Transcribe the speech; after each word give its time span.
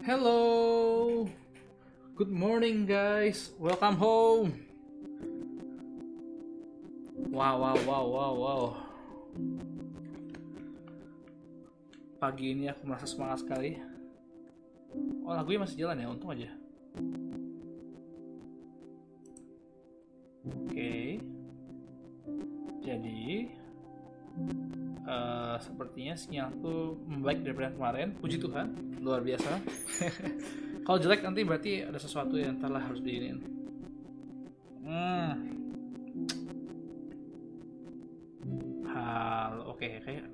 Hello. 0.00 1.28
Good 2.16 2.32
morning 2.32 2.88
guys. 2.88 3.52
Welcome 3.60 4.00
home. 4.00 4.48
Wow 7.28 7.60
wow 7.60 7.76
wow 7.84 8.04
wow 8.08 8.32
wow. 8.32 8.62
Pagi 12.16 12.56
ini 12.56 12.72
aku 12.72 12.88
merasa 12.88 13.04
semangat 13.04 13.44
sekali. 13.44 13.76
Oh 15.28 15.36
lagunya 15.36 15.68
masih 15.68 15.84
jalan 15.84 16.00
ya, 16.00 16.08
untung 16.08 16.32
aja. 16.32 16.48
Oke. 20.48 21.20
Jadi 22.80 23.52
uh, 25.04 25.60
sepertinya 25.60 26.16
sinyalku 26.16 27.04
membaik 27.04 27.44
daripada 27.44 27.68
kemarin. 27.76 28.16
Puji 28.16 28.40
Tuhan, 28.40 28.89
luar 29.00 29.24
biasa. 29.24 29.50
Kalau 30.84 30.98
jelek 31.00 31.24
nanti 31.24 31.40
berarti 31.44 31.72
ada 31.84 31.96
sesuatu 31.96 32.36
yang 32.36 32.60
telah 32.60 32.80
harus 32.80 33.00
diinin. 33.00 33.40
Hmm. 34.84 35.32
Hal, 38.90 39.64
oke, 39.70 39.80
okay, 39.80 40.02
kayak 40.04 40.26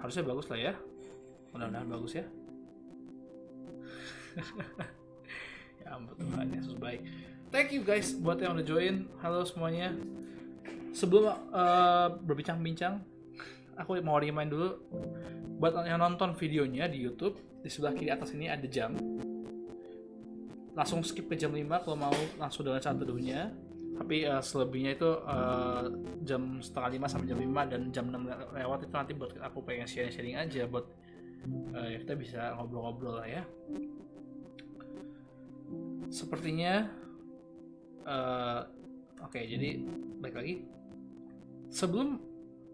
harusnya 0.00 0.24
bagus 0.24 0.46
lah 0.48 0.58
ya. 0.58 0.74
Mudah-mudahan 1.52 1.88
bagus 1.88 2.12
ya. 2.16 2.24
ya 5.82 5.86
ampun 5.98 6.14
Tuhan 6.16 6.46
Yesus 6.54 6.76
baik. 6.78 7.00
Thank 7.48 7.72
you 7.72 7.82
guys 7.82 8.12
buat 8.14 8.38
yang 8.40 8.54
udah 8.56 8.66
join. 8.66 9.08
Halo 9.24 9.42
semuanya. 9.44 9.96
Sebelum 10.92 11.28
uh, 11.52 12.08
berbincang-bincang, 12.24 13.00
aku 13.76 14.00
mau 14.00 14.20
remind 14.20 14.52
dulu 14.52 14.78
buat 15.58 15.74
yang 15.82 15.98
nonton 15.98 16.38
videonya 16.38 16.86
di 16.86 17.02
YouTube 17.02 17.34
di 17.58 17.66
sebelah 17.66 17.90
kiri 17.90 18.14
atas 18.14 18.30
ini 18.30 18.46
ada 18.46 18.64
jam. 18.70 18.94
Langsung 20.78 21.02
skip 21.02 21.26
ke 21.26 21.34
jam 21.34 21.50
5 21.50 21.66
kalau 21.82 21.98
mau 21.98 22.14
langsung 22.38 22.62
dengan 22.62 22.78
saat 22.78 23.02
teduhnya. 23.02 23.50
Tapi 23.98 24.30
uh, 24.30 24.38
selebihnya 24.38 24.94
itu 24.94 25.10
uh, 25.26 25.90
jam 26.22 26.62
setengah 26.62 27.02
5 27.02 27.10
sampai 27.10 27.26
jam 27.34 27.38
5 27.42 27.72
dan 27.74 27.80
jam 27.90 28.06
6 28.14 28.54
lewat 28.54 28.78
itu 28.86 28.94
nanti 28.94 29.12
buat 29.18 29.34
aku 29.42 29.58
pengen 29.66 29.90
sharing-sharing 29.90 30.38
aja 30.38 30.70
buat 30.70 30.86
uh, 31.74 31.88
ya 31.90 31.98
kita 32.06 32.14
bisa 32.14 32.40
ngobrol-ngobrol 32.54 33.18
lah 33.18 33.26
ya. 33.26 33.42
Sepertinya 36.14 36.86
uh, 38.06 38.62
oke 39.18 39.34
okay, 39.34 39.50
jadi 39.50 39.82
baik 40.22 40.36
lagi. 40.38 40.54
Sebelum 41.74 42.22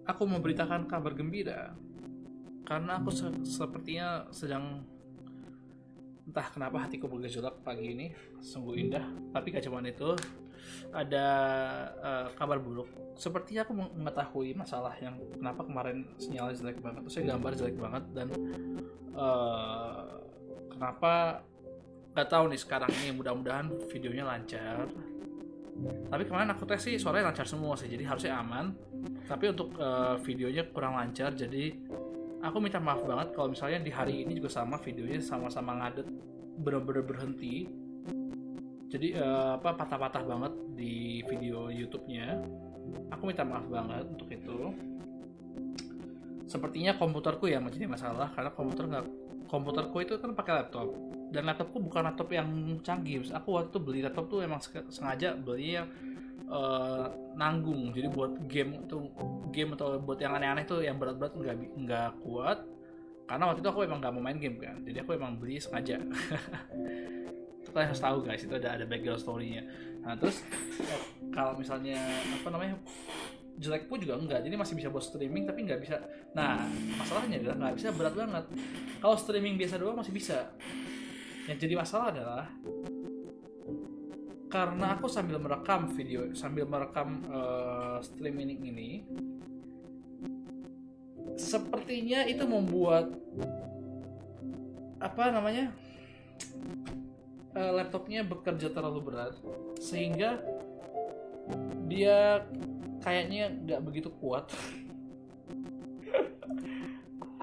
aku 0.04 0.28
memberitakan 0.28 0.84
kabar 0.84 1.16
gembira 1.16 1.72
karena 2.64 3.00
aku 3.00 3.12
se 3.12 3.28
sepertinya 3.44 4.24
sedang 4.32 4.84
entah 6.24 6.48
kenapa 6.48 6.88
hatiku 6.88 7.04
bergejolak 7.06 7.60
pagi 7.60 7.92
ini 7.92 8.06
sungguh 8.40 8.74
indah. 8.80 9.04
Tapi 9.30 9.52
gak 9.52 9.64
cuma 9.68 9.84
itu 9.84 10.16
ada 10.90 11.26
uh, 12.00 12.26
kabar 12.34 12.56
buruk. 12.56 12.88
Sepertinya 13.14 13.68
aku 13.68 13.76
mengetahui 13.76 14.56
masalah 14.56 14.96
yang 14.98 15.20
kenapa 15.36 15.62
kemarin 15.62 16.08
sinyalnya 16.16 16.56
jelek 16.56 16.80
banget 16.80 17.04
terus 17.04 17.14
saya 17.14 17.24
gambar 17.36 17.52
jelek 17.54 17.76
banget 17.76 18.04
dan 18.16 18.28
uh, 19.12 20.24
kenapa 20.72 21.44
gak 22.16 22.28
tahu 22.32 22.44
nih 22.48 22.60
sekarang 22.60 22.90
ini 23.04 23.12
mudah-mudahan 23.12 23.68
videonya 23.92 24.24
lancar. 24.24 24.88
Tapi 25.84 26.22
kemarin 26.24 26.54
aku 26.54 26.64
tes 26.64 26.80
sih 26.80 26.96
suaranya 26.96 27.34
lancar 27.34 27.44
semua 27.44 27.76
sih 27.76 27.90
jadi 27.92 28.08
harusnya 28.08 28.40
aman. 28.40 28.72
Tapi 29.28 29.52
untuk 29.52 29.76
uh, 29.76 30.16
videonya 30.24 30.64
kurang 30.72 30.96
lancar 30.96 31.36
jadi 31.36 31.76
aku 32.44 32.60
minta 32.60 32.76
maaf 32.76 33.00
banget 33.02 33.32
kalau 33.32 33.48
misalnya 33.48 33.80
di 33.80 33.88
hari 33.88 34.28
ini 34.28 34.36
juga 34.36 34.52
sama 34.52 34.76
videonya 34.76 35.20
sama-sama 35.24 35.80
ngadet. 35.80 36.06
Bener-bener 36.60 37.02
berhenti. 37.02 37.66
Jadi 38.92 39.16
uh, 39.18 39.58
apa 39.58 39.74
patah-patah 39.74 40.22
banget 40.22 40.52
di 40.76 41.24
video 41.26 41.72
YouTube-nya. 41.72 42.38
Aku 43.10 43.26
minta 43.26 43.42
maaf 43.42 43.66
banget 43.66 44.04
untuk 44.06 44.28
itu. 44.30 44.70
Sepertinya 46.44 46.94
komputerku 46.94 47.48
yang 47.48 47.64
menjadi 47.64 47.88
masalah 47.88 48.30
karena 48.36 48.52
komputer 48.52 48.84
nggak 48.86 49.06
komputerku 49.48 49.96
itu 50.04 50.14
kan 50.20 50.36
pakai 50.36 50.62
laptop. 50.62 50.94
Dan 51.34 51.50
laptopku 51.50 51.82
bukan 51.82 52.06
laptop 52.06 52.30
yang 52.30 52.46
canggih. 52.84 53.26
Aku 53.34 53.58
waktu 53.58 53.74
itu 53.74 53.80
beli 53.82 54.00
laptop 54.04 54.30
tuh 54.30 54.44
emang 54.44 54.62
sengaja 54.92 55.34
beli 55.34 55.80
yang 55.80 55.90
uh, 56.48 57.06
nanggung. 57.36 57.92
Jadi 57.92 58.08
buat 58.10 58.32
game 58.48 58.84
itu 58.84 58.96
game 59.54 59.70
atau 59.76 59.96
buat 60.00 60.18
yang 60.20 60.36
aneh-aneh 60.36 60.64
tuh 60.66 60.84
yang 60.84 60.96
berat-berat 61.00 61.32
nggak 61.36 61.56
nggak 61.78 62.10
kuat. 62.24 62.58
Karena 63.24 63.48
waktu 63.48 63.64
itu 63.64 63.70
aku 63.72 63.80
emang 63.88 63.98
nggak 64.04 64.12
mau 64.12 64.22
main 64.24 64.36
game 64.36 64.60
kan. 64.60 64.76
Jadi 64.84 64.98
aku 65.00 65.16
emang 65.16 65.40
beli 65.40 65.56
sengaja. 65.56 65.96
Itu 67.64 67.72
kalian 67.72 67.88
harus 67.96 68.02
tahu 68.04 68.18
guys. 68.20 68.44
Itu 68.44 68.54
ada 68.60 68.76
ada 68.76 68.84
background 68.84 69.20
story-nya. 69.20 69.64
Nah 70.04 70.12
terus 70.20 70.44
eh, 70.84 71.02
kalau 71.32 71.56
misalnya 71.56 71.96
apa 72.20 72.48
namanya 72.52 72.76
jelek 73.54 73.86
pun 73.86 74.02
juga 74.02 74.18
enggak 74.18 74.42
jadi 74.42 74.58
masih 74.58 74.74
bisa 74.74 74.90
buat 74.90 75.00
streaming 75.00 75.48
tapi 75.48 75.64
nggak 75.64 75.80
bisa. 75.80 75.96
Nah 76.36 76.68
masalahnya 77.00 77.40
adalah 77.40 77.56
nggak 77.64 77.74
bisa 77.80 77.88
berat 77.96 78.12
banget. 78.12 78.44
Kalau 79.00 79.16
streaming 79.16 79.56
biasa 79.56 79.80
doang 79.80 79.96
masih 79.96 80.12
bisa. 80.12 80.52
Yang 81.48 81.58
jadi 81.64 81.74
masalah 81.80 82.06
adalah 82.12 82.44
karena 84.54 84.94
aku 84.94 85.10
sambil 85.10 85.42
merekam 85.42 85.90
video 85.90 86.30
sambil 86.30 86.62
merekam 86.62 87.18
uh, 87.26 87.98
streaming 87.98 88.62
ini 88.62 89.02
sepertinya 91.34 92.22
itu 92.22 92.46
membuat 92.46 93.10
apa 95.02 95.34
namanya 95.34 95.74
uh, 97.58 97.82
laptopnya 97.82 98.22
bekerja 98.22 98.70
terlalu 98.70 99.10
berat 99.10 99.34
sehingga 99.82 100.38
dia 101.90 102.46
kayaknya 103.02 103.52
nggak 103.52 103.80
begitu 103.82 104.08
kuat. 104.22 104.48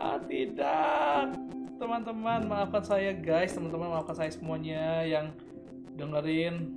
Ah 0.01 0.17
tidak. 0.25 1.37
Teman-teman 1.77 2.49
maafkan 2.49 2.81
saya 2.81 3.13
guys. 3.13 3.53
Teman-teman 3.53 3.93
maafkan 3.93 4.17
saya 4.17 4.33
semuanya 4.33 5.05
yang 5.05 5.29
dengerin 5.93 6.73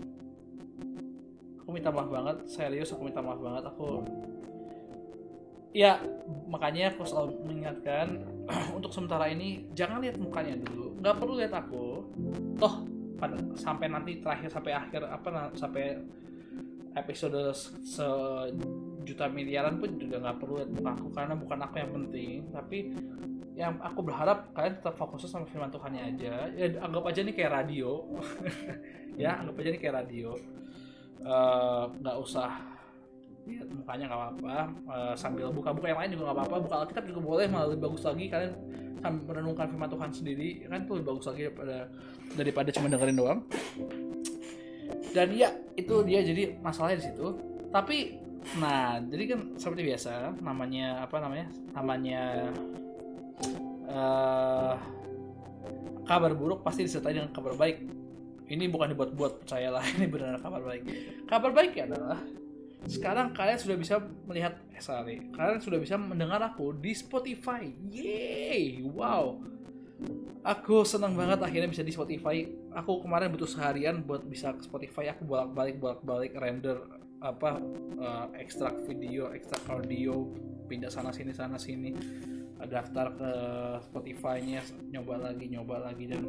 minta 1.75 1.91
maaf 1.91 2.07
banget 2.07 2.37
serius 2.47 2.95
aku 2.95 3.11
minta 3.11 3.19
maaf 3.19 3.43
banget 3.43 3.67
aku 3.67 4.07
ya 5.75 5.99
makanya 6.47 6.95
aku 6.95 7.03
selalu 7.03 7.35
mengingatkan 7.43 8.23
untuk 8.79 8.95
sementara 8.95 9.27
ini 9.27 9.67
jangan 9.75 9.99
lihat 10.01 10.17
mukanya 10.17 10.55
dulu. 10.63 10.95
Nggak 11.03 11.17
perlu 11.19 11.35
lihat 11.43 11.53
aku. 11.53 11.87
Toh 12.57 12.75
pada 13.19 13.37
sampai 13.59 13.91
nanti 13.91 14.23
terakhir 14.23 14.49
sampai 14.55 14.73
akhir 14.73 15.03
apa 15.11 15.51
sampai 15.59 15.99
episode 16.95 17.51
sejuta 17.83 19.27
miliaran 19.27 19.83
pun 19.83 19.99
juga 19.99 20.23
nggak 20.23 20.39
perlu 20.39 20.63
lihat 20.63 20.71
muka 20.71 20.91
aku 20.95 21.09
karena 21.11 21.35
bukan 21.35 21.59
aku 21.59 21.75
yang 21.83 21.93
penting. 21.93 22.31
Tapi 22.55 22.79
yang 23.55 23.75
aku 23.83 24.01
berharap 24.03 24.55
kalian 24.55 24.79
tetap 24.79 24.95
fokus 24.95 25.27
sama 25.27 25.47
firman 25.51 25.75
Tuhannya 25.75 26.03
aja. 26.15 26.55
Ya 26.55 26.67
anggap 26.79 27.11
aja 27.11 27.21
nih 27.27 27.35
kayak 27.35 27.53
radio. 27.53 27.91
Ya 29.15 29.39
anggap 29.39 29.63
aja 29.63 29.71
nih 29.71 29.79
kayak 29.79 29.95
radio 29.95 30.35
nggak 32.01 32.17
uh, 32.17 32.25
usah. 32.25 32.51
Lihat 33.45 33.69
mukanya 33.69 34.05
nggak 34.09 34.21
apa-apa. 34.21 34.57
Uh, 34.89 35.15
sambil 35.15 35.53
buka-buka 35.53 35.87
yang 35.93 36.01
lain 36.01 36.11
juga 36.17 36.23
nggak 36.31 36.39
apa-apa. 36.41 36.57
Buka 36.65 36.75
Alkitab 36.85 37.05
juga 37.13 37.21
boleh 37.21 37.47
malah 37.47 37.67
lebih 37.71 37.83
bagus 37.87 38.03
lagi. 38.09 38.25
Kalian 38.33 38.53
sambil 39.05 39.23
merenungkan 39.29 39.67
firman 39.69 39.91
Tuhan 39.93 40.11
sendiri 40.17 40.49
kan 40.65 40.81
itu 40.81 40.93
lebih 40.97 41.09
bagus 41.13 41.27
lagi 41.29 41.43
daripada 41.45 41.79
daripada 42.35 42.69
cuma 42.73 42.87
dengerin 42.89 43.17
doang. 43.21 43.41
Dan 45.13 45.29
ya 45.37 45.51
itu 45.77 45.95
dia. 46.09 46.21
Jadi 46.25 46.43
masalahnya 46.65 46.99
di 46.99 47.07
situ. 47.13 47.27
Tapi 47.69 47.97
nah 48.61 49.01
jadi 49.01 49.25
kan 49.37 49.41
seperti 49.57 49.89
biasa 49.89 50.37
namanya 50.45 51.09
apa 51.09 51.17
namanya 51.17 51.47
namanya 51.73 52.23
uh, 53.89 54.77
kabar 56.05 56.33
buruk 56.37 56.61
pasti 56.61 56.85
disertai 56.85 57.17
dengan 57.17 57.33
kabar 57.33 57.57
baik 57.57 57.94
ini 58.49 58.69
bukan 58.69 58.93
dibuat-buat 58.93 59.45
percayalah 59.45 59.85
ini 59.97 60.07
benar 60.09 60.37
kabar 60.41 60.61
baik. 60.61 60.83
Kabar 61.25 61.51
baik 61.53 61.73
adalah 61.81 62.21
sekarang 62.85 63.33
kalian 63.33 63.57
sudah 63.57 63.77
bisa 63.81 63.97
melihat 64.29 64.61
eh, 64.77 64.83
sorry, 64.85 65.33
kalian 65.33 65.61
sudah 65.61 65.81
bisa 65.81 65.97
mendengar 65.97 66.41
aku 66.45 66.77
di 66.77 66.93
Spotify. 66.93 67.65
Yeay 67.89 68.85
wow. 68.85 69.41
Aku 70.45 70.85
senang 70.85 71.17
banget 71.17 71.41
akhirnya 71.41 71.73
bisa 71.73 71.81
di 71.81 71.97
Spotify. 71.97 72.45
Aku 72.77 73.01
kemarin 73.01 73.33
butuh 73.33 73.49
seharian 73.49 74.05
buat 74.05 74.29
bisa 74.29 74.53
ke 74.53 74.61
Spotify. 74.69 75.17
Aku 75.17 75.25
bolak-balik 75.25 75.81
bolak-balik 75.81 76.37
render 76.37 76.85
apa 77.25 77.57
uh, 77.97 78.29
ekstrak 78.37 78.85
video 78.85 79.33
ekstrak 79.33 79.65
audio 79.73 80.29
pindah 80.69 80.93
sana 80.93 81.09
sini 81.09 81.33
sana 81.33 81.57
sini. 81.57 81.97
Daftar 82.65 83.17
ke 83.17 83.31
Spotify-nya 83.89 84.61
nyoba 84.93 85.33
lagi 85.33 85.49
nyoba 85.49 85.89
lagi 85.89 86.05
dan 86.09 86.25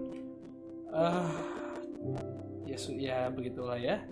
uh, 0.92 1.28
ya 2.66 2.78
ya 2.98 3.20
begitulah 3.32 3.80
ya. 3.80 4.04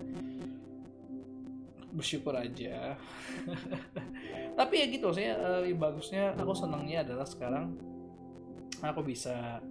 Bersyukur 1.94 2.34
aja. 2.34 2.98
Tapi 4.58 4.74
ya 4.82 4.86
gitu 4.90 5.14
saya 5.14 5.38
lebih 5.62 5.78
bagusnya 5.78 6.34
aku 6.34 6.54
senangnya 6.54 7.06
adalah 7.06 7.26
sekarang 7.26 7.74
aku 8.82 9.00
bisa 9.06 9.62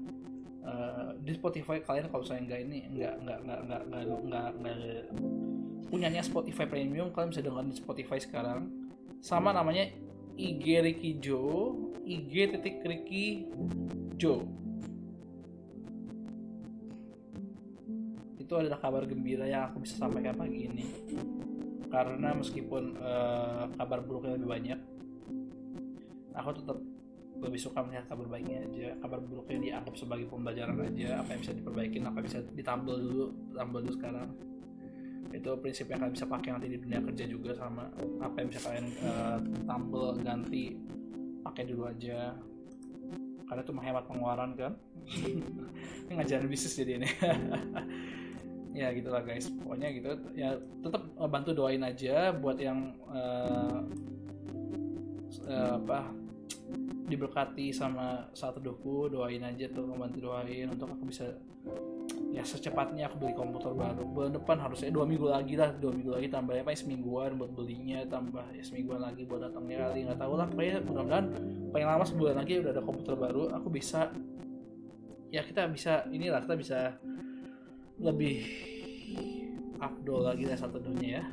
Eh, 0.64 1.10
di 1.20 1.36
Spotify 1.36 1.84
kalian 1.84 2.08
kalau 2.08 2.24
saya 2.24 2.40
nggak 2.40 2.60
ini 2.64 2.88
nggak 2.96 3.14
nggak 3.28 3.40
nggak 3.44 3.62
nggak 3.68 3.84
nggak 3.84 4.04
nggak 4.24 4.50
nggak 4.64 4.78
punyanya 5.92 6.24
Spotify 6.24 6.64
Premium 6.64 7.12
kalian 7.12 7.36
bisa 7.36 7.44
dengar 7.44 7.68
di 7.68 7.76
Spotify 7.76 8.16
sekarang. 8.24 8.72
Sama 9.20 9.52
namanya 9.52 9.92
IG 10.40 10.64
Ricky 10.80 11.20
Jo 11.20 11.76
IG 12.08 12.56
titik 12.56 12.80
Ricky 12.80 13.52
Jo 14.16 14.48
itu 18.54 18.70
adalah 18.70 18.78
kabar 18.78 19.10
gembira 19.10 19.50
yang 19.50 19.66
aku 19.66 19.82
bisa 19.82 19.98
sampaikan 19.98 20.38
pagi 20.38 20.70
ini. 20.70 20.86
Karena 21.90 22.38
meskipun 22.38 23.02
uh, 23.02 23.66
kabar 23.74 24.06
buruknya 24.06 24.38
lebih 24.38 24.50
banyak 24.54 24.80
aku 26.38 26.50
tetap 26.62 26.78
lebih 27.42 27.58
suka 27.58 27.82
melihat 27.82 28.06
kabar 28.14 28.30
baiknya 28.30 28.62
aja. 28.62 28.88
Kabar 29.02 29.20
buruknya 29.26 29.58
dianggap 29.58 29.94
sebagai 29.98 30.30
pembelajaran 30.30 30.78
aja. 30.86 31.26
Apa 31.26 31.34
yang 31.34 31.42
bisa 31.42 31.54
diperbaiki 31.58 31.98
apa 32.06 32.18
yang 32.22 32.28
bisa 32.30 32.40
ditambal 32.54 32.96
dulu 33.02 33.26
tambal 33.58 33.80
dulu 33.82 33.94
sekarang. 33.98 34.30
Itu 35.34 35.50
prinsip 35.58 35.90
yang 35.90 36.00
kalian 36.06 36.14
bisa 36.14 36.30
pakai 36.30 36.50
nanti 36.54 36.68
di 36.70 36.78
dunia 36.78 37.02
kerja 37.02 37.26
juga 37.26 37.52
sama 37.58 37.90
apa 38.22 38.36
yang 38.38 38.48
bisa 38.54 38.62
kalian 38.70 38.88
uh, 39.02 39.38
tambal 39.66 40.14
ganti 40.22 40.78
pakai 41.42 41.64
dulu 41.74 41.90
aja. 41.90 42.38
Karena 43.50 43.62
itu 43.66 43.74
menghemat 43.74 44.04
pengeluaran 44.06 44.54
kan. 44.54 44.74
Ini 46.06 46.14
ngajarin 46.22 46.48
bisnis 46.48 46.78
jadi 46.78 47.02
ini 47.02 47.10
ya 48.74 48.90
gitulah 48.92 49.22
guys. 49.22 49.48
Pokoknya 49.48 49.88
gitu. 49.94 50.12
Ya 50.34 50.58
tetap 50.82 51.06
bantu 51.30 51.54
doain 51.54 51.82
aja 51.86 52.34
buat 52.34 52.58
yang 52.58 52.98
uh, 53.08 53.86
uh, 55.48 55.74
apa 55.80 56.10
diberkati 57.04 57.70
sama 57.70 58.26
saat 58.34 58.58
teduhku 58.58 59.12
doain 59.12 59.44
aja 59.44 59.70
tuh 59.70 59.86
membantu 59.86 60.32
doain 60.32 60.72
untuk 60.72 60.90
aku 60.90 61.04
bisa 61.12 61.30
ya 62.34 62.42
secepatnya 62.42 63.06
aku 63.06 63.22
beli 63.22 63.36
komputer 63.38 63.72
baru. 63.78 64.04
Bulan 64.10 64.34
depan 64.34 64.58
harusnya 64.58 64.90
dua 64.90 65.06
minggu 65.06 65.30
lagi 65.30 65.54
lah 65.54 65.70
dua 65.78 65.94
minggu 65.94 66.18
lagi 66.18 66.28
tambah 66.34 66.58
apa 66.58 66.74
ya 66.74 66.80
semingguan 66.82 67.38
buat 67.38 67.52
belinya 67.54 68.02
tambah 68.10 68.46
ya 68.58 68.64
semingguan 68.66 69.06
lagi 69.06 69.22
buat 69.30 69.46
datangnya 69.46 69.90
kali 69.90 70.10
nggak 70.10 70.20
tahu 70.20 70.34
lah. 70.34 70.46
Pokoknya 70.50 70.82
mudah-mudahan 70.82 71.26
paling 71.70 71.88
lama 71.88 72.04
sebulan 72.10 72.36
lagi 72.42 72.54
udah 72.66 72.72
ada 72.74 72.82
komputer 72.82 73.14
baru 73.14 73.44
aku 73.54 73.68
bisa 73.70 74.10
ya 75.34 75.42
kita 75.42 75.66
bisa 75.70 76.06
inilah 76.14 76.42
kita 76.46 76.56
bisa 76.58 76.80
lebih 78.02 78.46
afdol 79.78 80.26
lagi 80.26 80.48
lah 80.48 80.58
satu 80.58 80.80
dunia 80.80 81.20
ya. 81.20 81.24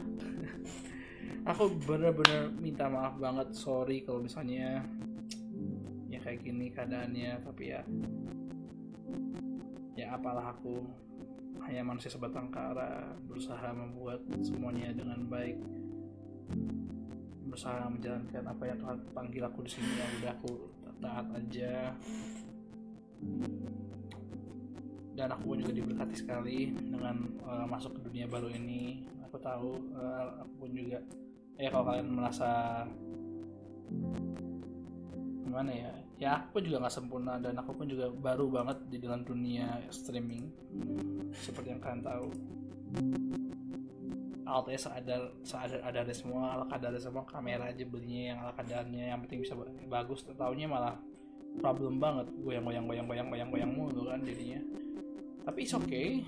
Aku 1.48 1.72
bener-bener 1.88 2.52
minta 2.60 2.90
maaf 2.90 3.16
banget 3.16 3.56
sorry 3.56 4.04
kalau 4.04 4.20
misalnya 4.20 4.84
kayak 6.20 6.44
gini 6.44 6.68
keadaannya 6.68 7.40
tapi 7.40 7.72
ya 7.72 7.80
ya 9.96 10.12
apalah 10.14 10.52
aku. 10.52 10.84
Hanya 11.60 11.84
manusia 11.84 12.08
sebatang 12.08 12.48
kara 12.48 13.12
berusaha 13.28 13.68
membuat 13.72 14.20
semuanya 14.40 14.92
dengan 14.96 15.24
baik. 15.28 15.60
Berusaha 17.48 17.88
menjalankan 17.88 18.44
apa 18.48 18.62
yang 18.64 18.78
Tuhan 18.80 18.98
panggil 19.12 19.42
aku 19.44 19.60
di 19.64 19.70
sini 19.76 19.90
yang 19.96 20.12
udah 20.20 20.32
aku 20.36 20.52
taat 21.00 21.26
aja 21.36 21.96
dan 25.20 25.37
aku 25.37 25.52
pun 25.52 25.61
juga 25.61 25.76
diberkati 25.76 26.17
sekali 26.17 26.72
dengan 26.72 27.28
uh, 27.44 27.69
masuk 27.69 28.00
ke 28.00 28.08
dunia 28.08 28.25
baru 28.25 28.49
ini. 28.49 29.05
Aku 29.28 29.37
tahu 29.37 29.76
uh, 29.93 30.40
aku 30.40 30.64
pun 30.64 30.70
juga 30.72 30.96
ya 31.61 31.69
kalau 31.69 31.84
kalian 31.93 32.08
merasa 32.08 32.82
gimana 35.44 35.70
ya 35.76 35.93
ya 36.17 36.31
aku 36.40 36.64
juga 36.64 36.81
nggak 36.81 36.94
sempurna 36.94 37.37
dan 37.37 37.52
aku 37.61 37.76
pun 37.76 37.84
juga 37.84 38.08
baru 38.08 38.49
banget 38.49 38.81
di 38.88 38.96
dalam 38.96 39.20
dunia 39.20 39.84
streaming. 39.93 40.49
Seperti 41.37 41.76
yang 41.76 41.84
kalian 41.84 42.00
tahu. 42.00 42.28
Alatnya 44.49 44.81
seadar 44.81 45.23
seadar 45.44 45.81
ada 45.84 46.14
semua 46.16 46.56
ala 46.56 46.64
kadar 46.64 46.96
semua 46.96 47.28
kamera 47.28 47.69
aja 47.69 47.84
belinya 47.84 48.34
yang 48.34 48.38
ala 48.40 48.52
kadarnya 48.56 49.05
yang 49.12 49.20
penting 49.20 49.44
bisa 49.44 49.52
bagus. 49.84 50.25
Tahunya 50.25 50.64
malah 50.64 50.96
problem 51.61 52.00
banget 52.00 52.26
goyang 52.40 52.64
goyang 52.64 52.87
goyang 52.88 53.06
goyang 53.06 53.28
goyang 53.28 53.50
goyang 53.52 53.73
mulu 53.75 54.06
kan 54.06 54.23
jadinya 54.23 54.79
tapi 55.44 55.58
it's 55.64 55.76
okay 55.76 56.25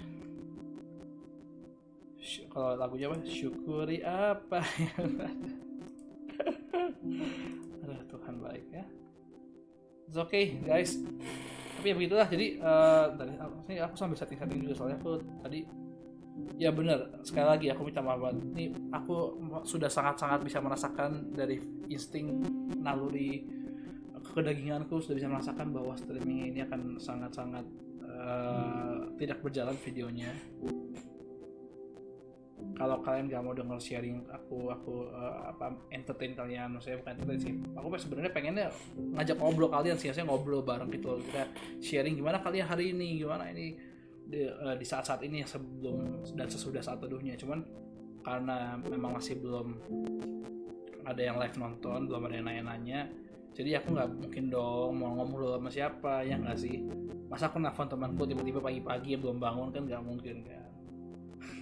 kalau 2.53 2.77
lagunya 2.79 3.09
apa 3.11 3.17
syukuri 3.27 3.99
apa 4.05 4.61
aduh 7.83 8.01
Tuhan 8.09 8.37
baik 8.39 8.67
ya 8.71 8.85
It's 10.13 10.21
okay 10.21 10.61
guys. 10.61 11.01
Tapi 11.81 11.89
ya 11.89 11.95
begitulah. 11.97 12.29
Jadi 12.29 12.61
uh, 12.61 13.17
dari 13.17 13.33
ini 13.73 13.81
aku 13.81 13.97
sambil 13.97 14.21
setting-setting 14.21 14.61
juga 14.61 14.77
soalnya 14.77 15.01
aku 15.01 15.17
tadi 15.41 15.65
ya 16.61 16.69
benar 16.69 17.17
sekali 17.25 17.49
lagi 17.49 17.67
aku 17.73 17.89
minta 17.89 18.05
maaf 18.05 18.21
banget. 18.21 18.45
Ini 18.53 18.93
aku 18.93 19.41
sudah 19.65 19.89
sangat-sangat 19.89 20.45
bisa 20.45 20.61
merasakan 20.61 21.33
dari 21.33 21.57
insting 21.89 22.45
naluri 22.85 23.49
kedaginganku 24.37 25.01
sudah 25.01 25.17
bisa 25.17 25.33
merasakan 25.33 25.73
bahwa 25.73 25.97
streaming 25.97 26.53
ini 26.53 26.61
akan 26.61 27.01
sangat-sangat 27.01 27.65
uh, 28.23 29.11
tidak 29.19 29.43
berjalan 29.43 29.75
videonya. 29.83 30.31
Kalau 32.73 33.03
kalian 33.03 33.27
gak 33.27 33.43
mau 33.43 33.53
denger 33.53 33.79
sharing 33.83 34.23
aku 34.31 34.71
aku 34.71 35.11
uh, 35.11 35.51
apa 35.51 35.75
entertain 35.91 36.33
kalian 36.33 36.79
saya 36.79 37.03
bukan 37.03 37.19
entertain 37.19 37.41
sih. 37.43 37.55
Aku 37.75 37.91
sebenarnya 37.99 38.33
pengennya 38.33 38.67
ngajak 39.19 39.37
ngobrol 39.37 39.69
kalian 39.69 39.99
sih 39.99 40.15
saya 40.15 40.25
ngobrol 40.25 40.63
bareng 40.63 40.89
gitu 40.95 41.19
kita 41.27 41.51
sharing 41.83 42.15
gimana 42.15 42.39
kalian 42.39 42.65
hari 42.71 42.95
ini? 42.95 43.19
Gimana 43.19 43.51
ini 43.51 43.75
di, 44.23 44.47
uh, 44.47 44.79
di 44.79 44.87
saat-saat 44.87 45.21
ini 45.27 45.43
sebelum 45.43 46.23
dan 46.39 46.47
sesudah 46.47 46.81
saat 46.81 47.03
teduhnya? 47.03 47.35
Cuman 47.35 47.61
karena 48.23 48.79
memang 48.79 49.19
masih 49.19 49.37
belum 49.43 49.75
ada 51.03 51.23
yang 51.23 51.37
live 51.39 51.59
nonton 51.59 52.07
belum 52.07 52.23
ada 52.31 52.35
yang 52.39 52.47
nanya-nanya 52.47 53.01
jadi 53.53 53.83
aku 53.83 53.93
nggak 53.93 54.09
mungkin 54.17 54.45
dong 54.49 54.97
mau 54.97 55.13
ngobrol 55.19 55.59
sama 55.59 55.69
siapa 55.69 56.25
ya 56.25 56.39
nggak 56.39 56.59
sih 56.59 56.87
masa 57.33 57.49
aku 57.49 57.57
nelfon 57.57 57.89
temanku 57.89 58.29
tiba-tiba 58.29 58.61
pagi-pagi 58.61 59.17
belum 59.17 59.41
bangun 59.41 59.73
kan 59.73 59.89
nggak 59.89 60.05
mungkin 60.05 60.45
kan. 60.45 60.71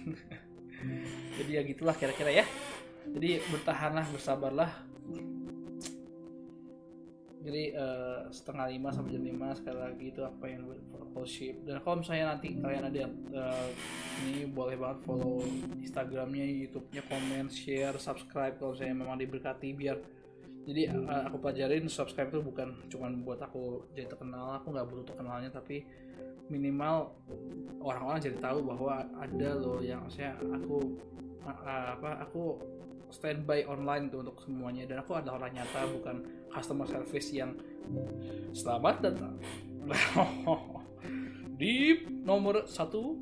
Jadi 1.39 1.51
ya 1.55 1.61
gitulah 1.63 1.95
kira-kira 1.95 2.43
ya. 2.43 2.45
Jadi 3.07 3.39
bertahanlah 3.47 4.03
bersabarlah. 4.11 4.71
Jadi 7.41 7.73
uh, 7.73 8.27
setengah 8.29 8.67
lima 8.67 8.91
sampai 8.91 9.15
jam 9.15 9.23
lima 9.23 9.55
sekali 9.55 9.79
lagi 9.79 10.05
itu 10.11 10.21
apa 10.21 10.45
yang 10.45 10.61
fellowship 11.11 11.55
dan 11.67 11.83
kalau 11.83 11.99
misalnya 11.99 12.37
nanti 12.37 12.55
kalian 12.55 12.83
ada 12.87 12.97
yang 13.01 13.13
uh, 13.35 13.67
ini 14.23 14.47
boleh 14.47 14.79
banget 14.79 14.99
follow 15.03 15.43
instagramnya 15.83 16.45
youtube-nya 16.47 17.03
komen 17.09 17.51
share 17.51 17.97
subscribe 17.99 18.55
kalau 18.55 18.77
saya 18.77 18.95
memang 18.95 19.19
diberkati 19.19 19.75
biar 19.75 19.99
jadi 20.67 20.93
uh, 20.93 21.29
aku 21.29 21.37
pelajarin 21.41 21.89
subscribe 21.89 22.29
itu 22.29 22.41
bukan 22.45 22.77
cuma 22.87 23.09
buat 23.09 23.41
aku 23.41 23.89
jadi 23.97 24.09
terkenal 24.09 24.61
aku 24.61 24.73
nggak 24.73 24.87
butuh 24.87 25.05
terkenalnya 25.09 25.49
tapi 25.49 25.85
minimal 26.51 27.15
orang-orang 27.79 28.19
jadi 28.19 28.37
tahu 28.37 28.59
bahwa 28.67 29.01
ada 29.17 29.49
loh 29.57 29.79
yang 29.79 30.03
saya 30.11 30.35
aku 30.37 30.99
apa 31.41 32.21
aku 32.21 32.59
standby 33.11 33.67
online 33.67 34.07
tuh 34.07 34.23
untuk 34.23 34.39
semuanya. 34.41 34.87
Dan 34.87 35.03
aku 35.03 35.19
ada 35.19 35.35
orang 35.35 35.51
nyata 35.53 35.85
bukan 35.91 36.23
customer 36.49 36.87
service 36.87 37.29
yang 37.35 37.53
selamat 38.55 39.11
datang 39.11 39.35
di 41.61 42.07
nomor 42.23 42.65
satu 42.65 43.19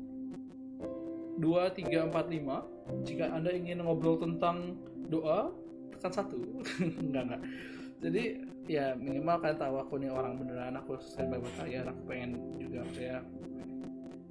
dua 1.36 1.74
tiga 1.74 2.06
empat 2.06 2.30
lima. 2.30 2.64
Jika 3.02 3.34
anda 3.34 3.50
ingin 3.50 3.82
ngobrol 3.82 4.18
tentang 4.18 4.78
doa 5.10 5.50
tekan 6.00 6.12
satu. 6.24 6.40
Enggak 7.04 7.22
enggak 7.28 7.42
jadi 8.00 8.24
ya 8.64 8.96
minimal 8.96 9.36
kalian 9.44 9.60
tahu 9.60 9.76
aku 9.76 9.94
nih 10.00 10.08
orang 10.08 10.40
beneran 10.40 10.74
aku 10.80 10.96
buat 10.96 11.54
kalian 11.60 11.84
aku 11.92 12.00
pengen 12.08 12.30
juga 12.56 12.80
saya 12.96 13.20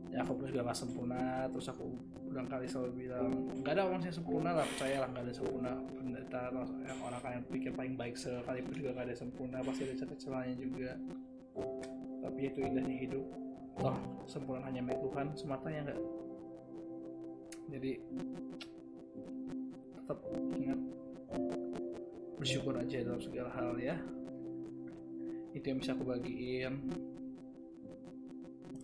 ya 0.09 0.25
aku 0.25 0.41
pun 0.41 0.49
juga 0.49 0.73
gak 0.73 0.79
sempurna 0.81 1.45
terus 1.53 1.69
aku 1.69 1.85
udah 2.33 2.41
kali 2.49 2.65
selalu 2.65 3.05
bilang 3.05 3.29
nggak 3.61 3.73
ada 3.77 3.83
orang 3.85 4.01
yang 4.01 4.15
sempurna 4.17 4.49
lah 4.57 4.65
percaya 4.65 5.05
lah 5.05 5.09
nggak 5.13 5.25
ada 5.29 5.33
sempurna 5.37 5.71
pendeta 5.93 6.41
yang 6.81 6.99
orang 7.05 7.21
kalian 7.21 7.43
pikir 7.45 7.71
paling 7.77 7.93
baik 7.93 8.15
sekalipun 8.17 8.73
juga 8.73 8.89
gak 8.97 9.05
ada 9.05 9.15
sempurna 9.17 9.57
pasti 9.61 9.81
ada 9.85 9.95
cacat 10.01 10.17
celahnya 10.17 10.55
juga. 10.57 10.91
Tapi 12.19 12.39
itu 12.41 12.59
indahnya 12.61 12.95
hidup. 13.05 13.25
Toh 13.77 13.97
sempurna 14.25 14.65
hanya 14.65 14.81
milik 14.81 14.97
Tuhan 14.97 15.27
semata 15.37 15.69
ya 15.69 15.85
enggak 15.85 16.01
jadi 17.69 17.91
tetap 19.93 20.19
ingat 20.57 20.79
bersyukur 22.39 22.71
aja 22.79 23.03
dalam 23.03 23.19
segala 23.19 23.51
hal 23.51 23.75
ya. 23.75 23.99
Itu 25.51 25.75
yang 25.75 25.83
bisa 25.83 25.91
aku 25.91 26.07
bagiin. 26.07 26.73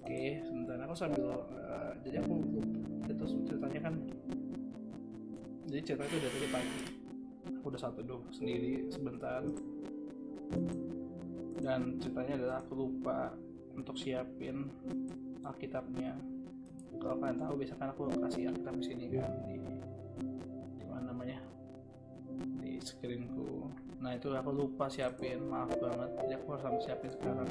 Oke 0.04 0.44
sebentar. 0.44 0.76
Aku 0.84 0.94
sambil 0.94 1.24
uh, 1.32 1.92
jadi 2.04 2.20
aku 2.20 2.36
itu 3.08 3.26
ceritanya 3.48 3.80
kan 3.90 3.96
jadi 5.72 5.82
cerita 5.82 6.04
itu 6.04 6.16
udah 6.20 6.32
tadi 6.36 6.48
pagi. 6.52 6.82
Aku 7.58 7.66
udah 7.72 7.82
satu 7.82 8.00
doh 8.04 8.22
sendiri 8.36 8.92
sebentar. 8.92 9.42
Dan 11.64 11.98
ceritanya 11.98 12.34
adalah 12.44 12.58
aku 12.62 12.74
lupa 12.76 13.34
untuk 13.74 13.96
siapin 13.96 14.68
alkitabnya. 15.48 16.14
Kalau 17.00 17.16
kalian 17.18 17.40
tahu 17.40 17.54
biasanya 17.60 17.92
aku 17.92 18.02
kasih 18.20 18.52
alkitab 18.52 18.74
di 18.78 18.86
sini 18.86 19.06
kan 19.16 19.32
screenku. 22.86 23.68
Nah 24.00 24.14
itu 24.14 24.30
aku 24.32 24.50
lupa 24.54 24.86
siapin 24.88 25.42
maaf 25.50 25.74
banget. 25.76 26.10
Jadi 26.22 26.34
aku 26.38 26.48
harus 26.54 26.64
sampai 26.64 26.82
siapin 26.86 27.12
sekarang. 27.12 27.50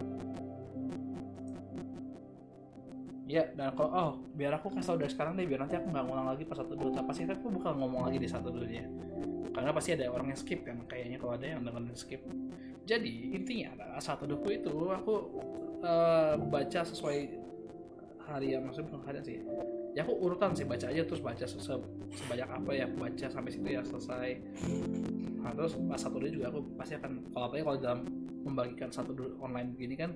Ya 3.25 3.49
dan 3.57 3.73
kalau 3.75 3.91
oh 3.91 4.11
biar 4.37 4.57
aku 4.61 4.69
kasih 4.73 4.95
tau 4.95 4.99
dari 5.01 5.11
sekarang 5.11 5.35
deh 5.35 5.49
biar 5.49 5.65
nanti 5.65 5.81
aku 5.81 5.89
nggak 5.91 6.05
ngulang 6.05 6.29
lagi 6.29 6.45
pas 6.45 6.61
satu 6.61 6.77
dua 6.77 7.01
pasti 7.09 7.25
aku 7.25 7.49
bukan 7.49 7.73
ngomong 7.81 8.07
lagi 8.07 8.19
di 8.21 8.29
satu 8.29 8.49
dua 8.53 8.69
ya. 8.69 8.87
Karena 9.55 9.71
pasti 9.75 9.97
ada 9.97 10.11
orang 10.13 10.31
yang 10.31 10.39
skip 10.39 10.61
kan 10.63 10.79
kayaknya 10.87 11.17
kalau 11.19 11.35
ada 11.35 11.47
yang 11.47 11.61
dengerin 11.65 11.97
skip. 11.97 12.23
Jadi 12.85 13.33
intinya 13.33 13.75
adalah 13.81 14.01
satu 14.01 14.29
buku 14.29 14.61
itu 14.61 14.75
aku 14.93 15.15
uh, 15.81 16.37
baca 16.37 16.81
sesuai 16.85 17.19
harian 18.29 18.65
maksudnya 18.65 18.89
bukan 18.93 19.03
harian 19.09 19.25
sih 19.25 19.39
ya 19.95 20.03
aku 20.03 20.15
urutan 20.27 20.51
sih 20.59 20.67
baca 20.67 20.91
aja 20.91 21.07
terus 21.07 21.23
baca 21.23 21.47
se 21.47 21.59
sebanyak 22.19 22.49
apa 22.51 22.71
ya 22.75 22.87
baca 22.91 23.27
sampai 23.31 23.51
situ 23.55 23.69
ya 23.71 23.83
selesai. 23.87 24.43
Nah, 25.39 25.55
terus 25.55 25.79
pas 25.87 26.03
satu 26.03 26.19
dua 26.19 26.31
juga 26.35 26.51
aku 26.51 26.67
pasti 26.75 26.99
akan 26.99 27.31
kalau 27.31 27.47
apa 27.47 27.55
ya 27.55 27.63
kalau 27.63 27.79
dalam 27.79 28.01
membagikan 28.43 28.91
satu 28.91 29.15
dua 29.15 29.31
online 29.39 29.71
begini 29.79 29.95
kan 29.95 30.11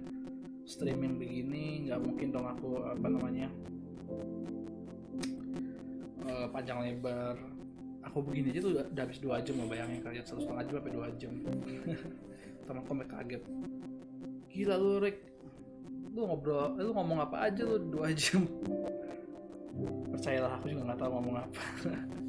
streaming 0.67 1.17
begini 1.17 1.89
nggak 1.89 2.01
mungkin 2.03 2.29
dong 2.35 2.45
aku 2.45 2.83
apa 2.91 3.07
namanya 3.07 3.47
uh, 6.27 6.47
panjang 6.51 6.83
lebar. 6.83 7.39
Aku 8.11 8.25
begini 8.25 8.51
aja 8.51 8.61
tuh 8.65 8.73
udah 8.73 9.03
habis 9.05 9.21
dua 9.23 9.39
jam 9.47 9.63
mau 9.63 9.71
bayangin 9.71 10.03
kalian 10.03 10.25
satu 10.27 10.43
setengah 10.43 10.65
jam 10.67 10.75
sampai 10.83 10.95
dua 10.97 11.09
jam. 11.15 11.33
Teman 12.67 12.83
aku 12.83 12.93
kaget. 13.07 13.43
Gila 14.51 14.75
lu 14.75 14.99
Rick. 14.99 15.19
Lu 16.17 16.27
ngobrol 16.27 16.75
lu 16.83 16.91
ngomong 16.91 17.23
apa 17.23 17.47
aja 17.47 17.63
lu 17.63 17.79
dua 17.79 18.11
jam 18.17 18.43
percayalah 20.11 20.59
aku 20.59 20.75
juga 20.75 20.83
nggak 20.91 21.01
tahu 21.01 21.11
ngomong 21.19 21.37
apa. 21.39 21.63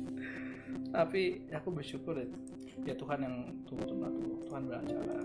Tapi 0.95 1.21
aku 1.53 1.69
bersyukur 1.73 2.17
ya, 2.17 2.27
ya 2.85 2.93
Tuhan 2.97 3.19
yang 3.21 3.35
tunggu 3.65 3.83
tunggu 3.85 4.09
Tuhan 4.49 4.61
beracara. 4.65 5.17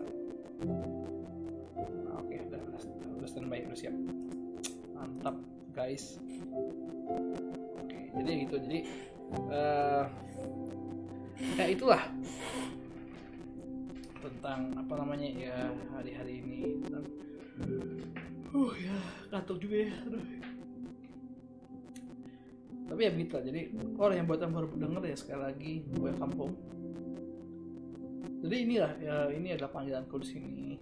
Oke 2.20 2.34
udah 2.48 2.62
udah 3.20 3.28
standby 3.28 3.64
udah 3.68 3.78
siap. 3.78 3.96
Mantap 4.96 5.36
guys. 5.72 6.20
Oke 7.80 7.98
jadi 8.20 8.30
gitu 8.46 8.56
jadi 8.60 8.78
uh, 9.50 10.04
ya 11.56 11.64
itulah 11.68 12.02
tentang 14.24 14.72
apa 14.76 14.92
namanya 14.96 15.28
ya 15.28 15.58
hari-hari 15.96 16.40
ini. 16.40 16.80
Tentang 16.84 17.04
uh 18.54 18.72
ya 18.78 18.96
kantuk 19.34 19.58
juga 19.58 19.90
ya 19.90 19.92
aduh 20.06 20.24
tapi 22.94 23.10
ya 23.10 23.10
begitu 23.10 23.34
jadi 23.42 23.60
orang 23.98 24.16
yang 24.22 24.26
buat 24.30 24.38
yang 24.38 24.54
baru 24.54 24.70
denger 24.70 25.02
ya 25.02 25.16
sekali 25.18 25.40
lagi 25.42 25.72
welcome 25.98 26.34
home. 26.38 26.54
Jadi 28.46 28.56
inilah 28.70 28.92
ya 29.02 29.16
ini 29.34 29.48
adalah 29.50 29.74
panggilanku 29.74 30.14
di 30.22 30.28
sini. 30.30 30.78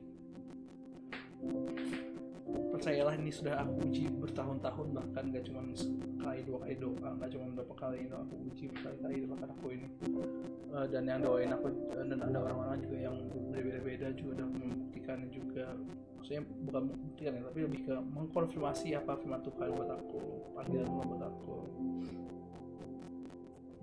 Percayalah 2.53 3.17
ini 3.17 3.33
sudah 3.33 3.65
aku 3.65 3.89
uji 3.89 4.13
bertahun-tahun 4.13 4.93
bahkan 4.93 5.33
gak 5.33 5.49
cuma 5.49 5.65
sekali 5.73 6.45
dua 6.45 6.59
kali 6.61 6.77
doa 6.77 7.11
gak 7.17 7.31
cuma 7.33 7.45
beberapa 7.57 7.75
kali 7.81 8.05
itu 8.05 8.13
aku 8.13 8.35
uji 8.45 8.65
berkali-kali 8.77 9.15
bahkan 9.33 9.49
aku 9.57 9.67
ini. 9.73 9.89
Uh, 10.69 10.85
dan 10.93 11.09
yang 11.09 11.25
doain 11.25 11.49
aku 11.49 11.73
dan 11.97 12.21
ada 12.21 12.39
orang-orang 12.45 12.77
juga 12.85 12.97
yang 13.09 13.17
berbeda-beda 13.57 14.13
juga 14.21 14.45
udah 14.45 14.49
membuktikan 14.53 15.19
juga 15.33 15.65
maksudnya 16.23 16.47
bukan 16.71 16.83
membuktikan 16.87 17.35
ya 17.35 17.43
tapi 17.51 17.59
lebih 17.67 17.81
ke 17.83 17.95
mengkonfirmasi 17.99 18.95
apa 18.95 19.19
firman 19.19 19.43
Tuhan 19.43 19.75
buat 19.75 19.91
aku 19.91 20.23
panggilan 20.55 20.87
Tuhan 20.87 21.07
buat 21.11 21.25
aku. 21.27 21.55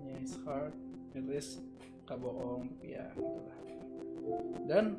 Yeah, 0.00 0.24
it's 0.24 0.40
hard 0.48 0.72
at 1.12 1.26
least 1.28 1.60
gak 2.08 2.16
bohong 2.16 2.72
tapi 2.80 2.96
ya 2.96 3.12
gitulah. 3.12 3.58
Dan 4.64 4.96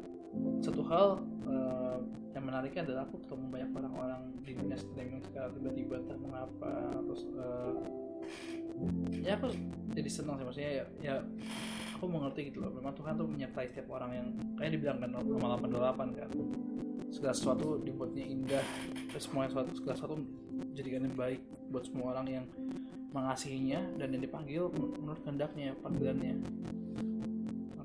satu 0.62 0.86
hal 0.86 1.07
uh, 1.50 1.98
yang 2.38 2.45
menariknya 2.45 2.86
adalah 2.86 3.10
aku 3.10 3.25
ketemu 3.25 3.45
banyak 3.50 3.69
orang-orang 3.74 4.21
di 4.45 4.51
dunia 4.53 4.77
streaming 4.77 5.25
sekarang 5.25 5.51
tiba-tiba 5.57 5.93
entah 5.98 6.19
mengapa 6.21 6.74
terus 7.10 7.25
uh, 7.41 7.74
ya 9.25 9.33
aku 9.41 9.50
jadi 9.98 10.10
senang 10.13 10.38
sih 10.38 10.45
maksudnya 10.45 10.71
ya, 10.71 10.86
ya 11.01 11.15
aku 12.01 12.10
mengerti 12.10 12.50
gitu 12.50 12.65
loh. 12.65 12.74
Memang 12.74 12.98
Tuhan 12.98 13.13
tuh 13.13 13.29
menyertai 13.29 13.70
setiap 13.70 13.93
orang 13.93 14.12
yang 14.17 14.27
kayak 14.58 14.74
dibilang 14.74 14.98
kan 14.98 15.10
nomor 15.13 15.62
88 15.62 16.17
kan. 16.17 16.29
Segala 17.13 17.34
sesuatu 17.38 17.77
dibuatnya 17.77 18.25
indah 18.25 18.65
terus 19.13 19.29
semua 19.29 19.46
sesuatu 19.46 19.70
segala 19.77 19.93
sesuatu 19.93 20.15
jadikan 20.74 21.05
yang 21.05 21.13
baik 21.13 21.46
buat 21.70 21.86
semua 21.86 22.17
orang 22.17 22.41
yang 22.41 22.46
mengasihinya 23.13 23.86
dan 24.01 24.17
yang 24.17 24.24
dipanggil 24.25 24.74
menurut 24.74 25.22
kehendaknya 25.22 25.77
panggilannya. 25.86 26.41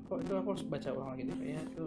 Aku 0.01 0.17
itu 0.17 0.33
aku 0.33 0.47
harus 0.57 0.65
baca 0.65 0.89
ulang 0.89 1.09
lagi 1.13 1.23
deh 1.29 1.37
kayak 1.37 1.63
itu 1.69 1.85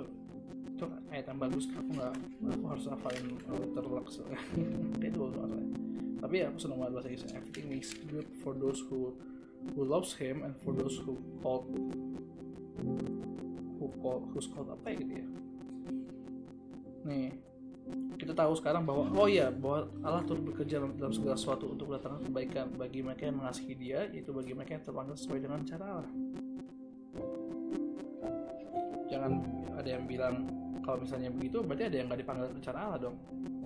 itu 0.70 0.84
ayat 1.10 1.26
yang 1.26 1.40
bagus. 1.42 1.64
Aku 1.74 1.90
nggak 1.98 2.14
aku 2.46 2.64
harus 2.70 2.84
hafalin 2.86 3.26
uh, 3.50 3.66
terlaks 3.74 4.14
kayak 5.02 5.10
itu 5.10 5.18
masalahnya 5.18 5.80
tapi 6.20 6.44
ya 6.44 6.52
aku 6.52 6.58
senang 6.60 6.78
banget 6.84 6.92
bahasa 7.00 7.08
Inggris. 7.08 7.32
Everything 7.32 7.66
is 7.72 7.90
good 8.12 8.28
for 8.44 8.52
those 8.52 8.84
who 8.92 9.16
who 9.72 9.82
loves 9.88 10.12
him 10.12 10.44
and 10.44 10.52
for 10.60 10.76
those 10.76 11.00
who 11.00 11.16
called 11.40 11.64
who's 13.98 14.46
called 14.50 14.70
apa 14.70 14.86
ya 14.92 14.96
gitu 15.02 15.12
ya? 15.18 15.26
Nih 17.08 17.30
kita 18.20 18.36
tahu 18.36 18.52
sekarang 18.52 18.84
bahwa 18.84 19.08
oh 19.16 19.26
ya 19.26 19.48
bahwa 19.48 19.88
Allah 20.04 20.22
turut 20.28 20.44
bekerja 20.52 20.78
dalam 20.78 21.10
segala 21.10 21.34
sesuatu 21.40 21.72
untuk 21.72 21.88
mendatangkan 21.88 22.28
kebaikan 22.28 22.66
bagi 22.76 23.00
mereka 23.00 23.32
yang 23.32 23.40
mengasihi 23.40 23.74
Dia 23.74 24.00
yaitu 24.12 24.30
bagi 24.30 24.52
mereka 24.52 24.76
yang 24.76 24.84
terpanggil 24.84 25.16
sesuai 25.16 25.40
dengan 25.40 25.60
cara 25.64 25.84
Allah. 25.88 26.10
Jangan 29.10 29.32
ada 29.74 29.88
yang 29.88 30.04
bilang 30.04 30.46
kalau 30.84 31.00
misalnya 31.00 31.32
begitu 31.32 31.64
berarti 31.64 31.84
ada 31.88 31.96
yang 31.96 32.06
nggak 32.12 32.20
dipanggil 32.20 32.46
rencana 32.52 32.78
Allah 32.78 32.98
dong. 33.08 33.16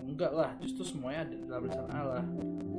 Enggak 0.05 0.33
lah 0.33 0.51
justru 0.63 0.83
semuanya 0.87 1.27
ada 1.27 1.37
dalam 1.51 1.63
rencana 1.67 1.91
Allah. 1.93 2.25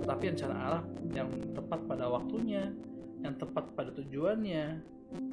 Tapi 0.05 0.23
rencana 0.31 0.55
Allah 0.55 0.83
yang 1.11 1.29
tepat 1.51 1.79
pada 1.85 2.05
waktunya 2.07 2.71
yang 3.25 3.35
tepat 3.41 3.73
pada 3.73 3.89
tujuannya 3.89 4.65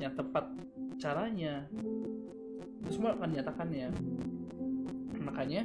yang 0.00 0.12
tepat 0.16 0.48
caranya. 0.96 1.68
Itu 2.82 2.98
semua 2.98 3.14
akan 3.14 3.28
dinyatakannya 3.36 3.88
makanya 5.22 5.62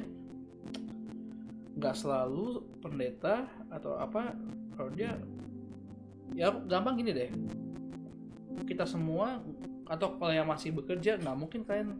nggak 1.78 1.94
selalu 1.94 2.62
pendeta 2.78 3.46
atau 3.70 3.98
apa 3.98 4.34
kalau 4.74 4.90
dia 4.94 5.18
ya 6.34 6.52
gampang 6.66 7.00
gini 7.00 7.10
deh. 7.14 7.30
Kita 8.66 8.84
semua 8.84 9.40
atau 9.88 10.20
kalau 10.20 10.34
yang 10.34 10.46
masih 10.46 10.74
bekerja 10.76 11.16
nggak 11.16 11.36
mungkin 11.38 11.64
kalian 11.64 11.96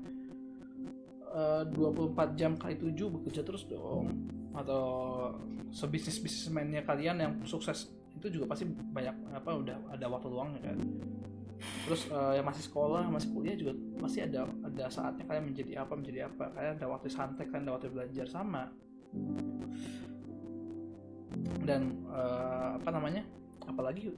uh, 1.32 1.64
24 1.72 2.36
jam 2.36 2.52
kali 2.58 2.76
7 2.76 2.94
bekerja 2.94 3.42
terus 3.46 3.64
dong. 3.64 4.12
Atau 4.52 4.84
sebisnis 5.70 6.18
bisnismennya 6.18 6.82
kalian 6.82 7.16
yang 7.22 7.32
sukses 7.46 7.97
itu 8.18 8.26
juga 8.34 8.50
pasti 8.50 8.66
banyak 8.68 9.14
apa 9.32 9.50
udah 9.54 9.76
ada 9.94 10.06
waktu 10.10 10.28
luang 10.28 10.58
kan. 10.58 10.78
Terus 11.58 12.06
uh, 12.10 12.38
yang 12.38 12.46
masih 12.46 12.62
sekolah 12.66 13.10
masih 13.10 13.34
kuliah 13.34 13.56
juga 13.58 13.72
masih 13.98 14.26
ada 14.30 14.46
ada 14.62 14.84
saatnya 14.90 15.26
kalian 15.26 15.50
menjadi 15.50 15.72
apa 15.82 15.92
menjadi 15.94 16.20
apa. 16.30 16.50
Kalian 16.54 16.72
ada 16.78 16.86
waktu 16.86 17.08
santai 17.10 17.46
kalian 17.50 17.66
ada 17.70 17.74
waktu 17.78 17.90
belajar 17.90 18.26
sama. 18.26 18.70
Dan 21.62 22.06
uh, 22.10 22.78
apa 22.78 22.88
namanya 22.94 23.22
apalagi 23.66 24.14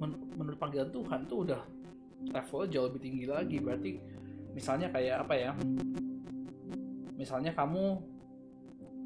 men 0.00 0.16
menurut 0.36 0.56
panggilan 0.56 0.88
Tuhan 0.88 1.28
tuh 1.28 1.44
udah 1.48 1.60
levelnya 2.32 2.68
jauh 2.72 2.86
lebih 2.88 3.00
tinggi 3.00 3.24
lagi. 3.28 3.56
Berarti 3.60 3.90
misalnya 4.56 4.88
kayak 4.92 5.28
apa 5.28 5.34
ya 5.36 5.50
misalnya 7.20 7.52
kamu 7.52 8.00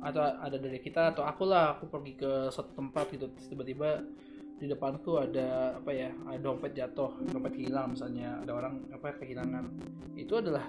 atau 0.04 0.20
ada 0.20 0.60
dari 0.60 0.78
kita 0.84 1.16
atau 1.16 1.24
aku 1.24 1.48
lah 1.48 1.80
aku 1.80 1.88
pergi 1.88 2.12
ke 2.20 2.30
suatu 2.52 2.76
tempat 2.76 3.08
gitu 3.16 3.32
tiba-tiba 3.48 4.04
di 4.54 4.70
depanku 4.70 5.18
ada 5.18 5.74
apa 5.80 5.90
ya 5.90 6.14
ada 6.30 6.38
dompet 6.38 6.76
jatuh 6.78 7.10
dompet 7.32 7.58
hilang 7.58 7.96
misalnya 7.96 8.38
ada 8.44 8.52
orang 8.54 8.86
apa 8.92 9.16
kehilangan. 9.18 9.64
Itu 10.14 10.38
adalah 10.38 10.68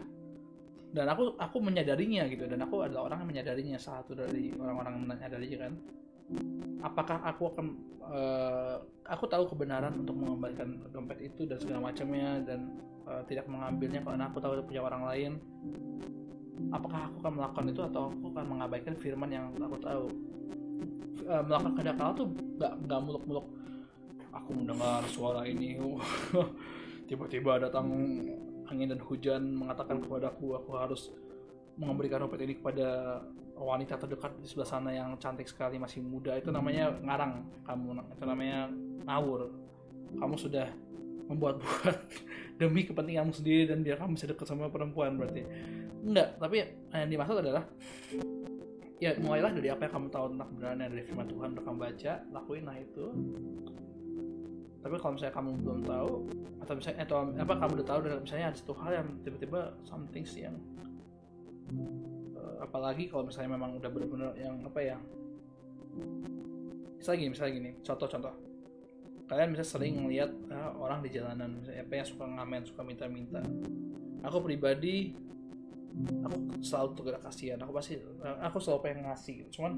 dan 0.95 1.11
aku 1.11 1.35
aku 1.35 1.57
menyadarinya 1.59 2.25
gitu 2.31 2.47
dan 2.47 2.63
aku 2.63 2.87
adalah 2.87 3.11
orang 3.11 3.27
yang 3.27 3.29
menyadarinya 3.35 3.77
satu 3.77 4.15
dari 4.15 4.55
orang-orang 4.55 5.05
menyadarinya 5.05 5.69
kan. 5.69 5.73
Apakah 6.81 7.21
aku 7.21 7.43
akan 7.53 7.65
uh, 8.09 8.75
aku 9.05 9.29
tahu 9.29 9.53
kebenaran 9.53 9.93
untuk 10.01 10.17
mengembalikan 10.17 10.81
dompet 10.89 11.21
itu 11.21 11.45
dan 11.45 11.61
segala 11.61 11.93
macamnya 11.93 12.41
dan 12.41 12.73
uh, 13.05 13.21
tidak 13.29 13.45
mengambilnya 13.45 14.01
karena 14.01 14.25
aku 14.33 14.41
tahu 14.41 14.57
punya 14.65 14.81
orang 14.81 15.03
lain 15.05 15.31
apakah 16.71 17.09
aku 17.09 17.17
akan 17.21 17.33
melakukan 17.37 17.65
itu 17.69 17.81
atau 17.85 18.03
aku 18.09 18.25
akan 18.33 18.45
mengabaikan 18.45 18.93
firman 18.97 19.29
yang 19.29 19.45
aku 19.57 19.77
tahu? 19.81 20.05
Uh, 21.25 21.41
melakukan 21.41 21.71
kehendak 21.79 21.97
Allah 21.97 22.15
tuh 22.17 22.27
gak 22.61 22.73
nggak 22.85 22.99
muluk-muluk. 23.01 23.45
Aku 24.35 24.49
mendengar 24.51 25.01
suara 25.07 25.47
ini 25.47 25.79
tiba-tiba 27.09 27.57
datang 27.61 27.87
angin 28.67 28.91
dan 28.91 28.99
hujan 28.99 29.41
mengatakan 29.55 30.03
kepadaku 30.03 30.59
aku 30.59 30.75
harus 30.75 31.13
memberikan 31.79 32.23
dompet 32.23 32.43
ini 32.43 32.59
kepada 32.59 33.19
wanita 33.55 33.95
terdekat 33.95 34.35
di 34.43 34.47
sebelah 34.47 34.67
sana 34.67 34.91
yang 34.91 35.15
cantik 35.19 35.47
sekali 35.47 35.79
masih 35.79 36.03
muda. 36.03 36.35
Itu 36.35 36.51
namanya 36.51 36.91
ngarang. 36.99 37.63
Kamu 37.63 37.85
itu 38.11 38.23
namanya 38.27 38.67
ngawur. 39.07 39.47
Kamu 40.19 40.35
sudah 40.35 40.67
membuat-buat 41.31 41.95
demi 42.61 42.85
kepentinganmu 42.85 43.33
sendiri 43.33 43.67
dan 43.67 43.81
biar 43.81 43.97
kamu 43.97 44.15
bisa 44.15 44.29
dekat 44.29 44.45
sama 44.45 44.69
perempuan 44.69 45.17
berarti 45.17 45.43
enggak 46.05 46.29
tapi 46.37 46.55
yang 46.93 47.09
dimaksud 47.09 47.41
adalah 47.41 47.65
ya 49.03 49.11
mulailah 49.19 49.51
dari 49.51 49.67
apa 49.67 49.81
yang 49.87 49.93
kamu 49.99 50.07
tahu 50.07 50.25
tentang 50.31 50.47
kebenaran 50.55 50.77
dari 50.87 51.03
firman 51.03 51.27
Tuhan 51.27 51.47
udah 51.51 51.63
kamu 51.67 51.77
baca 51.77 52.13
lakuin 52.31 52.63
lah 52.63 52.77
itu. 52.79 53.05
Tapi 54.85 54.95
kalau 55.01 55.13
misalnya 55.17 55.33
kamu 55.33 55.49
belum 55.65 55.79
tahu 55.81 56.11
atau 56.61 56.73
misalnya 56.77 56.99
atau 57.03 57.17
apa 57.25 57.53
kamu 57.57 57.71
udah 57.81 57.87
tahu 57.89 57.99
dan 58.05 58.11
misalnya 58.21 58.45
ada 58.53 58.57
satu 58.57 58.73
hal 58.77 58.91
yang 58.93 59.07
tiba-tiba 59.25 59.61
something 59.81 60.23
yang 60.37 60.55
uh, 62.37 62.55
apalagi 62.61 63.09
kalau 63.09 63.25
misalnya 63.25 63.57
memang 63.57 63.81
udah 63.81 63.89
benar-benar 63.89 64.31
yang 64.37 64.61
apa 64.61 64.79
ya 64.79 64.97
misalnya 67.01 67.17
gini 67.17 67.31
misalnya 67.33 67.53
gini 67.57 67.71
contoh-contoh. 67.81 68.35
Kalian 69.25 69.57
bisa 69.57 69.65
sering 69.65 70.05
melihat 70.05 70.29
uh, 70.53 70.77
orang 70.77 71.01
di 71.01 71.09
jalanan 71.09 71.57
misalnya 71.57 71.81
apa 71.81 71.93
yang 71.97 72.07
suka 72.07 72.25
ngamen 72.29 72.61
suka 72.63 72.81
minta-minta. 72.85 73.41
Aku 74.21 74.37
pribadi 74.45 75.17
aku 76.23 76.35
selalu 76.59 76.89
tergerak 76.97 77.21
kasihan. 77.23 77.59
Aku 77.63 77.71
pasti 77.71 77.95
aku 78.21 78.57
selalu 78.59 78.79
pengen 78.83 78.99
ngasih 79.07 79.33
gitu. 79.45 79.61
cuman 79.61 79.73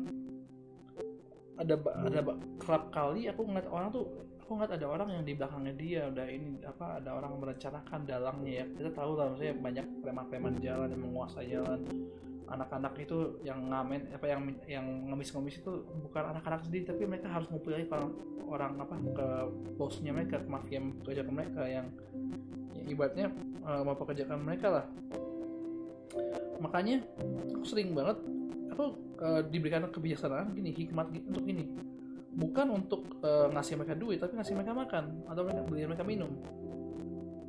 ada 1.57 1.73
ada 2.05 2.21
kerap 2.61 2.93
kali 2.93 3.25
aku 3.25 3.41
ngeliat 3.49 3.65
orang 3.73 3.89
tuh 3.89 4.05
aku 4.45 4.51
ngeliat 4.53 4.77
ada 4.77 4.85
orang 4.85 5.09
yang 5.09 5.23
di 5.25 5.33
belakangnya 5.33 5.73
dia 5.73 6.01
udah 6.05 6.27
ini 6.29 6.61
apa 6.61 7.01
ada 7.01 7.09
orang 7.17 7.33
merencanakan 7.41 7.99
dalangnya 8.05 8.53
ya. 8.63 8.65
Kita 8.77 8.89
tahu 8.93 9.11
lah 9.17 9.25
maksudnya 9.33 9.55
banyak 9.57 9.85
preman-preman 10.01 10.53
jalan 10.61 10.87
yang 10.93 11.01
menguasai 11.01 11.47
jalan. 11.49 11.81
Anak-anak 12.47 12.95
itu 13.03 13.43
yang 13.43 13.59
ngamen 13.67 14.07
apa 14.15 14.25
yang 14.31 14.41
yang 14.63 14.87
ngemis-ngemis 15.11 15.59
itu 15.59 15.83
bukan 15.99 16.31
anak-anak 16.31 16.63
sendiri 16.63 16.87
tapi 16.87 17.03
mereka 17.03 17.27
harus 17.27 17.51
ngumpulin 17.51 17.83
orang 17.91 18.15
orang 18.47 18.73
apa 18.79 18.95
ke 18.95 19.27
bosnya 19.75 20.15
mereka 20.15 20.39
ke 20.39 20.47
mafia 20.47 20.79
pekerjaan 20.79 21.27
mereka 21.27 21.61
yang, 21.67 21.91
ibaratnya 22.87 23.27
uh, 23.67 23.83
mau 23.83 23.99
pekerjaan 23.99 24.39
mereka 24.39 24.67
lah 24.71 24.85
makanya 26.63 27.03
aku 27.53 27.65
sering 27.67 27.93
banget 27.93 28.17
aku 28.71 28.95
uh, 29.21 29.41
diberikan 29.45 29.85
kebijaksanaan 29.89 30.53
gini 30.53 30.71
hikmat 30.73 31.09
untuk 31.13 31.45
ini 31.45 31.65
bukan 32.37 32.67
untuk 32.69 33.01
uh, 33.25 33.49
ngasih 33.49 33.81
mereka 33.81 33.97
duit 33.97 34.21
tapi 34.21 34.37
ngasih 34.37 34.53
mereka 34.53 34.77
makan 34.77 35.25
atau 35.25 35.41
mereka 35.41 35.61
beli 35.65 35.89
mereka 35.89 36.05
minum. 36.05 36.31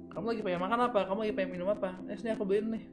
Kamu 0.09 0.35
lagi 0.35 0.41
pengen 0.41 0.61
makan 0.65 0.79
apa? 0.89 1.01
Kamu 1.05 1.19
lagi 1.23 1.33
pengen 1.37 1.51
minum 1.61 1.69
apa? 1.69 2.01
Eh 2.09 2.17
sini 2.17 2.33
aku 2.33 2.49
beliin 2.49 2.73
nih. 2.73 2.85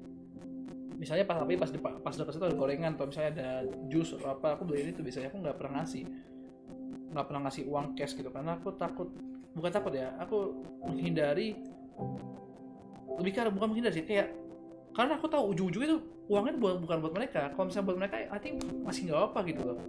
Misalnya 1.00 1.24
pas 1.24 1.40
tapi 1.40 1.56
pas 1.56 1.72
di 1.72 1.80
pas 1.80 2.14
dekat 2.14 2.36
situ 2.36 2.46
ada 2.46 2.56
gorengan 2.56 3.00
atau 3.00 3.08
misalnya 3.08 3.32
ada 3.40 3.50
jus 3.88 4.12
atau 4.12 4.36
apa 4.36 4.60
aku 4.60 4.68
beliin 4.68 4.92
itu 4.92 5.02
biasanya 5.02 5.32
aku 5.32 5.40
nggak 5.40 5.56
pernah 5.56 5.74
ngasih. 5.82 6.04
Nggak 7.16 7.26
pernah 7.32 7.42
ngasih 7.48 7.64
uang 7.72 7.86
cash 7.96 8.14
gitu 8.20 8.30
karena 8.30 8.60
aku 8.60 8.76
takut 8.76 9.10
bukan 9.56 9.72
takut 9.72 9.96
ya 9.96 10.12
aku 10.20 10.52
menghindari 10.84 11.56
lebih 13.16 13.32
karena 13.32 13.56
bukan 13.56 13.72
menghindari 13.72 14.04
sih 14.04 14.04
kayak 14.04 14.36
karena 14.96 15.20
aku 15.20 15.28
tahu 15.28 15.52
ujung-ujungnya 15.52 15.88
itu 15.92 16.00
uangnya 16.32 16.56
buat 16.56 16.76
bukan 16.80 16.98
buat 17.04 17.14
mereka. 17.14 17.52
Kalau 17.52 17.68
misalnya 17.68 17.88
buat 17.92 18.00
mereka 18.00 18.16
I 18.32 18.40
think 18.40 18.64
masih 18.80 19.12
nggak 19.12 19.22
apa 19.28 19.40
gitu 19.44 19.62
loh. 19.68 19.80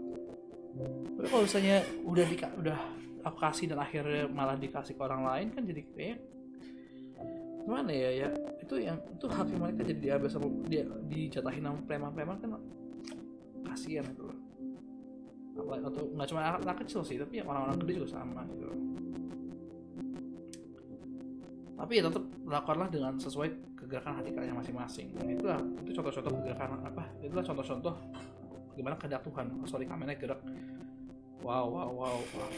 Tapi 1.16 1.26
kalau 1.30 1.42
misalnya 1.46 1.76
udah 2.02 2.26
di 2.26 2.36
udah 2.36 2.78
aku 3.22 3.38
kasih 3.38 3.70
dan 3.70 3.78
akhirnya 3.78 4.26
malah 4.26 4.58
dikasih 4.58 4.98
ke 4.98 5.02
orang 5.02 5.22
lain 5.22 5.46
kan 5.54 5.62
jadi 5.62 5.80
kayak 5.94 6.18
gimana 7.62 7.90
ya 7.94 8.10
ya? 8.26 8.28
Itu 8.58 8.74
yang 8.82 8.98
itu 8.98 9.26
hak 9.30 9.46
mereka 9.54 9.86
jadi 9.86 10.00
diambil 10.02 10.28
sama 10.28 10.46
dia 10.66 10.82
dijatahin 11.06 11.62
sama 11.62 11.78
preman-preman 11.86 12.36
kan 12.42 12.50
kasihan 13.70 14.04
itu 14.10 14.26
loh. 14.26 14.38
Atau 15.56 16.02
nggak 16.18 16.26
cuma 16.34 16.40
anak, 16.42 16.60
anak 16.66 16.76
kecil 16.82 17.00
sih 17.06 17.16
tapi 17.16 17.40
orang-orang 17.46 17.78
gede 17.86 17.92
juga 18.02 18.18
sama 18.18 18.42
gitu 18.50 18.95
tapi 21.76 22.00
ya 22.00 22.02
tetap 22.08 22.24
lakukanlah 22.48 22.88
dengan 22.88 23.12
sesuai 23.20 23.76
kegerakan 23.76 24.18
hati 24.18 24.32
kalian 24.32 24.56
masing-masing. 24.56 25.12
Dan 25.12 25.36
itulah 25.36 25.60
itu 25.84 25.92
contoh-contoh 25.92 26.32
kegerakan 26.40 26.80
apa 26.88 27.04
itulah 27.20 27.44
contoh-contoh 27.44 27.94
gimana 28.76 28.96
kehendak 29.00 29.24
Tuhan 29.24 29.46
oh, 29.60 29.68
sorry 29.68 29.84
kameranya 29.84 30.16
gerak. 30.16 30.40
Wow 31.44 31.68
wow 31.68 31.88
wow, 31.92 32.16
wow. 32.16 32.50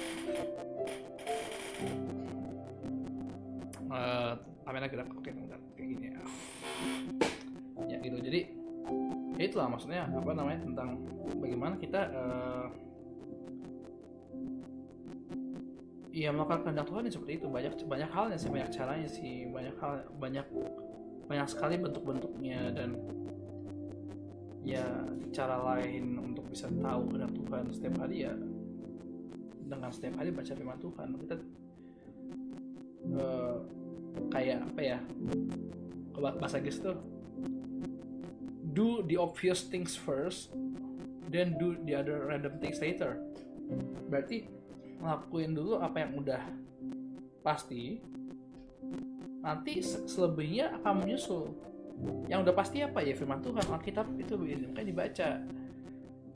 Uh, 3.90 4.32
kameranya 4.62 4.88
gerak. 4.90 5.08
Oke 5.18 5.30
enggak 5.34 5.60
kayak 5.74 5.88
gini 5.94 6.06
ya. 6.14 6.22
Ya 7.90 7.96
gitu. 7.98 8.18
Jadi 8.22 8.40
ya 9.38 9.42
itulah 9.46 9.66
maksudnya 9.70 10.06
apa 10.06 10.30
namanya 10.34 10.62
tentang 10.62 10.98
bagaimana 11.38 11.74
kita 11.78 12.00
uh, 12.14 12.66
ya 16.18 16.34
melakukan 16.34 16.66
kehendak 16.66 16.86
Tuhan 16.90 17.02
ya 17.06 17.12
seperti 17.14 17.32
itu. 17.38 17.46
Banyak 17.46 17.72
banyak 17.86 18.10
halnya 18.10 18.38
sih 18.38 18.50
banyak 18.50 18.70
caranya 18.74 19.08
sih. 19.08 19.46
Banyak 19.46 19.74
hal 19.78 19.94
banyak 20.18 20.46
banyak 21.30 21.46
sekali 21.46 21.74
bentuk-bentuknya 21.78 22.74
dan 22.74 22.98
ya 24.66 24.84
cara 25.30 25.62
lain 25.74 26.18
untuk 26.18 26.44
bisa 26.50 26.66
tahu 26.68 27.14
kehendak 27.14 27.32
Tuhan 27.38 27.64
setiap 27.70 27.94
hari 28.02 28.26
ya 28.26 28.34
dengan 29.68 29.90
setiap 29.94 30.14
hari 30.18 30.30
baca 30.34 30.52
firman 30.52 30.80
Tuhan. 30.82 31.08
Kita 31.22 31.34
uh, 33.14 33.56
kayak 34.34 34.60
apa 34.74 34.82
ya? 34.82 34.98
Bahasa 36.18 36.58
Inggris 36.58 36.82
tuh 36.82 36.98
do 38.74 39.06
the 39.06 39.14
obvious 39.14 39.62
things 39.70 39.94
first 39.94 40.50
then 41.30 41.56
do 41.60 41.76
the 41.84 41.94
other 41.94 42.26
random 42.26 42.56
things 42.58 42.80
later. 42.80 43.20
Berarti 44.08 44.57
ngelakuin 44.98 45.52
dulu 45.54 45.78
apa 45.78 45.96
yang 46.02 46.12
udah 46.18 46.42
pasti 47.42 48.02
nanti 49.40 49.80
selebihnya 49.82 50.82
akan 50.82 51.04
menyusul. 51.04 51.54
Yang 52.30 52.38
udah 52.46 52.54
pasti 52.54 52.78
apa? 52.84 53.02
Ya 53.02 53.14
firman 53.14 53.42
Tuhan 53.42 53.64
Alkitab 53.66 54.06
itu 54.18 54.34
kan 54.74 54.84
dibaca. 54.84 55.28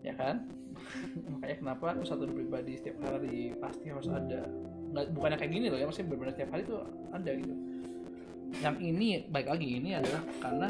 Ya 0.03 0.15
kan? 0.19 0.47
Makanya 1.37 1.57
kenapa 1.63 1.85
aku 1.95 2.03
satu 2.07 2.27
pribadi 2.27 2.79
setiap 2.79 2.99
hari 3.07 3.55
pasti 3.59 3.91
harus 3.91 4.09
ada. 4.11 4.47
Nggak 4.93 5.05
bukannya 5.15 5.39
kayak 5.39 5.53
gini 5.53 5.67
loh 5.71 5.79
ya 5.79 5.87
maksudnya 5.87 6.09
benar-benar 6.11 6.35
setiap 6.35 6.51
hari 6.57 6.63
tuh 6.67 6.79
ada 7.15 7.31
gitu. 7.39 7.55
Yang 8.61 8.77
ini 8.83 9.07
baik 9.31 9.49
lagi 9.49 9.69
ini 9.81 9.91
adalah 9.97 10.23
karena 10.43 10.69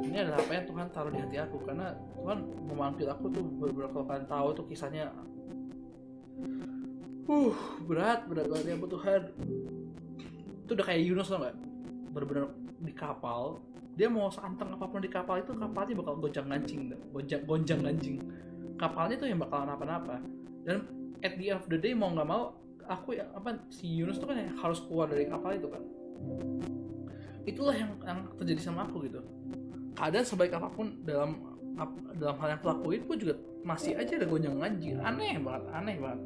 ini 0.00 0.16
adalah 0.16 0.38
apa 0.38 0.52
yang 0.54 0.66
Tuhan 0.70 0.86
taruh 0.94 1.12
di 1.12 1.20
hati 1.20 1.36
aku. 1.42 1.56
Karena 1.66 1.86
Tuhan 2.16 2.38
memanggil 2.70 3.08
aku 3.10 3.26
tuh 3.28 3.44
beberapa 3.44 4.06
kalian 4.06 4.26
tahu 4.30 4.48
tuh 4.56 4.64
kisahnya 4.70 5.12
uh 7.30 7.54
berat 7.86 8.26
berat 8.26 8.46
banget 8.50 8.74
ya 8.74 8.76
Tuhan 8.76 9.22
itu 10.66 10.70
udah 10.74 10.86
kayak 10.86 11.02
Yunus 11.06 11.30
loh 11.30 11.38
nggak 11.46 11.56
benar-benar 12.10 12.46
di 12.82 12.94
kapal. 12.94 13.58
Dia 13.98 14.06
mau 14.06 14.30
santang 14.30 14.74
apa 14.74 14.86
pun 14.86 15.02
di 15.02 15.10
kapal 15.10 15.42
itu 15.42 15.52
kapalnya 15.54 15.98
bakal 15.98 16.14
gonjang 16.18 16.46
gancing 16.46 16.94
gonjang 17.10 17.42
gonjang 17.42 17.80
gancing 17.82 18.16
kapalnya 18.78 19.18
tuh 19.18 19.28
yang 19.30 19.38
bakal 19.38 19.62
apa-apa. 19.62 20.22
Dan 20.66 20.86
at 21.22 21.34
the 21.38 21.54
end 21.54 21.58
of 21.58 21.66
the 21.70 21.78
day 21.78 21.94
mau 21.94 22.10
nggak 22.10 22.26
mau 22.26 22.54
aku 22.86 23.18
ya 23.18 23.26
apa 23.34 23.58
si 23.70 23.86
Yunus 23.98 24.18
tuh 24.18 24.30
kan 24.30 24.38
harus 24.38 24.78
keluar 24.86 25.06
dari 25.10 25.26
kapal 25.26 25.58
itu 25.58 25.68
kan? 25.70 25.82
Itulah 27.46 27.74
yang 27.74 27.90
yang 28.06 28.26
terjadi 28.38 28.60
sama 28.62 28.86
aku 28.86 29.06
gitu. 29.06 29.22
Keadaan 29.94 30.26
sebaik 30.26 30.54
apa 30.54 30.70
pun 30.70 31.02
dalam 31.02 31.34
dalam 32.14 32.36
hal 32.38 32.46
yang 32.54 32.58
aku 32.62 32.66
lakuin 32.70 33.02
pun 33.06 33.16
juga 33.18 33.34
masih 33.66 33.98
aja 33.98 34.16
ada 34.16 34.26
gonjang 34.26 34.56
ganjing 34.56 34.96
aneh 35.02 35.36
banget 35.40 35.64
aneh 35.72 35.96
banget 36.00 36.18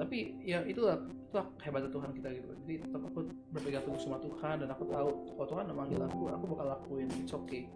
tapi 0.00 0.40
ya 0.40 0.64
itulah 0.64 0.96
itulah 1.28 1.46
hebatnya 1.60 1.92
Tuhan 1.92 2.10
kita 2.16 2.28
gitu. 2.32 2.48
Jadi 2.64 2.74
tetap 2.88 3.02
aku 3.04 3.20
berpegang 3.52 3.84
teguh 3.84 4.00
sama 4.00 4.16
Tuhan 4.24 4.64
dan 4.64 4.68
aku 4.72 4.88
tahu 4.88 5.10
kalau 5.36 5.46
Tuhan 5.52 5.62
udah 5.68 5.76
manggil 5.76 6.00
aku 6.00 6.32
aku 6.32 6.44
bakal 6.56 6.66
lakuin 6.72 7.08
it's 7.20 7.36
okay. 7.36 7.68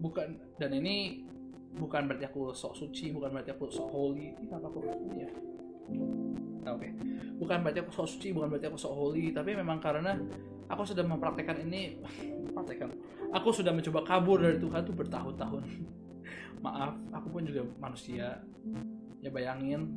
Bukan 0.00 0.40
dan 0.56 0.72
ini 0.72 1.28
bukan 1.76 2.08
berarti 2.08 2.24
aku 2.24 2.56
sok 2.56 2.72
suci 2.72 3.12
bukan 3.12 3.36
berarti 3.36 3.52
aku 3.52 3.68
sok 3.68 3.88
holy 3.92 4.32
ini 4.32 4.48
apa 4.48 4.66
aku 4.66 4.80
ya? 5.12 5.28
Oke. 6.62 6.88
Okay. 6.88 6.90
bukan 7.36 7.58
berarti 7.60 7.84
aku 7.84 7.92
sok 7.92 8.08
suci 8.08 8.28
bukan 8.32 8.48
berarti 8.48 8.66
aku 8.72 8.78
sok 8.80 8.94
holy 8.96 9.34
tapi 9.36 9.52
memang 9.52 9.76
karena 9.76 10.16
aku 10.72 10.88
sudah 10.88 11.04
mempraktekkan 11.04 11.60
ini 11.68 12.00
praktekkan. 12.56 12.96
Aku 13.36 13.52
sudah 13.52 13.76
mencoba 13.76 14.00
kabur 14.08 14.40
dari 14.40 14.56
Tuhan 14.56 14.88
tuh 14.88 14.96
bertahun-tahun. 14.96 15.62
Maaf 16.64 16.96
aku 17.12 17.28
pun 17.28 17.44
juga 17.44 17.68
manusia. 17.76 18.40
Ya 19.20 19.28
bayangin. 19.28 19.92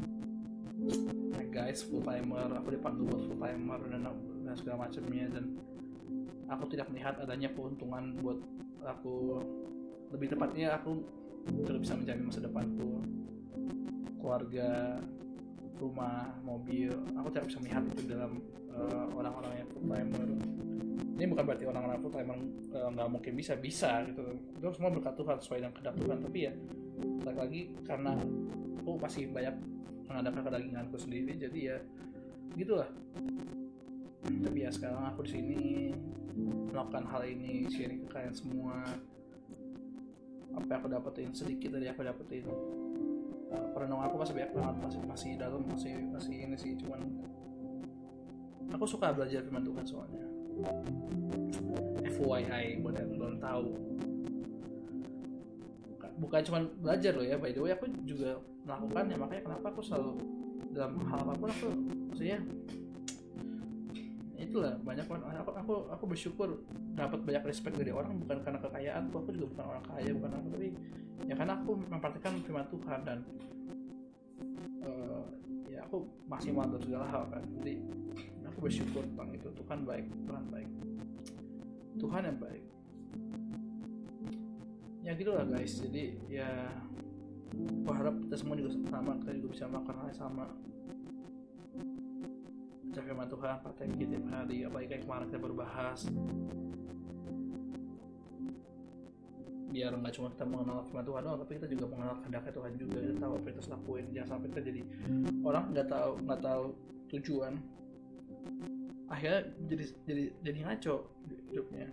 nah 0.76 1.15
guys 1.56 1.88
full 1.88 2.04
timer 2.04 2.52
aku 2.60 2.76
dipanggil 2.76 3.08
buat 3.08 3.24
full 3.32 3.40
timer 3.40 3.80
dan, 3.88 4.02
dan 4.44 4.54
segala 4.60 4.84
macamnya 4.84 5.26
dan 5.32 5.56
aku 6.52 6.64
tidak 6.70 6.88
melihat 6.92 7.16
adanya 7.22 7.50
keuntungan 7.54 8.14
buat 8.20 8.40
aku. 8.86 9.42
Lebih 10.14 10.38
tepatnya 10.38 10.78
aku 10.78 11.02
tidak 11.66 11.82
bisa 11.82 11.94
menjamin 11.98 12.26
masa 12.30 12.42
depanku. 12.44 13.02
Keluarga 14.22 15.00
rumah 15.76 16.32
mobil 16.42 16.92
aku 17.16 17.28
tidak 17.32 17.46
bisa 17.52 17.58
melihat 17.62 17.84
itu 17.92 18.04
dalam 18.08 18.40
uh, 18.72 19.08
orang-orang 19.16 19.64
yang 19.64 19.68
full 19.72 19.86
timer. 19.88 20.28
Ini 21.16 21.26
bukan 21.32 21.44
berarti 21.48 21.64
orang-orang 21.64 21.98
full 22.04 22.12
time 22.12 22.30
eh, 22.76 22.90
nggak 22.92 23.08
mungkin 23.08 23.34
bisa 23.40 23.56
bisa 23.56 24.04
gitu. 24.04 24.22
Itu 24.60 24.68
semua 24.76 24.92
berkat 24.92 25.16
Tuhan 25.16 25.40
sesuai 25.40 25.60
dengan 25.64 25.74
kehendak 25.80 26.20
tapi 26.20 26.40
ya 26.44 26.54
lagi 27.26 27.68
karena 27.84 28.16
aku 28.80 28.96
masih 28.96 29.28
banyak 29.28 29.56
mengadakan 30.06 30.42
kedaginganku 30.46 30.98
sendiri 30.98 31.34
jadi 31.38 31.60
ya 31.60 31.78
gitulah. 32.56 32.90
Tapi 34.26 34.58
ya 34.66 34.70
sekarang 34.74 35.06
aku 35.14 35.26
di 35.26 35.32
sini 35.38 35.60
melakukan 36.74 37.06
hal 37.08 37.22
ini 37.26 37.70
sharing 37.70 38.06
ke 38.06 38.10
kalian 38.10 38.36
semua. 38.36 38.82
Apa 40.56 40.66
yang 40.72 40.80
aku 40.82 40.88
dapetin 40.90 41.32
sedikit 41.36 41.76
dari 41.76 41.92
aku 41.92 42.02
dapetin. 42.02 42.48
Uh, 43.54 43.68
perenung 43.78 44.02
aku 44.02 44.18
masih 44.18 44.34
banyak 44.34 44.52
banget 44.58 44.76
masih 44.82 45.02
masih 45.06 45.32
dalam 45.38 45.62
masih 45.70 45.94
masih 46.10 46.34
ini 46.34 46.58
sih 46.58 46.74
cuman 46.82 46.98
aku 48.74 48.90
suka 48.90 49.14
belajar 49.14 49.46
firman 49.46 49.62
Tuhan 49.62 49.86
soalnya. 49.86 50.26
FYI 52.16 52.80
buat 52.82 52.96
yang 52.96 53.12
belum 53.20 53.36
tahu 53.44 53.76
bukan 56.16 56.42
cuma 56.48 56.60
belajar 56.80 57.12
loh 57.16 57.26
ya 57.26 57.36
by 57.36 57.52
the 57.52 57.60
way 57.60 57.72
aku 57.76 57.92
juga 58.08 58.40
melakukan 58.64 59.04
ya 59.12 59.18
makanya 59.20 59.44
kenapa 59.52 59.66
aku 59.72 59.82
selalu 59.84 60.12
dalam 60.72 60.94
hal 61.08 61.20
apa 61.24 61.34
pun 61.36 61.50
aku 61.52 61.68
maksudnya 62.12 62.40
itulah 64.36 64.74
banyak 64.84 65.04
orang 65.08 65.36
aku 65.42 65.52
aku 65.56 65.74
aku 65.92 66.04
bersyukur 66.08 66.50
dapat 66.96 67.20
banyak 67.24 67.44
respect 67.44 67.76
dari 67.76 67.92
orang 67.92 68.16
bukan 68.20 68.40
karena 68.40 68.60
kekayaan 68.62 69.04
aku 69.12 69.32
juga 69.36 69.48
bukan 69.52 69.66
orang 69.68 69.84
kaya 69.88 70.10
bukan 70.16 70.32
apa 70.32 70.48
tapi 70.56 70.70
ya 71.28 71.34
karena 71.36 71.54
aku 71.60 71.72
mempraktikkan 71.88 72.34
firman 72.44 72.68
Tuhan 72.72 73.00
dan 73.04 73.20
uh, 74.84 75.26
ya 75.68 75.80
aku 75.88 76.08
masih 76.28 76.52
mau 76.56 76.68
segala 76.80 77.08
hal 77.08 77.24
kan 77.32 77.44
jadi 77.60 77.74
aku 78.48 78.58
bersyukur 78.72 79.04
tentang 79.04 79.30
itu 79.36 79.48
Tuhan 79.52 79.80
baik 79.84 80.06
Tuhan 80.24 80.44
baik 80.52 80.70
Tuhan 82.00 82.22
yang 82.28 82.40
baik 82.40 82.64
ya 85.06 85.14
gitu 85.14 85.32
lah 85.38 85.46
guys. 85.46 85.78
Jadi 85.78 86.18
ya 86.26 86.50
aku 87.86 87.92
harap 87.94 88.18
kita 88.26 88.36
semua 88.42 88.58
juga 88.58 88.74
sama 88.90 89.14
kita 89.22 89.32
juga 89.38 89.48
bisa 89.54 89.64
melakukan 89.70 89.96
hal 90.02 90.10
sama. 90.18 90.46
Baca 92.90 93.02
firman 93.06 93.28
Tuhan 93.30 93.56
praktek 93.62 93.88
tiap 94.02 94.26
hari. 94.34 94.58
Apalagi 94.66 94.88
kayak 94.90 95.04
kemarin 95.06 95.26
kita 95.30 95.40
baru 95.40 95.56
bahas 95.62 96.02
biar 99.76 99.92
nggak 99.92 100.14
cuma 100.16 100.32
kita 100.32 100.48
mengenal 100.48 100.88
firman 100.88 101.04
Tuhan 101.04 101.22
doang 101.28 101.38
tapi 101.44 101.52
kita 101.60 101.68
juga 101.68 101.86
mengenal 101.92 102.16
kehendak 102.26 102.50
Tuhan 102.50 102.74
juga. 102.82 102.98
Kita 102.98 103.16
tahu 103.22 103.34
apa 103.38 103.46
yang 103.46 103.58
kita 103.62 103.70
lakuin. 103.78 104.06
Jangan 104.10 104.30
sampai 104.34 104.48
kita 104.50 104.62
jadi 104.66 104.82
orang 105.46 105.64
nggak 105.70 105.88
tahu 105.94 106.12
nggak 106.26 106.42
tahu 106.42 106.64
tujuan. 107.14 107.54
Akhirnya 109.06 109.42
jadi 109.70 109.86
jadi 110.10 110.24
jadi 110.42 110.60
ngaco 110.66 110.96
hidupnya. 111.54 111.88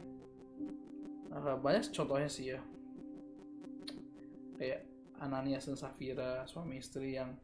Nah, 1.32 1.56
banyak 1.60 1.88
contohnya 1.92 2.28
sih 2.28 2.52
ya 2.52 2.60
kayak 4.62 4.86
Ananias 5.18 5.66
dan 5.66 5.74
Safira 5.74 6.46
suami 6.46 6.78
istri 6.78 7.18
yang 7.18 7.34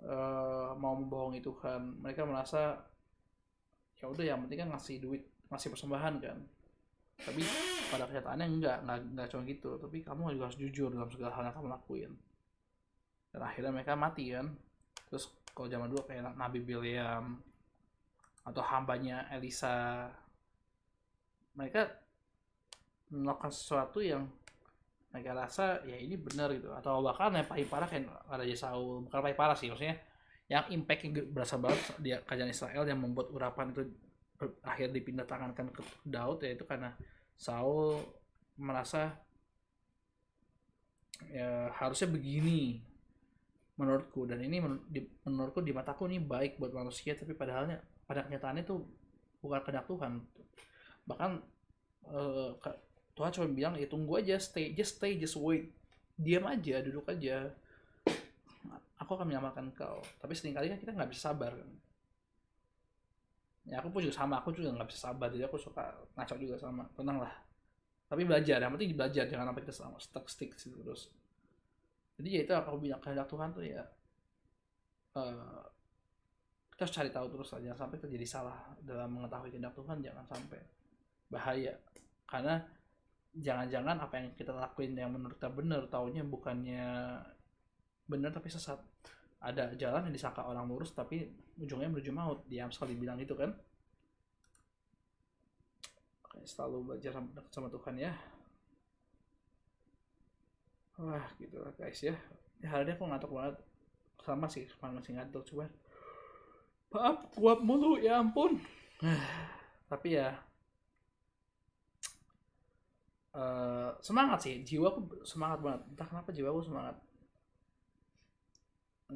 uh, 0.00 0.72
mau 0.80 0.96
membohongi 0.96 1.44
Tuhan 1.44 2.00
mereka 2.00 2.24
merasa 2.24 2.80
ya 4.00 4.08
udah 4.08 4.24
yang 4.24 4.40
penting 4.48 4.64
kan 4.64 4.72
ngasih 4.72 4.96
duit 4.96 5.28
ngasih 5.52 5.68
persembahan 5.76 6.14
kan. 6.24 6.38
Tapi 7.16 7.40
pada 7.92 8.08
kenyataannya 8.08 8.46
enggak 8.48 8.76
enggak, 8.84 8.98
enggak 9.12 9.28
cuma 9.28 9.42
gitu. 9.44 9.70
Tapi 9.76 9.96
kamu 10.04 10.36
juga 10.36 10.44
harus 10.48 10.60
jujur 10.60 10.88
dalam 10.88 11.08
segala 11.12 11.32
hal 11.36 11.42
yang 11.48 11.56
kamu 11.56 11.68
lakuin. 11.68 12.12
Dan 13.32 13.40
akhirnya 13.44 13.72
mereka 13.72 13.92
mati 13.92 14.32
kan. 14.32 14.46
Terus 15.12 15.24
kalau 15.52 15.68
zaman 15.68 15.88
dulu 15.92 16.04
kayak 16.04 16.32
Nabi 16.36 16.60
William 16.64 17.40
atau 18.46 18.62
hambanya 18.62 19.26
Elisa 19.32 20.06
mereka 21.56 21.88
melakukan 23.08 23.52
sesuatu 23.52 24.04
yang 24.04 24.28
mereka 25.16 25.32
rasa 25.32 25.80
ya 25.88 25.96
ini 25.96 26.20
benar 26.20 26.52
gitu. 26.52 26.68
Atau 26.76 27.00
bahkan 27.00 27.32
yang 27.32 27.48
paling 27.48 27.64
parah 27.72 27.88
kayak 27.88 28.04
Raja 28.28 28.56
Saul. 28.68 29.08
Bukan 29.08 29.20
paling 29.24 29.38
parah 29.38 29.56
sih 29.56 29.72
maksudnya 29.72 29.96
yang 30.46 30.68
impact 30.68 31.00
yang 31.08 31.12
berasa 31.32 31.56
banget 31.56 31.80
dia 32.04 32.16
kerajaan 32.20 32.52
Israel 32.52 32.84
yang 32.84 33.00
membuat 33.00 33.32
urapan 33.32 33.72
itu 33.72 33.82
akhir 34.62 34.92
dipindah 34.92 35.24
tangankan 35.24 35.72
ke 35.72 35.80
Daud 36.04 36.44
yaitu 36.44 36.68
karena 36.68 36.92
Saul 37.34 38.04
merasa 38.60 39.16
ya 41.32 41.72
harusnya 41.72 42.12
begini 42.12 42.84
menurutku. 43.80 44.28
Dan 44.28 44.44
ini 44.44 44.60
menurutku 45.24 45.64
di 45.64 45.72
mataku 45.72 46.04
ini 46.06 46.20
baik 46.20 46.60
buat 46.60 46.76
manusia 46.76 47.16
tapi 47.16 47.32
padahalnya 47.32 47.80
pada 48.04 48.28
kenyataannya 48.28 48.62
itu 48.68 48.76
bukan 49.40 49.60
kehendak 49.64 49.88
Tuhan. 49.88 50.12
Bahkan 51.08 51.30
uh, 52.10 52.50
Tuhan 53.16 53.32
cuma 53.32 53.46
bilang 53.48 53.74
ya 53.80 53.88
tunggu 53.88 54.20
aja 54.20 54.36
stay 54.36 54.76
just 54.76 55.00
stay 55.00 55.16
just 55.16 55.40
wait. 55.40 55.72
Diam 56.20 56.44
aja 56.44 56.84
duduk 56.84 57.08
aja. 57.08 57.48
Aku 59.00 59.16
akan 59.16 59.32
menyelamatkan 59.32 59.72
kau. 59.72 60.04
Tapi 60.20 60.32
sering 60.36 60.52
kali 60.52 60.68
kan 60.68 60.78
kita 60.80 60.92
nggak 60.92 61.10
bisa 61.10 61.32
sabar 61.32 61.56
kan? 61.56 61.70
Ya 63.66 63.82
aku 63.82 63.90
pun 63.90 64.04
juga 64.04 64.14
sama 64.14 64.38
aku 64.38 64.52
juga 64.52 64.76
nggak 64.76 64.88
bisa 64.92 65.10
sabar. 65.10 65.32
Jadi 65.32 65.48
aku 65.48 65.56
suka 65.56 65.96
ngaco 66.12 66.34
juga 66.36 66.60
sama 66.60 66.84
tenang 66.92 67.24
lah. 67.24 67.32
Tapi 68.06 68.22
belajar 68.22 68.60
yang 68.60 68.72
penting 68.76 68.94
belajar 68.94 69.24
jangan 69.26 69.50
sampai 69.50 69.62
kita 69.64 69.74
sama 69.74 69.98
stuck 69.98 70.26
stick 70.28 70.52
sih 70.60 70.70
terus. 70.76 71.08
Jadi 72.20 72.28
ya 72.36 72.40
itu 72.44 72.52
aku 72.52 72.78
bilang 72.78 73.00
kehendak 73.00 73.28
Tuhan 73.28 73.48
tuh 73.52 73.64
ya 73.64 73.82
uh, 75.16 75.64
kita 76.76 76.84
harus 76.84 76.94
cari 76.94 77.10
tahu 77.12 77.26
terus 77.32 77.50
aja 77.56 77.72
sampai 77.72 77.96
terjadi 77.96 78.26
salah 78.28 78.56
dalam 78.84 79.08
mengetahui 79.16 79.48
kehendak 79.48 79.72
Tuhan 79.72 80.04
jangan 80.04 80.24
sampai 80.28 80.60
bahaya. 81.32 81.72
Karena 82.28 82.60
jangan-jangan 83.36 83.96
apa 84.00 84.14
yang 84.16 84.26
kita 84.34 84.52
lakuin 84.52 84.96
yang 84.96 85.12
menurut 85.12 85.36
kita 85.36 85.52
benar 85.52 85.84
taunya 85.92 86.24
bukannya 86.24 86.84
benar 88.08 88.30
tapi 88.32 88.48
sesat. 88.48 88.80
Ada 89.36 89.76
jalan 89.76 90.08
yang 90.08 90.14
disangka 90.16 90.42
orang 90.48 90.64
lurus 90.66 90.96
tapi 90.96 91.28
ujungnya 91.60 91.92
menuju 91.92 92.10
maut. 92.10 92.42
Dia 92.48 92.66
sekali 92.72 92.96
bilang 92.96 93.20
itu 93.20 93.36
kan? 93.36 93.52
Oke, 96.24 96.40
selalu 96.48 96.92
belajar 96.92 97.12
sama, 97.14 97.28
sama 97.52 97.68
Tuhan 97.68 97.94
ya. 98.00 98.12
Wah 100.96 101.28
gitu 101.36 101.60
lah 101.60 101.76
guys 101.76 102.00
ya, 102.00 102.16
ya 102.64 102.72
hari 102.72 102.88
ini 102.88 102.96
aku 102.96 103.04
ngantuk 103.04 103.32
banget. 103.32 103.56
Sama 104.24 104.48
sih 104.48 104.64
masih 104.80 105.12
ngantuk 105.12 105.44
coba 105.52 105.68
maaf 106.96 107.28
kuat 107.36 107.60
mulu 107.60 108.00
ya 108.00 108.24
ampun. 108.24 108.56
Tapi 109.90 110.16
ya 110.16 110.34
uh, 113.36 113.90
semangat 114.00 114.38
sih. 114.48 114.64
Jiwaku 114.64 115.22
semangat 115.22 115.60
banget. 115.60 115.80
Entah 115.92 116.06
kenapa 116.08 116.30
jiwaku 116.32 116.60
semangat. 116.64 116.96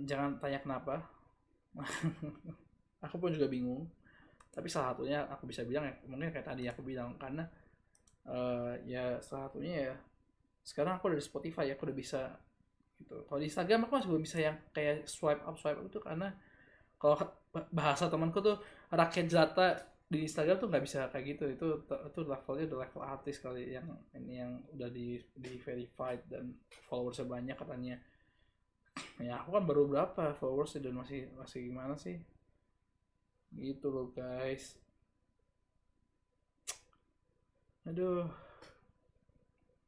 Jangan 0.05 0.37
tanya 0.39 0.61
kenapa. 0.61 0.95
Aku 3.09 3.17
pun 3.17 3.33
juga 3.33 3.49
bingung. 3.49 3.89
Tapi 4.53 4.69
salah 4.69 4.93
satunya 4.93 5.23
aku 5.31 5.47
bisa 5.47 5.63
bilang 5.63 5.87
ya 5.87 5.95
mungkin 6.11 6.35
kayak 6.35 6.43
tadi 6.43 6.67
aku 6.67 6.83
bilang 6.83 7.15
karena 7.23 7.47
uh, 8.27 8.75
ya 8.83 9.23
salah 9.23 9.47
satunya 9.47 9.89
ya 9.89 9.95
sekarang 10.67 10.99
aku 10.99 11.07
udah 11.07 11.23
di 11.23 11.25
Spotify 11.25 11.71
ya 11.71 11.79
aku 11.79 11.87
udah 11.87 11.95
bisa 11.95 12.35
gitu. 12.99 13.25
Kalau 13.31 13.39
di 13.39 13.47
Instagram 13.47 13.87
aku 13.87 13.93
masih 13.95 14.09
belum 14.11 14.23
bisa 14.27 14.39
yang 14.43 14.59
kayak 14.75 15.07
swipe 15.07 15.39
up 15.47 15.55
swipe 15.55 15.79
up 15.79 15.87
itu 15.87 16.03
karena 16.03 16.35
kalau 16.99 17.17
bahasa 17.71 18.11
temanku 18.11 18.43
tuh 18.45 18.59
rakyat 18.91 19.27
jelata 19.31 19.90
di 20.11 20.27
Instagram 20.27 20.59
tuh 20.59 20.67
nggak 20.67 20.85
bisa 20.85 21.07
kayak 21.15 21.25
gitu. 21.39 21.45
Itu 21.55 21.67
itu 21.87 22.21
levelnya 22.27 22.65
udah 22.75 22.79
level 22.83 23.03
artis 23.07 23.39
kali 23.39 23.71
yang 23.71 23.87
ini 24.19 24.43
yang 24.43 24.53
udah 24.75 24.91
di 24.91 25.23
di 25.39 25.55
verified 25.63 26.27
dan 26.27 26.59
followersnya 26.91 27.31
banyak 27.31 27.55
katanya. 27.55 27.97
Ya 29.23 29.39
aku 29.39 29.55
kan 29.55 29.65
baru 29.71 29.87
berapa 29.87 30.35
followers 30.35 30.75
dan 30.83 30.99
masih 30.99 31.31
masih 31.39 31.71
gimana 31.71 31.95
sih? 31.95 32.19
Gitu 33.55 33.87
loh 33.87 34.11
guys. 34.11 34.75
Aduh. 37.87 38.27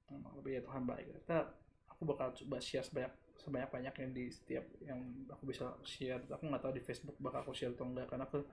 Tapi 0.06 0.48
ya 0.54 0.62
Tuhan 0.62 0.87
baik. 0.87 1.18
Kita 1.26 1.50
aku 1.90 2.02
bakal 2.06 2.30
coba 2.30 2.62
share 2.62 2.87
sebanyak 2.87 3.11
sebanyak 3.42 3.70
banyaknya 3.74 4.06
di 4.14 4.30
setiap 4.30 4.70
yang 4.87 5.02
aku 5.35 5.50
bisa 5.50 5.74
share. 5.82 6.22
Aku 6.30 6.46
nggak 6.46 6.62
tahu 6.62 6.78
di 6.78 6.82
Facebook 6.87 7.18
bakal 7.18 7.42
aku 7.42 7.52
share 7.58 7.74
atau 7.74 7.90
enggak 7.90 8.06
karena 8.06 8.30
aku 8.30 8.46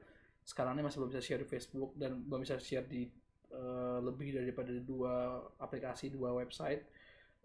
sekarang 0.49 0.73
ini 0.73 0.81
masih 0.81 0.97
belum 0.97 1.13
bisa 1.13 1.21
share 1.21 1.45
di 1.45 1.49
Facebook 1.53 1.93
dan 1.93 2.25
belum 2.25 2.41
bisa 2.41 2.57
share 2.57 2.89
di 2.89 3.05
uh, 3.53 4.01
lebih 4.01 4.33
daripada 4.33 4.73
dua 4.81 5.45
aplikasi 5.61 6.09
dua 6.09 6.33
website. 6.33 6.89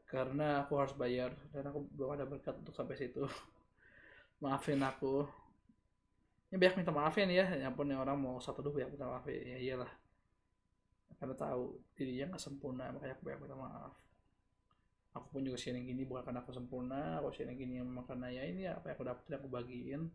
Karena 0.08 0.64
aku 0.64 0.80
harus 0.80 0.96
bayar 0.96 1.36
dan 1.52 1.68
aku 1.68 1.84
belum 1.92 2.16
ada 2.16 2.24
berkat 2.24 2.56
untuk 2.64 2.72
sampai 2.72 2.96
situ. 2.96 3.28
Maafin 4.42 4.80
aku. 4.80 5.28
Ini 6.48 6.56
banyak 6.56 6.76
minta 6.80 6.94
maafin 6.94 7.28
ya. 7.28 7.50
Ya 7.58 7.68
pun 7.74 7.90
yang 7.90 8.00
orang 8.00 8.14
mau 8.14 8.38
satu 8.38 8.62
dua 8.62 8.78
banyak 8.78 8.94
minta 8.94 9.10
maaf. 9.10 9.26
Ya, 9.26 9.42
ya 9.42 9.58
iyalah. 9.58 9.92
Karena 11.18 11.34
tahu 11.34 11.82
dirinya 11.98 12.30
nggak 12.34 12.42
sempurna 12.42 12.94
makanya 12.94 13.18
aku 13.18 13.24
banyak 13.26 13.40
minta 13.42 13.56
maaf. 13.58 13.92
Aku 15.18 15.26
pun 15.34 15.42
juga 15.42 15.58
sharing 15.58 15.82
gini 15.82 16.06
bukan 16.06 16.22
karena 16.30 16.40
aku 16.46 16.54
sempurna. 16.54 17.18
Aku 17.18 17.34
sharing 17.34 17.58
gini 17.58 17.82
karena 18.06 18.30
ya 18.30 18.42
ini 18.46 18.70
apa 18.70 18.86
yang 18.86 18.96
aku 18.96 19.04
dapat 19.04 19.24
aku 19.34 19.48
bagiin 19.50 20.08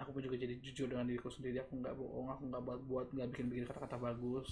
aku 0.00 0.10
pun 0.14 0.22
juga 0.26 0.36
jadi 0.44 0.54
jujur 0.64 0.86
dengan 0.90 1.06
diriku 1.08 1.28
sendiri. 1.36 1.56
Aku 1.64 1.72
nggak 1.80 1.94
bohong 2.00 2.28
aku 2.34 2.42
nggak 2.50 2.62
buat 2.66 2.80
buat 2.90 3.06
nggak 3.14 3.28
bikin 3.32 3.46
bikin 3.50 3.64
kata-kata 3.68 3.96
bagus. 4.06 4.48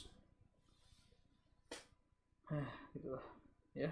Hah, 2.49 2.71
gitulah 2.95 3.23
ya. 3.75 3.91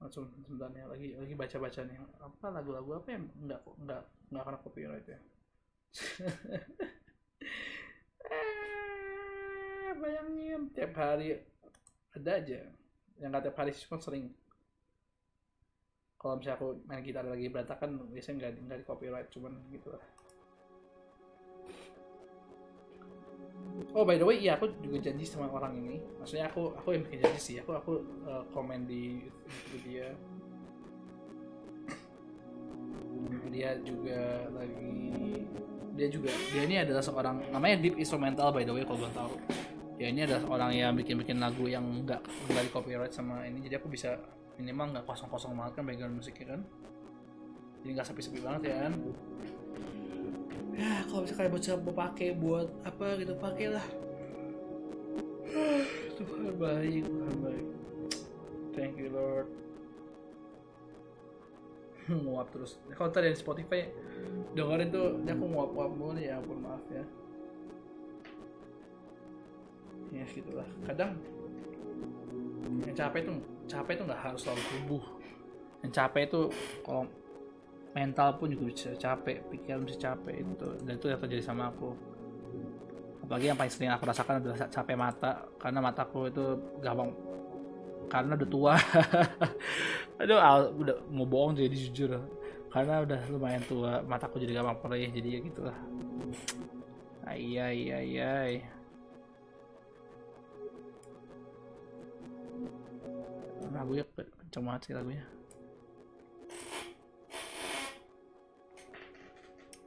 Langsung 0.00 0.28
sebentar 0.44 0.68
nih 0.70 0.84
lagi 0.86 1.08
lagi 1.18 1.34
baca 1.34 1.56
baca 1.64 1.80
nih. 1.88 1.96
Apa 2.20 2.46
lagu-lagu 2.52 2.90
apa 3.00 3.08
yang 3.14 3.24
nggak 3.46 3.60
nggak 3.84 4.02
nggak 4.30 4.44
kena 4.46 4.58
copyright 4.64 5.06
ya? 5.08 5.18
Eh, 8.30 9.92
bayangin 10.00 10.62
tiap 10.74 10.92
hari 10.96 11.40
ada 12.16 12.30
aja. 12.40 12.60
Yang 13.20 13.28
nggak 13.30 13.44
tiap 13.46 13.58
hari 13.60 13.70
sih 13.74 13.84
cuma 13.88 13.98
sering 14.02 14.26
kalau 16.24 16.40
misalnya 16.40 16.56
aku 16.56 16.68
main 16.88 17.04
gitar 17.04 17.24
lagi 17.28 17.52
berantakan 17.52 18.00
biasanya 18.08 18.36
nggak 18.40 18.52
nggak 18.64 18.78
di 18.80 18.86
copyright 18.88 19.28
cuman 19.28 19.52
gitu 19.68 19.92
lah 19.92 20.00
Oh 23.90 24.06
by 24.06 24.14
the 24.14 24.26
way, 24.26 24.38
iya 24.38 24.54
aku 24.54 24.70
juga 24.82 25.02
janji 25.02 25.26
sama 25.26 25.50
orang 25.50 25.74
ini. 25.82 25.98
Maksudnya 26.22 26.46
aku 26.46 26.70
aku 26.78 26.94
yang 26.94 27.02
bikin 27.06 27.26
janji 27.26 27.40
sih. 27.42 27.56
Aku 27.58 27.74
aku 27.74 27.92
uh, 28.22 28.42
komen 28.54 28.86
di 28.86 29.26
YouTube 29.26 29.82
dia. 29.82 30.08
Dia 33.50 33.70
juga 33.82 34.46
lagi 34.54 34.94
dia 35.94 36.06
juga 36.10 36.30
dia 36.50 36.62
ini 36.66 36.76
adalah 36.82 37.02
seorang 37.02 37.50
namanya 37.54 37.78
Deep 37.82 37.98
Instrumental 37.98 38.50
by 38.50 38.62
the 38.66 38.74
way 38.74 38.82
kalau 38.86 38.98
belum 39.06 39.14
tahu. 39.14 39.34
Ya 39.98 40.06
ini 40.10 40.26
adalah 40.26 40.42
orang 40.54 40.70
yang 40.74 40.92
bikin-bikin 40.94 41.38
lagu 41.38 41.66
yang 41.66 41.82
nggak 41.82 42.22
nggak 42.22 42.62
di 42.66 42.70
copyright 42.70 43.14
sama 43.14 43.46
ini. 43.46 43.62
Jadi 43.62 43.74
aku 43.78 43.90
bisa 43.90 44.18
minimal 44.58 44.94
nggak 44.94 45.06
kosong-kosong 45.06 45.58
banget 45.58 45.72
kan 45.78 45.84
background 45.86 46.16
musiknya 46.18 46.46
kan. 46.56 46.60
Jadi 47.82 47.90
nggak 47.94 48.06
sepi-sepi 48.08 48.40
banget 48.40 48.62
ya 48.72 48.76
kan? 48.88 48.92
Ya 50.74 51.06
kalau 51.06 51.22
bisa 51.22 51.34
kalian 51.38 51.54
bisa 51.54 51.78
mau 51.78 51.94
pakai 51.94 52.34
buat 52.34 52.66
apa 52.82 53.14
gitu 53.22 53.38
pakailah 53.38 53.86
Tuhan 56.18 56.58
baik 56.58 57.06
Tuhan 57.06 57.36
baik. 57.38 57.66
Thank 58.74 58.98
you 58.98 59.14
Lord. 59.14 59.46
Nguap 62.10 62.50
terus. 62.50 62.76
Kalau 62.90 63.10
tadi 63.14 63.30
di 63.30 63.38
Spotify 63.38 63.86
dengerin 64.58 64.90
tuh 64.90 65.22
dia 65.22 65.38
aku 65.38 65.46
nguap-nguap 65.46 65.92
mulu 65.94 66.18
ya 66.18 66.42
ampun 66.42 66.58
maaf 66.58 66.82
ya. 66.90 67.04
Ya 70.10 70.26
gitulah. 70.26 70.66
Kadang 70.82 71.14
yang 72.82 72.96
capek 72.98 73.30
tuh 73.30 73.38
capek 73.64 74.00
tuh 74.00 74.04
nggak 74.08 74.22
harus 74.22 74.40
selalu 74.44 74.62
tubuh 74.70 75.04
yang 75.84 75.92
capek 75.92 76.22
itu 76.32 76.40
kalau 76.80 77.04
mental 77.92 78.28
pun 78.40 78.48
juga 78.48 78.64
bisa 78.72 78.90
capek 78.96 79.44
pikiran 79.52 79.84
bisa 79.84 80.10
capek 80.10 80.42
itu 80.42 80.68
dan 80.82 80.92
itu 80.96 81.06
yang 81.12 81.20
terjadi 81.20 81.44
sama 81.44 81.68
aku. 81.68 81.92
Apalagi 83.24 83.52
yang 83.52 83.58
paling 83.60 83.72
sering 83.72 83.92
aku 83.92 84.04
rasakan 84.08 84.40
adalah 84.40 84.68
capek 84.68 84.96
mata. 84.96 85.44
Karena 85.60 85.78
mataku 85.84 86.28
itu 86.28 86.44
gampang 86.80 87.12
karena 88.08 88.32
udah 88.36 88.48
tua. 88.48 88.74
Aduh 90.20 90.40
udah 90.80 90.96
mau 91.12 91.28
bohong 91.28 91.56
jadi 91.56 91.72
jujur. 91.72 92.16
Karena 92.72 93.04
udah 93.04 93.20
lumayan 93.28 93.62
tua 93.68 94.00
mataku 94.04 94.40
jadi 94.40 94.60
gampang 94.60 94.80
perih 94.80 95.12
jadi 95.12 95.28
ya 95.36 95.40
gitulah. 95.44 95.78
Ay 97.24 97.60
ay 97.60 98.64
lagunya 103.74 104.04
kenceng 104.14 104.64
banget 104.64 104.82
sih 104.86 104.94
lagunya. 104.94 105.24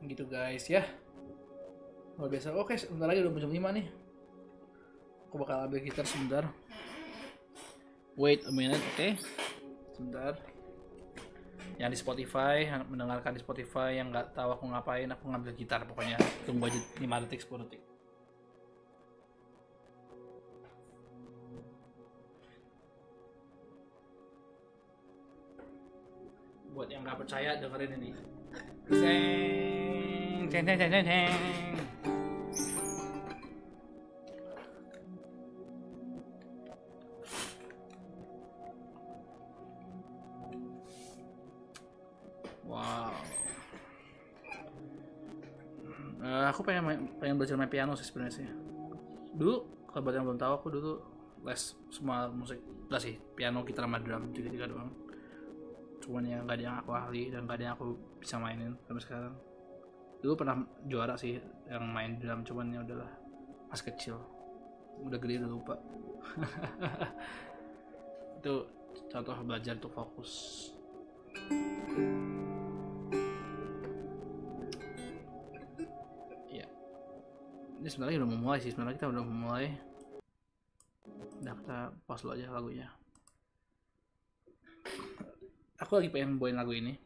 Gitu 0.04 0.24
guys 0.28 0.68
ya. 0.68 0.84
Luar 2.20 2.30
biasa. 2.30 2.54
Oke 2.54 2.76
sebentar 2.76 3.08
lagi 3.08 3.24
udah 3.24 3.34
jam 3.40 3.54
5 3.56 3.78
nih. 3.80 3.88
Aku 5.32 5.36
bakal 5.40 5.72
ambil 5.72 5.80
gitar 5.82 6.04
sebentar. 6.04 6.44
Wait 8.20 8.44
a 8.44 8.52
minute 8.52 8.84
oke. 8.84 8.96
Okay? 9.00 9.12
sebentar. 9.96 10.36
Yang 11.78 11.90
di 11.94 11.98
Spotify 12.02 12.66
yang 12.66 12.86
mendengarkan 12.90 13.34
di 13.34 13.42
Spotify 13.42 13.98
yang 13.98 14.14
nggak 14.14 14.34
tahu 14.34 14.50
aku 14.54 14.66
ngapain 14.70 15.10
aku 15.10 15.32
ngambil 15.32 15.52
gitar 15.56 15.88
pokoknya. 15.88 16.20
Tunggu 16.44 16.68
aja 16.68 16.80
5 17.00 17.24
detik 17.26 17.42
10 17.42 17.64
detik 17.66 17.87
buat 26.78 26.94
yang 26.94 27.02
nggak 27.02 27.18
percaya 27.26 27.58
dengerin 27.58 27.98
ini 27.98 28.14
ceng 28.94 30.46
ceng 30.46 30.62
ceng 30.62 30.78
ceng 30.78 31.06
ceng. 31.10 31.34
Wow. 42.70 43.10
Uh, 46.22 46.46
aku 46.54 46.62
pengen 46.62 46.86
main, 46.86 47.00
pengen 47.18 47.42
belajar 47.42 47.58
main 47.58 47.74
piano 47.74 47.98
sih 47.98 48.06
sebenarnya 48.06 48.38
sih. 48.38 48.46
Dulu 49.34 49.90
kalau 49.90 50.06
buat 50.06 50.14
yang 50.14 50.30
belum 50.30 50.38
tahu 50.38 50.54
aku 50.62 50.68
dulu 50.70 50.94
les 51.42 51.74
semua 51.90 52.30
musik 52.30 52.62
enggak 52.86 53.02
sih 53.02 53.18
piano 53.34 53.66
gitar 53.66 53.90
sama 53.90 53.98
drum 53.98 54.30
tiga 54.30 54.54
tiga 54.54 54.70
doang 54.70 55.07
cuman 56.08 56.24
ya 56.24 56.40
nggak 56.40 56.56
ada 56.56 56.64
yang 56.64 56.78
aku 56.80 56.92
ahli 56.96 57.28
dan 57.28 57.44
nggak 57.44 57.60
ada 57.60 57.66
yang 57.68 57.76
aku 57.76 57.86
bisa 58.24 58.40
mainin 58.40 58.72
sampai 58.88 59.04
sekarang. 59.04 59.36
Dulu 60.24 60.34
pernah 60.40 60.56
juara 60.88 61.20
sih 61.20 61.36
yang 61.68 61.84
main 61.92 62.16
drum 62.16 62.48
cuman 62.48 62.72
ya 62.72 62.80
udahlah 62.80 63.12
pas 63.68 63.84
kecil. 63.84 64.16
Udah 65.04 65.20
gede 65.20 65.44
udah 65.44 65.52
lupa. 65.52 65.76
Itu 68.40 68.72
contoh 69.12 69.36
belajar 69.44 69.76
untuk 69.76 69.92
fokus. 69.92 70.32
Ya 76.48 76.66
ini 77.84 77.90
sebenarnya 77.92 78.24
udah 78.24 78.30
mau 78.32 78.40
mulai 78.48 78.64
sih 78.64 78.72
sebenarnya 78.72 78.96
kita 78.96 79.12
udah 79.12 79.24
mau 79.28 79.52
mulai. 79.52 79.76
Udah 81.44 81.52
kita 81.52 81.78
pause 82.08 82.24
dulu 82.24 82.40
aja 82.40 82.48
lagunya 82.48 82.97
aku 85.78 86.02
lagi 86.02 86.10
pengen 86.10 86.42
bawain 86.42 86.58
lagu 86.58 86.74
ini. 86.74 86.98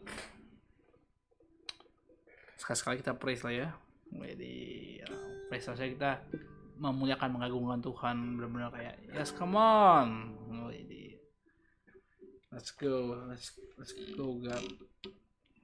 Sekali-sekali 2.55 3.03
kita 3.03 3.13
praise 3.19 3.43
lah 3.43 3.53
ya. 3.53 3.69
Jadi 4.11 4.55
ya, 4.99 5.07
praise 5.47 5.67
saja 5.67 5.87
kita 5.87 6.11
memuliakan 6.79 7.29
mengagungkan 7.35 7.79
Tuhan. 7.83 8.17
Benar-benar 8.39 8.71
kayak 8.71 8.95
yes 9.11 9.35
come 9.35 9.59
on. 9.59 10.35
Jadi 10.71 11.19
let's 12.51 12.71
go 12.75 13.27
let's 13.27 13.55
let's 13.75 13.93
go 14.15 14.39
God. 14.39 14.63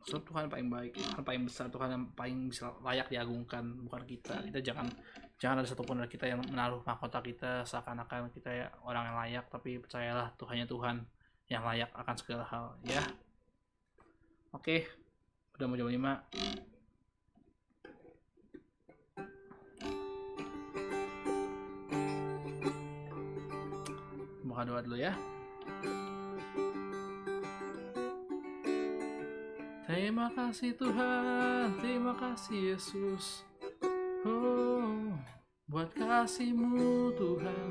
So 0.07 0.23
Tuhan 0.23 0.47
paling 0.47 0.71
baik 0.71 0.95
Tuhan 0.95 1.23
paling 1.23 1.43
besar 1.43 1.67
Tuhan 1.67 1.91
yang 1.91 2.03
paling 2.15 2.47
bisa 2.47 2.71
layak 2.83 3.11
diagungkan 3.11 3.87
bukan 3.87 4.03
kita. 4.07 4.39
Kita 4.51 4.59
jangan 4.63 4.87
jangan 5.37 5.61
ada 5.63 5.67
satupun 5.67 5.99
dari 5.99 6.11
kita 6.11 6.25
yang 6.27 6.39
menaruh 6.43 6.81
mahkota 6.83 7.19
kita 7.21 7.61
seakan-akan 7.67 8.31
kita 8.33 8.49
ya 8.49 8.67
orang 8.83 9.11
yang 9.11 9.17
layak 9.19 9.45
tapi 9.51 9.77
percayalah 9.77 10.33
Tuhannya 10.39 10.65
Tuhan 10.65 10.97
yang 11.47 11.63
layak 11.63 11.91
akan 11.95 12.15
segala 12.19 12.43
hal 12.47 12.75
ya. 12.83 13.03
Oke 14.51 14.87
udah 15.57 15.65
mau 15.65 15.73
jam 15.73 15.89
5 15.89 15.97
buka 24.45 24.61
doa 24.69 24.81
dulu 24.85 24.97
ya. 25.01 25.13
Terima 29.87 30.29
kasih 30.33 30.77
Tuhan, 30.77 31.77
terima 31.81 32.13
kasih 32.17 32.75
Yesus. 32.75 33.47
Oh, 34.27 35.15
buat 35.69 35.89
kasihmu 35.95 37.15
Tuhan 37.15 37.69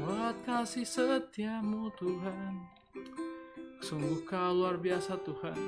buat 0.00 0.36
kasih 0.48 0.88
setiamu 0.88 1.92
Tuhan. 2.00 2.64
Sungguh 3.84 4.24
kau 4.24 4.56
luar 4.56 4.80
biasa 4.80 5.20
Tuhan. 5.20 5.60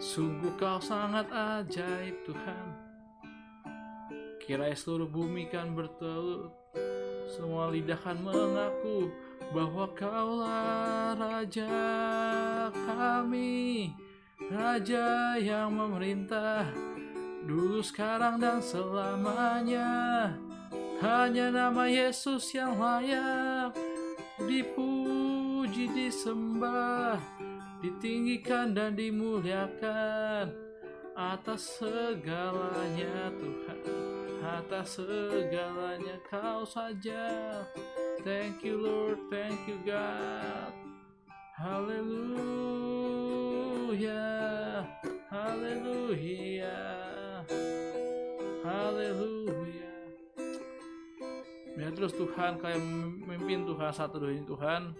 Sungguh 0.00 0.56
kau 0.56 0.80
sangat 0.80 1.28
ajaib 1.28 2.16
Tuhan. 2.24 2.66
Kiranya 4.40 4.72
seluruh 4.72 5.08
bumi 5.08 5.52
kan 5.52 5.76
bertelut. 5.76 6.48
Semua 7.26 7.68
lidah 7.74 7.98
kan 7.98 8.22
mengaku 8.22 9.10
Bahwa 9.50 9.90
kaulah 9.92 11.12
Raja 11.18 11.76
kami. 12.72 13.92
Raja 14.48 15.36
yang 15.36 15.76
memerintah 15.76 16.70
Dulu 17.46 17.78
sekarang 17.84 18.42
dan 18.42 18.58
selamanya 18.58 20.34
hanya 21.04 21.52
nama 21.52 21.84
Yesus 21.88 22.52
yang 22.56 22.80
layak 22.80 23.76
dipuji 24.40 25.88
disembah, 25.92 27.20
ditinggikan 27.80 28.72
dan 28.76 28.96
dimuliakan 28.96 30.52
atas 31.16 31.80
segalanya 31.80 33.32
Tuhan. 33.36 33.80
Atas 34.46 35.00
segalanya 35.00 36.20
kau 36.28 36.62
saja. 36.68 37.64
Thank 38.22 38.62
you 38.62 38.78
Lord. 38.78 39.18
Thank 39.32 39.64
you 39.66 39.80
God. 39.82 40.70
Haleluya 41.56 42.76
haleluya 45.32 46.76
haleluya 48.60 49.35
biar 51.86 52.02
terus 52.02 52.18
Tuhan 52.18 52.58
kayak 52.58 52.82
memimpin 52.82 53.62
Tuhan 53.62 53.94
satu 53.94 54.18
dua 54.18 54.34
Tuhan. 54.42 54.90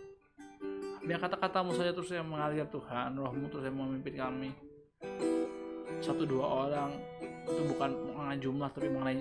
Biar 1.02 1.18
kata-katamu 1.18 1.74
saja 1.74 1.90
terus 1.90 2.14
yang 2.14 2.30
mengalir 2.30 2.62
Tuhan 2.70 3.18
rohmu 3.18 3.50
terus 3.50 3.66
yang 3.66 3.74
memimpin 3.74 4.14
kami. 4.14 4.54
Satu 5.98 6.22
dua 6.22 6.46
orang 6.46 6.94
itu 7.42 7.74
bukan 7.74 7.90
mengenai 7.90 8.38
jumlah 8.38 8.70
tapi 8.70 8.86
mengenai 8.86 9.18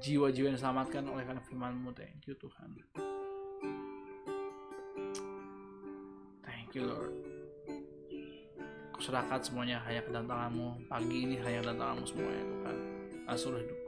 jiwa-jiwa 0.00 0.46
yang 0.48 0.56
diselamatkan 0.56 1.04
oleh 1.04 1.20
karena 1.28 1.44
firmanmu. 1.44 1.92
Thank 1.92 2.32
you 2.32 2.34
Tuhan. 2.40 2.80
Thank 6.40 6.72
you 6.72 6.88
Lord. 6.88 7.12
Kuserahkan 8.96 9.44
semuanya 9.44 9.84
hanya 9.84 10.00
ke 10.00 10.08
tanganmu 10.08 10.88
pagi 10.88 11.28
ini 11.28 11.36
hanya 11.44 11.60
ke 11.60 11.64
dalam 11.68 11.76
tanganmu 11.76 12.04
semuanya 12.08 12.44
Tuhan. 12.48 12.76
Seluruh 13.36 13.60
hidupku 13.60 13.81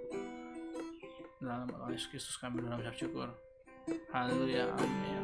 dalam 1.45 1.69
nama 1.69 1.93
Yesus 1.93 2.09
Kristus 2.09 2.41
kami 2.41 2.65
dalam 2.65 2.81
ucap 2.81 2.97
syukur. 2.97 3.29
Haleluya 4.11 4.73
amin. 4.81 5.23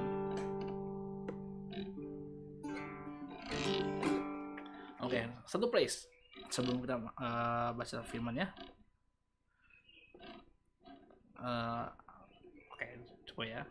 Oke 5.01 5.17
okay, 5.17 5.25
satu 5.49 5.73
praise 5.73 6.05
sebelum 6.53 6.85
kita 6.85 7.01
uh, 7.17 7.73
baca 7.73 8.05
firman 8.05 8.37
ya 8.37 8.53
uh, 11.41 11.89
oke 12.71 12.77
okay, 12.77 13.01
coba 13.29 13.45
ya. 13.49 13.63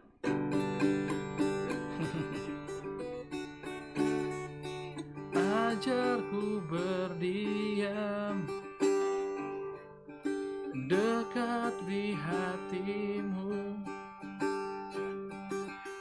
Ajarku 5.70 6.66
berdiam 6.66 8.42
dekat 10.90 11.78
di 11.86 12.18
hatimu. 12.18 13.78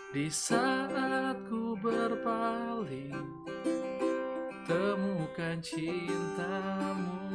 Di 0.09 0.33
saat 0.33 1.37
ku 1.45 1.77
berpaling 1.77 3.45
temukan 4.65 5.61
cintamu. 5.61 7.29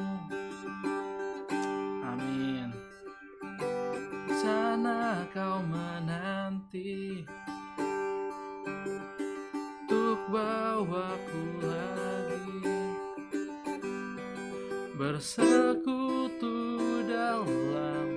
Amin. 2.02 2.74
Sana 4.34 5.30
kau 5.30 5.62
menanti 5.70 7.22
Untuk 9.86 10.20
bawaku 10.34 11.46
lagi. 11.62 12.66
Bersekutu 14.98 16.13
dalam 17.24 18.08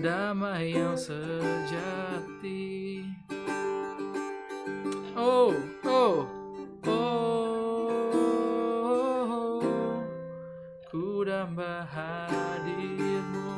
Damai 0.00 0.72
yang 0.72 0.96
sejati. 0.96 2.60
Oh, 5.16 5.52
oh 5.84 6.40
hamba 11.50 11.82
hadirmu. 11.88 13.48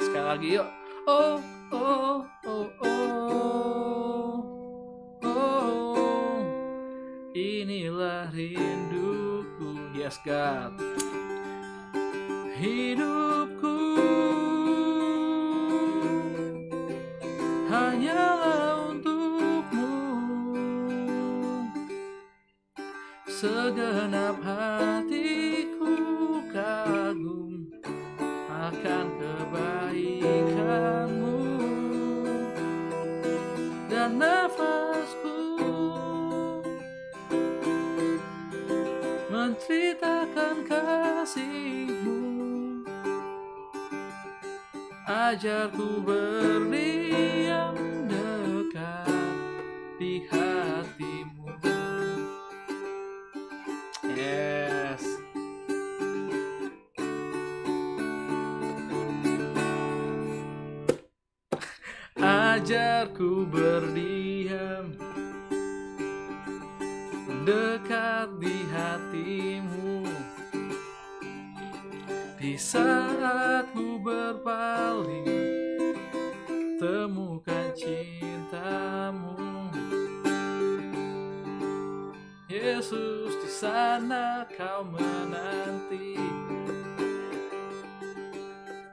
Sekali 0.00 0.26
lagi 0.26 0.48
yuk. 0.56 0.68
Oh 1.04 1.36
oh 1.74 2.24
oh 2.48 2.66
oh 2.82 4.38
oh. 5.28 6.40
Inilah 7.36 8.32
rinduku. 8.32 9.92
Yes 9.92 10.16
God 10.24 11.07
hidupku. 12.58 13.78
Hanyalah 17.70 18.90
untukmu. 18.90 19.94
Segenap 23.30 24.42
hatiku 24.42 25.94
kagum 26.50 27.70
akan 28.50 29.06
kebaikanmu. 29.22 31.38
Dan 33.86 34.18
nafasku 34.18 35.62
menceritakan 39.30 40.66
kasihmu 40.66 42.17
ajarku 45.18 45.98
berdiam 46.06 47.74
dekat 48.06 49.10
di 49.98 50.22
hatimu. 50.30 51.50
Ajarku 62.18 63.46
berdiam 63.50 64.94
dekat 67.42 68.28
di 68.38 68.56
hatimu 68.70 69.87
di 72.48 72.56
saat 72.56 73.68
ku 73.76 74.00
berpaling 74.00 75.28
temukan 76.80 77.68
cintamu 77.76 79.36
Yesus 82.48 83.36
di 83.36 83.50
sana 83.52 84.48
kau 84.48 84.80
menanti 84.80 86.16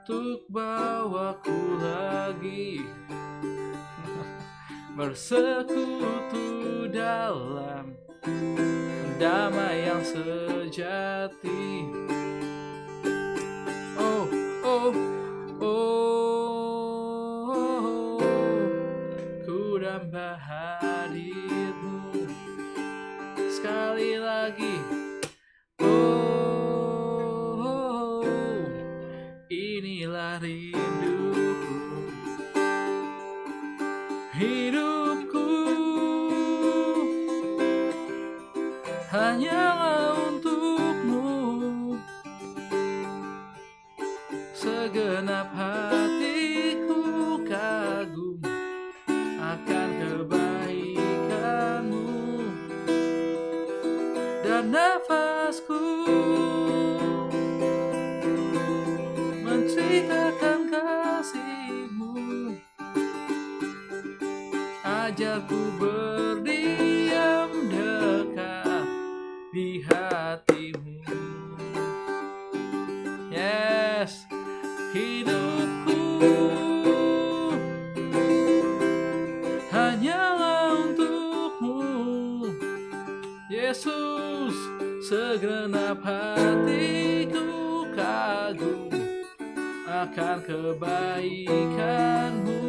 untuk 0.03 0.43
bawaku 0.51 1.79
lagi 1.79 2.83
bersekutu 4.99 6.91
dalam 6.91 7.95
damai 9.15 9.87
yang 9.87 10.03
sejati. 10.03 11.87
Oh, 15.61 17.47
oh, 17.51 18.19
ku 19.45 19.79
damba 19.79 20.35
hadirmu 20.35 22.27
sekali 23.47 24.19
lagi. 24.19 24.75
Oh, 25.79 25.87
oh, 27.61 28.25
oh 28.25 28.63
inilah 29.47 30.39
rinduku 30.43 30.74
Setiap 85.95 86.11
hatiku 86.11 87.87
kagum 87.95 88.91
akan 89.87 90.43
kebaikanmu 90.43 92.59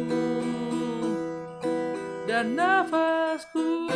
dan 2.23 2.55
nafasku 2.55 3.91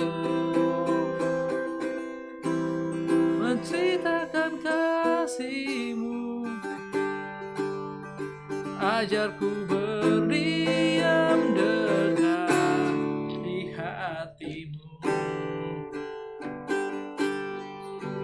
menceritakan 3.39 4.59
kasihmu 4.59 6.43
ajarku 8.83 9.63
berdiam 9.63 11.39
dengan. 11.55 12.20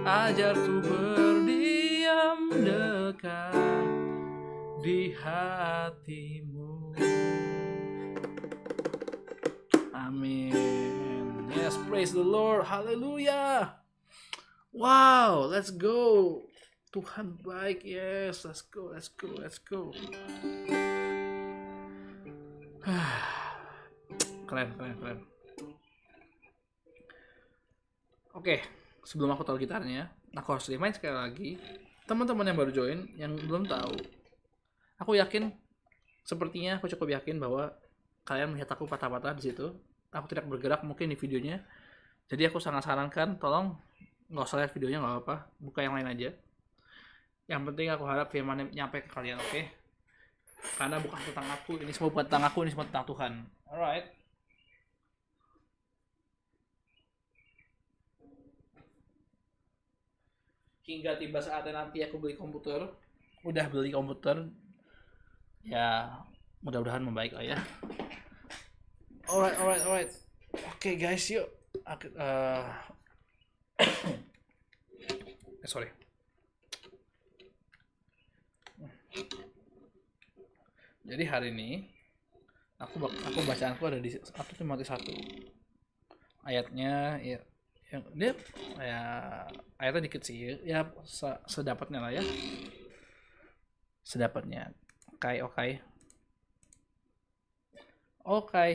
Ajarku 0.08 0.80
berdiam 0.88 2.48
dekat 2.64 3.84
di 4.80 5.12
hatimu. 5.12 6.96
Amin. 9.92 10.56
Yes 11.52 11.76
praise 11.92 12.16
the 12.16 12.24
Lord. 12.24 12.72
Hallelujah. 12.72 13.84
Wow 14.72 15.52
let's 15.52 15.76
go. 15.76 16.48
Tuhan 16.96 17.44
baik. 17.44 17.84
Yes 17.84 18.48
let's 18.48 18.64
go 18.64 18.96
let's 18.96 19.12
go 19.12 19.28
let's 19.36 19.60
go. 19.60 19.92
Keren 24.48 24.72
keren 24.80 24.96
keren. 25.04 25.20
Oke, 28.32 28.64
sebelum 29.08 29.32
aku 29.32 29.48
taruh 29.48 29.56
gitarnya, 29.56 30.12
aku 30.36 30.60
harus 30.60 30.68
remind 30.68 31.00
sekali 31.00 31.16
lagi 31.16 31.50
teman-teman 32.04 32.44
yang 32.44 32.58
baru 32.60 32.72
join 32.76 33.00
yang 33.16 33.32
belum 33.40 33.64
tahu. 33.64 33.96
Aku 35.00 35.16
yakin, 35.16 35.56
sepertinya 36.28 36.76
aku 36.76 36.92
cukup 36.92 37.16
yakin 37.16 37.40
bahwa 37.40 37.72
kalian 38.28 38.52
melihat 38.52 38.76
aku 38.76 38.84
patah-patah 38.84 39.32
di 39.40 39.48
situ. 39.48 39.72
Aku 40.12 40.28
tidak 40.28 40.44
bergerak 40.52 40.84
mungkin 40.84 41.08
di 41.08 41.16
videonya. 41.16 41.64
Jadi 42.28 42.52
aku 42.52 42.60
sangat 42.60 42.84
sarankan, 42.84 43.40
tolong 43.40 43.80
nggak 44.28 44.44
usah 44.44 44.60
lihat 44.60 44.72
videonya 44.76 45.00
nggak 45.00 45.14
apa-apa, 45.24 45.36
buka 45.64 45.80
yang 45.80 45.96
lain 45.96 46.08
aja. 46.12 46.30
Yang 47.48 47.62
penting 47.72 47.88
aku 47.96 48.04
harap 48.04 48.28
firman 48.28 48.68
nyampe 48.76 49.08
ke 49.08 49.08
kalian, 49.08 49.40
oke? 49.40 49.62
Karena 50.76 51.00
bukan 51.00 51.20
tentang 51.24 51.48
aku, 51.48 51.80
ini 51.80 51.96
semua 51.96 52.12
bukan 52.12 52.28
tentang 52.28 52.44
aku, 52.52 52.58
ini 52.68 52.72
semua 52.76 52.88
tentang 52.92 53.08
Tuhan. 53.08 53.32
Alright. 53.72 54.17
Hingga 60.88 61.20
tiba 61.20 61.44
saatnya 61.44 61.84
nanti 61.84 62.00
aku 62.00 62.16
beli 62.18 62.40
komputer. 62.40 62.88
Udah 63.44 63.68
beli 63.68 63.92
komputer. 63.92 64.48
Ya 65.68 66.16
mudah-mudahan 66.64 67.04
membaik 67.04 67.36
lah 67.36 67.44
ya. 67.44 67.60
Alright 69.28 69.60
alright 69.60 69.84
alright. 69.84 70.12
Oke 70.56 70.80
okay, 70.80 70.94
guys 70.96 71.28
yuk. 71.28 71.44
Aku, 71.84 72.08
uh... 72.16 72.72
eh, 75.62 75.68
sorry. 75.68 75.92
Jadi 81.08 81.24
hari 81.28 81.52
ini 81.52 81.88
aku 82.80 83.00
aku 83.08 83.40
bacaanku 83.44 83.84
ada 83.84 84.00
di 84.00 84.16
satu 84.16 84.56
Timotius 84.56 84.88
satu. 84.88 85.12
Ayatnya 86.48 87.20
ya 87.20 87.44
yang 87.88 88.04
dia 88.20 88.32
ya 88.84 89.02
airnya 89.80 90.06
dikit 90.12 90.22
sih. 90.28 90.60
Ya 90.68 90.84
sedapatnya 91.48 92.04
lah 92.04 92.12
ya. 92.12 92.24
Sedapatnya. 94.04 94.76
Oke 95.16 95.40
oke 95.40 95.68
oke 98.28 98.52
okay. 98.52 98.72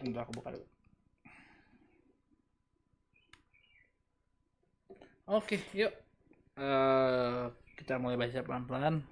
Aku 0.00 0.32
buka 0.32 0.54
dulu. 0.54 0.66
Oke 5.26 5.58
yuk. 5.74 5.92
Uh, 6.60 7.50
kita 7.74 7.98
mulai 7.98 8.14
baca 8.14 8.40
pelan-pelan. 8.46 9.02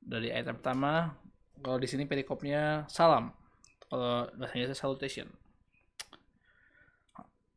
Dari 0.00 0.30
ayat 0.30 0.54
pertama 0.54 1.18
kalau 1.60 1.76
di 1.76 1.88
sini 1.90 2.08
perikopnya 2.08 2.88
salam 2.88 3.39
kalau 3.90 4.30
bahasa 4.38 4.54
Inggrisnya 4.54 4.78
salutation 4.78 5.28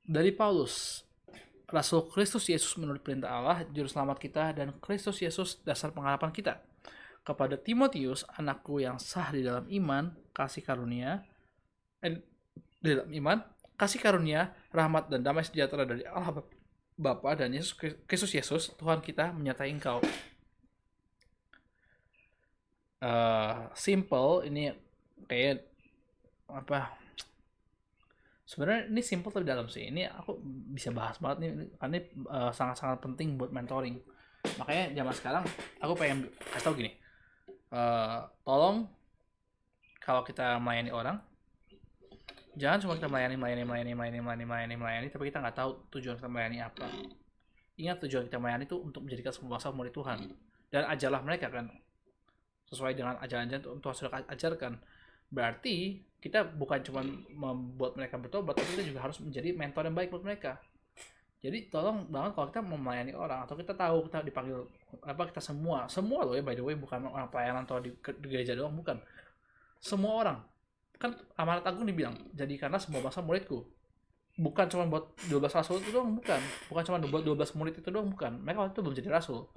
dari 0.04 0.36
Paulus 0.36 1.06
Rasul 1.74 2.06
Kristus 2.14 2.46
Yesus 2.54 2.78
menurut 2.78 3.02
perintah 3.02 3.34
Allah, 3.34 3.66
juru 3.74 3.90
selamat 3.90 4.22
kita, 4.22 4.54
dan 4.54 4.78
Kristus 4.78 5.18
Yesus 5.26 5.58
dasar 5.66 5.90
pengharapan 5.90 6.30
kita. 6.30 6.62
Kepada 7.26 7.58
Timotius, 7.58 8.22
anakku 8.38 8.78
yang 8.78 9.02
sah 9.02 9.34
di 9.34 9.42
dalam 9.42 9.66
iman, 9.66 10.14
kasih 10.38 10.62
karunia, 10.62 11.26
eh, 12.06 12.22
di 12.78 12.94
dalam 12.94 13.10
iman, 13.10 13.38
kasih 13.74 13.98
karunia, 14.06 14.54
rahmat, 14.70 15.10
dan 15.10 15.26
damai 15.26 15.42
sejahtera 15.42 15.90
dari 15.90 16.06
Allah 16.06 16.46
Bapa 16.94 17.34
dan 17.34 17.50
Yesus 17.50 17.74
Kristus 18.06 18.38
Yesus, 18.38 18.70
Tuhan 18.78 19.02
kita 19.02 19.34
menyertai 19.34 19.74
engkau. 19.74 19.98
Uh, 23.02 23.68
simple, 23.74 24.46
ini 24.46 24.78
kayak 25.26 25.73
apa 26.54 26.94
sebenarnya 28.46 28.94
ini 28.94 29.02
simple 29.02 29.34
tapi 29.34 29.46
dalam 29.46 29.66
sih. 29.68 29.90
Ini 29.90 30.08
aku 30.14 30.38
bisa 30.74 30.94
bahas 30.94 31.18
banget 31.18 31.38
nih 31.42 31.52
karena 31.82 31.94
ini 31.98 32.02
uh, 32.30 32.52
sangat-sangat 32.54 33.02
penting 33.02 33.36
buat 33.36 33.50
mentoring. 33.50 33.98
Makanya 34.62 34.94
zaman 34.94 35.14
sekarang 35.16 35.44
aku 35.82 35.94
pengen 35.98 36.30
kasih 36.52 36.66
tau 36.68 36.76
gini 36.76 37.04
uh, 37.74 38.18
tolong 38.46 38.86
kalau 39.98 40.22
kita 40.22 40.62
melayani 40.62 40.94
orang 40.94 41.18
jangan 42.54 42.78
cuma 42.86 42.94
kita 42.94 43.10
melayani 43.10 43.36
melayani 43.36 43.64
melayani 43.66 43.94
melayani 43.98 44.20
melayani 44.22 44.46
melayani 44.46 44.76
melayani 44.78 45.08
tapi 45.10 45.34
kita 45.34 45.42
nggak 45.42 45.58
tahu 45.58 45.72
tujuan 45.98 46.16
kita 46.22 46.30
melayani 46.30 46.58
apa. 46.62 46.86
Ingat 47.74 47.98
tujuan 48.06 48.30
kita 48.30 48.38
melayani 48.38 48.70
itu 48.70 48.78
untuk 48.78 49.02
menjadikan 49.02 49.34
semua 49.34 49.58
bangsa 49.58 49.74
murid 49.74 49.90
Tuhan. 49.90 50.30
Dan 50.70 50.86
ajarlah 50.86 51.22
mereka 51.26 51.50
kan 51.50 51.66
sesuai 52.70 52.94
dengan 52.94 53.18
ajaran-ajaran 53.22 53.82
Tuhan 53.82 53.96
sudah 53.98 54.22
ajarkan 54.30 54.78
berarti 55.34 56.06
kita 56.22 56.46
bukan 56.56 56.80
cuma 56.86 57.02
membuat 57.36 58.00
mereka 58.00 58.16
bertobat 58.16 58.56
tapi 58.56 58.80
kita 58.80 58.84
juga 58.88 59.04
harus 59.04 59.20
menjadi 59.20 59.52
mentor 59.52 59.90
yang 59.90 59.98
baik 59.98 60.10
buat 60.14 60.24
mereka. 60.24 60.62
Jadi 61.44 61.68
tolong 61.68 62.08
banget 62.08 62.40
kalau 62.40 62.48
kita 62.48 62.62
melayani 62.64 63.12
orang 63.12 63.44
atau 63.44 63.60
kita 63.60 63.76
tahu 63.76 64.08
kita 64.08 64.24
dipanggil 64.24 64.64
apa 65.04 65.28
kita 65.28 65.44
semua 65.44 65.92
semua 65.92 66.24
loh 66.24 66.32
ya 66.32 66.40
by 66.40 66.56
the 66.56 66.64
way 66.64 66.72
bukan 66.80 67.04
orang 67.04 67.28
pelayanan 67.28 67.68
atau 67.68 67.84
di, 67.84 67.92
di 67.92 68.28
gereja 68.32 68.56
doang 68.56 68.72
bukan. 68.72 68.96
Semua 69.84 70.24
orang. 70.24 70.38
Kan 70.96 71.20
amanat 71.36 71.68
agung 71.68 71.84
dibilang 71.84 72.16
jadi 72.32 72.56
karena 72.56 72.80
semua 72.80 73.04
bangsa 73.04 73.20
muridku. 73.20 73.68
Bukan 74.40 74.66
cuma 74.72 74.88
buat 74.88 75.12
12 75.28 75.44
rasul 75.52 75.84
itu 75.84 75.92
doang 75.92 76.16
bukan. 76.16 76.40
Bukan 76.72 76.84
cuma 76.88 76.98
buat 77.04 77.24
12 77.28 77.60
murid 77.60 77.76
itu 77.84 77.90
doang 77.92 78.08
bukan. 78.08 78.40
Mereka 78.40 78.58
waktu 78.64 78.74
itu 78.80 78.82
belum 78.88 78.96
jadi 78.96 79.10
rasul. 79.12 79.52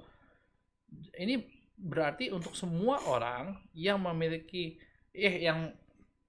Ini 1.15 1.39
berarti 1.79 2.33
untuk 2.35 2.51
semua 2.57 2.99
orang 3.07 3.55
yang 3.71 4.03
memiliki 4.03 4.75
eh 5.17 5.41
yang 5.41 5.73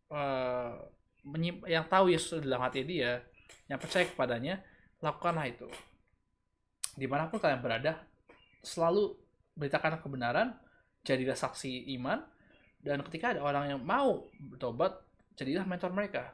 uh, 0.08 0.72
yang 1.68 1.84
tahu 1.92 2.08
Yesus 2.08 2.40
dalam 2.40 2.64
hati 2.64 2.88
dia, 2.88 3.20
yang 3.68 3.76
percaya 3.76 4.08
kepadanya, 4.08 4.64
lakukanlah 5.04 5.44
itu. 5.44 5.68
Di 6.96 7.04
mana 7.04 7.28
pun 7.28 7.36
kalian 7.36 7.60
berada, 7.60 8.00
selalu 8.64 9.12
beritakan 9.52 10.00
kebenaran, 10.00 10.56
jadilah 11.04 11.36
saksi 11.36 11.92
iman, 12.00 12.24
dan 12.80 13.04
ketika 13.04 13.36
ada 13.36 13.44
orang 13.44 13.76
yang 13.76 13.80
mau 13.84 14.24
bertobat, 14.40 14.96
jadilah 15.36 15.68
mentor 15.68 15.92
mereka. 15.92 16.32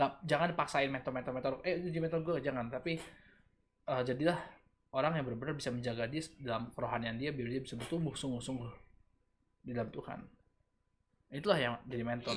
Nggak, 0.00 0.10
jangan 0.24 0.46
dipaksain 0.56 0.88
mentor-mentor, 0.88 1.32
mentor, 1.36 1.52
eh 1.66 1.76
jadi 1.76 1.98
mentor 2.00 2.20
gue, 2.24 2.36
jangan. 2.40 2.72
Tapi 2.72 2.96
uh, 3.90 4.00
jadilah 4.00 4.38
orang 4.96 5.20
yang 5.20 5.24
benar-benar 5.28 5.54
bisa 5.54 5.68
menjaga 5.68 6.08
dia 6.08 6.24
dalam 6.40 6.72
kerohanian 6.72 7.20
dia, 7.20 7.30
biar 7.36 7.52
dia 7.52 7.62
bisa 7.62 7.76
bertumbuh 7.76 8.16
sungguh-sungguh 8.16 8.72
di 9.66 9.76
dalam 9.76 9.92
Tuhan. 9.92 10.39
Itulah 11.30 11.58
yang 11.58 11.74
jadi 11.86 12.02
mentor. 12.02 12.36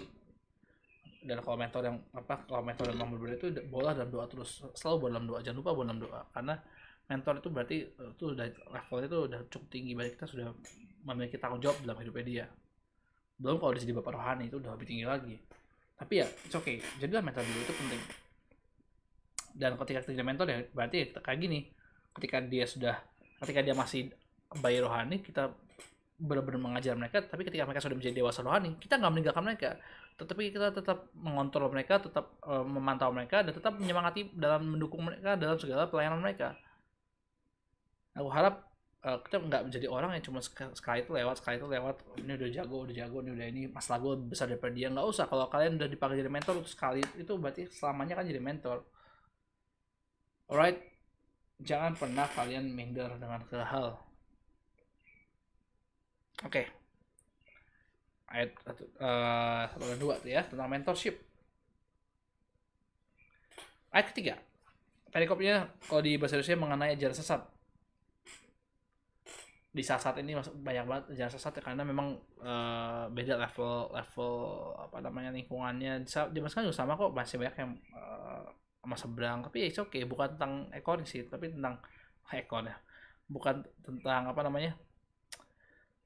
Dan 1.24 1.39
kalau 1.41 1.58
mentor 1.58 1.82
yang 1.88 1.98
apa 2.14 2.46
kalau 2.46 2.62
mentor 2.62 2.91
yang 2.94 2.98
memang 3.00 3.12
berbeda 3.18 3.36
itu 3.41 3.48
bola 3.66 3.98
dalam 3.98 4.14
doa 4.14 4.26
terus. 4.30 4.62
Selalu 4.78 4.98
bola 5.10 5.12
dalam 5.18 5.28
doa 5.28 5.39
jangan 5.41 5.58
lupa 5.60 5.72
bola 5.74 5.86
dalam 5.89 6.02
doa. 6.06 6.22
Karena 6.30 6.56
mentor 7.10 7.34
itu 7.41 7.50
berarti 7.50 7.78
eh, 7.89 8.10
itu 8.14 8.24
udah 8.32 8.46
levelnya 8.48 9.08
itu 9.10 9.20
udah 9.26 9.39
cukup 9.50 9.68
tinggi. 9.74 9.91
Berarti 9.98 10.12
kita 10.14 10.28
sudah 10.30 10.46
memiliki 11.04 11.38
tanggung 11.41 11.62
jawab 11.64 11.78
dalam 11.82 11.98
hidupnya 12.00 12.26
dia. 12.26 12.46
Belum 13.41 13.58
kalau 13.58 13.74
jadi 13.74 13.94
bapak 13.98 14.14
rohani 14.14 14.44
itu 14.48 14.62
udah 14.62 14.72
lebih 14.78 14.88
tinggi 14.88 15.06
lagi. 15.10 15.36
Tapi 15.98 16.14
ya 16.22 16.28
oke 16.30 16.62
okay. 16.62 16.78
Jadilah 17.02 17.24
mentor 17.26 17.41
dulu 17.41 17.60
itu 17.66 17.74
penting. 17.74 18.02
Dan 19.54 19.72
ketika 19.82 20.00
jadi 20.06 20.26
mentor 20.26 20.46
ya 20.54 20.60
berarti 20.70 20.96
ya 21.02 21.06
kayak 21.18 21.39
gini. 21.41 21.60
Ketika 22.14 22.46
dia 22.46 22.66
sudah 22.70 22.96
ketika 23.41 23.66
dia 23.66 23.74
masih 23.74 24.14
bayi 24.62 24.78
rohani 24.78 25.18
kita 25.26 25.50
benar-benar 26.24 26.61
mengajar 26.63 26.95
mereka 26.95 27.19
tapi 27.28 27.43
ketika 27.43 27.67
mereka 27.67 27.84
sudah 27.84 27.99
menjadi 27.99 28.24
dewasa 28.24 28.39
rohani 28.39 28.80
kita 28.80 28.95
nggak 28.95 29.11
meninggalkan 29.11 29.43
mereka. 29.43 29.69
Tetapi 30.15 30.55
kita 30.55 30.71
tetap 30.71 31.11
mengontrol 31.17 31.67
mereka 31.67 31.99
tetap 31.99 32.38
uh, 32.47 32.63
memantau 32.63 33.11
mereka 33.11 33.43
dan 33.43 33.51
tetap 33.51 33.76
menyemangati 33.76 34.32
dalam 34.32 34.78
mendukung 34.78 35.03
mereka 35.03 35.36
dalam 35.36 35.59
segala 35.59 35.89
pelayanan 35.91 36.24
mereka. 36.24 36.55
Aku 38.15 38.30
harap 38.32 38.63
uh, 39.03 39.19
kita 39.26 39.41
nggak 39.41 39.63
menjadi 39.67 39.88
orang 39.91 40.15
yang 40.15 40.24
cuma 40.24 40.39
sekali 40.47 41.03
itu 41.03 41.11
lewat 41.11 41.43
sekali 41.43 41.59
itu 41.59 41.67
lewat 41.67 41.95
ini 42.21 42.32
udah 42.39 42.49
jago 42.55 42.78
udah 42.88 42.95
jago 42.95 43.17
ini 43.26 43.32
udah 43.36 43.47
ini 43.49 43.61
masalah 43.67 43.99
gue 43.99 44.13
besar 44.32 44.47
daripada 44.47 44.71
dia. 44.71 44.88
Nggak 44.88 45.07
usah 45.11 45.26
kalau 45.28 45.49
kalian 45.51 45.76
udah 45.76 45.89
dipakai 45.91 46.15
jadi 46.24 46.32
mentor 46.32 46.55
sekali 46.63 47.03
itu 47.19 47.34
berarti 47.36 47.67
selamanya 47.67 48.21
kan 48.21 48.26
jadi 48.30 48.39
mentor. 48.39 48.86
Alright? 50.47 50.80
Jangan 51.63 51.99
pernah 51.99 52.28
kalian 52.32 52.69
minder 52.71 53.11
dengan 53.19 53.41
hal 53.49 54.12
oke. 56.44 56.52
Okay. 56.52 56.66
ayat 58.34 58.50
uh, 58.98 59.70
satu 59.70 59.86
dan 59.94 60.00
dua 60.02 60.18
tuh 60.18 60.34
ya 60.34 60.41
tentang 60.41 60.66
mentorship. 60.66 61.22
Ayat 63.94 64.10
ketiga. 64.10 64.41
Perikopnya 65.14 65.70
kalau 65.86 66.02
di 66.02 66.18
bahasa 66.18 66.41
Indonesia 66.41 66.58
mengenai 66.58 66.98
ajaran 66.98 67.14
sesat. 67.14 67.41
Di 69.70 69.86
saat-saat 69.86 70.18
ini 70.26 70.34
banyak 70.38 70.86
banget 70.89 71.04
ajaran 71.14 71.34
sesat 71.38 71.54
ya, 71.58 71.62
karena 71.62 71.86
memang 71.86 72.18
uh, 72.41 73.06
beda 73.14 73.38
level 73.38 73.94
level 73.94 74.34
apa 74.82 74.98
namanya 75.06 75.30
lingkungannya. 75.30 76.02
Zaman 76.10 76.50
sekarang 76.50 76.74
juga 76.74 76.78
sama 76.82 76.98
kok 76.98 77.14
masih 77.14 77.38
banyak 77.38 77.56
yang 77.62 77.72
uh, 77.94 78.50
sama 78.82 78.98
seberang. 78.98 79.46
Tapi 79.46 79.70
ya 79.70 79.70
oke 79.78 79.94
okay. 79.94 80.10
bukan 80.10 80.34
tentang 80.34 80.54
ekor 80.74 80.98
sih 81.06 81.30
tapi 81.30 81.54
tentang 81.54 81.78
ekor 82.34 82.66
ya. 82.66 82.74
Bukan 83.30 83.62
tentang 83.86 84.34
apa 84.34 84.41
namanya 84.41 84.74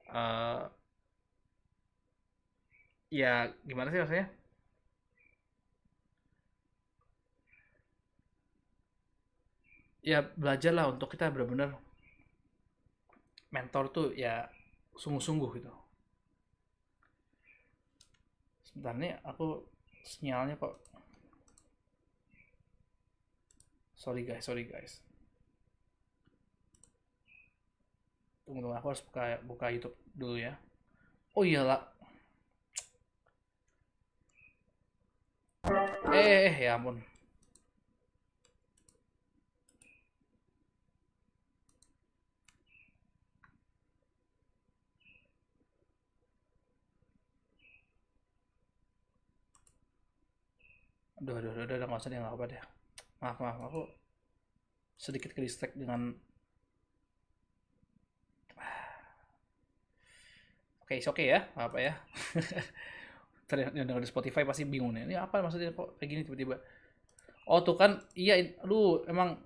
uh, 0.08 0.68
ya 3.10 3.52
gimana 3.68 3.88
sih 3.92 4.00
maksudnya? 4.00 4.26
Ya 10.10 10.18
belajarlah 10.40 10.86
untuk 10.94 11.08
kita 11.14 11.30
benar-benar 11.34 11.70
mentor 13.54 13.84
tuh 13.96 14.06
ya 14.16 14.34
sungguh-sungguh 14.96 15.50
gitu. 15.60 15.72
Sebentar 18.66 18.94
nih 19.00 19.12
aku 19.30 19.46
sinyalnya 20.04 20.54
kok. 20.62 20.74
Sorry 23.98 24.22
guys 24.24 24.46
sorry 24.46 24.64
guys 24.64 25.02
tunggu 28.48 28.64
tunggu 28.64 28.76
aku 28.80 28.88
harus 28.96 29.04
buka 29.04 29.22
buka 29.44 29.66
YouTube 29.68 29.96
dulu 30.16 30.36
ya. 30.40 30.56
Oh 31.36 31.44
iyalah 31.44 31.80
eh, 36.16 36.48
eh, 36.48 36.54
ya 36.64 36.74
ampun. 36.80 36.96
Aduh, 51.18 51.34
aduh, 51.38 51.50
aduh, 51.52 51.64
udah 51.66 51.86
nggak 51.88 52.00
usah 52.00 52.10
deh, 52.12 52.18
nggak 52.22 52.34
apa 52.36 52.44
deh. 52.52 52.60
Maaf, 53.20 53.38
maaf, 53.42 53.58
aku 53.68 53.80
sedikit 55.04 55.30
ke 55.34 55.40
distract 55.46 55.74
dengan 55.74 56.14
Oke, 60.88 60.96
okay, 60.96 61.00
oke 61.04 61.14
okay 61.20 61.26
ya, 61.36 61.40
apa 61.52 61.78
ya. 61.84 61.92
Denger 63.48 64.00
di 64.04 64.08
Spotify 64.08 64.44
pasti 64.44 64.68
bingung 64.68 64.92
nih. 64.92 65.08
Ini 65.08 65.14
apa 65.16 65.40
maksudnya 65.40 65.72
kok 65.72 65.96
kayak 65.96 66.08
gini 66.12 66.22
tiba-tiba? 66.24 66.56
Oh 67.48 67.60
tuh 67.64 67.76
kan, 67.80 68.00
iya, 68.16 68.38
aduh, 68.64 69.04
emang, 69.08 69.40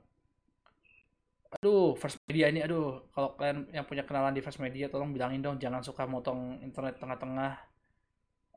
aduh, 1.54 1.94
First 2.00 2.18
Media 2.28 2.46
ini, 2.52 2.60
aduh, 2.66 2.86
kalau 3.14 3.28
kalian 3.38 3.58
yang 3.76 3.84
punya 3.88 4.02
kenalan 4.08 4.34
di 4.36 4.42
First 4.44 4.60
Media, 4.64 4.86
tolong 4.92 5.10
bilangin 5.16 5.40
dong, 5.44 5.56
jangan 5.64 5.82
suka 5.84 6.02
motong 6.08 6.40
internet 6.66 6.94
tengah-tengah. 7.00 7.52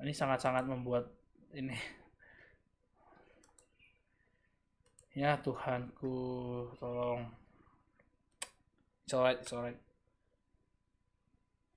Ini 0.04 0.14
sangat-sangat 0.16 0.64
membuat 0.72 1.06
ini 1.56 1.76
Ya 5.20 5.32
Tuhanku, 5.44 6.14
tolong. 6.80 7.22
It's 9.06 9.14
alright. 9.54 9.85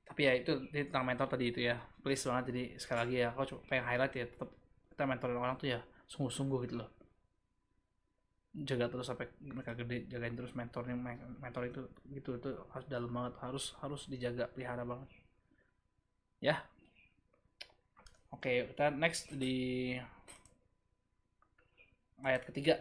Tapi 0.08 0.20
ya 0.28 0.32
itu, 0.40 0.52
tentang 0.72 1.04
mentor 1.08 1.26
tadi 1.32 1.44
itu 1.52 1.60
ya. 1.68 1.76
Please 2.02 2.24
banget 2.28 2.44
jadi 2.50 2.62
sekali 2.82 2.98
lagi 3.02 3.14
ya, 3.22 3.28
aku 3.32 3.42
pengen 3.68 3.84
highlight 3.88 4.14
ya, 4.20 4.24
tetap 4.32 4.48
kita 4.92 5.02
mentorin 5.10 5.38
orang 5.38 5.56
tuh 5.60 5.68
ya 5.74 5.80
sungguh-sungguh 6.12 6.58
gitu 6.66 6.74
loh. 6.80 6.88
Jaga 8.68 8.86
terus 8.92 9.06
sampai 9.10 9.26
mereka 9.56 9.72
gede, 9.80 9.96
jagain 10.12 10.34
terus 10.38 10.52
mentornya 10.58 10.96
mentor 11.44 11.62
itu 11.70 11.80
gitu 12.16 12.30
itu 12.40 12.50
harus 12.72 12.86
dalam 12.94 13.10
banget, 13.16 13.34
harus 13.44 13.64
harus 13.82 14.02
dijaga, 14.12 14.44
pelihara 14.52 14.84
banget. 14.90 15.08
Ya. 16.40 16.64
Oke, 18.34 18.68
kita 18.72 18.92
next 18.92 19.32
di 19.32 19.54
ayat 22.22 22.42
ketiga 22.48 22.74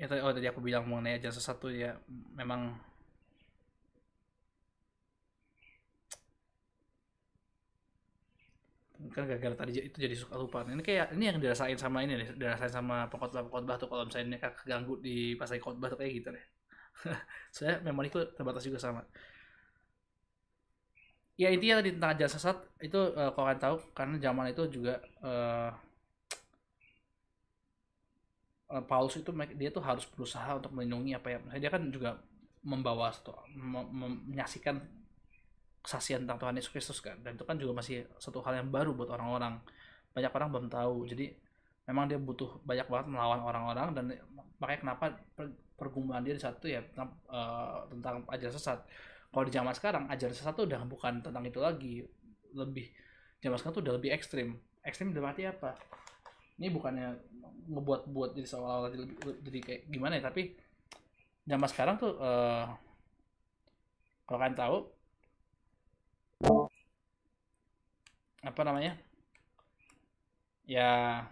ya 0.00 0.06
tadi 0.10 0.20
oh 0.24 0.32
tadi 0.36 0.46
aku 0.50 0.60
bilang 0.68 0.84
mengenai 0.88 1.20
jasa 1.24 1.40
satu 1.48 1.66
ya 1.82 1.90
memang 2.38 2.60
kan 9.14 9.24
gara-gara 9.24 9.56
tadi 9.56 9.72
itu 9.88 9.96
jadi 9.96 10.12
suka 10.22 10.34
lupa. 10.36 10.58
Ini 10.68 10.82
kayak 10.84 11.06
ini 11.16 11.24
yang 11.32 11.38
dirasain 11.42 11.78
sama 11.80 12.04
ini 12.04 12.12
nih 12.20 12.28
dirasain 12.40 12.68
sama 12.78 13.08
pengkhotbah 13.10 13.42
pengkhotbah 13.48 13.76
tuh 13.80 13.88
kalau 13.90 14.04
misalnya 14.06 14.26
ini 14.30 14.38
keganggu 14.38 14.94
di 15.00 15.16
pas 15.40 15.48
lagi 15.48 15.62
khotbah 15.64 15.88
tuh 15.92 15.98
kayak 16.00 16.12
gitu 16.20 16.28
deh. 16.36 16.44
Saya 17.56 17.72
memoriku 17.86 18.18
terbatas 18.36 18.62
juga 18.68 18.78
sama. 18.80 19.00
Ya 21.40 21.48
intinya 21.48 21.80
tadi 21.80 21.90
tentang 21.96 22.12
jasa 22.20 22.36
sesat 22.36 22.56
itu 22.84 23.00
uh, 23.16 23.32
kalau 23.32 23.46
kalian 23.48 23.60
tahu 23.64 23.76
karena 23.96 24.16
zaman 24.20 24.46
itu 24.52 24.62
juga 24.76 25.00
uh, 25.24 25.72
Paulus 28.70 29.18
itu 29.18 29.34
dia 29.58 29.70
tuh 29.74 29.82
harus 29.82 30.06
berusaha 30.06 30.46
untuk 30.54 30.70
melindungi 30.70 31.18
apa 31.18 31.34
ya. 31.34 31.38
Dia 31.58 31.70
kan 31.74 31.90
juga 31.90 32.22
membawa 32.62 33.10
satu 33.10 33.34
menyaksikan 33.90 34.78
kesaksian 35.82 36.22
tentang 36.22 36.38
Tuhan 36.38 36.54
Yesus 36.54 36.70
Kristus 36.70 36.98
kan. 37.02 37.18
Dan 37.18 37.34
itu 37.34 37.42
kan 37.42 37.58
juga 37.58 37.82
masih 37.82 38.06
satu 38.22 38.38
hal 38.46 38.62
yang 38.62 38.70
baru 38.70 38.94
buat 38.94 39.10
orang-orang. 39.10 39.58
Banyak 40.14 40.30
orang 40.30 40.48
belum 40.54 40.66
tahu. 40.70 41.08
Jadi 41.10 41.34
memang 41.90 42.06
dia 42.06 42.22
butuh 42.22 42.62
banyak 42.62 42.86
banget 42.86 43.06
melawan 43.10 43.42
orang-orang 43.42 43.88
dan 43.90 44.04
makanya 44.62 44.80
kenapa 44.86 45.04
pergumulan 45.74 46.22
dia 46.22 46.36
di 46.36 46.42
satu 46.44 46.70
ya 46.70 46.84
tentang, 46.94 47.10
uh, 47.26 47.82
tentang 47.90 48.22
ajaran 48.30 48.54
sesat. 48.54 48.78
Kalau 49.34 49.44
di 49.46 49.52
zaman 49.54 49.74
sekarang 49.74 50.04
ajaran 50.06 50.34
sesat 50.36 50.54
itu 50.54 50.70
udah 50.70 50.86
bukan 50.86 51.18
tentang 51.26 51.42
itu 51.42 51.58
lagi. 51.58 52.06
Lebih 52.54 52.86
zaman 53.42 53.58
sekarang 53.58 53.74
tuh 53.74 53.82
udah 53.82 53.94
lebih 53.98 54.14
ekstrim. 54.14 54.62
Ekstrim 54.86 55.10
berarti 55.10 55.50
apa 55.50 55.74
ini 56.60 56.68
bukannya 56.68 57.16
ngebuat 57.70 58.02
buat 58.12 58.30
jadi 58.36 58.46
seolah-olah 58.46 58.90
jadi, 58.92 59.04
jadi 59.40 59.58
kayak 59.64 59.80
gimana 59.88 60.20
ya 60.20 60.22
tapi 60.28 60.52
zaman 61.48 61.68
sekarang 61.72 61.96
tuh 61.96 62.12
uh, 62.20 62.68
kalau 64.28 64.38
kalian 64.38 64.58
tahu 64.58 64.76
apa 68.40 68.60
namanya 68.64 68.96
ya 70.64 71.24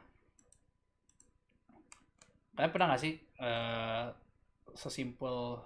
kalian 2.59 2.73
pernah 2.75 2.87
nggak 2.91 3.03
sih 3.03 3.15
uh, 3.39 4.11
sesimpel 4.75 5.63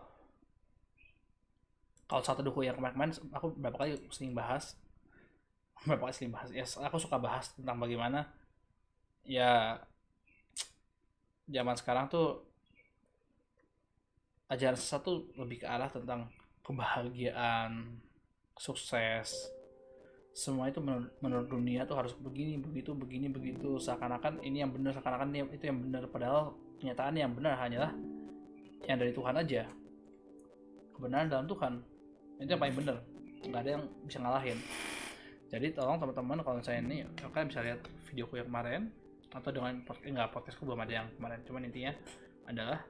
kalau 2.04 2.20
satu 2.20 2.44
duku 2.44 2.68
yang 2.68 2.76
kemarin-kemarin 2.76 3.16
aku 3.32 3.56
berapa 3.56 3.76
kali 3.80 3.96
sering 4.12 4.36
bahas 4.36 4.76
berapa 5.88 6.04
kali 6.04 6.12
sering 6.12 6.32
bahas 6.36 6.52
ya 6.52 6.68
aku 6.84 7.00
suka 7.00 7.16
bahas 7.16 7.56
tentang 7.56 7.80
bagaimana 7.80 8.28
ya 9.22 9.78
zaman 11.46 11.76
sekarang 11.78 12.06
tuh 12.10 12.42
ajaran 14.52 14.76
sesat 14.76 15.00
tuh 15.00 15.32
lebih 15.40 15.64
ke 15.64 15.66
arah 15.66 15.88
tentang 15.88 16.28
kebahagiaan, 16.60 17.98
sukses. 18.60 19.48
Semua 20.32 20.68
itu 20.68 20.80
menurut, 20.80 21.12
menurut 21.20 21.48
dunia 21.48 21.84
tuh 21.84 21.96
harus 21.96 22.12
begini, 22.16 22.60
begitu, 22.60 22.92
begini, 22.92 23.28
begitu. 23.28 23.76
Seakan-akan 23.80 24.40
ini 24.44 24.64
yang 24.64 24.72
benar, 24.72 24.96
seakan-akan 24.96 25.52
itu 25.52 25.64
yang 25.64 25.80
benar. 25.80 26.04
Padahal 26.08 26.56
kenyataan 26.80 27.16
yang 27.16 27.32
benar 27.32 27.56
hanyalah 27.60 27.92
yang 28.88 28.96
dari 29.00 29.12
Tuhan 29.12 29.34
aja. 29.40 29.62
Kebenaran 30.96 31.28
dalam 31.28 31.46
Tuhan. 31.48 31.72
Itu 32.40 32.50
yang 32.56 32.62
paling 32.62 32.76
benar. 32.76 32.96
Nggak 33.42 33.60
ada 33.60 33.70
yang 33.76 33.84
bisa 34.04 34.18
ngalahin. 34.20 34.58
Jadi 35.52 35.66
tolong 35.76 36.00
teman-teman 36.00 36.40
kalau 36.40 36.60
saya 36.64 36.80
ini, 36.80 37.04
kalian 37.20 37.48
bisa 37.52 37.60
lihat 37.60 37.80
videoku 38.08 38.40
yang 38.40 38.48
kemarin 38.48 38.88
atau 39.32 39.50
dengan 39.50 39.80
podcast 39.82 40.08
enggak 40.08 40.28
podcastku 40.30 40.62
belum 40.68 40.80
ada 40.84 40.92
yang 41.02 41.06
kemarin 41.16 41.40
cuman 41.48 41.62
intinya 41.68 41.92
adalah 42.44 42.80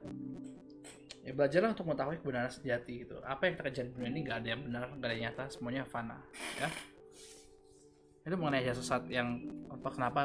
ya 1.23 1.31
belajarlah 1.31 1.71
untuk 1.71 1.85
mengetahui 1.87 2.19
kebenaran 2.19 2.51
sejati 2.51 2.93
gitu 3.07 3.15
apa 3.23 3.47
yang 3.47 3.55
terjadi 3.55 3.87
di 3.87 3.95
dunia 3.95 4.09
ini 4.11 4.19
nggak 4.27 4.37
ada 4.43 4.47
yang 4.51 4.61
benar 4.67 4.83
nggak 4.91 5.07
ada 5.07 5.15
yang 5.15 5.23
nyata 5.31 5.43
semuanya 5.47 5.83
fana 5.87 6.19
ya 6.59 6.67
itu 8.23 8.35
mengenai 8.39 8.63
ajaran 8.63 8.79
sesat 8.79 9.03
yang 9.11 9.27
apa 9.67 9.87
kenapa 9.91 10.21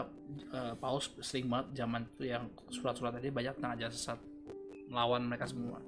uh, 0.55 0.75
Paulus 0.79 1.11
sering 1.19 1.51
banget 1.51 1.83
zaman 1.83 2.07
itu 2.15 2.31
yang 2.31 2.47
surat-surat 2.71 3.11
tadi 3.11 3.27
banyak 3.35 3.59
tentang 3.59 3.75
ajaran 3.75 3.95
sesat 3.95 4.19
melawan 4.87 5.27
mereka 5.27 5.51
semua. 5.51 5.83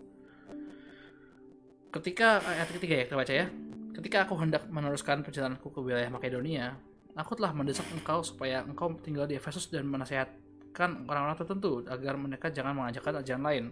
Ketika 1.91 2.43
ayat 2.43 2.69
ketiga 2.75 2.95
ya 2.99 3.05
kita 3.07 3.17
baca 3.19 3.35
ya. 3.35 3.47
Ketika 3.91 4.23
aku 4.27 4.39
hendak 4.39 4.71
meneruskan 4.71 5.27
perjalananku 5.27 5.67
ke 5.71 5.81
wilayah 5.83 6.07
Makedonia, 6.11 6.79
aku 7.15 7.39
telah 7.39 7.53
mendesak 7.55 7.87
engkau 7.91 8.23
supaya 8.23 8.63
engkau 8.63 8.93
tinggal 9.01 9.27
di 9.27 9.39
Efesus 9.39 9.71
dan 9.71 9.87
menasihatkan 9.87 11.07
orang-orang 11.07 11.39
tertentu 11.39 11.83
agar 11.87 12.15
mereka 12.15 12.51
jangan 12.51 12.77
mengajarkan 12.77 13.23
ajaran 13.25 13.45
lain 13.45 13.65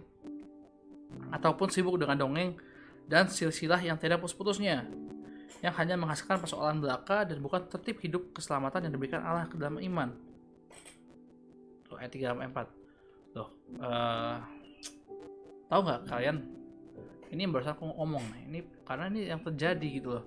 ataupun 1.33 1.67
sibuk 1.71 1.97
dengan 1.97 2.19
dongeng 2.19 2.57
dan 3.09 3.25
silsilah 3.25 3.81
yang 3.81 3.97
tidak 3.97 4.21
putus-putusnya 4.21 4.85
yang 5.59 5.73
hanya 5.75 5.99
menghasilkan 5.99 6.39
persoalan 6.39 6.79
belaka 6.79 7.27
dan 7.27 7.43
bukan 7.43 7.67
tertib 7.67 7.99
hidup 7.99 8.31
keselamatan 8.31 8.87
yang 8.87 8.93
diberikan 8.95 9.19
Allah 9.19 9.43
ke 9.49 9.59
dalam 9.59 9.75
iman. 9.81 10.15
Tuh, 11.83 11.99
ayat 11.99 12.11
3 12.15 12.31
sampai 12.31 12.47
4. 12.47 13.35
Tuh, 13.35 13.49
uh, 13.83 14.37
tahu 15.67 15.79
nggak 15.83 16.01
kalian? 16.07 16.37
Ini 17.29 17.39
yang 17.43 17.51
barusan 17.51 17.75
aku 17.75 17.91
ngomong. 17.91 18.25
Ini 18.47 18.59
karena 18.87 19.05
ini 19.11 19.27
yang 19.27 19.41
terjadi 19.43 19.87
gitu 19.89 20.09
loh. 20.15 20.25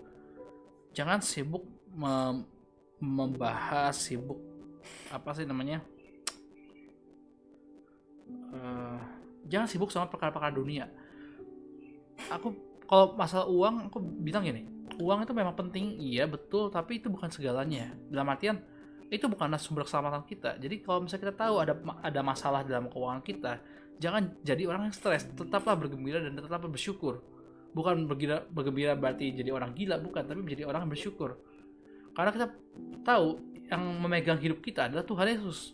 Jangan 0.92 1.24
sibuk 1.24 1.64
membahas, 3.03 3.98
sibuk 3.98 4.38
apa 5.11 5.34
sih 5.34 5.44
namanya? 5.44 5.82
Uh, 8.55 8.98
jangan 9.50 9.66
sibuk 9.66 9.90
sama 9.90 10.07
perkara-perkara 10.09 10.55
dunia. 10.55 10.86
Aku 12.30 12.55
kalau 12.86 13.18
masalah 13.18 13.48
uang, 13.50 13.90
aku 13.90 13.98
bilang 14.00 14.46
gini, 14.46 14.68
uang 15.00 15.24
itu 15.24 15.32
memang 15.34 15.57
penting, 15.57 15.96
iya 15.98 16.28
betul, 16.28 16.70
tapi 16.70 17.03
itu 17.03 17.11
bukan 17.11 17.28
segalanya. 17.32 17.90
Dalam 18.09 18.28
artian 18.30 18.61
itu 19.12 19.28
bukanlah 19.28 19.61
sumber 19.61 19.84
keselamatan 19.84 20.24
kita. 20.24 20.57
Jadi 20.57 20.80
kalau 20.80 21.05
misalnya 21.05 21.28
kita 21.28 21.34
tahu 21.36 21.55
ada 21.61 21.74
ada 22.00 22.20
masalah 22.24 22.64
dalam 22.64 22.88
keuangan 22.88 23.20
kita, 23.20 23.61
jangan 24.00 24.32
jadi 24.40 24.68
orang 24.68 24.88
yang 24.88 24.94
stres. 24.96 25.28
Tetaplah 25.28 25.76
bergembira 25.76 26.20
dan 26.20 26.36
tetaplah 26.36 26.68
bersyukur. 26.68 27.20
Bukan 27.72 28.05
bergembira, 28.05 28.44
bergembira 28.48 28.92
berarti 28.92 29.32
jadi 29.32 29.53
orang 29.53 29.72
gila, 29.72 29.96
bukan, 30.00 30.28
tapi 30.28 30.40
menjadi 30.44 30.68
orang 30.68 30.88
yang 30.88 30.92
bersyukur. 30.92 31.40
Karena 32.12 32.30
kita 32.30 32.46
tahu 33.02 33.40
yang 33.72 33.82
memegang 34.04 34.36
hidup 34.36 34.60
kita 34.60 34.88
adalah 34.88 35.04
Tuhan 35.04 35.26
Yesus. 35.32 35.72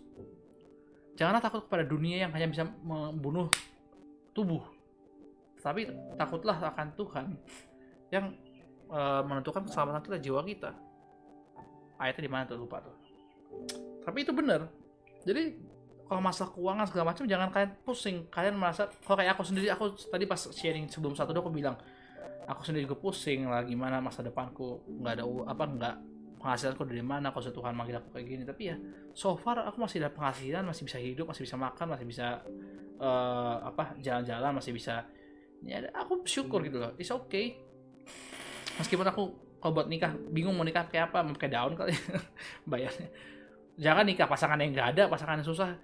Janganlah 1.18 1.43
takut 1.43 1.66
kepada 1.66 1.82
dunia 1.82 2.22
yang 2.22 2.30
hanya 2.30 2.47
bisa 2.47 2.62
membunuh 2.86 3.51
tubuh. 4.30 4.62
Tapi 5.59 5.91
takutlah 6.14 6.55
akan 6.62 6.95
Tuhan 6.95 7.26
yang 8.14 8.30
e, 8.86 9.01
menentukan 9.26 9.66
keselamatan 9.66 10.01
kita, 10.07 10.16
jiwa 10.22 10.41
kita. 10.47 10.70
Ayatnya 11.99 12.22
di 12.22 12.30
mana 12.30 12.47
tuh 12.47 12.62
lupa 12.62 12.78
tuh. 12.78 12.95
Tapi 14.07 14.22
itu 14.22 14.30
benar. 14.30 14.70
Jadi 15.26 15.59
kalau 16.07 16.22
masalah 16.22 16.55
keuangan 16.55 16.86
segala 16.86 17.05
macam 17.11 17.26
jangan 17.26 17.49
kalian 17.51 17.72
pusing. 17.82 18.16
Kalian 18.30 18.55
merasa 18.55 18.86
kalau 19.03 19.18
kayak 19.18 19.34
aku 19.34 19.43
sendiri 19.43 19.66
aku 19.74 19.99
tadi 19.99 20.24
pas 20.24 20.39
sharing 20.55 20.86
sebelum 20.86 21.18
satu 21.18 21.34
aku 21.34 21.51
bilang 21.51 21.74
aku 22.49 22.64
sendiri 22.64 22.89
juga 22.89 22.97
pusing 22.97 23.45
lah 23.45 23.61
gimana 23.61 24.01
masa 24.01 24.24
depanku 24.24 24.80
nggak 24.89 25.20
ada 25.20 25.24
apa 25.53 25.64
nggak 25.68 25.97
penghasilanku 26.39 26.86
dari 26.86 27.03
mana 27.03 27.34
kalau 27.34 27.51
Tuhan 27.51 27.74
manggil 27.74 27.99
aku 27.99 28.14
kayak 28.14 28.26
gini. 28.26 28.43
Tapi 28.47 28.62
ya 28.70 28.76
so 29.12 29.34
far 29.34 29.61
aku 29.66 29.82
masih 29.82 30.01
ada 30.01 30.11
penghasilan 30.14 30.62
masih 30.64 30.82
bisa 30.86 30.99
hidup 31.03 31.26
masih 31.28 31.43
bisa 31.45 31.57
makan 31.59 31.86
masih 31.93 32.07
bisa 32.07 32.26
uh, 33.03 33.57
apa 33.66 33.99
jalan-jalan 33.99 34.57
masih 34.57 34.72
bisa. 34.72 35.05
Ya 35.66 35.82
aku 35.93 36.22
bersyukur 36.22 36.62
gitu 36.62 36.78
loh. 36.78 36.95
It's 36.97 37.11
okay. 37.11 37.59
Meskipun 38.78 39.07
aku 39.11 39.22
kalau 39.59 39.72
buat 39.74 39.91
nikah 39.91 40.14
bingung 40.30 40.55
mau 40.55 40.62
nikah 40.62 40.86
kayak 40.86 41.11
apa 41.11 41.26
mau 41.26 41.34
pakai 41.34 41.51
daun 41.51 41.74
kali 41.74 41.93
bayarnya. 42.70 43.11
Jangan 43.78 44.05
nikah 44.07 44.26
pasangan 44.30 44.59
yang 44.62 44.70
nggak 44.74 44.89
ada 44.95 45.03
pasangan 45.11 45.43
yang 45.43 45.49
susah. 45.49 45.74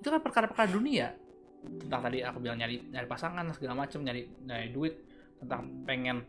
Itu 0.00 0.12
kan 0.12 0.20
perkara-perkara 0.20 0.68
dunia. 0.68 1.16
Tentang 1.62 2.00
tadi 2.04 2.20
aku 2.20 2.42
bilang 2.44 2.60
nyari 2.60 2.92
nyari 2.92 3.06
pasangan 3.08 3.44
segala 3.56 3.86
macam 3.86 4.04
nyari 4.04 4.28
nyari 4.44 4.68
duit 4.68 4.94
tentang 5.40 5.84
pengen 5.88 6.22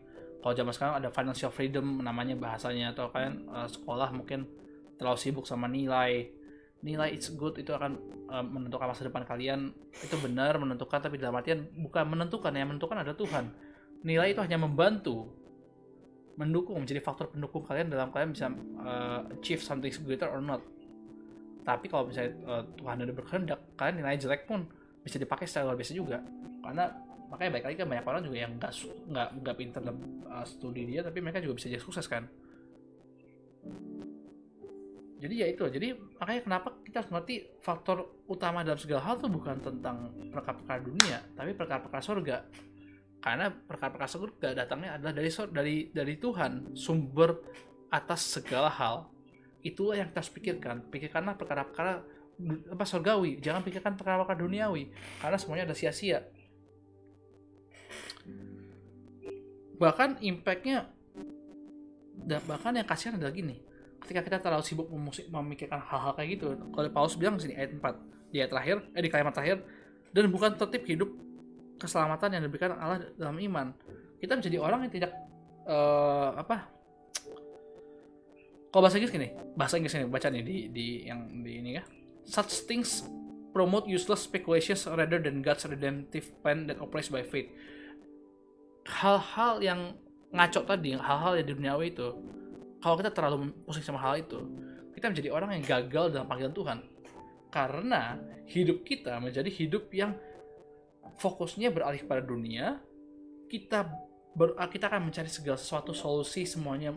kalau 0.44 0.52
zaman 0.52 0.76
sekarang 0.76 1.00
ada 1.00 1.08
financial 1.08 1.48
freedom 1.48 2.04
namanya 2.04 2.36
bahasanya 2.36 2.92
atau 2.92 3.08
kalian 3.08 3.48
uh, 3.48 3.64
sekolah 3.64 4.12
mungkin 4.12 4.44
terlalu 5.00 5.16
sibuk 5.16 5.48
sama 5.48 5.72
nilai. 5.72 6.28
Nilai 6.84 7.16
it's 7.16 7.32
good 7.32 7.56
itu 7.56 7.72
akan 7.72 7.96
uh, 8.28 8.44
menentukan 8.44 8.92
masa 8.92 9.08
depan 9.08 9.24
kalian. 9.24 9.72
Itu 10.04 10.20
benar 10.20 10.60
menentukan 10.60 11.00
tapi 11.00 11.16
dalam 11.16 11.40
artian 11.40 11.64
bukan 11.80 12.04
menentukan 12.12 12.52
yang 12.52 12.68
menentukan 12.68 13.00
adalah 13.00 13.16
Tuhan. 13.16 13.56
Nilai 14.04 14.36
itu 14.36 14.44
hanya 14.44 14.60
membantu 14.60 15.32
mendukung 16.36 16.76
menjadi 16.76 17.00
faktor 17.00 17.32
pendukung 17.32 17.64
kalian 17.64 17.88
dalam 17.88 18.12
kalian 18.12 18.36
bisa 18.36 18.52
uh, 18.84 19.24
achieve 19.32 19.64
something 19.64 19.88
greater 20.04 20.28
or 20.28 20.44
not. 20.44 20.60
Tapi 21.64 21.88
kalau 21.88 22.12
misalnya 22.12 22.36
uh, 22.44 22.60
Tuhan 22.76 23.00
ada 23.00 23.12
berkehendak 23.16 23.80
kalian 23.80 24.04
nilai 24.04 24.20
jelek 24.20 24.44
pun 24.44 24.68
bisa 25.00 25.16
dipakai 25.16 25.48
secara 25.48 25.72
luar 25.72 25.80
biasa 25.80 25.96
juga. 25.96 26.20
Karena 26.60 26.92
makanya 27.34 27.50
baik 27.58 27.66
lagi 27.66 27.76
kan 27.82 27.88
banyak 27.90 28.06
orang 28.06 28.22
juga 28.22 28.36
yang 28.38 28.52
nggak 28.62 28.72
nggak 29.10 29.28
nggak 29.42 29.56
pintar 29.58 29.80
dalam 29.82 29.98
uh, 30.30 30.46
studi 30.46 30.86
dia 30.86 31.02
tapi 31.02 31.18
mereka 31.18 31.42
juga 31.42 31.58
bisa 31.58 31.66
jadi 31.66 31.82
sukses 31.82 32.06
kan. 32.06 32.30
Jadi 35.18 35.34
ya 35.34 35.46
itu 35.50 35.66
jadi 35.66 35.98
makanya 36.22 36.40
kenapa 36.46 36.68
kita 36.86 37.02
harus 37.02 37.10
ngerti 37.10 37.34
faktor 37.58 38.22
utama 38.30 38.62
dalam 38.62 38.78
segala 38.78 39.02
hal 39.02 39.18
tuh 39.18 39.26
bukan 39.26 39.58
tentang 39.58 40.14
perkara-perkara 40.30 40.80
dunia 40.84 41.18
tapi 41.34 41.50
perkara-perkara 41.58 42.02
surga 42.04 42.36
karena 43.24 43.48
perkara-perkara 43.50 44.10
surga 44.14 44.48
datangnya 44.52 45.00
adalah 45.00 45.16
dari 45.16 45.30
dari 45.32 45.76
dari 45.90 46.14
Tuhan 46.20 46.76
sumber 46.76 47.40
atas 47.88 48.36
segala 48.36 48.70
hal. 48.70 49.10
Itulah 49.64 49.96
yang 49.96 50.12
kita 50.12 50.20
harus 50.20 50.32
pikirkan. 50.36 50.76
Pikirkanlah 50.92 51.34
perkara-perkara 51.40 52.04
apa 52.68 52.84
surgawi 52.84 53.40
jangan 53.40 53.64
pikirkan 53.64 53.96
perkara-perkara 53.96 54.38
duniawi. 54.38 54.92
Karena 55.24 55.40
semuanya 55.40 55.72
ada 55.72 55.74
sia-sia 55.74 56.20
bahkan 59.84 60.16
impactnya 60.24 60.88
bahkan 62.48 62.72
yang 62.72 62.88
kasihan 62.88 63.20
adalah 63.20 63.36
gini 63.36 63.60
ketika 64.00 64.20
kita 64.24 64.38
terlalu 64.40 64.64
sibuk 64.64 64.88
memikirkan 65.28 65.80
hal-hal 65.80 66.16
kayak 66.16 66.40
gitu 66.40 66.56
kalau 66.72 66.88
Paulus 66.88 67.16
bilang 67.20 67.36
sini 67.36 67.56
ayat 67.56 67.76
4 67.76 68.32
di 68.32 68.40
ayat 68.40 68.50
terakhir 68.52 68.76
eh 68.96 69.02
di 69.04 69.10
kalimat 69.12 69.32
terakhir 69.36 69.60
dan 70.14 70.24
bukan 70.30 70.54
tertib 70.56 70.82
hidup 70.86 71.10
keselamatan 71.78 72.38
yang 72.38 72.42
diberikan 72.46 72.78
Allah 72.78 73.02
dalam 73.18 73.34
iman. 73.38 73.74
Kita 74.22 74.38
menjadi 74.38 74.56
orang 74.62 74.86
yang 74.86 74.92
tidak 74.94 75.12
uh, 75.66 76.38
apa 76.38 76.70
kalau 78.70 78.86
bahasa 78.86 78.98
Inggris 78.98 79.14
gini 79.14 79.28
bahasa 79.54 79.78
Inggris 79.78 79.94
ini 79.94 80.06
baca 80.06 80.26
nih 80.30 80.42
di 80.42 80.56
di 80.70 80.86
yang 81.06 81.20
di 81.42 81.52
ini 81.60 81.70
ya. 81.78 81.84
Such 82.24 82.64
things 82.64 83.04
promote 83.52 83.86
useless 83.86 84.24
speculations 84.24 84.88
rather 84.88 85.20
than 85.20 85.44
God's 85.44 85.68
redemptive 85.68 86.32
plan 86.40 86.66
that 86.66 86.80
operates 86.80 87.12
by 87.12 87.22
faith 87.22 87.52
hal-hal 88.88 89.60
yang 89.64 89.80
ngaco 90.34 90.60
tadi, 90.66 90.96
hal-hal 90.96 91.40
yang 91.40 91.46
di 91.46 91.54
duniawi 91.56 91.86
itu, 91.94 92.08
kalau 92.82 92.96
kita 93.00 93.10
terlalu 93.14 93.54
pusing 93.64 93.84
sama 93.84 94.00
hal 94.02 94.20
itu, 94.20 94.40
kita 94.92 95.10
menjadi 95.10 95.28
orang 95.32 95.50
yang 95.56 95.64
gagal 95.64 96.14
dalam 96.14 96.26
panggilan 96.28 96.54
Tuhan. 96.54 96.78
Karena 97.48 98.18
hidup 98.50 98.82
kita 98.82 99.22
menjadi 99.22 99.46
hidup 99.46 99.88
yang 99.94 100.12
fokusnya 101.22 101.70
beralih 101.70 102.02
pada 102.04 102.20
dunia, 102.20 102.82
kita 103.46 103.86
ber, 104.34 104.58
kita 104.68 104.90
akan 104.90 105.08
mencari 105.08 105.30
segala 105.30 105.54
sesuatu 105.54 105.94
solusi 105.94 106.42
semuanya 106.44 106.90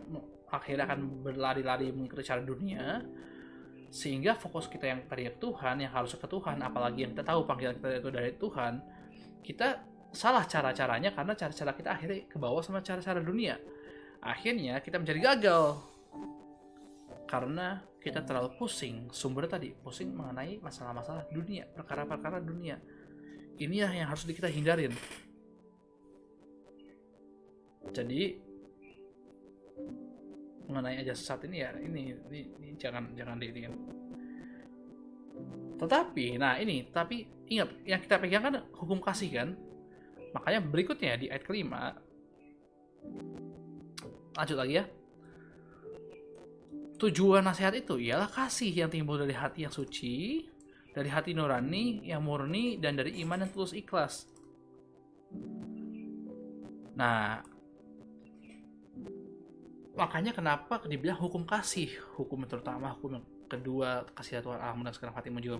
akhirnya 0.50 0.88
akan 0.88 1.22
berlari-lari 1.22 1.92
mengikuti 1.94 2.26
cara 2.26 2.42
dunia 2.42 3.04
sehingga 3.88 4.36
fokus 4.36 4.68
kita 4.68 4.84
yang 4.84 5.00
tadinya 5.08 5.32
Tuhan 5.40 5.80
yang 5.80 5.92
harus 5.92 6.12
ke 6.12 6.28
Tuhan 6.28 6.60
apalagi 6.60 7.08
yang 7.08 7.12
kita 7.16 7.24
tahu 7.24 7.48
panggilan 7.48 7.80
kita 7.80 7.88
itu 8.04 8.10
dari 8.12 8.32
Tuhan 8.36 8.72
kita 9.40 9.68
salah 10.12 10.44
cara-caranya 10.48 11.12
karena 11.12 11.32
cara-cara 11.36 11.72
kita 11.76 11.88
akhirnya 11.94 12.24
ke 12.26 12.36
bawah 12.40 12.62
sama 12.64 12.80
cara-cara 12.80 13.20
dunia. 13.20 13.60
Akhirnya 14.24 14.80
kita 14.82 14.98
menjadi 14.98 15.20
gagal. 15.34 15.78
Karena 17.28 17.84
kita 18.00 18.24
terlalu 18.24 18.56
pusing. 18.56 19.12
Sumber 19.12 19.44
tadi 19.46 19.72
pusing 19.72 20.10
mengenai 20.16 20.58
masalah-masalah 20.64 21.28
dunia 21.28 21.68
perkara-perkara 21.76 22.40
dunia. 22.40 22.80
Inilah 23.58 23.90
yang 23.90 24.08
harus 24.08 24.22
kita 24.24 24.46
hindarin 24.48 24.94
jadi 27.92 28.36
mengenai 30.68 31.00
aja 31.00 31.14
saat 31.16 31.44
ini 31.48 31.64
ya 31.64 31.72
ini, 31.80 32.12
ini, 32.28 32.40
ini 32.60 32.68
jangan 32.76 33.16
jangan 33.16 33.40
di 33.40 33.64
tetapi 35.78 36.36
nah 36.36 36.58
ini 36.60 36.90
tapi 36.92 37.24
ingat 37.48 37.70
yang 37.88 38.00
kita 38.02 38.16
pegang 38.20 38.44
kan 38.44 38.54
hukum 38.76 39.00
kasih 39.00 39.30
kan 39.32 39.48
Makanya 40.34 40.60
berikutnya 40.60 41.16
di 41.16 41.26
ayat 41.32 41.44
kelima, 41.44 41.96
lanjut 44.36 44.56
lagi 44.58 44.74
ya. 44.80 44.84
Tujuan 46.98 47.46
nasihat 47.46 47.78
itu 47.78 47.94
ialah 47.96 48.26
kasih 48.26 48.74
yang 48.74 48.90
timbul 48.90 49.14
dari 49.14 49.30
hati 49.30 49.62
yang 49.62 49.72
suci, 49.72 50.42
dari 50.90 51.06
hati 51.06 51.30
nurani 51.30 52.02
yang 52.02 52.26
murni, 52.26 52.76
dan 52.82 52.98
dari 52.98 53.22
iman 53.22 53.46
yang 53.46 53.50
tulus 53.54 53.70
ikhlas. 53.70 54.26
Nah, 56.98 57.38
makanya 59.94 60.34
kenapa 60.34 60.82
dibilang 60.90 61.22
hukum 61.22 61.46
kasih, 61.46 61.94
hukum 62.18 62.42
yang 62.42 62.50
terutama, 62.50 62.90
hukum 62.98 63.22
yang 63.22 63.26
kedua 63.48 64.04
kasih 64.12 64.44
Tuhan 64.44 64.60
Allah 64.60 64.84
dan 64.84 64.94
sekarang 64.94 65.16
hatimu 65.16 65.40
juga 65.40 65.56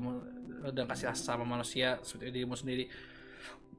dan 0.70 0.84
kasih 0.84 1.08
sama 1.16 1.42
manusia 1.48 1.96
seperti 2.04 2.36
dirimu 2.36 2.52
sendiri 2.52 2.84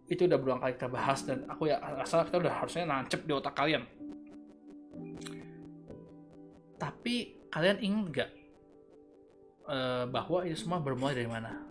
itu 0.10 0.26
udah 0.26 0.38
berulang 0.42 0.62
kali 0.62 0.74
kita 0.74 0.90
bahas 0.90 1.22
dan 1.22 1.46
aku 1.46 1.70
ya 1.70 1.78
rasa 1.78 2.26
kita 2.26 2.42
udah 2.42 2.54
harusnya 2.58 2.84
nancep 2.90 3.22
di 3.24 3.34
otak 3.34 3.54
kalian. 3.54 3.86
Tapi 6.82 7.46
kalian 7.54 7.78
ingat 7.78 8.06
gak 8.10 8.30
uh, 9.70 10.04
bahwa 10.10 10.42
itu 10.50 10.58
semua 10.58 10.82
bermula 10.82 11.14
dari 11.14 11.30
mana? 11.30 11.62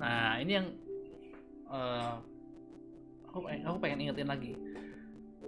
Nah 0.00 0.40
ini 0.40 0.52
yang 0.56 0.66
uh, 1.68 2.16
aku 3.28 3.44
aku 3.44 3.76
pengen 3.76 4.08
ingetin 4.08 4.26
lagi 4.26 4.56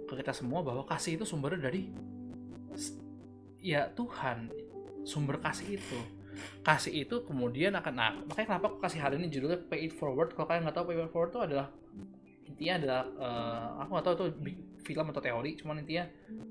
ke 0.05 0.13
kita 0.13 0.31
semua 0.31 0.61
bahwa 0.61 0.85
kasih 0.85 1.17
itu 1.17 1.25
sumbernya 1.25 1.65
dari 1.65 1.89
ya 3.57 3.89
Tuhan 3.89 4.53
sumber 5.01 5.41
kasih 5.41 5.81
itu 5.81 5.99
kasih 6.65 7.05
itu 7.05 7.15
kemudian 7.25 7.73
akan 7.77 7.93
nah 7.93 8.11
makanya 8.25 8.55
kenapa 8.55 8.65
aku 8.73 8.77
kasih 8.81 8.99
hari 9.01 9.15
ini 9.21 9.27
judulnya 9.29 9.59
pay 9.69 9.87
it 9.87 9.93
forward? 9.93 10.33
Kalau 10.33 10.47
kalian 10.49 10.65
nggak 10.65 10.75
tahu 10.75 10.85
pay 10.91 10.97
it 10.99 11.11
forward 11.11 11.31
itu 11.31 11.41
adalah 11.41 11.67
intinya 12.53 12.73
adalah 12.77 13.01
uh, 13.17 13.67
aku 13.81 13.89
nggak 13.97 14.05
tahu 14.05 14.15
itu 14.15 14.25
film 14.83 15.05
atau 15.09 15.21
teori 15.23 15.51
cuman 15.55 15.81
intinya 15.81 16.05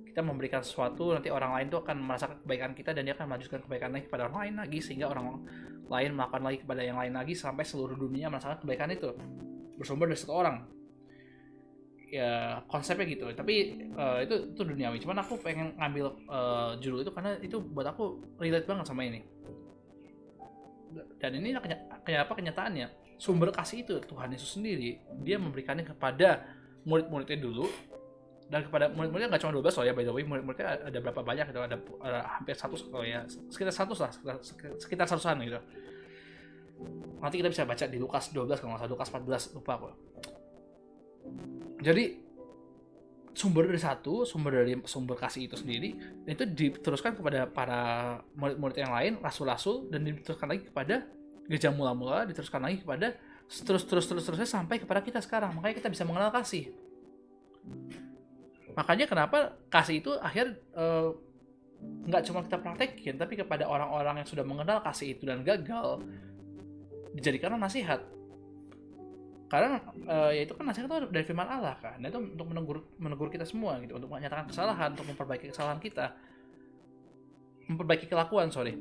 kita 0.08 0.20
memberikan 0.24 0.64
sesuatu 0.64 1.12
nanti 1.12 1.28
orang 1.28 1.52
lain 1.56 1.66
tuh 1.68 1.84
akan 1.84 1.96
merasakan 2.00 2.36
kebaikan 2.42 2.72
kita 2.72 2.90
dan 2.96 3.04
dia 3.04 3.14
akan 3.14 3.26
melanjutkan 3.28 3.60
kebaikan 3.64 3.90
lagi 3.92 4.04
kepada 4.08 4.22
orang 4.28 4.38
lain 4.44 4.54
lagi 4.66 4.78
sehingga 4.80 5.06
orang 5.12 5.44
lain 5.88 6.10
melakukan 6.16 6.42
lagi 6.42 6.58
kepada 6.64 6.80
yang 6.80 6.96
lain 6.96 7.12
lagi 7.12 7.34
sampai 7.36 7.64
seluruh 7.64 7.96
dunia 7.96 8.32
merasakan 8.32 8.64
kebaikan 8.64 8.88
itu. 8.88 9.12
Bersumber 9.76 10.08
dari 10.08 10.20
satu 10.20 10.32
orang. 10.32 10.64
Ya 12.08 12.60
konsepnya 12.68 13.08
gitu. 13.08 13.28
Tapi 13.32 13.84
uh, 13.92 14.20
itu 14.24 14.52
itu 14.56 14.62
duniawi. 14.64 15.00
Cuman 15.00 15.20
aku 15.20 15.36
pengen 15.40 15.76
ngambil 15.76 16.12
uh, 16.28 16.72
judul 16.80 17.04
itu 17.04 17.12
karena 17.12 17.36
itu 17.44 17.60
buat 17.60 17.88
aku 17.88 18.20
relate 18.40 18.64
banget 18.64 18.88
sama 18.88 19.04
ini 19.04 19.20
dan 21.20 21.30
ini 21.38 21.56
kayak 22.04 22.28
apa 22.28 22.32
kenyataannya 22.36 22.88
sumber 23.16 23.54
kasih 23.54 23.86
itu 23.86 23.94
Tuhan 24.02 24.34
Yesus 24.34 24.58
sendiri 24.58 24.98
dia 25.22 25.36
memberikannya 25.38 25.86
kepada 25.86 26.44
murid-muridnya 26.86 27.38
dulu. 27.38 27.66
Dan 28.52 28.68
kepada 28.68 28.92
murid-muridnya 28.92 29.32
nggak 29.32 29.48
cuma 29.48 29.52
12 29.56 29.64
loh 29.64 29.84
ya 29.88 29.94
by 29.96 30.04
the 30.04 30.12
way 30.12 30.24
murid-muridnya 30.28 30.84
ada 30.84 30.98
berapa 31.00 31.24
banyak 31.24 31.48
gitu 31.48 31.60
ada, 31.64 31.76
ada 32.04 32.20
hampir 32.36 32.52
satu 32.52 32.76
oh 32.92 33.00
ya 33.00 33.24
sekitar 33.48 33.72
satu 33.72 33.96
lah 33.96 34.12
sekitar, 34.12 34.36
sekitar 34.76 35.06
seratusan 35.08 35.40
gitu. 35.40 35.60
Nanti 37.24 37.40
kita 37.40 37.48
bisa 37.48 37.64
baca 37.64 37.84
di 37.88 37.96
Lukas 37.96 38.28
12 38.28 38.60
kalau 38.60 38.76
nggak 38.76 38.80
salah 38.84 38.92
Lukas 38.92 39.08
14 39.08 39.56
lupa 39.56 39.72
kok 39.80 39.94
jadi 41.82 42.04
sumber 43.32 43.64
dari 43.68 43.80
satu, 43.80 44.28
sumber 44.28 44.60
dari 44.60 44.76
sumber 44.84 45.16
kasih 45.16 45.48
itu 45.48 45.56
sendiri, 45.56 45.96
dan 46.24 46.30
itu 46.36 46.44
diteruskan 46.44 47.16
kepada 47.16 47.48
para 47.48 47.80
murid-murid 48.36 48.76
yang 48.76 48.92
lain, 48.92 49.12
rasul-rasul, 49.24 49.88
dan 49.88 50.04
diteruskan 50.04 50.52
lagi 50.52 50.68
kepada 50.68 51.08
gereja 51.48 51.72
mula-mula, 51.72 52.28
diteruskan 52.28 52.60
lagi 52.60 52.84
kepada 52.84 53.16
terus 53.48 53.84
terus 53.84 54.04
terus 54.08 54.24
terusnya 54.24 54.48
sampai 54.48 54.80
kepada 54.80 55.00
kita 55.00 55.20
sekarang. 55.24 55.52
Makanya 55.56 55.74
kita 55.80 55.88
bisa 55.88 56.04
mengenal 56.04 56.32
kasih. 56.32 56.72
Makanya 58.72 59.04
kenapa 59.08 59.56
kasih 59.68 60.00
itu 60.00 60.12
akhir 60.20 60.56
nggak 61.82 62.22
cuma 62.30 62.46
kita 62.46 62.56
praktekin, 62.62 63.14
tapi 63.18 63.34
kepada 63.34 63.66
orang-orang 63.66 64.22
yang 64.22 64.28
sudah 64.28 64.46
mengenal 64.46 64.78
kasih 64.86 65.18
itu 65.18 65.26
dan 65.26 65.42
gagal 65.42 66.04
dijadikan 67.12 67.58
nasihat 67.58 68.00
karena 69.52 69.84
uh, 70.08 70.32
ya 70.32 70.48
itu 70.48 70.56
kan 70.56 70.64
nasihat 70.64 70.88
itu 70.88 71.12
dari 71.12 71.28
firman 71.28 71.44
Allah 71.44 71.76
kan. 71.76 72.00
Dan 72.00 72.08
itu 72.08 72.24
untuk 72.24 72.46
menegur 72.48 72.88
menegur 72.96 73.28
kita 73.28 73.44
semua 73.44 73.76
gitu 73.84 74.00
untuk 74.00 74.08
menyatakan 74.08 74.48
kesalahan 74.48 74.96
untuk 74.96 75.04
memperbaiki 75.12 75.52
kesalahan 75.52 75.76
kita. 75.76 76.16
Memperbaiki 77.68 78.08
kelakuan 78.08 78.48
sorry. 78.48 78.80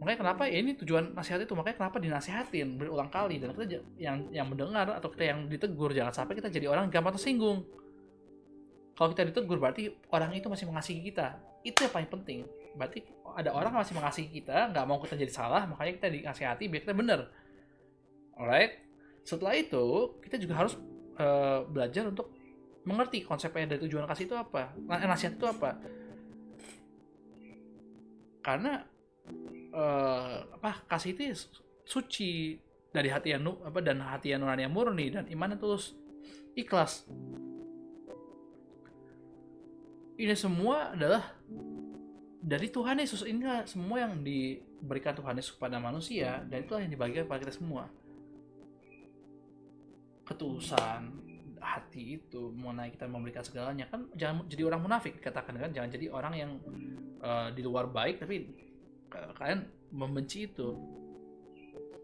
Makanya 0.00 0.18
kenapa 0.24 0.48
ya 0.48 0.64
ini 0.64 0.72
tujuan 0.80 1.12
nasihat 1.12 1.44
itu? 1.44 1.52
Makanya 1.52 1.76
kenapa 1.76 2.00
dinasihatin 2.00 2.80
berulang 2.80 3.12
kali? 3.12 3.36
Dan 3.36 3.52
kita 3.52 3.84
yang 4.00 4.32
yang 4.32 4.48
mendengar 4.48 4.96
atau 4.96 5.12
kita 5.12 5.28
yang 5.28 5.44
ditegur 5.44 5.92
jangan 5.92 6.24
sampai 6.24 6.40
kita 6.40 6.48
jadi 6.48 6.72
orang 6.72 6.88
gampang 6.88 7.12
tersinggung. 7.12 7.60
Kalau 8.96 9.12
kita 9.12 9.28
ditegur 9.28 9.60
berarti 9.60 9.92
orang 10.08 10.32
itu 10.32 10.48
masih 10.48 10.72
mengasihi 10.72 11.04
kita. 11.04 11.36
Itu 11.68 11.84
yang 11.84 11.92
paling 11.92 12.08
penting. 12.08 12.48
Berarti 12.80 13.04
ada 13.36 13.52
orang 13.52 13.76
masih 13.76 13.92
mengasihi 13.92 14.40
kita 14.40 14.72
nggak 14.72 14.84
mau 14.88 14.96
kita 15.04 15.20
jadi 15.20 15.32
salah 15.32 15.68
makanya 15.68 16.00
kita 16.00 16.08
dinasihati 16.08 16.64
biar 16.72 16.80
kita 16.80 16.96
benar. 16.96 17.28
Alright 18.40 18.91
setelah 19.22 19.54
itu 19.54 20.18
kita 20.22 20.36
juga 20.38 20.54
harus 20.66 20.74
uh, 21.18 21.62
belajar 21.66 22.10
untuk 22.10 22.34
mengerti 22.82 23.22
konsepnya 23.22 23.74
dari 23.74 23.86
tujuan 23.86 24.10
kasih 24.10 24.26
itu 24.26 24.34
apa 24.34 24.74
nasihat 24.86 25.38
itu 25.38 25.46
apa. 25.46 25.78
Karena 28.42 28.82
uh, 29.70 30.36
apa 30.58 30.82
kasih 30.90 31.14
itu 31.14 31.22
suci 31.86 32.58
dari 32.90 33.08
hati 33.08 33.32
yang 33.32 33.46
apa 33.62 33.78
dan 33.78 34.02
hati 34.02 34.34
yang 34.34 34.42
nurani 34.42 34.66
yang 34.66 34.74
murni 34.74 35.06
dan 35.14 35.30
iman 35.30 35.54
yang 35.54 35.60
tulus 35.62 35.94
ikhlas. 36.58 37.06
Ini 40.18 40.34
semua 40.34 40.92
adalah 40.92 41.38
dari 42.42 42.66
Tuhan 42.68 42.98
Yesus. 42.98 43.22
Ini 43.22 43.64
semua 43.70 44.02
yang 44.02 44.26
diberikan 44.26 45.14
Tuhan 45.14 45.38
Yesus 45.38 45.54
kepada 45.54 45.78
manusia 45.78 46.42
dan 46.50 46.66
itulah 46.66 46.82
yang 46.82 46.90
dibagikan 46.90 47.30
kepada 47.30 47.46
kita 47.46 47.54
semua 47.62 47.86
ketulusan 50.32 51.12
hati 51.62 52.18
itu 52.18 52.50
mengenai 52.50 52.90
kita 52.90 53.06
memberikan 53.06 53.46
segalanya 53.46 53.86
kan 53.86 54.10
jangan 54.18 54.48
jadi 54.50 54.66
orang 54.66 54.82
munafik. 54.82 55.22
Katakan 55.22 55.54
kan 55.60 55.70
jangan 55.70 55.88
jadi 55.92 56.10
orang 56.10 56.34
yang 56.34 56.50
uh, 57.22 57.48
di 57.54 57.62
luar 57.62 57.86
baik 57.86 58.24
tapi 58.24 58.50
kalian 59.12 59.68
membenci 59.94 60.50
itu. 60.50 60.74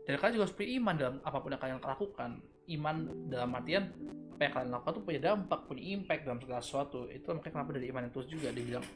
Dan 0.07 0.16
kalian 0.16 0.41
juga 0.41 0.45
harus 0.49 0.57
iman 0.57 0.95
dalam 0.97 1.14
apa 1.20 1.37
pun 1.43 1.51
yang 1.53 1.61
kalian 1.61 1.79
lakukan. 1.83 2.31
Iman 2.68 2.97
dalam 3.33 3.51
artian 3.57 3.93
apa 4.37 4.41
yang 4.45 4.53
kalian 4.55 4.70
lakukan 4.70 4.93
itu 4.95 5.03
punya 5.03 5.20
dampak 5.20 5.61
punya 5.66 5.83
impact 5.99 6.22
dalam 6.24 6.39
segala 6.39 6.61
sesuatu. 6.62 7.11
Itu 7.11 7.35
makanya 7.35 7.53
kenapa 7.61 7.70
dari 7.74 7.87
iman 7.91 8.05
itu 8.07 8.20
juga 8.29 8.49
dibilang 8.55 8.87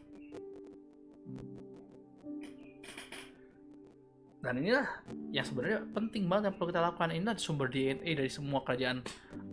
dan 4.42 4.58
inilah 4.58 4.86
yang 5.30 5.46
sebenarnya 5.46 5.86
penting 5.94 6.26
banget 6.26 6.50
yang 6.50 6.54
perlu 6.58 6.68
kita 6.74 6.82
lakukan. 6.82 7.14
Ini 7.14 7.22
adalah 7.22 7.38
sumber 7.38 7.70
DNA 7.70 8.10
dari 8.18 8.26
semua 8.26 8.66
kerajaan 8.66 8.98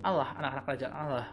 Allah 0.01 0.33
anak-anak 0.33 0.63
kerajaan 0.65 0.93
Allah. 0.97 1.27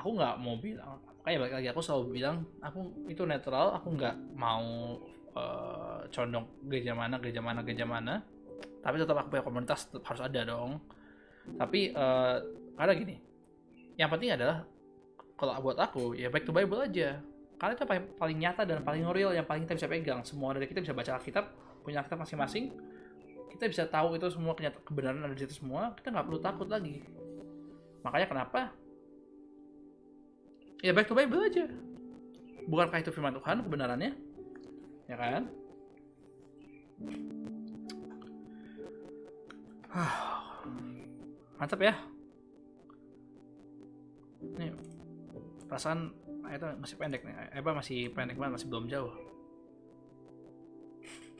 Aku 0.00 0.16
nggak 0.16 0.34
mau 0.40 0.56
bilang 0.56 0.96
kayak 1.20 1.44
balik 1.44 1.54
lagi 1.60 1.68
aku 1.68 1.80
selalu 1.84 2.04
bilang 2.16 2.40
aku 2.64 2.88
itu 3.04 3.20
netral 3.28 3.76
aku 3.76 3.92
nggak 4.00 4.16
mau 4.32 4.96
uh, 5.36 6.00
condong 6.08 6.48
gereja 6.72 6.96
mana 6.96 7.20
gereja 7.20 7.44
mana 7.44 7.60
gereja 7.60 7.84
mana. 7.84 8.24
Tapi 8.80 8.96
tetap 8.96 9.20
aku 9.20 9.28
punya 9.36 9.44
komunitas 9.44 9.92
tetap 9.92 10.08
harus 10.08 10.22
ada 10.24 10.40
dong. 10.48 10.80
Tapi 11.60 11.92
uh, 11.92 12.40
karena 12.80 12.92
gini 12.96 13.16
yang 14.00 14.08
penting 14.08 14.32
adalah 14.32 14.64
kalau 15.36 15.52
buat 15.60 15.76
aku 15.76 16.16
ya 16.16 16.32
back 16.32 16.48
to 16.48 16.54
Bible 16.56 16.80
aja 16.80 17.20
karena 17.58 17.74
itu 17.74 17.84
paling, 17.90 18.04
paling 18.14 18.38
nyata 18.38 18.62
dan 18.62 18.86
paling 18.86 19.02
real 19.10 19.34
yang 19.34 19.42
paling 19.42 19.66
kita 19.66 19.74
bisa 19.74 19.90
pegang. 19.90 20.22
Semua 20.22 20.54
dari 20.54 20.70
kita 20.70 20.78
bisa 20.78 20.94
baca 20.94 21.18
Alkitab 21.18 21.44
punya 21.82 22.06
Alkitab 22.06 22.22
masing-masing. 22.22 22.70
Kita 23.50 23.66
bisa 23.66 23.90
tahu 23.90 24.14
itu 24.14 24.30
semua 24.30 24.54
kenyataan 24.54 24.86
kebenaran 24.86 25.26
ada 25.26 25.34
di 25.34 25.42
situ 25.42 25.66
semua 25.66 25.90
kita 25.98 26.14
nggak 26.14 26.26
perlu 26.30 26.38
takut 26.38 26.70
lagi. 26.70 27.02
Makanya 28.06 28.26
kenapa? 28.30 28.70
Ya 30.78 30.94
back 30.94 31.10
to 31.10 31.18
Bible 31.18 31.42
aja. 31.42 31.66
Bukankah 32.70 33.02
itu 33.02 33.10
firman 33.10 33.34
Tuhan 33.34 33.66
kebenarannya? 33.66 34.14
Ya 35.10 35.16
kan? 35.18 35.50
Mantap 41.58 41.82
ya. 41.82 41.98
Nih 44.54 44.70
perasaan 45.68 46.10
itu 46.48 46.66
masih 46.80 46.96
pendek 46.96 47.22
nih 47.28 47.34
eh, 47.52 47.60
apa 47.60 47.70
masih 47.76 48.08
pendek 48.16 48.40
banget 48.40 48.52
masih 48.56 48.68
belum 48.72 48.88
jauh. 48.88 49.12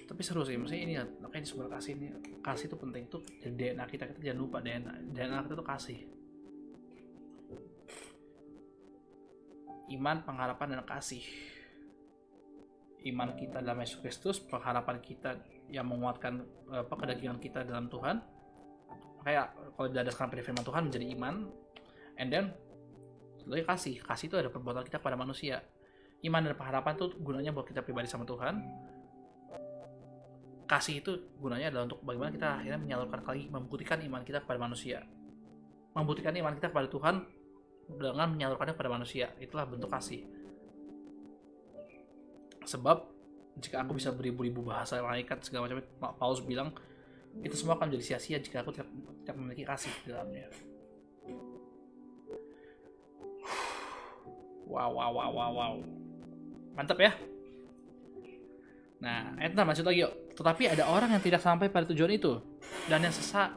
Tapi 0.08 0.20
seru 0.24 0.40
sih 0.40 0.56
maksudnya 0.56 0.82
ini 0.88 0.94
makanya 1.20 1.44
di 1.44 1.48
sumber 1.48 1.68
kasih 1.68 1.92
ini 1.96 2.06
kasih 2.40 2.72
itu 2.72 2.76
penting 2.80 3.02
tuh 3.12 3.20
jadi 3.44 3.76
DNA 3.76 3.84
kita 3.84 4.08
kita 4.08 4.20
jangan 4.32 4.40
lupa 4.40 4.56
DNA 4.64 4.92
DNA 5.12 5.40
kita 5.48 5.54
tuh 5.56 5.68
kasih. 5.68 5.98
Iman 9.88 10.24
pengharapan 10.24 10.76
dan 10.76 10.84
kasih. 10.84 11.24
Iman 13.08 13.32
kita 13.36 13.64
dalam 13.64 13.80
Yesus 13.80 14.00
Kristus 14.00 14.36
pengharapan 14.40 15.00
kita 15.00 15.40
yang 15.68 15.88
menguatkan 15.88 16.44
apa 16.72 16.94
kedagingan 16.96 17.40
kita 17.40 17.64
dalam 17.64 17.88
Tuhan. 17.88 18.20
Kayak 19.24 19.56
kalau 19.76 19.88
didasarkan 19.92 20.28
pada 20.32 20.42
firman 20.44 20.64
Tuhan 20.64 20.82
menjadi 20.88 21.06
iman. 21.16 21.34
And 22.18 22.28
then 22.32 22.44
Lalu 23.48 23.64
kasih, 23.64 24.04
kasih 24.04 24.28
itu 24.28 24.36
ada 24.36 24.52
perbuatan 24.52 24.84
kita 24.84 25.00
kepada 25.00 25.16
manusia. 25.16 25.64
Iman 26.20 26.44
dan 26.44 26.52
pengharapan 26.52 26.92
itu 27.00 27.06
gunanya 27.16 27.50
buat 27.56 27.64
kita 27.64 27.80
pribadi 27.80 28.06
sama 28.06 28.28
Tuhan. 28.28 28.60
Kasih 30.68 31.00
itu 31.00 31.32
gunanya 31.40 31.72
adalah 31.72 31.88
untuk 31.88 32.04
bagaimana 32.04 32.30
kita 32.36 32.48
akhirnya 32.60 32.78
menyalurkan 32.78 33.24
lagi, 33.24 33.44
membuktikan 33.48 33.98
iman 34.04 34.20
kita 34.20 34.44
kepada 34.44 34.60
manusia. 34.60 35.00
Membuktikan 35.96 36.36
iman 36.36 36.52
kita 36.60 36.68
kepada 36.68 36.92
Tuhan 36.92 37.24
dengan 37.88 38.28
menyalurkannya 38.36 38.76
kepada 38.76 38.92
manusia. 38.92 39.32
Itulah 39.40 39.64
bentuk 39.64 39.88
kasih. 39.88 40.28
Sebab 42.68 43.08
jika 43.64 43.80
aku 43.80 43.96
bisa 43.96 44.12
beribu-ribu 44.12 44.60
bahasa 44.60 45.00
malaikat 45.00 45.40
segala 45.40 45.66
macam 45.66 45.80
Paulus 46.20 46.44
bilang 46.44 46.70
itu 47.40 47.54
semua 47.56 47.80
akan 47.80 47.90
menjadi 47.90 48.14
sia-sia 48.14 48.38
jika 48.38 48.62
aku 48.62 48.76
tidak 48.76 49.34
memiliki 49.34 49.66
kasih 49.66 49.90
di 50.04 50.14
dalamnya 50.14 50.46
Wow, 54.68 54.92
wow, 54.92 55.10
wow, 55.16 55.30
wow, 55.32 55.50
wow. 55.56 55.74
Mantap 56.76 57.00
ya. 57.00 57.16
Nah, 59.00 59.32
ayat 59.40 59.56
6 59.56 59.64
lanjut 59.64 59.86
lagi 59.88 60.04
yuk. 60.04 60.12
Tetapi 60.36 60.62
ada 60.70 60.84
orang 60.86 61.10
yang 61.16 61.22
tidak 61.22 61.40
sampai 61.42 61.72
pada 61.72 61.88
tujuan 61.90 62.12
itu 62.14 62.38
dan 62.86 63.02
yang 63.02 63.14
sesat 63.14 63.56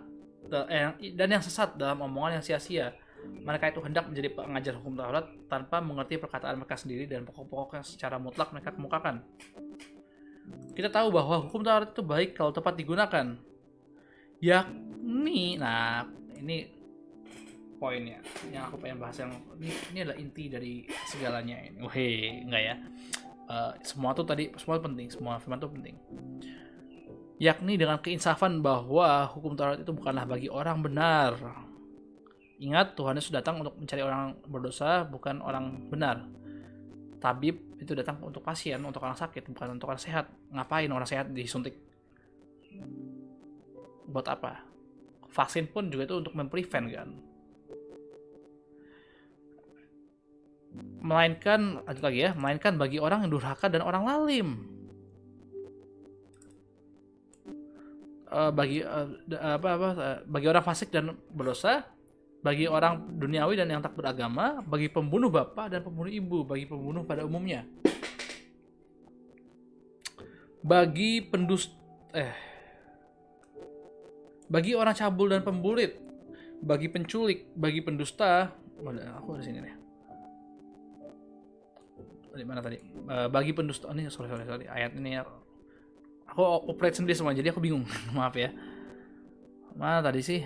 eh, 0.50 1.14
dan 1.14 1.28
yang 1.30 1.44
sesat 1.44 1.76
dalam 1.76 2.02
omongan 2.08 2.40
yang 2.40 2.46
sia-sia. 2.46 2.96
Mereka 3.22 3.70
itu 3.70 3.82
hendak 3.86 4.10
menjadi 4.10 4.34
pengajar 4.34 4.74
hukum 4.82 4.98
Taurat 4.98 5.30
tanpa 5.46 5.78
mengerti 5.78 6.18
perkataan 6.18 6.58
mereka 6.58 6.74
sendiri 6.74 7.06
dan 7.06 7.22
pokok-pokok 7.22 7.78
yang 7.78 7.86
secara 7.86 8.18
mutlak 8.18 8.50
mereka 8.50 8.74
kemukakan. 8.74 9.22
Kita 10.74 10.90
tahu 10.90 11.14
bahwa 11.14 11.46
hukum 11.46 11.62
Taurat 11.62 11.94
itu 11.94 12.02
baik 12.02 12.34
kalau 12.34 12.50
tepat 12.50 12.74
digunakan. 12.74 13.38
Yakni, 14.42 15.62
nah 15.62 16.10
ini 16.42 16.81
poinnya 17.82 18.22
yang 18.54 18.70
aku 18.70 18.78
pengen 18.78 19.02
bahas 19.02 19.18
yang 19.18 19.34
ini, 19.58 19.74
ini 19.90 20.00
adalah 20.06 20.18
inti 20.22 20.44
dari 20.46 20.74
segalanya 21.10 21.58
ini. 21.66 21.82
Wih, 21.82 22.46
enggak 22.46 22.62
ya? 22.62 22.76
Uh, 23.50 23.74
semua 23.82 24.14
tuh 24.14 24.22
tadi 24.22 24.54
semua 24.62 24.78
penting, 24.78 25.10
semua 25.10 25.42
firman 25.42 25.58
tuh 25.58 25.74
penting 25.74 25.98
yakni 27.42 27.74
dengan 27.74 27.98
keinsafan 27.98 28.62
bahwa 28.62 29.26
hukum 29.34 29.58
Taurat 29.58 29.82
itu 29.82 29.90
bukanlah 29.90 30.30
bagi 30.30 30.46
orang 30.46 30.86
benar. 30.86 31.34
Ingat, 32.62 32.94
Tuhan 32.94 33.18
Yesus 33.18 33.34
datang 33.34 33.58
untuk 33.66 33.74
mencari 33.82 34.06
orang 34.06 34.38
berdosa, 34.46 35.02
bukan 35.10 35.42
orang 35.42 35.90
benar. 35.90 36.22
Tabib 37.18 37.82
itu 37.82 37.98
datang 37.98 38.22
untuk 38.22 38.46
pasien, 38.46 38.78
untuk 38.86 39.02
orang 39.02 39.18
sakit, 39.18 39.50
bukan 39.50 39.74
untuk 39.74 39.90
orang 39.90 39.98
sehat. 39.98 40.30
Ngapain 40.54 40.86
orang 40.94 41.10
sehat 41.10 41.34
disuntik? 41.34 41.74
Buat 44.06 44.30
apa? 44.30 44.62
Vaksin 45.34 45.66
pun 45.74 45.90
juga 45.90 46.06
itu 46.06 46.22
untuk 46.22 46.38
memprevent 46.38 46.94
kan. 46.94 47.10
Melainkan, 51.02 51.84
lanjut 51.84 52.04
lagi 52.04 52.20
ya, 52.24 52.32
melainkan 52.38 52.80
bagi 52.80 53.02
orang 53.02 53.26
yang 53.28 53.32
durhaka 53.36 53.68
dan 53.68 53.84
orang 53.84 54.08
lalim 54.08 54.72
uh, 58.32 58.52
bagi 58.52 58.80
uh, 58.82 59.08
apa 59.30 59.68
apa 59.76 59.88
uh, 59.94 60.18
bagi 60.26 60.48
orang 60.48 60.64
fasik 60.64 60.90
dan 60.90 61.14
berdosa, 61.30 61.86
bagi 62.42 62.66
orang 62.66 63.20
duniawi 63.20 63.60
dan 63.60 63.68
yang 63.70 63.84
tak 63.84 63.94
beragama, 63.94 64.64
bagi 64.64 64.88
pembunuh 64.88 65.28
bapak 65.28 65.78
dan 65.78 65.84
pembunuh 65.84 66.10
ibu, 66.10 66.48
bagi 66.48 66.66
pembunuh 66.66 67.04
pada 67.04 67.28
umumnya. 67.28 67.68
Bagi 70.62 71.26
pendus 71.26 71.74
eh 72.14 72.34
bagi 74.52 74.76
orang 74.76 74.92
cabul 74.92 75.32
dan 75.32 75.42
pembulit, 75.48 75.96
bagi 76.60 76.92
penculik, 76.92 77.48
bagi 77.56 77.80
pendusta, 77.80 78.52
aku 79.16 79.40
di 79.40 79.44
sini 79.48 79.60
nih. 79.64 79.81
Di 82.32 82.46
mana 82.48 82.64
tadi? 82.64 82.80
Uh, 83.12 83.28
bagi 83.28 83.52
pendusta, 83.52 83.92
oh, 83.92 83.96
ini 83.96 84.08
sorry 84.08 84.32
sorry 84.32 84.48
sorry. 84.48 84.66
Ayat 84.68 84.96
ini 84.96 85.20
aku 86.32 86.42
operate 86.72 86.96
sendiri 86.96 87.16
semua 87.16 87.36
jadi 87.36 87.52
aku 87.52 87.60
bingung. 87.60 87.84
Maaf 88.18 88.36
ya. 88.40 88.56
Mana 89.76 90.00
tadi 90.00 90.24
sih? 90.24 90.44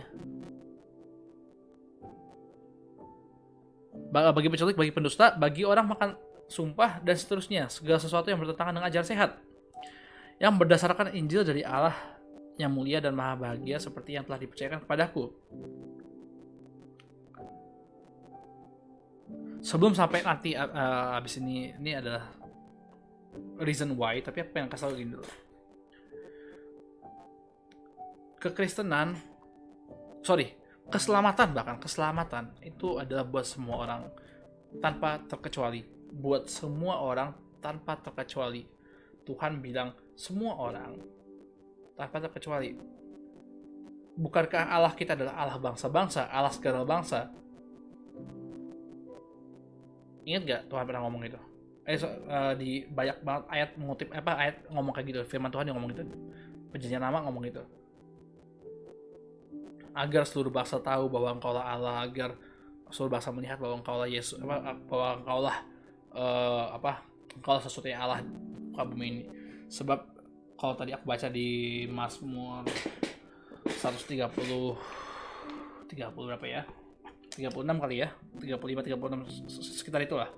Bagi 4.15 4.47
penculik, 4.47 4.79
bagi 4.79 4.93
pendusta, 4.95 5.35
bagi 5.35 5.67
orang 5.67 5.91
makan 5.91 6.09
sumpah 6.47 7.03
dan 7.03 7.15
seterusnya. 7.19 7.67
Segala 7.67 7.99
sesuatu 7.99 8.31
yang 8.31 8.39
bertentangan 8.39 8.71
dengan 8.79 8.87
ajar 8.87 9.03
sehat. 9.03 9.37
Yang 10.39 10.53
berdasarkan 10.61 11.11
Injil 11.15 11.43
dari 11.43 11.67
Allah 11.67 11.95
yang 12.55 12.71
mulia 12.71 13.03
dan 13.03 13.11
maha 13.11 13.35
bahagia 13.35 13.79
seperti 13.79 14.15
yang 14.15 14.23
telah 14.23 14.39
dipercayakan 14.39 14.83
kepadaku. 14.87 15.31
Sebelum 19.63 19.93
sampai 19.95 20.23
nanti 20.23 20.57
uh, 20.57 21.17
abis 21.19 21.39
ini 21.39 21.71
ini 21.75 21.91
adalah 21.95 22.25
reason 23.59 23.95
why, 23.95 24.19
tapi 24.23 24.43
aku 24.43 24.51
pengen 24.55 24.71
kasih 24.71 24.95
gini 24.95 25.15
dulu 25.15 25.27
kekristenan 28.45 29.17
sorry 30.21 30.53
keselamatan 30.93 31.49
bahkan 31.57 31.81
keselamatan 31.81 32.53
itu 32.61 33.01
adalah 33.01 33.25
buat 33.25 33.41
semua 33.41 33.75
orang 33.81 34.01
tanpa 34.77 35.17
terkecuali. 35.25 35.81
Buat 36.13 36.45
semua 36.51 37.01
orang 37.01 37.33
tanpa 37.57 37.97
terkecuali. 37.97 38.69
Tuhan 39.25 39.57
bilang 39.63 39.97
semua 40.13 40.53
orang 40.61 41.01
tanpa 41.97 42.21
terkecuali. 42.21 42.77
Bukankah 44.15 44.69
Allah 44.69 44.93
kita 44.93 45.17
adalah 45.17 45.33
Allah 45.41 45.57
bangsa-bangsa 45.57 46.29
Allah 46.29 46.53
segala 46.53 46.85
bangsa 46.85 47.33
ingat 50.25 50.41
gak 50.43 50.61
Tuhan 50.67 50.83
pernah 50.89 51.01
ngomong 51.05 51.23
itu 51.29 51.39
eh 51.85 52.01
so, 52.01 52.09
uh, 52.09 52.57
di 52.57 52.81
banyak 52.89 53.21
banget 53.21 53.43
ayat 53.45 53.69
mengutip 53.77 54.09
apa 54.09 54.33
ayat 54.33 54.55
ngomong 54.73 54.93
kayak 54.97 55.07
gitu. 55.13 55.21
Firman 55.29 55.53
Tuhan 55.53 55.69
yang 55.69 55.77
ngomong 55.77 55.93
gitu. 55.93 56.01
Perjanjian 56.73 56.97
lama 57.05 57.29
ngomong 57.29 57.45
gitu. 57.45 57.61
Agar 59.93 60.25
seluruh 60.25 60.49
bangsa 60.49 60.81
tahu 60.81 61.07
bahwa 61.07 61.37
engkau 61.37 61.53
lah 61.53 61.77
Allah 61.77 62.01
agar 62.03 62.33
seluruh 62.89 63.13
bangsa 63.13 63.29
melihat 63.29 63.61
bahwa 63.61 63.79
engkau 63.79 64.01
lah 64.01 64.09
Yesus 64.09 64.41
apa 64.41 64.73
bahwa 64.89 65.07
engkau 65.21 65.39
lah 65.45 65.57
uh, 66.17 66.73
apa 66.73 67.05
engkau 67.37 67.61
sesuatu 67.61 67.85
yang 67.85 68.01
Allah 68.01 68.25
muka 68.73 68.83
bumi 68.89 69.05
ini. 69.05 69.21
Sebab 69.69 70.01
kalau 70.57 70.73
tadi 70.73 70.89
aku 70.89 71.05
baca 71.05 71.29
di 71.29 71.85
Mazmur 71.85 72.65
130 73.69 74.25
30 75.85 76.17
berapa 76.17 76.45
ya 76.49 76.65
36 77.35 77.51
kali 77.67 77.95
ya 78.01 78.09
35 78.39 78.95
36 78.95 79.79
sekitar 79.83 80.01
itulah 80.03 80.29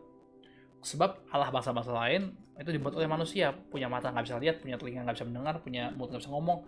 sebab 0.82 1.26
Allah 1.34 1.50
bangsa-bangsa 1.54 1.94
lain 1.94 2.34
itu 2.58 2.70
dibuat 2.74 2.98
oleh 2.98 3.10
manusia 3.10 3.54
punya 3.54 3.86
mata 3.86 4.10
nggak 4.10 4.26
bisa 4.26 4.38
lihat 4.42 4.56
punya 4.62 4.78
telinga 4.82 5.06
nggak 5.06 5.16
bisa 5.18 5.28
mendengar 5.30 5.56
punya 5.62 5.94
mulut 5.94 6.14
nggak 6.14 6.22
bisa 6.26 6.34
ngomong 6.34 6.60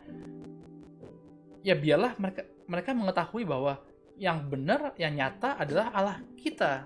ya 1.65 1.75
biarlah 1.75 2.13
mereka 2.17 2.41
mereka 2.69 2.89
mengetahui 2.93 3.43
bahwa 3.49 3.81
yang 4.19 4.51
benar, 4.51 4.93
yang 4.99 5.15
nyata 5.15 5.55
adalah 5.55 5.95
Allah 5.95 6.17
kita. 6.35 6.85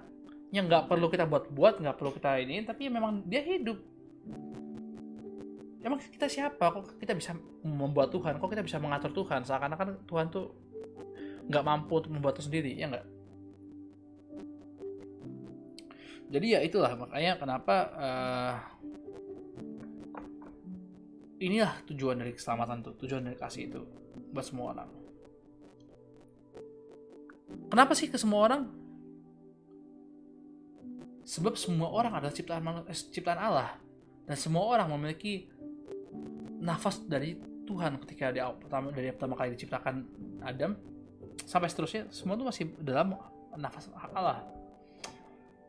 Yang 0.54 0.70
nggak 0.70 0.84
perlu 0.86 1.10
kita 1.10 1.26
buat-buat, 1.26 1.82
nggak 1.82 1.98
perlu 1.98 2.14
kita 2.14 2.38
ini, 2.46 2.62
tapi 2.62 2.88
memang 2.88 3.26
dia 3.26 3.42
hidup. 3.42 3.82
Emang 5.84 6.00
kita 6.00 6.30
siapa? 6.30 6.72
Kok 6.72 7.02
kita 7.02 7.18
bisa 7.18 7.34
membuat 7.66 8.14
Tuhan? 8.14 8.38
Kok 8.38 8.48
kita 8.54 8.64
bisa 8.64 8.78
mengatur 8.78 9.12
Tuhan? 9.12 9.44
Seakan-akan 9.44 10.08
Tuhan 10.08 10.30
tuh 10.30 10.54
nggak 11.50 11.64
mampu 11.66 12.00
untuk 12.00 12.14
membuat 12.14 12.40
itu 12.40 12.48
sendiri, 12.48 12.72
ya 12.78 12.88
nggak? 12.88 13.06
Jadi 16.34 16.58
ya 16.58 16.60
itulah 16.66 16.98
makanya 16.98 17.38
kenapa 17.38 17.76
uh, 17.94 18.56
inilah 21.38 21.78
tujuan 21.86 22.18
dari 22.18 22.34
keselamatan 22.34 22.82
tuh, 22.82 22.94
tujuan 23.06 23.22
dari 23.22 23.38
kasih 23.38 23.70
itu 23.70 23.86
buat 24.34 24.42
semua 24.42 24.74
orang. 24.74 24.90
Kenapa 27.70 27.94
sih 27.94 28.10
ke 28.10 28.18
semua 28.18 28.50
orang? 28.50 28.66
Sebab 31.22 31.54
semua 31.54 31.94
orang 31.94 32.18
adalah 32.18 32.34
ciptaan 32.34 32.66
eh, 32.90 32.98
ciptaan 32.98 33.38
Allah 33.40 33.78
dan 34.26 34.34
semua 34.34 34.66
orang 34.74 34.90
memiliki 34.98 35.54
nafas 36.58 36.98
dari 37.06 37.38
Tuhan 37.64 38.02
ketika 38.02 38.34
dia 38.34 38.50
pertama 38.52 38.90
dari 38.90 39.14
pertama 39.14 39.38
kali 39.38 39.56
diciptakan 39.56 39.96
Adam 40.44 40.76
sampai 41.46 41.70
seterusnya 41.70 42.10
semua 42.10 42.36
itu 42.36 42.44
masih 42.44 42.66
dalam 42.82 43.14
nafas 43.54 43.88
Allah. 44.18 44.63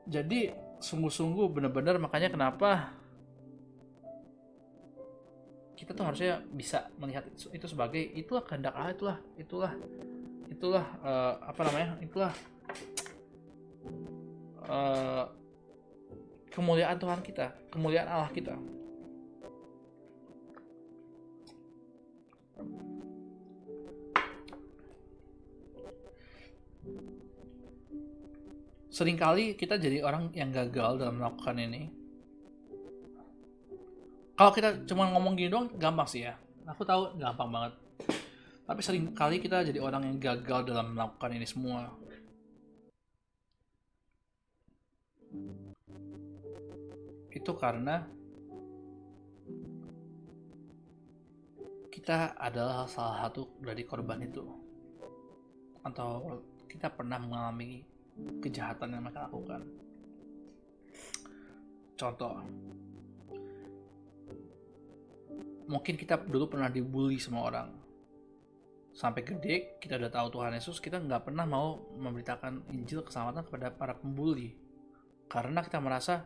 Jadi 0.04 0.52
sungguh-sungguh 0.84 1.48
benar-benar 1.48 1.96
makanya 1.96 2.28
kenapa 2.28 2.92
kita 5.74 5.90
tuh 5.96 6.04
harusnya 6.06 6.40
bisa 6.52 6.88
melihat 7.00 7.24
itu 7.34 7.66
sebagai 7.66 8.00
itulah 8.14 8.44
kehendak 8.46 8.72
Allah 8.76 8.92
itulah 8.94 9.18
itulah 9.36 9.72
itulah 10.48 10.86
uh, 11.02 11.34
apa 11.44 11.60
namanya 11.66 11.88
itulah 11.98 12.32
uh, 14.68 15.24
kemuliaan 16.54 16.96
Tuhan 16.96 17.20
kita 17.26 17.52
kemuliaan 17.74 18.06
Allah 18.06 18.30
kita 18.30 18.54
sering 28.94 29.18
kali 29.18 29.58
kita 29.58 29.74
jadi 29.74 30.06
orang 30.06 30.30
yang 30.38 30.54
gagal 30.54 31.02
dalam 31.02 31.18
melakukan 31.18 31.58
ini 31.58 31.90
kalau 34.38 34.54
kita 34.54 34.86
cuma 34.86 35.10
ngomong 35.10 35.34
gini 35.34 35.50
doang 35.50 35.66
gampang 35.74 36.06
sih 36.06 36.22
ya 36.22 36.38
aku 36.70 36.86
tahu 36.86 37.18
gampang 37.18 37.50
banget 37.50 37.74
tapi 38.64 38.80
sering 38.80 39.12
kali 39.12 39.44
kita 39.44 39.60
jadi 39.60 39.76
orang 39.76 40.08
yang 40.08 40.16
gagal 40.16 40.64
dalam 40.64 40.96
melakukan 40.96 41.36
ini 41.36 41.44
semua. 41.44 41.92
Itu 47.28 47.52
karena 47.60 48.08
kita 51.92 52.40
adalah 52.40 52.88
salah 52.88 53.28
satu 53.28 53.60
dari 53.60 53.84
korban 53.84 54.24
itu. 54.24 54.48
Atau 55.84 56.40
kita 56.64 56.88
pernah 56.88 57.20
mengalami 57.20 57.84
kejahatan 58.42 58.94
yang 58.94 59.02
mereka 59.02 59.26
lakukan. 59.26 59.62
contoh 61.94 62.42
mungkin 65.68 65.96
kita 65.96 66.20
dulu 66.20 66.56
pernah 66.56 66.68
dibully 66.68 67.16
sama 67.16 67.48
orang. 67.48 67.68
Sampai 68.94 69.26
gede 69.26 69.80
kita 69.82 69.98
udah 69.98 70.12
tahu 70.12 70.38
Tuhan 70.38 70.54
Yesus 70.54 70.78
kita 70.78 71.02
nggak 71.02 71.26
pernah 71.26 71.42
mau 71.42 71.82
memberitakan 71.98 72.70
Injil 72.70 73.02
keselamatan 73.02 73.42
kepada 73.42 73.74
para 73.74 73.94
pembuli. 73.98 74.54
Karena 75.26 75.64
kita 75.66 75.82
merasa 75.82 76.22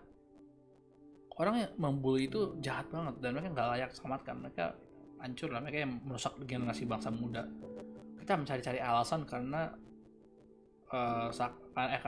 orang 1.38 1.64
yang 1.64 1.70
membuli 1.80 2.28
itu 2.28 2.60
jahat 2.60 2.90
banget 2.92 3.16
dan 3.24 3.30
mereka 3.32 3.48
nggak 3.56 3.68
layak 3.72 3.90
selamatkan. 3.96 4.36
Mereka 4.36 4.66
hancur 5.24 5.48
lah 5.48 5.60
mereka 5.64 5.78
yang 5.86 5.92
merusak 6.04 6.34
generasi 6.44 6.84
bangsa 6.84 7.08
muda. 7.08 7.48
Kita 8.20 8.36
mencari-cari 8.36 8.78
alasan 8.82 9.24
karena 9.24 9.72
uh, 10.92 11.28
eh, 11.32 12.00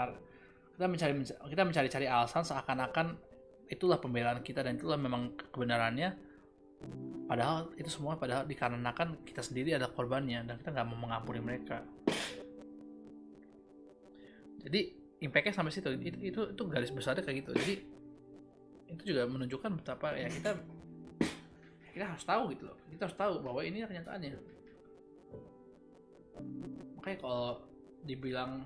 kita 0.76 0.86
mencari 0.88 1.12
kita 1.24 1.62
mencari-cari 1.68 2.06
alasan 2.08 2.40
seakan-akan 2.40 3.16
itulah 3.70 4.02
pembelaan 4.02 4.42
kita 4.42 4.64
dan 4.66 4.80
itulah 4.80 4.98
memang 4.98 5.36
kebenarannya. 5.52 6.16
Padahal 7.30 7.70
itu 7.78 7.86
semua 7.86 8.18
padahal 8.18 8.42
dikarenakan 8.48 9.22
kita 9.22 9.44
sendiri 9.44 9.78
ada 9.78 9.86
korbannya 9.86 10.42
dan 10.42 10.58
kita 10.58 10.74
nggak 10.74 10.86
mau 10.90 10.98
mengampuni 10.98 11.38
mereka. 11.38 11.86
Jadi 14.66 14.80
impactnya 15.22 15.54
sampai 15.54 15.70
situ. 15.70 15.88
Itu, 15.94 16.18
itu 16.18 16.40
itu 16.56 16.62
garis 16.66 16.90
besarnya 16.90 17.22
kayak 17.22 17.46
gitu. 17.46 17.50
Jadi 17.54 17.74
itu 18.90 19.02
juga 19.14 19.22
menunjukkan 19.30 19.70
betapa 19.78 20.18
ya 20.18 20.26
kita 20.26 20.58
kita 21.94 22.04
harus 22.16 22.24
tahu 22.26 22.42
gitu 22.56 22.66
loh. 22.66 22.76
Kita 22.90 23.06
harus 23.06 23.18
tahu 23.20 23.32
bahwa 23.44 23.60
ini 23.62 23.86
kenyataannya. 23.86 24.30
Makanya 26.98 27.18
kalau 27.22 27.69
dibilang 28.04 28.64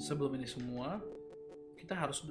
sebelum 0.00 0.34
ini 0.34 0.48
semua 0.48 0.98
kita 1.78 1.94
harus 1.94 2.24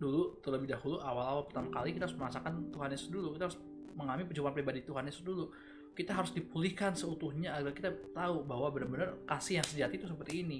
dulu 0.00 0.40
terlebih 0.40 0.70
dahulu 0.70 1.02
awal-awal 1.02 1.44
pertama 1.44 1.68
kali 1.68 1.92
kita 1.92 2.08
harus 2.08 2.16
merasakan 2.16 2.72
Tuhan 2.72 2.88
Yesus 2.94 3.08
dulu. 3.12 3.36
Kita 3.36 3.50
harus 3.50 3.58
mengalami 3.92 4.24
perjumpaan 4.24 4.54
pribadi 4.54 4.80
Tuhan 4.86 5.04
Yesus 5.04 5.22
dulu. 5.26 5.50
Kita 5.92 6.16
harus 6.16 6.30
dipulihkan 6.32 6.96
seutuhnya 6.96 7.58
agar 7.58 7.74
kita 7.76 7.90
tahu 8.14 8.46
bahwa 8.46 8.72
benar-benar 8.72 9.20
kasih 9.28 9.60
yang 9.60 9.66
sejati 9.66 10.00
itu 10.00 10.06
seperti 10.08 10.46
ini. 10.46 10.58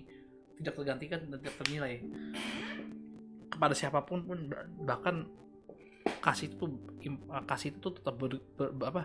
Tidak 0.61 0.75
tergantikan 0.77 1.25
dan 1.25 1.41
tidak 1.41 1.57
ternilai. 1.62 2.05
Kepada 3.49 3.73
siapa 3.73 4.05
pun 4.05 4.27
pun 4.27 4.39
bahkan 4.85 5.25
kasih 6.21 6.53
itu 6.53 6.66
kasih 7.49 7.73
itu 7.73 7.89
tetap 7.97 8.14
ber, 8.21 8.37
ber, 8.59 8.68
ber 8.77 8.87
apa 8.93 9.03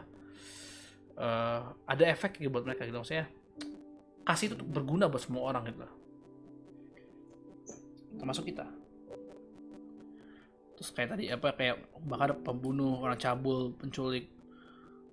uh, 1.15 1.61
ada 1.87 2.03
efek 2.11 2.43
gitu 2.43 2.51
buat 2.51 2.67
mereka 2.67 2.83
gitu. 2.83 2.99
Maksudnya 2.99 3.31
kasih 4.25 4.51
itu 4.51 4.65
berguna 4.65 5.05
buat 5.07 5.21
semua 5.21 5.53
orang 5.53 5.69
gitu 5.69 5.85
termasuk 8.17 8.47
kita. 8.47 8.65
Terus 10.75 10.89
kayak 10.91 11.09
tadi 11.15 11.31
apa 11.31 11.55
kayak 11.55 11.77
bahkan 12.03 12.35
pembunuh 12.43 12.99
orang 12.99 13.19
cabul 13.19 13.71
penculik 13.79 14.27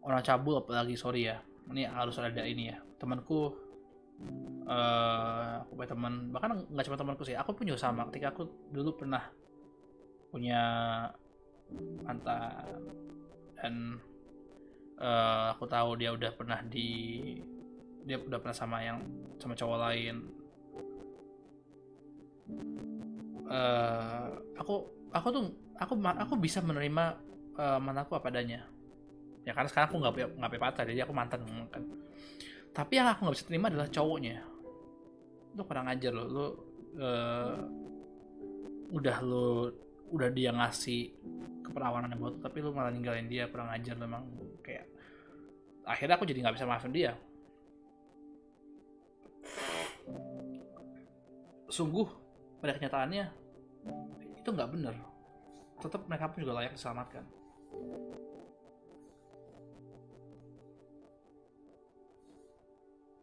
orang 0.02 0.22
cabul 0.22 0.58
apalagi 0.58 0.98
sorry 0.98 1.30
ya. 1.30 1.38
Ini 1.70 1.86
harus 1.86 2.18
ada 2.18 2.42
ini 2.42 2.74
ya. 2.74 2.78
Temanku 2.98 3.54
uh, 4.66 5.62
aku 5.62 5.72
punya 5.78 5.90
teman 5.94 6.12
bahkan 6.34 6.50
nggak 6.66 6.84
cuma 6.90 6.98
temanku 6.98 7.22
sih 7.22 7.38
aku 7.38 7.54
pun 7.54 7.68
juga 7.70 7.78
sama. 7.78 8.08
Ketika 8.10 8.34
aku 8.34 8.48
dulu 8.74 8.98
pernah 8.98 9.22
punya 10.32 10.62
mantan 12.02 12.80
dan 13.60 13.74
uh, 14.98 15.54
aku 15.54 15.64
tahu 15.70 16.00
dia 16.00 16.10
udah 16.10 16.32
pernah 16.34 16.58
di 16.66 17.38
dia 18.02 18.18
udah 18.18 18.38
pernah 18.42 18.56
sama 18.56 18.82
yang 18.82 18.98
sama 19.38 19.54
cowok 19.54 19.78
lain. 19.88 20.16
Uh, 23.46 24.28
aku 24.56 24.88
aku 25.12 25.28
tuh 25.28 25.44
aku 25.76 25.92
aku 26.00 26.34
bisa 26.40 26.64
menerima 26.64 27.04
uh, 27.58 27.78
mantanku 27.78 28.16
apa 28.16 28.32
adanya. 28.32 28.66
Ya 29.42 29.52
karena 29.52 29.68
sekarang 29.68 29.88
aku 29.90 29.96
nggak 29.98 30.12
nggak 30.38 30.50
punya 30.50 30.62
pacar 30.62 30.84
jadi 30.86 31.02
aku 31.04 31.14
mantan 31.14 31.40
kan. 31.70 31.82
Tapi 32.72 32.92
yang 32.96 33.08
aku 33.10 33.26
nggak 33.26 33.36
bisa 33.36 33.46
terima 33.46 33.66
adalah 33.68 33.88
cowoknya. 33.90 34.38
Lu 35.52 35.62
kurang 35.68 35.86
ajar 35.90 36.10
lo 36.14 36.24
lu 36.26 36.46
uh, 36.98 37.56
udah 38.92 39.16
lu 39.24 39.72
udah 40.12 40.28
dia 40.28 40.52
ngasih 40.52 41.08
keperawanan 41.64 42.12
buat 42.20 42.44
tapi 42.44 42.60
lu 42.60 42.76
malah 42.76 42.92
ninggalin 42.92 43.24
dia 43.32 43.48
kurang 43.48 43.72
ajar 43.72 43.96
memang 43.96 44.28
kayak 44.60 44.84
akhirnya 45.88 46.20
aku 46.20 46.28
jadi 46.28 46.44
nggak 46.44 46.56
bisa 46.60 46.68
maafin 46.68 46.92
dia 46.92 47.16
sungguh 51.72 52.04
pada 52.60 52.76
kenyataannya 52.76 53.24
itu 54.36 54.48
nggak 54.52 54.70
benar. 54.70 54.94
Tetap 55.80 56.04
mereka 56.06 56.30
pun 56.30 56.38
juga 56.44 56.60
layak 56.60 56.76
diselamatkan. 56.76 57.24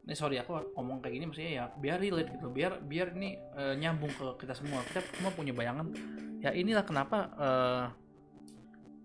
Ini 0.10 0.18
sorry 0.18 0.42
aku 0.42 0.74
ngomong 0.74 1.06
kayak 1.06 1.14
gini 1.22 1.26
maksudnya 1.30 1.52
ya 1.54 1.66
biar 1.78 2.02
relate 2.02 2.34
gitu. 2.34 2.50
Biar 2.50 2.82
biar 2.82 3.14
ini 3.14 3.38
uh, 3.54 3.78
nyambung 3.78 4.10
ke 4.10 4.42
kita 4.42 4.58
semua. 4.58 4.82
Kita 4.90 5.06
semua 5.14 5.30
punya 5.38 5.54
bayangan 5.54 5.94
ya 6.42 6.50
inilah 6.50 6.82
kenapa 6.82 7.18
uh, 7.38 7.86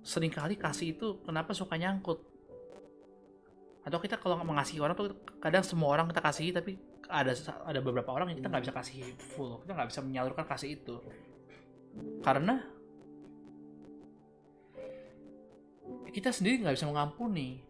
sering 0.00 0.32
kali 0.32 0.56
kasih 0.56 0.96
itu 0.96 1.20
kenapa 1.28 1.52
suka 1.52 1.76
nyangkut. 1.76 2.24
Atau 3.84 4.00
kita 4.00 4.16
kalau 4.16 4.40
mengasihi 4.40 4.80
orang 4.80 4.96
tuh 4.96 5.12
kadang 5.44 5.60
semua 5.60 5.92
orang 5.92 6.08
kita 6.08 6.24
kasih 6.24 6.56
tapi 6.56 6.80
ada 7.14 7.32
ada 7.62 7.78
beberapa 7.78 8.10
orang 8.10 8.34
yang 8.34 8.42
kita 8.42 8.50
nggak 8.50 8.64
bisa 8.66 8.74
kasih 8.74 8.98
full 9.34 9.62
kita 9.62 9.72
nggak 9.78 9.88
bisa 9.94 10.00
menyalurkan 10.02 10.44
kasih 10.50 10.70
itu. 10.74 10.96
Karena 12.26 12.58
kita 16.10 16.30
sendiri 16.34 16.66
nggak 16.66 16.74
bisa 16.74 16.90
mengampuni. 16.90 17.62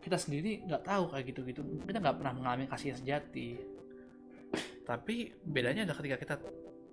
Kita 0.00 0.16
sendiri 0.16 0.66
nggak 0.66 0.82
tahu 0.82 1.04
kayak 1.14 1.24
gitu-gitu. 1.30 1.60
Kita 1.86 1.98
nggak 2.02 2.16
pernah 2.18 2.34
mengalami 2.34 2.66
kasih 2.66 2.94
yang 2.94 2.98
sejati. 2.98 3.48
Tapi 4.82 5.38
bedanya 5.46 5.86
adalah 5.86 5.98
ketika 6.02 6.16
kita 6.18 6.34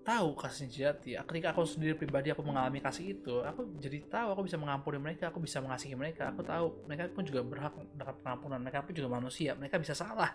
tahu 0.08 0.40
kasih 0.40 0.64
yang 0.64 0.72
sejati 0.72 1.12
ketika 1.20 1.52
aku 1.52 1.68
sendiri 1.68 1.92
pribadi 2.00 2.32
aku 2.32 2.40
mengalami 2.40 2.80
kasih 2.80 3.20
itu 3.20 3.44
aku 3.44 3.76
jadi 3.76 4.08
tahu 4.08 4.40
aku 4.40 4.42
bisa 4.48 4.56
mengampuni 4.56 5.04
mereka 5.04 5.28
aku 5.28 5.44
bisa 5.44 5.60
mengasihi 5.60 5.98
mereka. 5.98 6.32
Aku 6.32 6.46
tahu 6.46 6.88
mereka 6.88 7.12
pun 7.12 7.26
juga 7.26 7.42
berhak 7.44 7.74
mendapat 7.76 8.16
pengampunan. 8.22 8.60
Mereka 8.62 8.86
pun 8.86 8.94
juga 8.94 9.10
manusia 9.12 9.52
mereka 9.58 9.82
bisa 9.82 9.98
salah 9.98 10.32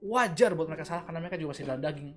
wajar 0.00 0.56
buat 0.56 0.68
mereka 0.68 0.88
salah 0.88 1.04
karena 1.04 1.20
mereka 1.20 1.36
juga 1.36 1.52
masih 1.52 1.66
dalam 1.68 1.84
daging 1.84 2.10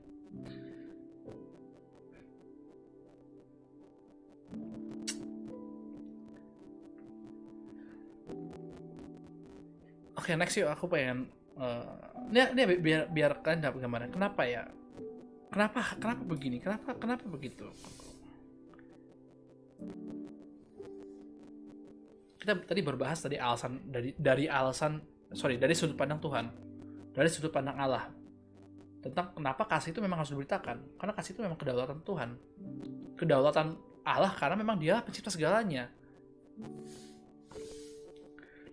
Oke, 10.24 10.32
okay, 10.32 10.40
next 10.40 10.56
yuk 10.56 10.72
aku 10.72 10.88
pengen 10.88 11.28
uh, 11.60 12.00
ini, 12.32 12.40
ini 12.56 12.64
biar 12.80 13.12
biar 13.12 13.32
kalian 13.44 13.60
dapat 13.60 13.84
gambaran. 13.84 14.10
Kenapa 14.16 14.48
ya? 14.48 14.64
Kenapa 15.52 15.80
kenapa 16.00 16.24
begini? 16.24 16.58
Kenapa 16.64 16.96
kenapa 16.96 17.28
begitu? 17.28 17.68
Kita 22.40 22.56
tadi 22.64 22.82
berbahas 22.88 23.20
tadi 23.20 23.36
alasan 23.36 23.84
dari 23.84 24.16
dari 24.16 24.48
alasan 24.48 25.04
sorry 25.36 25.60
dari 25.60 25.76
sudut 25.76 26.00
pandang 26.00 26.24
Tuhan, 26.24 26.46
dari 27.14 27.30
sudut 27.30 27.54
pandang 27.54 27.78
Allah. 27.78 28.10
Tentang 29.00 29.32
kenapa 29.38 29.70
kasih 29.70 29.94
itu 29.94 30.02
memang 30.02 30.26
harus 30.26 30.34
diberitakan. 30.34 30.98
Karena 30.98 31.14
kasih 31.14 31.38
itu 31.38 31.42
memang 31.46 31.58
kedaulatan 31.60 32.02
Tuhan, 32.02 32.30
kedaulatan 33.16 33.68
Allah 34.04 34.34
karena 34.36 34.56
memang 34.58 34.82
Dia 34.82 35.00
pencipta 35.06 35.30
segalanya. 35.30 35.88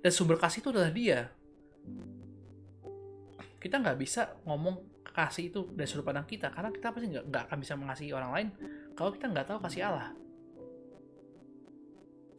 Dan 0.01 0.11
sumber 0.11 0.41
kasih 0.41 0.65
itu 0.65 0.71
adalah 0.73 0.91
Dia. 0.91 1.29
Kita 3.61 3.77
nggak 3.77 3.99
bisa 4.01 4.41
ngomong 4.49 5.05
kasih 5.13 5.53
itu 5.53 5.61
dari 5.77 5.87
sudut 5.91 6.09
pandang 6.09 6.25
kita. 6.25 6.49
Karena 6.49 6.73
kita 6.73 6.89
pasti 6.95 7.07
nggak 7.13 7.25
nggak 7.29 7.43
akan 7.51 7.59
bisa 7.61 7.75
mengasihi 7.77 8.11
orang 8.17 8.31
lain 8.33 8.49
kalau 8.97 9.11
kita 9.13 9.29
nggak 9.29 9.47
tahu 9.51 9.59
kasih 9.61 9.93
Allah. 9.93 10.17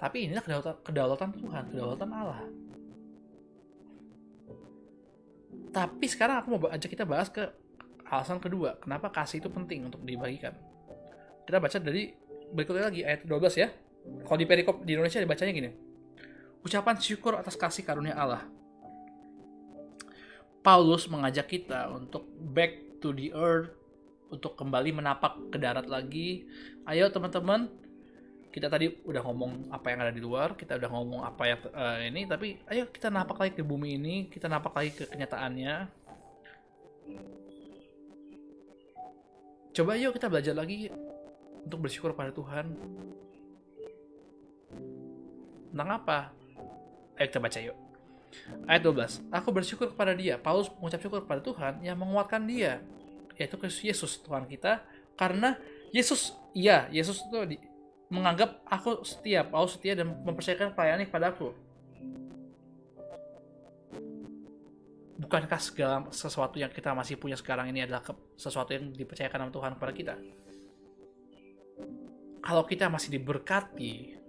Tapi 0.02 0.26
inilah 0.26 0.42
kedaulatan, 0.42 0.76
kedaulatan 0.82 1.30
Tuhan 1.38 1.64
kedaulatan 1.70 2.10
Allah 2.10 2.42
tapi 5.72 6.06
sekarang 6.12 6.44
aku 6.44 6.48
mau 6.52 6.68
ajak 6.68 6.92
kita 6.92 7.08
bahas 7.08 7.32
ke 7.32 7.48
alasan 8.12 8.44
kedua 8.44 8.76
kenapa 8.84 9.08
kasih 9.08 9.40
itu 9.40 9.48
penting 9.48 9.88
untuk 9.88 10.04
dibagikan. 10.04 10.52
Kita 11.48 11.58
baca 11.58 11.80
dari 11.80 12.12
berikutnya 12.52 12.92
lagi 12.92 13.02
ayat 13.08 13.24
12 13.24 13.64
ya. 13.64 13.72
Kalau 14.28 14.38
di 14.38 14.46
perikop 14.46 14.84
di 14.84 14.92
Indonesia 14.94 15.24
dibacanya 15.24 15.54
gini. 15.56 15.72
Ucapan 16.62 17.00
syukur 17.00 17.40
atas 17.40 17.56
kasih 17.58 17.82
karunia 17.88 18.14
Allah. 18.14 18.46
Paulus 20.62 21.10
mengajak 21.10 21.50
kita 21.50 21.90
untuk 21.90 22.30
back 22.38 23.02
to 23.02 23.10
the 23.18 23.34
earth, 23.34 23.74
untuk 24.30 24.54
kembali 24.54 24.94
menapak 24.94 25.50
ke 25.50 25.58
darat 25.58 25.90
lagi. 25.90 26.46
Ayo 26.86 27.10
teman-teman, 27.10 27.66
kita 28.52 28.68
tadi 28.68 28.92
udah 29.08 29.24
ngomong 29.24 29.72
apa 29.72 29.88
yang 29.96 30.00
ada 30.04 30.12
di 30.12 30.20
luar, 30.20 30.60
kita 30.60 30.76
udah 30.76 30.90
ngomong 30.92 31.22
apa 31.24 31.44
yang 31.48 31.60
uh, 31.72 31.98
ini, 32.04 32.28
tapi 32.28 32.60
ayo 32.68 32.92
kita 32.92 33.08
napak 33.08 33.40
lagi 33.40 33.54
ke 33.56 33.64
bumi 33.64 33.96
ini, 33.96 34.16
kita 34.28 34.52
napak 34.52 34.76
lagi 34.76 34.92
ke 34.92 35.04
kenyataannya. 35.08 35.88
Coba 39.72 39.96
yuk 39.96 40.12
kita 40.20 40.28
belajar 40.28 40.52
lagi 40.52 40.92
untuk 41.64 41.88
bersyukur 41.88 42.12
pada 42.12 42.36
Tuhan. 42.36 42.76
Tentang 45.72 45.90
apa? 45.96 46.36
Ayo 47.16 47.32
kita 47.32 47.40
baca 47.40 47.60
yuk. 47.64 47.78
Ayat 48.68 48.84
12. 48.84 49.32
Aku 49.32 49.50
bersyukur 49.56 49.88
kepada 49.96 50.12
dia. 50.12 50.36
Paulus 50.36 50.68
mengucap 50.76 51.00
syukur 51.00 51.24
kepada 51.24 51.40
Tuhan 51.40 51.74
yang 51.84 51.96
menguatkan 51.96 52.44
dia. 52.44 52.84
Yaitu 53.40 53.56
Kristus 53.56 53.84
Yesus, 53.84 54.12
Tuhan 54.20 54.44
kita. 54.48 54.84
Karena 55.16 55.56
Yesus, 55.96 56.36
iya, 56.52 56.88
Yesus 56.92 57.24
itu 57.24 57.40
menganggap 58.12 58.60
aku 58.68 59.08
setia, 59.08 59.48
Paulus 59.48 59.80
setia 59.80 59.96
dan 59.96 60.12
mempercayakan 60.28 60.76
pelayanan 60.76 61.08
kepada 61.08 61.32
aku. 61.32 61.56
Bukankah 65.16 65.62
segala 65.64 66.04
sesuatu 66.12 66.60
yang 66.60 66.68
kita 66.76 66.92
masih 66.92 67.16
punya 67.16 67.40
sekarang 67.40 67.72
ini 67.72 67.88
adalah 67.88 68.04
sesuatu 68.36 68.76
yang 68.76 68.92
dipercayakan 68.92 69.48
oleh 69.48 69.54
Tuhan 69.56 69.72
kepada 69.80 69.94
kita? 69.96 70.16
Kalau 72.42 72.68
kita 72.68 72.92
masih 72.92 73.16
diberkati 73.16 74.20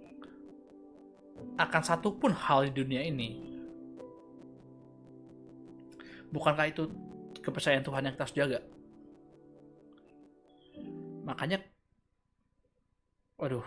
akan 1.59 1.81
satu 1.83 2.15
pun 2.15 2.31
hal 2.31 2.71
di 2.71 2.71
dunia 2.71 3.03
ini, 3.03 3.41
bukankah 6.31 6.71
itu 6.71 6.87
kepercayaan 7.43 7.83
Tuhan 7.83 8.07
yang 8.07 8.13
kita 8.15 8.23
harus 8.23 8.37
jaga? 8.37 8.59
Makanya, 11.27 11.72
waduh, 13.39 13.65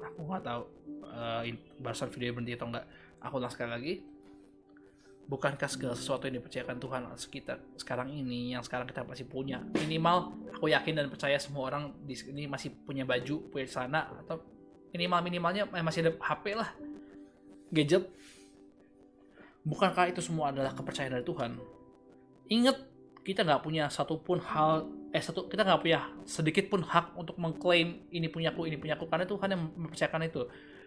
aku 0.00 0.20
nggak 0.20 0.44
tahu 0.44 0.62
uh, 1.08 1.42
barusan 1.80 2.08
video 2.12 2.36
berhenti 2.36 2.54
atau 2.56 2.68
enggak. 2.68 2.86
Aku 3.20 3.36
ulang 3.36 3.52
sekali 3.52 3.70
lagi. 3.70 3.94
Bukankah 5.30 5.70
segala 5.70 5.94
sesuatu 5.94 6.26
yang 6.26 6.42
dipercayakan 6.42 6.82
Tuhan 6.82 7.02
sekitar 7.14 7.62
sekarang 7.78 8.10
ini 8.10 8.50
yang 8.50 8.66
sekarang 8.66 8.90
kita 8.90 9.06
masih 9.06 9.30
punya 9.30 9.62
minimal 9.78 10.34
aku 10.50 10.66
yakin 10.66 10.98
dan 10.98 11.06
percaya 11.06 11.38
semua 11.38 11.70
orang 11.70 11.94
di 12.02 12.18
sini 12.18 12.50
masih 12.50 12.74
punya 12.82 13.06
baju 13.06 13.46
punya 13.46 13.64
sana 13.70 14.10
atau 14.26 14.42
minimal 14.90 15.22
minimalnya 15.22 15.70
masih 15.70 16.02
ada 16.02 16.12
HP 16.18 16.44
lah 16.58 16.74
gadget 17.70 18.10
bukankah 19.62 20.10
itu 20.10 20.18
semua 20.18 20.50
adalah 20.50 20.74
kepercayaan 20.74 21.14
dari 21.14 21.24
Tuhan 21.24 21.50
ingat 22.50 22.89
kita 23.20 23.44
nggak 23.44 23.60
punya 23.60 23.86
satupun 23.92 24.40
hal 24.40 24.88
eh 25.12 25.20
satu 25.20 25.50
kita 25.50 25.66
nggak 25.66 25.80
punya 25.82 26.00
sedikit 26.24 26.70
pun 26.72 26.80
hak 26.86 27.18
untuk 27.18 27.36
mengklaim 27.36 28.06
ini 28.08 28.30
punyaku 28.30 28.64
ini 28.64 28.80
punyaku 28.80 29.04
karena 29.10 29.26
Tuhan 29.28 29.48
yang 29.52 29.62
mempercayakan 29.76 30.22
itu. 30.24 30.42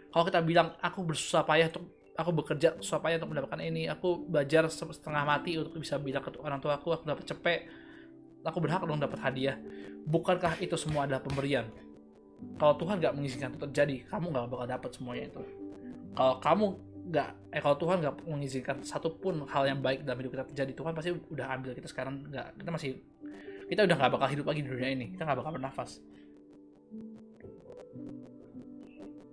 Kalau 0.09 0.23
kita 0.25 0.39
bilang 0.41 0.73
aku 0.81 1.05
bersusah 1.05 1.45
payah 1.45 1.69
untuk 1.69 1.89
aku 2.13 2.29
bekerja 2.33 2.77
susah 2.81 3.01
payah 3.01 3.17
untuk 3.21 3.33
mendapatkan 3.33 3.61
ini 3.61 3.89
aku 3.89 4.29
belajar 4.29 4.69
setengah 4.69 5.23
mati 5.25 5.57
untuk 5.57 5.81
bisa 5.81 5.97
bilang 5.97 6.21
ke 6.21 6.33
orang 6.41 6.61
tua 6.61 6.77
aku 6.77 6.93
aku 6.93 7.05
dapat 7.05 7.25
cepet 7.25 7.59
aku 8.45 8.57
berhak 8.59 8.83
dong 8.83 8.99
dapat 8.99 9.19
hadiah. 9.23 9.57
Bukankah 10.03 10.59
itu 10.59 10.75
semua 10.75 11.07
adalah 11.07 11.23
pemberian? 11.23 11.69
Kalau 12.59 12.75
Tuhan 12.75 12.99
nggak 12.99 13.13
mengizinkan 13.15 13.55
itu 13.55 13.59
terjadi 13.69 13.95
kamu 14.11 14.35
nggak 14.35 14.45
bakal 14.51 14.67
dapat 14.67 14.89
semuanya 14.91 15.23
itu. 15.31 15.41
Kalau 16.13 16.35
kamu 16.43 16.67
nggak 17.03 17.29
eh 17.51 17.59
kalau 17.59 17.75
Tuhan 17.75 17.99
nggak 17.99 18.15
mengizinkan 18.23 18.77
satupun 18.81 19.43
hal 19.51 19.67
yang 19.67 19.83
baik 19.83 20.07
dalam 20.07 20.23
hidup 20.23 20.39
kita 20.39 20.45
terjadi 20.55 20.71
Tuhan 20.71 20.91
pasti 20.95 21.11
udah 21.11 21.47
ambil 21.59 21.71
kita 21.75 21.87
sekarang 21.91 22.23
nggak 22.31 22.63
kita 22.63 22.69
masih 22.71 22.89
kita 23.67 23.81
udah 23.83 23.95
nggak 23.99 24.11
bakal 24.15 24.27
hidup 24.31 24.45
lagi 24.47 24.61
di 24.63 24.69
dunia 24.71 24.89
ini 24.91 25.05
kita 25.11 25.27
nggak 25.27 25.39
bakal 25.43 25.51
bernafas. 25.55 25.99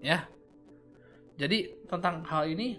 Ya. 0.01 0.25
Jadi 1.37 1.73
tentang 1.89 2.25
hal 2.25 2.49
ini 2.49 2.77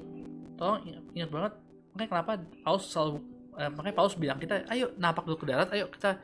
tolong 0.57 0.85
ingat, 1.17 1.29
banget 1.33 1.53
makanya 1.91 2.09
kenapa 2.13 2.31
Paulus 2.61 2.85
selalu 2.93 3.11
eh, 3.57 3.69
makanya 3.73 3.95
Paulus 3.97 4.15
bilang 4.15 4.37
kita 4.37 4.63
ayo 4.69 4.93
napak 5.01 5.25
dulu 5.25 5.37
ke 5.41 5.47
darat 5.49 5.69
ayo 5.73 5.89
kita 5.89 6.21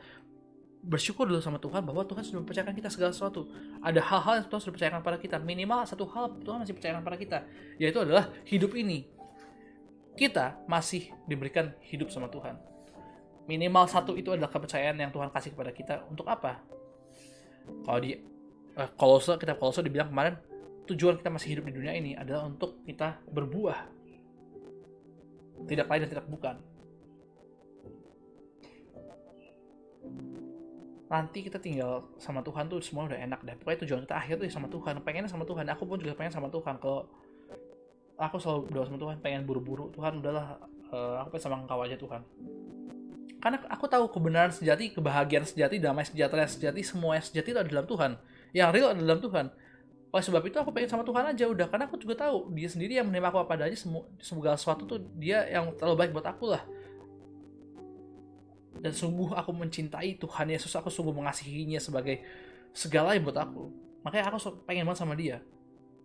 bersyukur 0.88 1.28
dulu 1.28 1.44
sama 1.44 1.60
Tuhan 1.60 1.84
bahwa 1.84 2.00
Tuhan 2.08 2.24
sudah 2.24 2.40
mempercayakan 2.40 2.72
kita 2.72 2.88
segala 2.88 3.12
sesuatu. 3.12 3.44
Ada 3.84 4.00
hal-hal 4.00 4.40
yang 4.40 4.46
Tuhan 4.48 4.60
sudah 4.64 4.74
percayakan 4.74 5.00
pada 5.04 5.20
kita. 5.20 5.36
Minimal 5.36 5.84
satu 5.84 6.08
hal 6.08 6.32
Tuhan 6.40 6.64
masih 6.64 6.74
percayakan 6.74 7.02
pada 7.04 7.16
kita, 7.20 7.38
yaitu 7.76 8.00
adalah 8.00 8.32
hidup 8.48 8.72
ini. 8.72 9.04
Kita 10.16 10.64
masih 10.64 11.12
diberikan 11.28 11.76
hidup 11.84 12.08
sama 12.08 12.32
Tuhan. 12.32 12.56
Minimal 13.46 13.84
satu 13.86 14.16
itu 14.16 14.32
adalah 14.32 14.48
kepercayaan 14.48 14.96
yang 14.96 15.12
Tuhan 15.12 15.28
kasih 15.28 15.52
kepada 15.52 15.70
kita. 15.76 15.94
Untuk 16.08 16.24
apa? 16.26 16.64
Kalau 17.84 18.00
di 18.00 18.16
eh, 18.74 18.90
Kolose, 18.96 19.36
kita 19.36 19.60
Kolose 19.60 19.84
dibilang 19.84 20.08
kemarin, 20.08 20.40
tujuan 20.88 21.20
kita 21.20 21.28
masih 21.28 21.48
hidup 21.52 21.68
di 21.68 21.72
dunia 21.76 21.92
ini 21.92 22.16
adalah 22.16 22.48
untuk 22.48 22.80
kita 22.88 23.20
berbuah. 23.28 23.78
Tidak 25.68 25.84
lain 25.84 26.00
dan 26.08 26.10
tidak 26.10 26.26
bukan 26.32 26.56
nanti 31.08 31.40
kita 31.40 31.56
tinggal 31.56 32.04
sama 32.20 32.44
Tuhan 32.44 32.68
tuh 32.68 32.84
semua 32.84 33.08
udah 33.08 33.16
enak 33.16 33.40
deh 33.40 33.56
pokoknya 33.56 33.78
tujuan 33.88 34.00
kita 34.04 34.14
akhir 34.20 34.34
tuh 34.40 34.46
ya 34.46 34.52
sama 34.52 34.68
Tuhan. 34.68 35.00
Pengennya 35.00 35.30
sama 35.32 35.44
Tuhan. 35.48 35.64
Aku 35.72 35.88
pun 35.88 35.96
juga 35.96 36.12
pengen 36.12 36.32
sama 36.36 36.52
Tuhan. 36.52 36.76
Kalau 36.76 37.08
aku 38.20 38.36
selalu 38.36 38.68
berdoa 38.68 38.84
sama 38.84 38.98
Tuhan 39.00 39.16
pengen 39.24 39.42
buru-buru. 39.48 39.88
Tuhan 39.96 40.20
udahlah 40.20 40.60
uh, 40.92 41.24
aku 41.24 41.36
pengen 41.36 41.44
sama 41.48 41.56
engkau 41.64 41.80
aja 41.80 41.96
Tuhan. 41.96 42.20
Karena 43.38 43.56
aku 43.70 43.86
tahu 43.88 44.04
kebenaran 44.12 44.52
sejati 44.52 44.92
kebahagiaan 44.92 45.46
sejati 45.48 45.80
damai 45.80 46.04
sejahtera 46.04 46.44
sejati 46.44 46.82
semua 46.84 47.16
yang 47.16 47.24
sejati 47.24 47.56
itu 47.56 47.58
ada 47.58 47.70
dalam 47.72 47.86
Tuhan. 47.88 48.10
Yang 48.52 48.68
real 48.76 48.88
ada 48.92 49.00
dalam 49.00 49.20
Tuhan. 49.24 49.46
Oleh 50.08 50.24
sebab 50.24 50.42
itu 50.44 50.56
aku 50.60 50.72
pengen 50.76 50.92
sama 50.92 51.04
Tuhan 51.08 51.24
aja 51.24 51.44
udah. 51.48 51.66
Karena 51.72 51.88
aku 51.88 51.96
juga 51.96 52.20
tahu 52.20 52.52
dia 52.52 52.68
sendiri 52.68 53.00
yang 53.00 53.08
menerima 53.08 53.32
aku 53.32 53.38
apa 53.48 53.56
adanya 53.56 53.78
segala 54.20 54.60
sesuatu 54.60 54.84
tuh 54.84 55.00
dia 55.16 55.48
yang 55.48 55.72
terlalu 55.72 56.04
baik 56.04 56.10
buat 56.12 56.28
aku 56.28 56.52
lah 56.52 56.64
dan 58.78 58.92
sungguh 58.94 59.34
aku 59.34 59.50
mencintai 59.50 60.18
Tuhan 60.18 60.46
Yesus. 60.54 60.70
Aku 60.78 60.90
sungguh 60.90 61.10
mengasihinya 61.10 61.82
sebagai 61.82 62.22
segala 62.70 63.14
yang 63.14 63.26
buat 63.26 63.38
aku. 63.38 63.70
Makanya 64.06 64.30
aku 64.30 64.62
pengen 64.62 64.86
banget 64.86 65.00
sama 65.02 65.14
dia. 65.18 65.42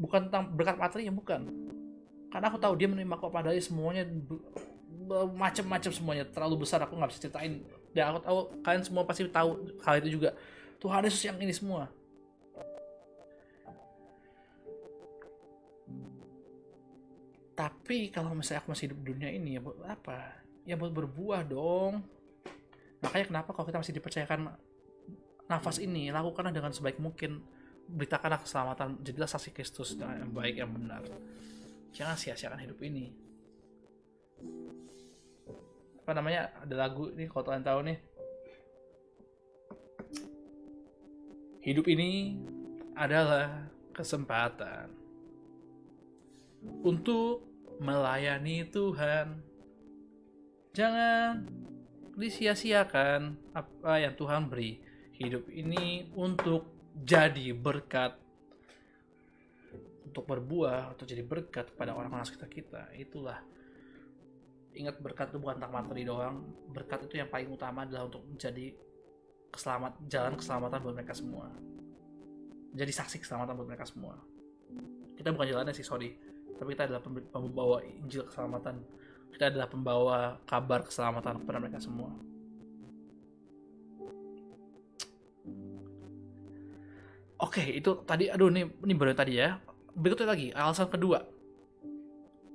Bukan 0.01 0.30
tentang 0.30 0.49
berkat 0.49 0.78
materi 0.82 1.05
bukan. 1.13 1.45
Karena 2.34 2.49
aku 2.49 2.57
tahu 2.57 2.74
dia 2.74 2.89
menerima 2.89 3.13
aku 3.13 3.30
padanya 3.30 3.61
semuanya 3.61 4.03
macam-macam 5.38 5.91
semuanya. 5.93 6.26
Terlalu 6.26 6.65
besar 6.65 6.82
aku 6.82 6.97
nggak 6.97 7.13
bisa 7.13 7.21
ceritain. 7.21 7.61
Dan 7.93 8.03
aku 8.09 8.19
tahu 8.26 8.39
kalian 8.65 8.83
semua 8.83 9.04
pasti 9.05 9.21
tahu 9.29 9.50
hal 9.86 10.01
itu 10.01 10.17
juga. 10.17 10.33
Tuhan 10.82 11.05
Yesus 11.05 11.24
yang 11.29 11.37
ini 11.37 11.54
semua. 11.54 11.87
Tapi 17.54 18.09
kalau 18.09 18.33
misalnya 18.33 18.66
aku 18.66 18.74
masih 18.74 18.89
hidup 18.89 18.97
di 19.05 19.08
dunia 19.13 19.29
ini 19.29 19.50
ya 19.55 19.62
buat 19.62 19.78
apa? 19.86 20.41
Ya 20.66 20.74
buat 20.74 20.89
berbuah 20.89 21.45
dong 21.45 22.01
Makanya 23.04 23.25
kenapa 23.28 23.50
kalau 23.51 23.67
kita 23.67 23.84
masih 23.84 23.96
dipercayakan 24.00 24.39
nafas 25.51 25.78
ini, 25.84 26.08
lakukanlah 26.09 26.55
dengan 26.55 26.71
sebaik 26.71 26.97
mungkin. 27.04 27.43
Beritakanlah 27.84 28.39
keselamatan, 28.39 29.04
jadilah 29.04 29.28
saksi 29.28 29.51
Kristus 29.51 30.00
yang 30.00 30.32
baik, 30.32 30.55
yang 30.63 30.71
benar. 30.71 31.04
Jangan 31.92 32.16
sia-siakan 32.16 32.63
hidup 32.63 32.80
ini. 32.80 33.12
Apa 36.04 36.16
namanya, 36.16 36.47
ada 36.63 36.75
lagu 36.80 37.12
ini 37.12 37.28
kalau 37.28 37.43
kalian 37.51 37.67
tahu 37.67 37.80
nih. 37.92 38.00
Hidup 41.63 41.86
ini 41.92 42.39
adalah 42.96 43.67
kesempatan 43.92 44.92
untuk 46.84 47.43
melayani 47.80 48.67
Tuhan. 48.67 49.43
Jangan 50.71 51.63
disia-siakan 52.13 53.53
apa 53.57 53.91
yang 54.01 54.13
Tuhan 54.13 54.49
beri. 54.49 54.81
Hidup 55.13 55.49
ini 55.49 56.09
untuk 56.17 56.69
jadi 56.93 57.53
berkat 57.53 58.17
untuk 60.13 60.29
berbuah 60.29 60.93
atau 60.93 61.09
jadi 61.09 61.25
berkat 61.25 61.73
kepada 61.73 61.97
orang-orang 61.97 62.25
sekitar 62.25 62.49
kita. 62.49 62.93
Itulah 62.93 63.41
ingat 64.73 65.01
berkat 65.01 65.33
itu 65.33 65.41
bukan 65.41 65.57
tentang 65.57 65.73
materi 65.73 66.05
doang. 66.05 66.45
Berkat 66.69 67.09
itu 67.09 67.17
yang 67.17 67.29
paling 67.29 67.49
utama 67.49 67.85
adalah 67.85 68.05
untuk 68.09 68.21
menjadi 68.25 68.73
keselamat 69.53 69.93
jalan 70.09 70.33
keselamatan 70.37 70.77
buat 70.81 70.95
mereka 70.97 71.13
semua. 71.17 71.49
Jadi 72.73 72.91
saksi 72.93 73.17
keselamatan 73.21 73.53
buat 73.57 73.69
mereka 73.69 73.85
semua. 73.85 74.17
Kita 75.13 75.29
bukan 75.29 75.45
jalannya 75.45 75.73
sih, 75.77 75.85
sorry. 75.85 76.13
Tapi 76.57 76.73
kita 76.73 76.89
adalah 76.89 77.01
pembawa 77.05 77.81
Injil 77.85 78.25
keselamatan 78.25 78.81
kita 79.34 79.50
adalah 79.50 79.66
pembawa 79.66 80.38
kabar 80.46 80.86
keselamatan 80.86 81.42
kepada 81.42 81.58
mereka 81.58 81.82
semua. 81.82 82.14
Oke, 87.43 87.66
itu 87.76 87.92
tadi 88.08 88.32
aduh 88.32 88.47
ini 88.54 88.70
ini 88.86 88.93
baru 88.96 89.12
tadi 89.12 89.42
ya. 89.42 89.60
Berikutnya 89.93 90.32
lagi, 90.32 90.47
alasan 90.55 90.88
kedua 90.88 91.22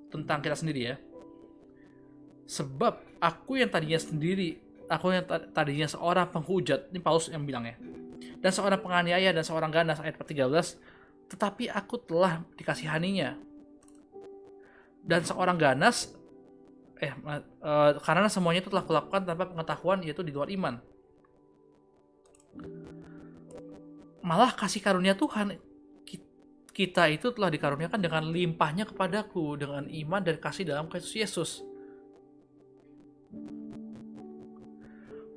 tentang 0.09 0.41
kita 0.41 0.57
sendiri 0.57 0.81
ya. 0.81 0.97
Sebab 2.49 3.21
aku 3.21 3.61
yang 3.61 3.69
tadinya 3.69 4.01
sendiri, 4.01 4.57
aku 4.89 5.13
yang 5.13 5.29
tadinya 5.53 5.85
seorang 5.85 6.33
penghujat, 6.33 6.89
ini 6.89 6.99
Paulus 7.05 7.29
yang 7.29 7.45
bilang 7.45 7.69
ya. 7.69 7.77
Dan 8.41 8.51
seorang 8.51 8.81
penganiaya 8.81 9.31
dan 9.37 9.45
seorang 9.45 9.69
ganas 9.69 10.01
ayat 10.01 10.17
13, 10.17 10.81
tetapi 11.29 11.69
aku 11.69 12.01
telah 12.01 12.41
dikasihaninya. 12.57 13.37
Dan 15.05 15.21
seorang 15.29 15.61
ganas 15.61 16.18
eh 16.99 17.15
uh, 17.63 17.95
karena 18.03 18.27
semuanya 18.27 18.61
itu 18.63 18.71
telah 18.71 18.83
kulakukan 18.83 19.23
tanpa 19.23 19.47
pengetahuan 19.47 20.03
yaitu 20.03 20.27
di 20.27 20.35
luar 20.35 20.51
iman. 20.51 20.79
malah 24.19 24.53
kasih 24.53 24.85
karunia 24.85 25.17
Tuhan 25.17 25.57
kita 26.79 27.11
itu 27.11 27.35
telah 27.35 27.51
dikaruniakan 27.51 27.99
dengan 27.99 28.23
limpahnya 28.31 28.87
kepadaku 28.87 29.59
dengan 29.59 29.91
iman 29.91 30.23
dan 30.23 30.39
kasih 30.39 30.63
dalam 30.63 30.87
Kristus 30.87 31.19
Yesus. 31.19 31.51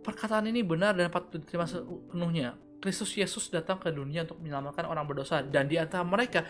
Perkataan 0.06 0.46
ini 0.54 0.62
benar 0.62 0.94
dan 0.94 1.10
patut 1.10 1.42
diterima 1.42 1.66
sepenuhnya. 1.66 2.54
Kristus 2.78 3.18
Yesus 3.18 3.50
datang 3.50 3.82
ke 3.82 3.90
dunia 3.90 4.22
untuk 4.22 4.38
menyelamatkan 4.38 4.86
orang 4.86 5.06
berdosa 5.10 5.42
dan 5.42 5.66
di 5.66 5.82
antara 5.82 6.06
mereka 6.06 6.46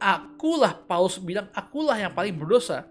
akulah 0.00 0.80
Paulus 0.80 1.20
bilang 1.20 1.52
akulah 1.52 2.00
yang 2.00 2.16
paling 2.16 2.32
berdosa. 2.32 2.88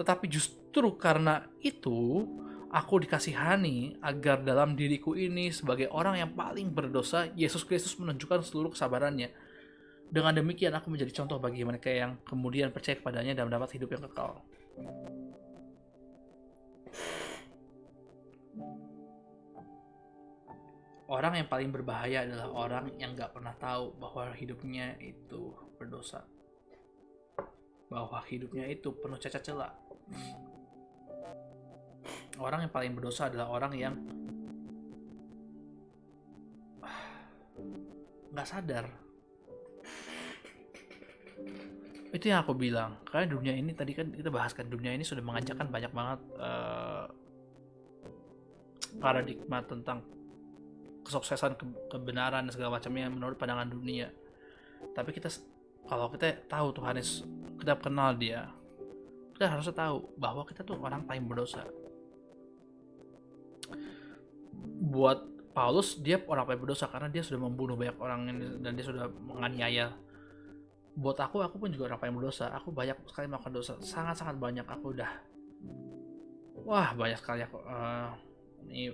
Tetapi 0.00 0.24
justru 0.32 0.63
karena 0.98 1.46
itu 1.62 2.26
aku 2.74 3.06
dikasihani 3.06 4.02
agar 4.02 4.42
dalam 4.42 4.74
diriku 4.74 5.14
ini 5.14 5.54
sebagai 5.54 5.86
orang 5.94 6.18
yang 6.18 6.30
paling 6.34 6.74
berdosa 6.74 7.30
Yesus 7.38 7.62
Kristus 7.62 7.94
menunjukkan 8.00 8.42
seluruh 8.42 8.74
kesabarannya 8.74 9.30
dengan 10.14 10.30
demikian 10.34 10.74
aku 10.74 10.94
menjadi 10.94 11.22
contoh 11.22 11.42
bagi 11.42 11.66
mereka 11.66 11.90
yang 11.90 12.22
kemudian 12.22 12.70
percaya 12.70 12.98
kepadanya 12.98 13.34
dan 13.34 13.50
mendapat 13.50 13.74
hidup 13.74 13.94
yang 13.94 14.02
kekal. 14.06 14.42
Orang 21.04 21.36
yang 21.36 21.50
paling 21.50 21.68
berbahaya 21.74 22.24
adalah 22.24 22.48
orang 22.54 22.94
yang 22.96 23.12
gak 23.14 23.36
pernah 23.36 23.52
tahu 23.58 23.92
bahwa 23.98 24.32
hidupnya 24.38 24.96
itu 25.02 25.52
berdosa. 25.76 26.24
Bahwa 27.92 28.18
hidupnya 28.24 28.70
itu 28.70 28.94
penuh 28.94 29.20
cacat 29.20 29.42
celah. 29.44 29.74
Orang 32.38 32.66
yang 32.66 32.72
paling 32.72 32.92
berdosa 32.92 33.30
adalah 33.30 33.48
orang 33.50 33.72
yang 33.76 33.94
nggak 38.32 38.48
sadar. 38.48 38.86
Itu 42.14 42.30
yang 42.30 42.46
aku 42.46 42.54
bilang 42.54 43.02
karena 43.10 43.26
dunia 43.26 43.54
ini 43.58 43.74
tadi 43.74 43.90
kan 43.90 44.10
kita 44.14 44.30
bahaskan 44.30 44.70
dunia 44.70 44.94
ini 44.94 45.02
sudah 45.02 45.22
mengajarkan 45.22 45.66
banyak 45.66 45.90
banget 45.90 46.20
uh, 46.38 47.10
paradigma 49.02 49.58
tentang 49.66 50.06
kesuksesan 51.04 51.58
ke 51.58 51.66
kebenaran 51.90 52.46
dan 52.46 52.52
segala 52.54 52.78
macamnya 52.78 53.10
menurut 53.10 53.34
pandangan 53.34 53.66
dunia. 53.66 54.14
Tapi 54.94 55.10
kita 55.10 55.26
kalau 55.84 56.08
kita 56.12 56.48
tahu 56.48 56.72
Tuhan 56.72 56.96
Yesus 56.96 57.26
kita 57.60 57.76
kenal 57.80 58.16
dia 58.16 58.48
kita 59.36 59.50
harus 59.50 59.66
tahu 59.74 60.14
bahwa 60.16 60.46
kita 60.46 60.62
tuh 60.62 60.78
orang 60.80 61.04
paling 61.04 61.26
berdosa 61.26 61.66
buat 64.84 65.34
Paulus 65.54 66.02
dia 66.02 66.18
orang 66.26 66.50
paling 66.50 66.62
berdosa 66.66 66.90
karena 66.90 67.06
dia 67.06 67.22
sudah 67.22 67.46
membunuh 67.46 67.78
banyak 67.78 67.94
orang 68.02 68.26
dan 68.58 68.74
dia 68.74 68.84
sudah 68.84 69.06
menganiaya. 69.22 69.94
Buat 70.98 71.30
aku 71.30 71.46
aku 71.46 71.62
pun 71.62 71.70
juga 71.70 71.94
orang 71.94 72.02
paling 72.02 72.16
berdosa. 72.18 72.50
Aku 72.58 72.74
banyak 72.74 72.98
sekali 73.06 73.30
melakukan 73.30 73.54
dosa. 73.54 73.72
Sangat 73.78 74.18
sangat 74.18 74.36
banyak. 74.42 74.66
Aku 74.66 74.90
udah 74.90 75.10
wah 76.64 76.90
banyak 76.96 77.20
sekali 77.20 77.44
aku 77.44 77.60
uh, 77.60 78.08
ini 78.66 78.88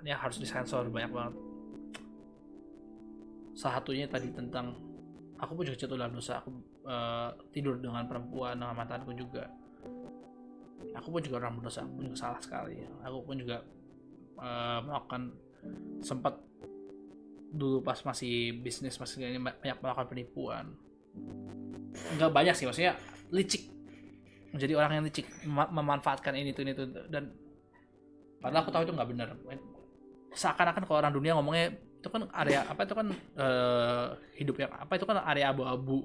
ini 0.00 0.10
harus 0.16 0.40
disensor 0.40 0.88
banyak 0.88 1.12
banget. 1.12 1.34
Salah 3.52 3.82
satunya 3.82 4.08
tadi 4.08 4.32
tentang 4.32 4.80
aku 5.36 5.60
pun 5.60 5.64
juga 5.68 5.76
jatuh 5.76 5.96
dalam 6.00 6.16
dosa. 6.16 6.40
Aku 6.40 6.56
uh, 6.88 7.36
tidur 7.52 7.76
dengan 7.76 8.08
perempuan 8.08 8.56
dengan 8.56 8.72
mantanku 8.72 9.12
juga. 9.12 9.44
Aku 10.96 11.12
pun 11.12 11.20
juga 11.20 11.44
orang 11.44 11.60
berdosa. 11.60 11.84
Aku 11.84 12.00
pun 12.00 12.04
juga 12.08 12.16
salah 12.16 12.40
sekali. 12.40 12.80
Aku 13.04 13.20
pun 13.28 13.36
juga 13.36 13.60
uh, 14.38 14.78
melakukan 14.86 15.34
sempat 16.02 16.38
dulu 17.48 17.80
pas 17.80 17.96
masih 18.04 18.60
bisnis 18.60 19.00
masih 19.00 19.24
ini 19.24 19.40
banyak 19.40 19.78
melakukan 19.80 20.08
penipuan. 20.08 20.64
Nggak 22.16 22.30
banyak 22.32 22.54
sih 22.54 22.66
maksudnya 22.68 22.94
licik. 23.32 23.72
Menjadi 24.52 24.72
orang 24.80 25.00
yang 25.00 25.04
licik 25.04 25.26
mem 25.44 25.68
memanfaatkan 25.72 26.32
ini 26.36 26.56
tuh 26.56 26.62
ini 26.64 26.72
tuh 26.72 26.88
dan 27.08 27.32
padahal 28.40 28.64
aku 28.64 28.70
tahu 28.72 28.82
itu 28.88 28.92
nggak 28.94 29.08
benar. 29.12 29.28
Seakan-akan 30.32 30.82
kalau 30.84 30.98
orang 31.00 31.12
dunia 31.12 31.32
ngomongnya 31.36 31.72
itu 31.98 32.08
kan 32.08 32.30
area 32.30 32.62
apa 32.68 32.86
itu 32.86 32.94
kan 32.94 33.06
uh, 33.42 34.06
hidup 34.38 34.56
yang 34.62 34.70
apa 34.70 34.92
itu 34.96 35.04
kan 35.08 35.18
area 35.24 35.50
abu-abu. 35.52 36.04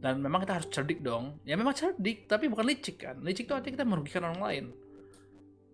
Dan 0.00 0.24
memang 0.24 0.40
kita 0.40 0.56
harus 0.56 0.68
cerdik 0.72 1.04
dong. 1.04 1.36
Ya 1.44 1.58
memang 1.58 1.76
cerdik 1.76 2.24
tapi 2.24 2.48
bukan 2.48 2.64
licik 2.64 2.96
kan. 3.04 3.20
Licik 3.20 3.44
itu 3.50 3.52
artinya 3.52 3.74
kita 3.76 3.86
merugikan 3.86 4.24
orang 4.24 4.40
lain 4.40 4.64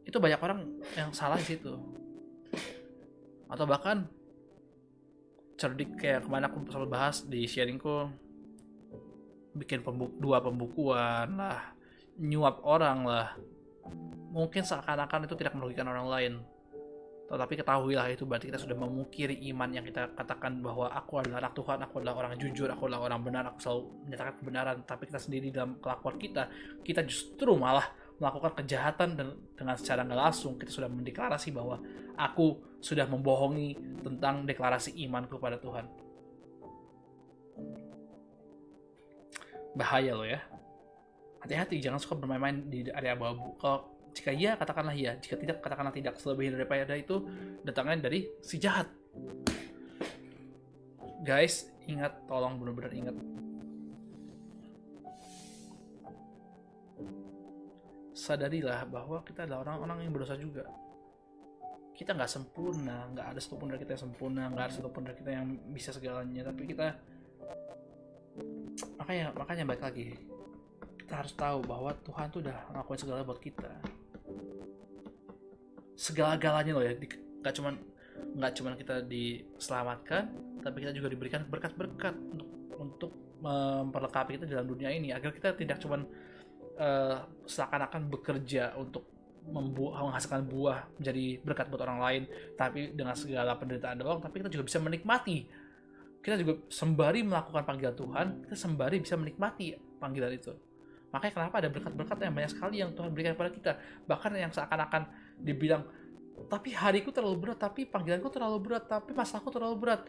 itu 0.06 0.16
banyak 0.22 0.38
orang 0.38 0.62
yang 0.94 1.10
salah 1.10 1.34
di 1.36 1.58
situ. 1.58 1.74
Atau 3.50 3.66
bahkan 3.66 4.06
cerdik 5.58 5.98
kayak 5.98 6.24
ke 6.24 6.28
mana 6.30 6.46
aku 6.46 6.62
selalu 6.70 6.88
bahas 6.88 7.26
di 7.26 7.42
sharingku 7.48 8.06
bikin 9.56 9.80
pembuk 9.80 10.12
dua 10.20 10.38
pembukuan 10.38 11.34
lah 11.34 11.74
nyuap 12.22 12.62
orang 12.62 13.02
lah. 13.02 13.28
Mungkin 14.30 14.62
seakan-akan 14.62 15.26
itu 15.26 15.34
tidak 15.34 15.58
merugikan 15.58 15.88
orang 15.90 16.06
lain. 16.06 16.32
Tetapi 17.26 17.58
ketahuilah 17.58 18.06
itu 18.14 18.22
berarti 18.22 18.54
kita 18.54 18.60
sudah 18.62 18.78
memukiri 18.78 19.34
iman 19.50 19.66
yang 19.74 19.82
kita 19.82 20.14
katakan 20.14 20.62
bahwa 20.62 20.86
aku 20.94 21.18
adalah 21.18 21.42
anak 21.42 21.58
Tuhan, 21.58 21.82
aku 21.82 21.94
adalah 21.98 22.14
orang 22.22 22.38
jujur, 22.38 22.70
aku 22.70 22.86
adalah 22.86 23.10
orang 23.10 23.20
benar, 23.26 23.42
aku 23.50 23.58
selalu 23.58 23.82
menyatakan 24.06 24.34
kebenaran. 24.38 24.76
Tapi 24.86 25.02
kita 25.10 25.18
sendiri 25.18 25.46
dalam 25.50 25.82
kelakuan 25.82 26.16
kita, 26.22 26.46
kita 26.86 27.02
justru 27.02 27.58
malah 27.58 27.90
melakukan 28.16 28.52
kejahatan 28.64 29.16
dan 29.16 29.28
dengan 29.52 29.76
secara 29.76 30.04
nggak 30.04 30.20
langsung 30.20 30.56
kita 30.56 30.72
sudah 30.72 30.88
mendeklarasi 30.88 31.52
bahwa 31.52 31.80
aku 32.16 32.78
sudah 32.80 33.04
membohongi 33.04 34.00
tentang 34.00 34.48
deklarasi 34.48 34.96
imanku 35.04 35.36
pada 35.36 35.60
Tuhan. 35.60 36.06
bahaya 39.76 40.16
loh 40.16 40.26
ya. 40.26 40.40
Hati-hati 41.44 41.78
jangan 41.78 42.00
suka 42.00 42.16
bermain-main 42.16 42.66
di 42.66 42.88
area 42.88 43.12
abu-abu. 43.12 43.54
Kalau 43.60 43.92
jika 44.16 44.32
iya 44.32 44.56
katakanlah 44.56 44.96
iya. 44.96 45.20
Jika 45.20 45.36
tidak 45.36 45.60
katakanlah 45.60 45.92
tidak. 45.92 46.16
Selebih 46.16 46.56
daripada 46.56 46.96
itu 46.96 47.28
datangnya 47.62 48.08
dari 48.08 48.26
si 48.40 48.56
jahat. 48.56 48.88
Guys 51.22 51.68
ingat 51.86 52.24
tolong 52.26 52.58
benar-benar 52.58 52.90
ingat 52.96 53.14
sadarilah 58.16 58.88
bahwa 58.88 59.20
kita 59.20 59.44
adalah 59.44 59.68
orang-orang 59.68 60.08
yang 60.08 60.12
berdosa 60.16 60.40
juga. 60.40 60.64
Kita 61.92 62.16
nggak 62.16 62.32
sempurna 62.32 63.12
nggak 63.12 63.36
ada 63.36 63.40
satupun 63.40 63.68
dari 63.68 63.84
kita 63.84 63.92
yang 63.96 64.02
sempurna 64.08 64.42
nggak 64.48 64.64
ada 64.64 64.72
satupun 64.72 65.02
dari 65.04 65.16
kita 65.20 65.30
yang 65.36 65.46
bisa 65.68 65.92
segalanya. 65.92 66.48
Tapi 66.48 66.62
kita 66.64 66.96
makanya 68.96 69.32
makanya 69.36 69.64
baik 69.68 69.82
lagi 69.84 70.08
kita 71.06 71.22
harus 71.22 71.32
tahu 71.38 71.64
bahwa 71.64 71.94
Tuhan 72.02 72.26
tuh 72.32 72.40
udah 72.42 72.58
ngelakuin 72.72 73.00
segala 73.00 73.20
buat 73.22 73.40
kita. 73.40 73.70
Segala-galanya 75.96 76.72
loh 76.72 76.84
ya 76.84 76.96
nggak 76.96 77.54
cuman 77.54 77.74
nggak 78.36 78.52
cuman 78.58 78.72
kita 78.80 78.94
diselamatkan 79.04 80.24
tapi 80.64 80.82
kita 80.82 80.92
juga 80.96 81.08
diberikan 81.12 81.46
berkat-berkat 81.46 82.16
untuk 82.32 82.48
untuk 82.76 83.12
memperlengkapi 83.44 84.40
kita 84.40 84.48
dalam 84.48 84.68
dunia 84.68 84.88
ini. 84.88 85.12
Agar 85.12 85.32
kita 85.32 85.52
tidak 85.56 85.80
cuman 85.80 86.04
uh, 86.76 87.24
seakan-akan 87.44 88.08
bekerja 88.08 88.76
untuk 88.78 89.04
menghasilkan 89.46 90.42
buah 90.42 90.90
menjadi 90.98 91.38
berkat 91.46 91.70
buat 91.70 91.86
orang 91.86 92.02
lain 92.02 92.22
tapi 92.58 92.90
dengan 92.90 93.14
segala 93.14 93.54
penderitaan 93.54 94.02
doang 94.02 94.18
tapi 94.18 94.42
kita 94.42 94.50
juga 94.50 94.66
bisa 94.66 94.82
menikmati 94.82 95.46
kita 96.26 96.42
juga 96.42 96.58
sembari 96.66 97.22
melakukan 97.22 97.62
panggilan 97.62 97.94
Tuhan, 97.94 98.26
kita 98.42 98.58
sembari 98.58 98.98
bisa 98.98 99.14
menikmati 99.14 99.78
panggilan 100.02 100.34
itu. 100.34 100.50
Makanya 101.14 101.32
kenapa 101.38 101.54
ada 101.62 101.70
berkat-berkat 101.70 102.18
yang 102.18 102.34
banyak 102.34 102.50
sekali 102.50 102.76
yang 102.82 102.90
Tuhan 102.98 103.14
berikan 103.14 103.38
kepada 103.38 103.50
kita. 103.54 103.72
Bahkan 104.10 104.34
yang 104.34 104.50
seakan-akan 104.50 105.06
dibilang, 105.38 105.86
tapi 106.50 106.74
hariku 106.74 107.14
terlalu 107.14 107.46
berat, 107.46 107.62
tapi 107.62 107.86
panggilanku 107.86 108.26
terlalu 108.34 108.58
berat, 108.58 108.90
tapi 108.90 109.14
masalahku 109.14 109.54
terlalu 109.54 109.78
berat. 109.78 110.02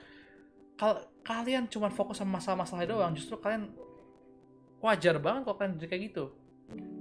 Kalau 0.73 1.05
kalian 1.21 1.69
cuma 1.69 1.93
fokus 1.93 2.17
sama 2.17 2.41
masalah-masalah 2.41 2.89
doang, 2.89 3.13
justru 3.13 3.37
kalian 3.37 3.69
wajar 4.81 5.21
banget 5.21 5.45
kalau 5.45 5.53
kalian 5.61 5.77
jadi 5.77 5.89
kayak 5.93 6.03
gitu. 6.09 6.33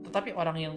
Tetapi 0.07 0.31
orang 0.35 0.57
yang 0.57 0.74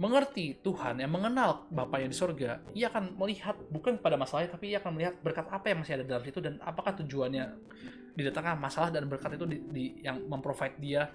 mengerti 0.00 0.58
Tuhan, 0.64 0.98
yang 0.98 1.12
mengenal 1.12 1.68
Bapa 1.68 2.00
yang 2.00 2.10
di 2.10 2.16
sorga, 2.16 2.58
ia 2.72 2.88
akan 2.90 3.14
melihat 3.14 3.54
bukan 3.70 4.00
pada 4.00 4.18
masalahnya, 4.18 4.50
tapi 4.56 4.72
ia 4.72 4.82
akan 4.82 4.98
melihat 4.98 5.14
berkat 5.20 5.46
apa 5.46 5.70
yang 5.70 5.78
masih 5.84 5.94
ada 6.00 6.04
dalam 6.04 6.22
situ 6.24 6.40
dan 6.42 6.58
apakah 6.64 6.96
tujuannya 6.96 7.44
didatangkan 8.18 8.58
masalah 8.58 8.90
dan 8.90 9.06
berkat 9.08 9.36
itu 9.36 9.46
di, 9.48 9.58
di, 9.70 9.84
yang 10.04 10.20
memprovide 10.26 10.76
dia. 10.80 11.12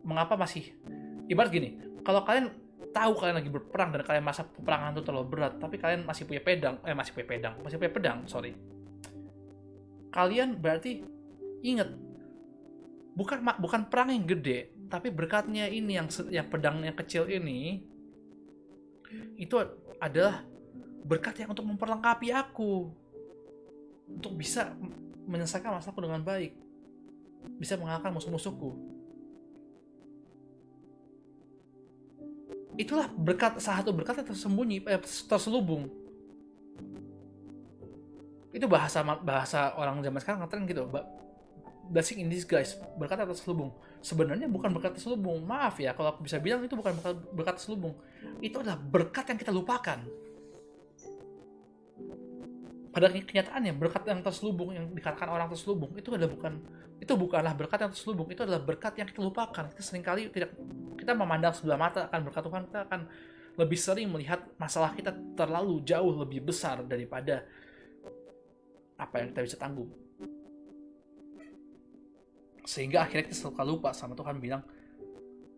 Mengapa 0.00 0.32
masih 0.32 0.64
ibarat 1.28 1.52
gini, 1.52 1.76
kalau 2.00 2.24
kalian 2.24 2.48
tahu 2.90 3.12
kalian 3.20 3.36
lagi 3.36 3.50
berperang 3.52 3.92
dan 3.94 4.02
kalian 4.02 4.24
masa 4.24 4.42
peperangan 4.48 4.96
itu 4.96 5.02
terlalu 5.04 5.26
berat, 5.28 5.52
tapi 5.60 5.76
kalian 5.76 6.02
masih 6.02 6.24
punya 6.24 6.42
pedang, 6.42 6.76
eh 6.82 6.96
masih 6.96 7.12
punya 7.12 7.28
pedang, 7.28 7.54
masih 7.60 7.76
punya 7.76 7.92
pedang, 7.92 8.18
sorry. 8.26 8.56
Kalian 10.10 10.58
berarti 10.58 11.04
ingat 11.62 11.94
bukan 13.14 13.38
bukan 13.60 13.80
perang 13.86 14.08
yang 14.10 14.24
gede, 14.24 14.72
tapi 14.90 15.14
berkatnya 15.14 15.70
ini 15.70 15.94
yang 15.94 16.10
yang 16.34 16.50
pedang 16.50 16.82
yang 16.82 16.98
kecil 16.98 17.30
ini 17.30 17.86
itu 19.38 19.54
adalah 20.02 20.42
berkat 21.06 21.46
yang 21.46 21.54
untuk 21.54 21.62
memperlengkapi 21.62 22.34
aku. 22.34 22.90
Untuk 24.10 24.34
bisa 24.34 24.74
menyelesaikan 25.30 25.78
masalahku 25.78 26.02
dengan 26.02 26.26
baik. 26.26 26.58
Bisa 27.62 27.78
mengalahkan 27.78 28.10
musuh-musuhku. 28.10 28.74
Itulah 32.74 33.06
berkat 33.14 33.62
salah 33.62 33.86
satu 33.86 33.94
berkat 33.94 34.18
yang 34.18 34.28
tersembunyi 34.34 34.76
eh, 34.90 35.02
terselubung. 35.30 35.86
Itu 38.50 38.66
bahasa 38.66 39.06
bahasa 39.06 39.78
orang 39.78 40.02
zaman 40.02 40.18
sekarang 40.18 40.42
ngetren 40.42 40.66
gitu 40.66 40.90
blessing 41.90 42.22
in 42.22 42.30
disguise 42.30 42.78
berkat 42.94 43.26
terselubung 43.26 43.74
sebenarnya 44.00 44.48
bukan 44.48 44.72
berkat 44.72 44.96
terselubung. 44.96 45.44
Maaf 45.44 45.80
ya 45.80 45.92
kalau 45.92 46.16
aku 46.16 46.24
bisa 46.24 46.40
bilang 46.40 46.64
itu 46.64 46.74
bukan 46.76 46.96
berkat, 47.36 47.54
terselubung. 47.60 47.94
Itu 48.40 48.60
adalah 48.60 48.80
berkat 48.80 49.32
yang 49.32 49.38
kita 49.38 49.52
lupakan. 49.52 49.98
Pada 52.90 53.06
kenyataannya 53.06 53.72
berkat 53.78 54.02
yang 54.10 54.18
terselubung 54.18 54.74
yang 54.74 54.90
dikatakan 54.90 55.30
orang 55.30 55.46
terselubung 55.46 55.94
itu 55.94 56.10
adalah 56.10 56.34
bukan 56.34 56.58
itu 56.98 57.12
bukanlah 57.14 57.54
berkat 57.54 57.86
yang 57.86 57.92
terselubung 57.94 58.28
itu 58.28 58.42
adalah 58.42 58.60
berkat 58.60 58.98
yang 58.98 59.06
kita 59.06 59.22
lupakan. 59.22 59.64
Kita 59.70 59.82
sering 59.84 60.02
kali 60.02 60.26
tidak 60.34 60.58
kita 60.98 61.14
memandang 61.14 61.54
sebelah 61.54 61.78
mata 61.78 62.10
akan 62.10 62.20
berkat 62.26 62.42
Tuhan 62.42 62.62
kita 62.66 62.80
akan 62.90 63.00
lebih 63.60 63.78
sering 63.78 64.08
melihat 64.10 64.40
masalah 64.58 64.90
kita 64.96 65.14
terlalu 65.38 65.84
jauh 65.86 66.12
lebih 66.18 66.42
besar 66.42 66.82
daripada 66.82 67.46
apa 69.00 69.22
yang 69.22 69.32
kita 69.32 69.40
bisa 69.46 69.56
tanggung 69.56 69.88
sehingga 72.70 73.02
akhirnya 73.02 73.26
kita 73.26 73.50
selalu 73.50 73.82
lupa 73.82 73.90
sama 73.90 74.14
Tuhan 74.14 74.38
bilang 74.38 74.62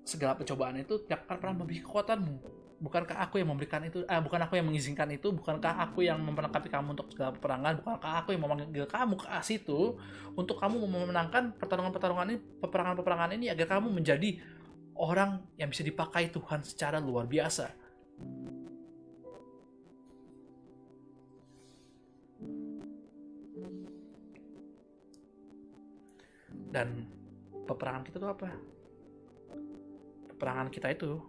segala 0.01 0.33
pencobaan 0.33 0.81
itu 0.81 1.05
tidak 1.05 1.29
akan 1.29 1.37
pernah 1.37 1.55
melebihi 1.61 1.85
kekuatanmu. 1.85 2.37
Bukankah 2.83 3.23
aku 3.23 3.39
yang 3.39 3.53
memberikan 3.53 3.85
itu 3.87 4.03
eh, 4.03 4.19
bukan 4.25 4.41
aku 4.43 4.59
yang 4.59 4.67
mengizinkan 4.67 5.07
itu? 5.13 5.31
Bukankah 5.31 5.87
aku 5.87 6.03
yang 6.03 6.19
memperlengkapi 6.19 6.67
kamu 6.73 6.99
untuk 6.99 7.13
segala 7.15 7.31
peperangan? 7.37 7.79
Bukankah 7.79 8.13
aku 8.25 8.35
yang 8.35 8.43
memanggil 8.43 8.89
kamu 8.89 9.15
ke 9.21 9.29
situ 9.45 10.01
untuk 10.35 10.59
kamu 10.59 10.83
memenangkan 10.83 11.55
pertarungan-pertarungan 11.61 12.27
ini 12.33 12.39
peperangan-peperangan 12.59 13.31
ini 13.39 13.47
agar 13.53 13.79
kamu 13.79 13.93
menjadi 13.93 14.43
orang 14.97 15.47
yang 15.61 15.71
bisa 15.71 15.87
dipakai 15.87 16.33
Tuhan 16.35 16.67
secara 16.67 16.99
luar 16.99 17.31
biasa 17.31 17.71
dan 26.73 27.05
peperangan 27.69 28.03
kita 28.03 28.17
itu 28.17 28.29
apa? 28.33 28.49
Peperangan 30.33 30.69
kita 30.73 30.89
itu 30.89 31.21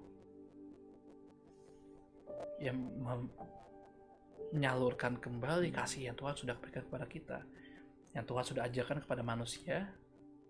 yang 2.63 2.79
menyalurkan 4.55 5.19
kembali 5.19 5.67
kasih 5.75 6.07
yang 6.07 6.15
Tuhan 6.15 6.31
sudah 6.39 6.55
berikan 6.55 6.87
kepada 6.87 7.05
kita. 7.05 7.43
Yang 8.15 8.25
Tuhan 8.31 8.45
sudah 8.47 8.63
ajarkan 8.71 8.97
kepada 9.03 9.21
manusia 9.21 9.91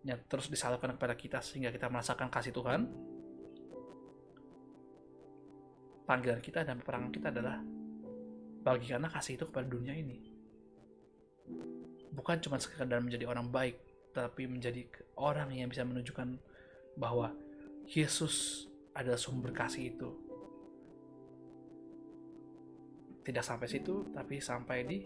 yang 0.05 0.19
terus 0.29 0.51
disalurkan 0.51 0.93
kepada 0.93 1.17
kita 1.17 1.41
sehingga 1.41 1.73
kita 1.73 1.89
merasakan 1.89 2.29
kasih 2.29 2.53
Tuhan. 2.53 2.85
Panggilan 6.03 6.43
kita 6.43 6.67
dan 6.67 6.77
peperangan 6.83 7.09
kita 7.09 7.31
adalah 7.33 7.63
bagikanlah 8.61 9.09
kasih 9.09 9.41
itu 9.41 9.49
kepada 9.49 9.65
dunia 9.65 9.95
ini. 9.97 10.29
Bukan 12.13 12.37
cuma 12.45 12.61
sekedar 12.61 13.01
menjadi 13.01 13.25
orang 13.25 13.49
baik 13.49 13.92
tapi 14.13 14.45
menjadi 14.45 14.85
orang 15.17 15.49
yang 15.51 15.67
bisa 15.67 15.81
menunjukkan 15.83 16.37
bahwa 16.95 17.33
Yesus 17.89 18.65
adalah 18.93 19.17
sumber 19.17 19.49
kasih 19.51 19.97
itu. 19.97 20.09
Tidak 23.25 23.43
sampai 23.43 23.67
situ 23.67 24.13
tapi 24.13 24.37
sampai 24.37 24.77
di 24.85 24.97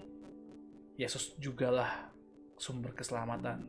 Yesus 1.00 1.40
jugalah 1.40 2.12
sumber 2.60 2.92
keselamatan. 2.92 3.64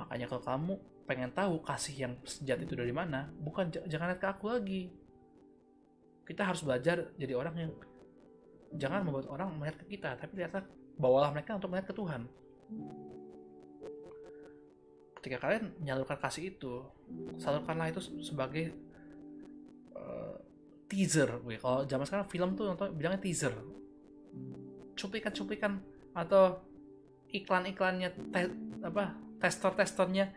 Makanya 0.00 0.26
kalau 0.32 0.42
kamu 0.42 0.74
pengen 1.04 1.30
tahu 1.34 1.60
kasih 1.60 2.08
yang 2.08 2.12
sejati 2.22 2.64
itu 2.64 2.78
dari 2.78 2.94
mana 2.94 3.28
bukan 3.42 3.68
jangan 3.68 4.14
lihat 4.14 4.20
ke 4.22 4.28
aku 4.30 4.46
lagi. 4.48 4.82
Kita 6.24 6.46
harus 6.46 6.62
belajar 6.62 7.10
jadi 7.18 7.34
orang 7.34 7.54
yang 7.58 7.72
jangan 8.78 9.02
membuat 9.02 9.26
orang 9.26 9.50
melihat 9.58 9.82
ke 9.82 9.98
kita 9.98 10.14
tapi 10.14 10.38
lihatlah 10.38 10.62
bawalah 10.94 11.34
mereka 11.34 11.58
untuk 11.58 11.74
melihat 11.74 11.90
ke 11.90 11.94
Tuhan 11.98 12.22
ketika 15.20 15.36
kalian 15.36 15.76
menyalurkan 15.76 16.16
kasih 16.16 16.56
itu 16.56 16.80
salurkanlah 17.36 17.92
itu 17.92 18.00
sebagai 18.24 18.72
uh, 19.92 20.40
teaser. 20.88 21.28
Gue 21.44 21.60
kalau 21.60 21.84
zaman 21.84 22.08
sekarang 22.08 22.26
film 22.32 22.56
tuh 22.56 22.72
nonton 22.72 22.96
bilangnya 22.96 23.20
teaser. 23.20 23.52
Cuplikan-cuplikan 24.96 25.76
atau 26.16 26.64
iklan-iklannya 27.28 28.08
te, 28.32 28.48
apa 28.80 29.12
tester-testernya. 29.36 30.32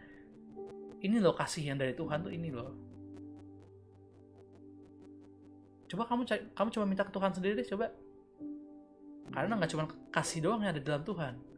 Ini 1.00 1.16
loh 1.24 1.36
kasih 1.36 1.72
yang 1.72 1.80
dari 1.80 1.96
Tuhan 1.96 2.20
tuh 2.28 2.32
ini 2.36 2.52
loh. 2.52 2.76
Coba 5.88 6.04
kamu 6.12 6.28
kamu 6.52 6.70
coba 6.76 6.86
minta 6.88 7.08
ke 7.08 7.12
Tuhan 7.16 7.32
sendiri 7.32 7.54
deh 7.56 7.68
coba. 7.72 7.88
Karena 9.32 9.56
nggak 9.56 9.72
cuma 9.72 9.88
kasih 10.12 10.44
doang 10.44 10.60
yang 10.60 10.76
ada 10.76 10.84
dalam 10.84 11.08
Tuhan 11.08 11.53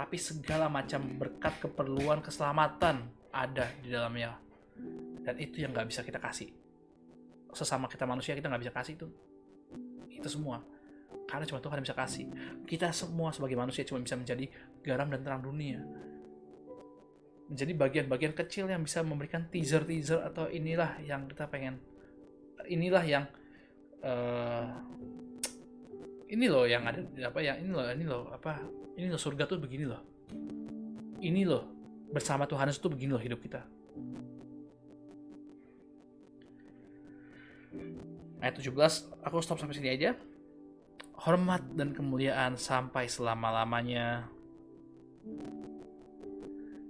tapi 0.00 0.16
segala 0.16 0.72
macam 0.72 1.04
berkat 1.20 1.60
keperluan 1.60 2.24
keselamatan 2.24 3.04
ada 3.28 3.68
di 3.84 3.92
dalamnya. 3.92 4.32
Dan 5.20 5.36
itu 5.36 5.60
yang 5.60 5.76
nggak 5.76 5.92
bisa 5.92 6.00
kita 6.00 6.16
kasih. 6.16 6.48
Sesama 7.52 7.84
kita 7.84 8.08
manusia 8.08 8.32
kita 8.32 8.48
nggak 8.48 8.64
bisa 8.64 8.72
kasih 8.72 8.96
itu. 8.96 9.12
Itu 10.08 10.24
semua. 10.32 10.64
Karena 11.28 11.44
cuma 11.44 11.60
Tuhan 11.60 11.76
yang 11.76 11.84
bisa 11.84 11.92
kasih. 12.00 12.32
Kita 12.64 12.88
semua 12.96 13.28
sebagai 13.28 13.60
manusia 13.60 13.84
cuma 13.84 14.00
bisa 14.00 14.16
menjadi 14.16 14.48
garam 14.80 15.12
dan 15.12 15.20
terang 15.20 15.44
dunia. 15.44 15.84
Menjadi 17.52 17.76
bagian-bagian 17.76 18.32
kecil 18.32 18.72
yang 18.72 18.80
bisa 18.80 19.04
memberikan 19.04 19.52
teaser-teaser 19.52 20.24
atau 20.24 20.48
inilah 20.48 20.96
yang 21.04 21.28
kita 21.28 21.44
pengen 21.44 21.76
inilah 22.72 23.04
yang 23.04 23.28
uh, 24.00 24.80
ini 26.30 26.46
loh 26.46 26.64
yang 26.64 26.86
ada 26.86 27.02
apa 27.26 27.38
yang 27.42 27.58
ini 27.58 27.70
loh 27.74 27.86
ini 27.90 28.04
loh 28.06 28.22
apa 28.30 28.62
ini 28.94 29.10
loh 29.10 29.18
surga 29.18 29.50
tuh 29.50 29.58
begini 29.58 29.84
loh 29.90 30.00
ini 31.18 31.42
loh 31.42 31.66
bersama 32.14 32.46
Tuhan 32.46 32.70
itu 32.70 32.86
begini 32.86 33.10
loh 33.14 33.22
hidup 33.22 33.42
kita 33.42 33.62
Ayat 38.40 38.56
17, 38.56 39.20
aku 39.20 39.36
stop 39.44 39.60
sampai 39.60 39.76
sini 39.76 39.92
aja. 39.92 40.16
Hormat 41.28 41.76
dan 41.76 41.92
kemuliaan 41.92 42.56
sampai 42.56 43.04
selama-lamanya. 43.04 44.32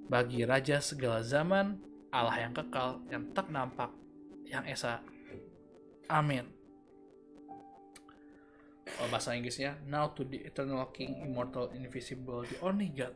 Bagi 0.06 0.46
Raja 0.46 0.78
segala 0.78 1.26
zaman, 1.26 1.74
Allah 2.14 2.46
yang 2.46 2.54
kekal, 2.54 3.02
yang 3.10 3.34
tak 3.34 3.50
nampak, 3.50 3.90
yang 4.46 4.62
esa. 4.62 5.02
Amin. 6.06 6.59
Bahasa 9.10 9.34
Inggrisnya, 9.34 9.78
Now 9.86 10.10
to 10.14 10.22
the 10.26 10.42
eternal 10.46 10.86
King, 10.94 11.18
immortal, 11.22 11.70
invisible, 11.74 12.46
the 12.46 12.58
only 12.62 12.90
God, 12.94 13.14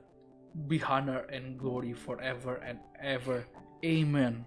be 0.67 0.79
honor 0.83 1.27
and 1.31 1.59
glory 1.59 1.95
forever 1.95 2.63
and 2.63 2.79
ever. 3.03 3.47
Amen. 3.83 4.47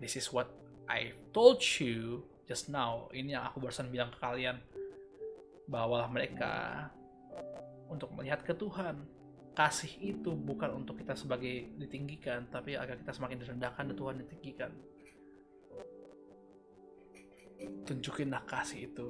This 0.00 0.16
is 0.16 0.32
what 0.32 0.50
I 0.90 1.14
told 1.30 1.62
you 1.78 2.26
just 2.50 2.66
now, 2.66 3.06
ini 3.14 3.38
yang 3.38 3.46
aku 3.46 3.62
barusan 3.62 3.94
bilang 3.94 4.10
ke 4.10 4.18
kalian, 4.18 4.58
bawalah 5.70 6.10
mereka 6.10 6.86
untuk 7.86 8.10
melihat 8.18 8.42
ke 8.42 8.50
Tuhan. 8.58 8.98
Kasih 9.54 9.90
itu 10.02 10.34
bukan 10.34 10.82
untuk 10.82 10.98
kita 10.98 11.14
sebagai 11.14 11.70
ditinggikan, 11.78 12.50
tapi 12.50 12.74
agar 12.74 12.98
kita 12.98 13.14
semakin 13.14 13.38
direndahkan 13.38 13.86
dan 13.90 13.96
Tuhan 13.98 14.16
ditinggikan. 14.26 14.70
Tunjukinlah 17.84 18.44
kasih 18.46 18.88
itu. 18.92 19.08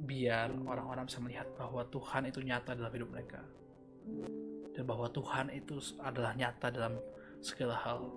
Biar 0.00 0.48
orang-orang 0.52 1.04
bisa 1.04 1.20
melihat 1.20 1.46
bahwa 1.54 1.84
Tuhan 1.92 2.32
itu 2.32 2.40
nyata 2.40 2.72
dalam 2.72 2.92
hidup 2.94 3.10
mereka. 3.12 3.44
Dan 4.72 4.84
bahwa 4.88 5.12
Tuhan 5.12 5.52
itu 5.52 5.76
adalah 6.00 6.32
nyata 6.32 6.72
dalam 6.72 6.96
segala 7.40 7.76
hal 7.76 8.08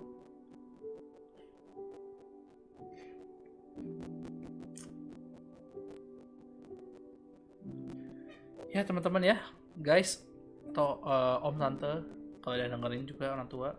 ya 8.73 8.81
teman-teman 8.81 9.21
ya 9.21 9.37
guys 9.77 10.25
atau 10.73 10.97
uh, 11.05 11.45
om 11.45 11.53
tante 11.61 12.01
kalau 12.41 12.57
ada 12.57 12.73
dengerin 12.73 13.05
juga 13.05 13.29
orang 13.29 13.45
tua 13.45 13.77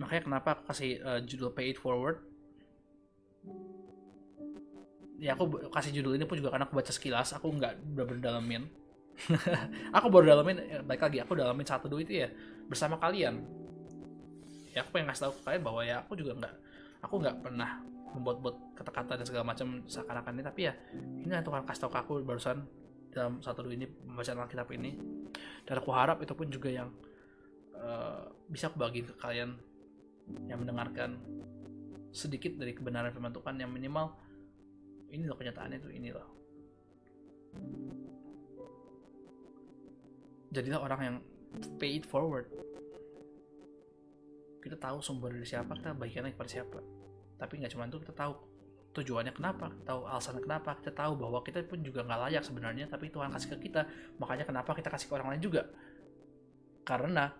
makanya 0.00 0.22
kenapa 0.26 0.48
aku 0.58 0.62
kasih 0.70 0.98
uh, 1.02 1.20
judul 1.22 1.50
pay 1.54 1.72
it 1.72 1.78
forward? 1.78 2.22
Ya 5.18 5.38
aku 5.38 5.46
kasih 5.70 5.94
judul 5.94 6.18
ini 6.18 6.26
pun 6.26 6.36
juga 6.36 6.50
karena 6.52 6.66
aku 6.66 6.74
baca 6.76 6.90
sekilas 6.90 7.32
aku 7.32 7.54
nggak 7.54 7.80
benar-benar 7.94 8.22
dalamin 8.34 8.66
aku 9.96 10.06
baru 10.10 10.34
dalamin 10.34 10.58
ya, 10.66 10.78
baik 10.82 11.02
lagi 11.06 11.18
aku 11.22 11.38
dalamin 11.38 11.66
satu 11.66 11.86
dua 11.86 12.02
itu 12.02 12.26
ya 12.26 12.28
bersama 12.66 12.98
kalian. 12.98 13.42
Ya 14.74 14.82
aku 14.82 14.98
pengen 14.98 15.06
ngasih 15.10 15.30
tahu 15.30 15.32
ke 15.38 15.42
kalian 15.46 15.62
bahwa 15.62 15.80
ya 15.86 15.96
aku 16.02 16.12
juga 16.18 16.32
nggak 16.34 16.54
aku 17.06 17.14
nggak 17.22 17.36
pernah 17.44 17.70
membuat-buat 18.14 18.56
kata-kata 18.78 19.18
dan 19.18 19.26
segala 19.26 19.44
macam 19.46 19.82
seakan-akan 19.90 20.38
ini 20.38 20.44
tapi 20.46 20.60
ya 20.70 20.72
ini 20.94 21.30
yang 21.30 21.46
Tuhan 21.46 21.66
kasih 21.66 21.80
tahu 21.86 21.90
ke 21.94 21.98
aku 21.98 22.12
barusan 22.22 22.58
dalam 23.14 23.38
satu 23.38 23.62
dua 23.62 23.74
ini 23.78 23.86
pembacaan 23.86 24.42
Alkitab 24.42 24.68
ini. 24.74 24.90
Dan 25.62 25.74
aku 25.78 25.90
harap 25.94 26.18
itu 26.20 26.34
pun 26.34 26.50
juga 26.50 26.68
yang 26.70 26.90
uh, 27.78 28.26
bisa 28.50 28.68
aku 28.68 28.82
bagi 28.82 29.06
ke 29.06 29.14
kalian 29.14 29.54
yang 30.48 30.60
mendengarkan 30.60 31.20
sedikit 32.14 32.54
dari 32.54 32.72
kebenaran 32.72 33.10
firman 33.10 33.34
Tuhan 33.34 33.58
yang 33.58 33.70
minimal 33.74 34.14
ini 35.10 35.26
loh 35.26 35.38
kenyataannya 35.38 35.78
itu 35.78 35.90
ini 35.94 36.10
loh. 36.10 36.28
Jadilah 40.54 40.80
orang 40.82 41.00
yang 41.02 41.16
pay 41.78 41.98
it 41.98 42.06
forward. 42.06 42.46
Kita 44.62 44.78
tahu 44.78 45.02
sumber 45.02 45.34
dari 45.34 45.46
siapa 45.46 45.74
kita 45.74 45.94
bagikannya 45.94 46.34
kepada 46.34 46.50
siapa. 46.50 46.78
Tapi 47.38 47.52
nggak 47.62 47.72
cuma 47.74 47.90
itu 47.90 47.98
kita 48.00 48.14
tahu 48.14 48.32
tujuannya 48.94 49.34
kenapa 49.34 49.74
tahu 49.82 50.06
alasan 50.06 50.38
kenapa 50.38 50.78
kita 50.78 50.94
tahu 50.94 51.18
bahwa 51.18 51.42
kita 51.42 51.66
pun 51.66 51.82
juga 51.82 52.06
nggak 52.06 52.30
layak 52.30 52.42
sebenarnya 52.46 52.86
tapi 52.86 53.10
Tuhan 53.10 53.34
kasih 53.34 53.58
ke 53.58 53.70
kita. 53.70 53.86
Makanya 54.22 54.46
kenapa 54.46 54.70
kita 54.74 54.88
kasih 54.90 55.10
ke 55.10 55.14
orang 55.14 55.34
lain 55.34 55.42
juga 55.42 55.66
karena 56.84 57.32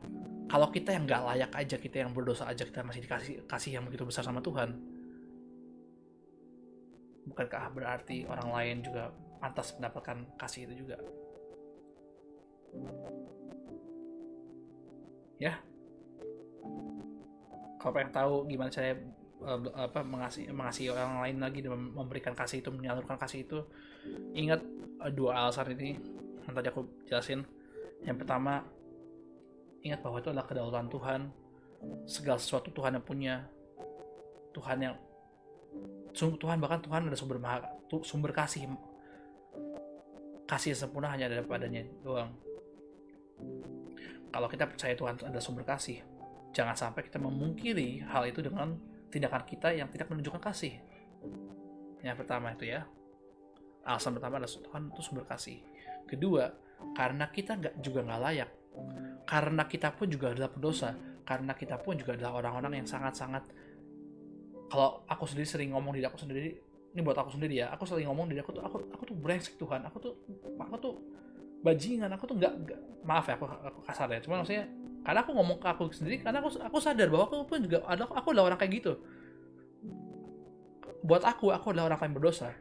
kalau 0.48 0.68
kita 0.72 0.92
yang 0.92 1.04
nggak 1.08 1.22
layak 1.24 1.52
aja 1.56 1.76
kita 1.76 2.04
yang 2.04 2.12
berdosa 2.12 2.48
aja 2.48 2.64
kita 2.64 2.84
masih 2.84 3.04
dikasih 3.04 3.34
kasih 3.48 3.80
yang 3.80 3.84
begitu 3.84 4.04
besar 4.04 4.24
sama 4.24 4.40
Tuhan. 4.40 4.76
Bukankah 7.24 7.72
berarti 7.72 8.28
orang 8.28 8.48
lain 8.52 8.76
juga 8.84 9.08
pantas 9.40 9.72
mendapatkan 9.76 10.24
kasih 10.36 10.68
itu 10.68 10.84
juga? 10.84 10.96
Ya. 15.40 15.60
Kalau 17.80 17.92
pengen 17.92 18.12
tahu 18.12 18.34
gimana 18.48 18.72
saya 18.72 18.96
uh, 19.44 19.60
apa 19.76 20.00
mengasihi 20.00 20.48
mengasihi 20.52 20.88
orang 20.88 21.20
lain 21.20 21.36
lagi 21.40 21.60
dan 21.60 21.76
memberikan 21.76 22.32
kasih 22.32 22.64
itu 22.64 22.72
menyalurkan 22.72 23.20
kasih 23.20 23.44
itu 23.44 23.60
ingat 24.32 24.64
uh, 25.04 25.12
dua 25.12 25.44
alasan 25.44 25.72
ini 25.76 26.00
yang 26.44 26.52
tadi 26.52 26.68
aku 26.68 26.84
jelasin. 27.08 27.44
Yang 28.04 28.24
pertama 28.24 28.64
ingat 29.85 30.01
bahwa 30.01 30.19
itu 30.19 30.32
adalah 30.32 30.48
kedaulatan 30.48 30.89
Tuhan. 30.89 31.20
Segala 32.09 32.40
sesuatu 32.40 32.73
Tuhan 32.73 32.97
yang 32.97 33.05
punya. 33.05 33.35
Tuhan 34.56 34.78
yang 34.81 34.97
Tuhan 36.15 36.62
bahkan 36.62 36.81
Tuhan 36.81 37.11
ada 37.11 37.19
sumber 37.19 37.39
sumber 38.02 38.32
kasih. 38.32 38.73
Kasih 40.48 40.73
sempurna 40.73 41.12
hanya 41.12 41.28
ada 41.28 41.44
padanya 41.44 41.85
doang. 42.01 42.32
Kalau 44.32 44.48
kita 44.51 44.65
percaya 44.66 44.94
Tuhan 44.97 45.15
ada 45.20 45.39
sumber 45.39 45.62
kasih 45.62 46.02
jangan 46.55 46.78
sampai 46.78 47.02
kita 47.11 47.19
memungkiri 47.19 48.06
hal 48.06 48.31
itu 48.31 48.39
dengan 48.39 48.78
tindakan 49.11 49.43
kita 49.43 49.74
yang 49.74 49.90
tidak 49.90 50.06
menunjukkan 50.09 50.39
kasih. 50.39 50.78
Yang 52.01 52.16
pertama 52.23 52.55
itu 52.55 52.70
ya. 52.70 52.86
Alasan 53.85 54.16
pertama 54.16 54.39
adalah 54.40 54.48
Tuhan 54.48 54.94
itu 54.94 55.01
sumber 55.02 55.27
kasih. 55.27 55.61
Kedua 56.06 56.48
karena 56.94 57.27
kita 57.28 57.59
nggak 57.59 57.74
juga 57.82 58.06
nggak 58.06 58.23
layak 58.23 58.51
karena 59.24 59.64
kita 59.64 59.92
pun 59.96 60.06
juga 60.09 60.32
adalah 60.32 60.52
pendosa 60.52 60.94
karena 61.24 61.52
kita 61.56 61.80
pun 61.80 61.96
juga 61.96 62.16
adalah 62.16 62.44
orang-orang 62.44 62.84
yang 62.84 62.88
sangat-sangat 62.88 63.44
kalau 64.68 65.05
aku 65.09 65.24
sendiri 65.24 65.48
sering 65.48 65.70
ngomong 65.72 65.96
di 65.96 66.05
aku 66.05 66.20
sendiri 66.20 66.52
ini 66.94 67.01
buat 67.01 67.16
aku 67.16 67.32
sendiri 67.32 67.64
ya 67.64 67.72
aku 67.72 67.88
sering 67.88 68.06
ngomong 68.09 68.28
di 68.28 68.36
aku 68.36 68.52
tuh 68.52 68.62
aku 68.62 68.76
aku 68.92 69.02
tuh 69.09 69.16
brengsek 69.16 69.56
Tuhan 69.56 69.80
aku 69.88 69.96
tuh 69.98 70.12
aku 70.60 70.76
tuh 70.76 70.94
bajingan 71.64 72.12
aku 72.12 72.28
tuh 72.28 72.36
nggak 72.36 72.52
maaf 73.09 73.24
ya 73.24 73.40
aku, 73.40 73.48
aku 73.48 73.80
kasar 73.88 74.12
ya 74.12 74.20
cuma 74.20 74.44
maksudnya 74.44 74.68
karena 75.05 75.20
aku 75.20 75.30
ngomong 75.36 75.60
ke 75.60 75.68
aku 75.68 75.84
sendiri 75.92 76.16
karena 76.24 76.40
aku 76.40 76.56
aku 76.64 76.76
sadar 76.80 77.12
bahwa 77.12 77.28
aku 77.28 77.44
pun 77.44 77.60
juga 77.60 77.84
ada 77.84 78.09
aku 78.09 78.32
adalah 78.32 78.48
orang 78.48 78.59
kayak 78.59 78.72
gitu. 78.80 78.92
Buat 81.05 81.28
aku 81.28 81.52
aku 81.52 81.76
adalah 81.76 81.92
orang 81.92 82.09
yang 82.09 82.16
berdosa. 82.16 82.56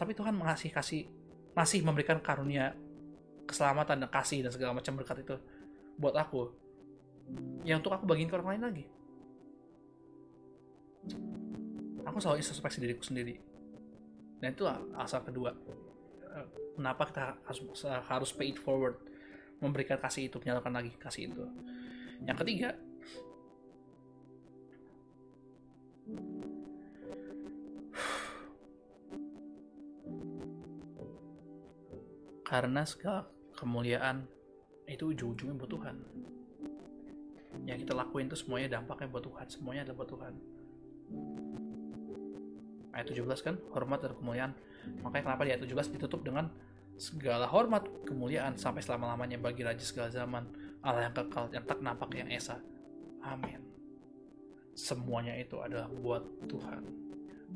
Tapi 0.00 0.16
Tuhan 0.16 0.32
mengasih 0.32 0.72
kasih 0.72 1.12
masih 1.52 1.84
memberikan 1.84 2.16
karunia 2.24 2.72
keselamatan 3.48 4.04
dan 4.04 4.10
kasih 4.12 4.44
dan 4.44 4.52
segala 4.52 4.76
macam 4.76 4.92
berkat 5.00 5.24
itu 5.24 5.40
buat 5.96 6.12
aku. 6.12 6.52
Yang 7.64 7.80
untuk 7.80 7.96
aku 7.96 8.04
bagiin 8.04 8.28
ke 8.28 8.36
orang 8.36 8.52
lain 8.56 8.64
lagi. 8.68 8.84
Aku 12.04 12.20
selalu 12.20 12.44
introspeksi 12.44 12.84
diriku 12.84 13.00
sendiri. 13.00 13.40
Dan 14.38 14.52
itu 14.52 14.68
asal 15.00 15.24
kedua. 15.24 15.56
Kenapa 16.76 17.08
kita 17.10 17.40
harus 17.42 17.82
harus 17.84 18.30
pay 18.36 18.52
it 18.52 18.60
forward? 18.60 19.00
Memberikan 19.58 19.98
kasih 19.98 20.30
itu 20.30 20.38
menyalakan 20.38 20.78
lagi 20.78 20.94
kasih 21.00 21.32
itu. 21.32 21.42
Yang 22.22 22.38
ketiga 22.44 22.78
karena 32.48 32.80
segala 32.88 33.28
kemuliaan 33.58 34.22
itu 34.86 35.10
ujung-ujungnya 35.10 35.58
buat 35.58 35.70
Tuhan. 35.74 35.96
Yang 37.66 37.78
kita 37.84 37.92
lakuin 37.98 38.30
itu 38.30 38.38
semuanya 38.38 38.78
dampaknya 38.78 39.10
buat 39.10 39.24
Tuhan 39.26 39.46
semuanya 39.50 39.80
adalah 39.82 39.98
buat 39.98 40.10
Tuhan. 40.14 40.34
Ayat 42.94 43.06
17 43.10 43.46
kan? 43.46 43.54
Hormat 43.74 43.98
dan 44.06 44.14
kemuliaan. 44.14 44.52
Makanya 45.02 45.24
kenapa 45.34 45.42
di 45.42 45.50
ayat 45.52 45.62
17 45.66 45.98
ditutup 45.98 46.22
dengan 46.22 46.48
segala 46.98 47.46
hormat 47.46 47.86
kemuliaan 48.06 48.58
sampai 48.58 48.82
selama-lamanya 48.82 49.38
bagi 49.42 49.66
raja 49.66 49.82
segala 49.82 50.08
zaman. 50.14 50.46
Allah 50.82 51.10
yang 51.10 51.14
kekal 51.14 51.50
yang 51.50 51.66
tak 51.66 51.82
nampak 51.82 52.10
yang 52.14 52.30
esa. 52.30 52.62
Amin. 53.26 53.58
Semuanya 54.78 55.34
itu 55.34 55.58
adalah 55.58 55.90
buat 55.90 56.22
Tuhan. 56.46 56.82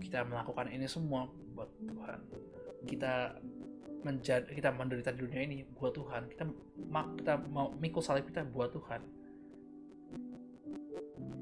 Kita 0.03 0.27
melakukan 0.27 0.67
ini 0.75 0.91
semua 0.91 1.31
buat 1.55 1.71
Tuhan. 1.87 2.19
Kita 2.83 3.39
menjadi 4.03 4.47
kita 4.51 4.71
menderita 4.75 5.11
di 5.15 5.21
dunia 5.23 5.41
ini 5.47 5.57
buat 5.79 5.95
Tuhan. 5.95 6.29
Kita 6.31 6.45
kita 7.19 7.33
mau 7.51 7.71
mikul 7.79 8.03
salib 8.03 8.27
kita 8.27 8.43
buat 8.47 8.75
Tuhan. 8.75 9.01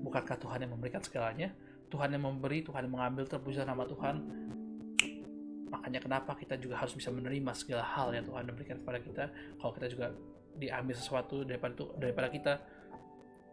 Bukankah 0.04 0.36
Tuhan 0.40 0.58
yang 0.64 0.72
memberikan 0.76 1.00
segalanya? 1.04 1.52
Tuhan 1.90 2.14
yang 2.14 2.22
memberi 2.22 2.62
Tuhan 2.62 2.86
yang 2.86 2.94
mengambil 2.94 3.26
terpuji 3.26 3.60
nama 3.64 3.82
Tuhan. 3.84 4.16
Makanya 5.70 6.00
kenapa 6.02 6.34
kita 6.34 6.58
juga 6.58 6.78
harus 6.78 6.94
bisa 6.94 7.10
menerima 7.10 7.52
segala 7.54 7.82
hal 7.86 8.14
yang 8.14 8.26
Tuhan 8.26 8.42
berikan 8.52 8.78
kepada 8.82 8.98
kita? 9.02 9.24
Kalau 9.58 9.72
kita 9.74 9.86
juga 9.90 10.06
diambil 10.58 10.94
sesuatu 10.98 11.46
daripada 11.46 11.72
itu 11.72 11.86
daripada 11.96 12.28
kita 12.28 12.52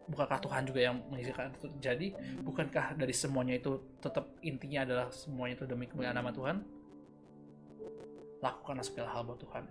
bukankah 0.07 0.39
Tuhan 0.39 0.63
juga 0.65 0.79
yang 0.81 0.95
mengizinkan 1.11 1.51
itu 1.51 1.67
terjadi 1.77 2.07
bukankah 2.41 2.95
dari 2.95 3.11
semuanya 3.11 3.59
itu 3.59 3.79
tetap 3.99 4.31
intinya 4.39 4.87
adalah 4.87 5.07
semuanya 5.11 5.61
itu 5.61 5.65
demi 5.67 5.85
kemuliaan 5.85 6.15
nama 6.15 6.31
Tuhan 6.31 6.63
lakukanlah 8.41 8.85
segala 8.85 9.09
hal 9.13 9.21
buat 9.25 9.39
Tuhan. 9.41 9.63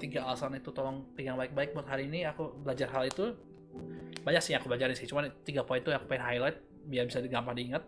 Tiga 0.00 0.24
alasan 0.24 0.56
itu 0.56 0.72
tolong 0.72 1.04
pegang 1.12 1.36
baik-baik 1.36 1.76
buat 1.76 1.84
hari 1.84 2.08
ini. 2.08 2.24
Aku 2.24 2.56
belajar 2.64 2.88
hal 2.92 3.04
itu. 3.08 3.36
Banyak 4.24 4.40
sih 4.40 4.56
yang 4.56 4.64
aku 4.64 4.72
belajar 4.72 4.88
sih. 4.96 5.04
Cuma 5.04 5.28
tiga 5.44 5.60
poin 5.66 5.84
itu 5.84 5.92
yang 5.92 6.00
aku 6.00 6.08
pengen 6.08 6.24
highlight 6.24 6.58
biar 6.88 7.04
bisa 7.04 7.20
gampang 7.28 7.56
diingat. 7.56 7.84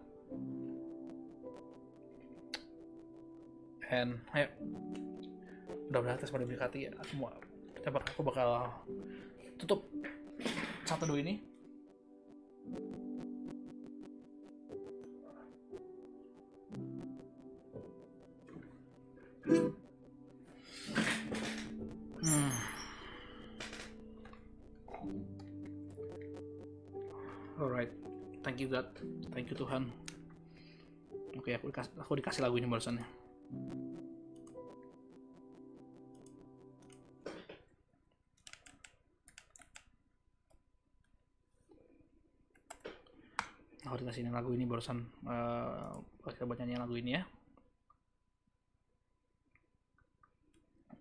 And 3.89 4.21
ayo. 4.37 4.51
Mudah-mudahan 5.89 6.19
tes 6.19 6.29
pada 6.29 6.45
berkati. 6.45 6.79
Ya 6.85 6.91
aku 6.93 7.13
mau 7.17 7.33
aku 7.87 8.21
bakal 8.27 8.69
tutup. 9.57 9.89
Satu 10.85 11.09
dua 11.09 11.23
ini. 11.25 11.41
hmm. 19.47 19.86
Thank 28.47 28.63
you 28.63 28.71
God, 28.71 28.87
thank 29.35 29.51
you 29.51 29.59
Tuhan. 29.59 29.91
Oke, 31.35 31.51
aku 31.59 31.67
dikasih, 31.75 31.93
aku 31.99 32.13
dikasih 32.23 32.47
lagu 32.47 32.55
ini 32.63 32.71
barusan 32.71 33.03
ya. 33.03 33.07
Aku 43.91 43.99
dikasih 43.99 44.31
lagu 44.31 44.55
ini 44.55 44.63
barusan 44.63 45.03
uh, 45.27 45.99
kita 46.31 46.47
buat 46.47 46.63
nyanyi 46.63 46.79
lagu 46.79 46.95
ini 46.95 47.19
ya. 47.19 47.23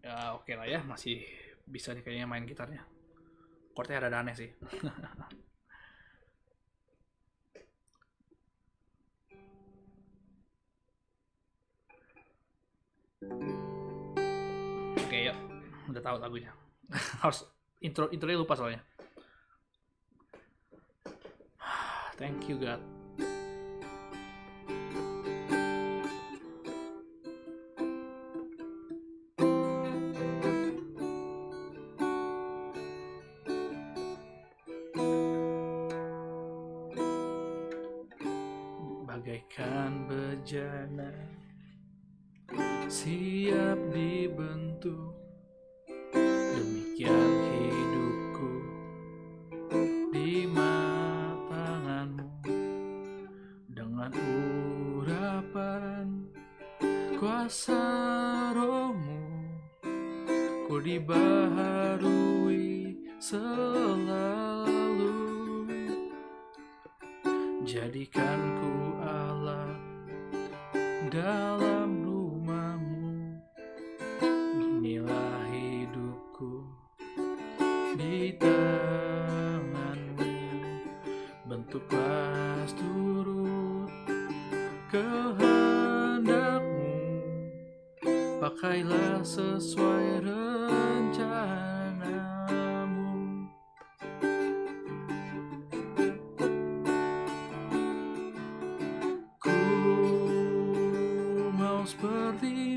Ya 0.01 0.17
oke 0.33 0.49
okay 0.49 0.53
lah 0.57 0.65
ya, 0.65 0.81
masih 0.81 1.21
bisa 1.69 1.93
nih 1.93 2.01
kayaknya 2.01 2.25
main 2.25 2.49
gitarnya. 2.49 2.81
Chordnya 3.77 4.01
ada 4.01 4.25
aneh 4.25 4.33
sih. 4.33 4.49
udah 15.89 16.01
tahu 16.01 16.17
lagunya. 16.21 16.51
Harus 17.23 17.45
intro 17.81 18.09
intronya 18.09 18.41
lupa 18.41 18.57
soalnya. 18.57 18.81
Thank 22.19 22.49
you 22.49 22.57
God. 22.57 23.04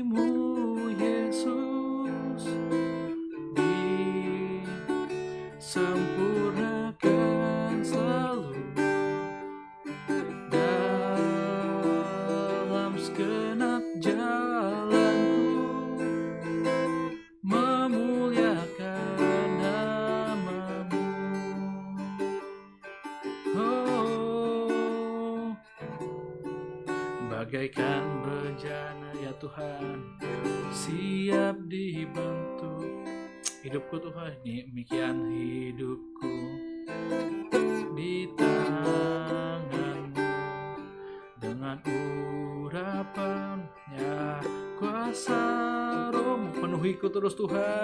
Mau 0.03 0.58
have 47.49 47.78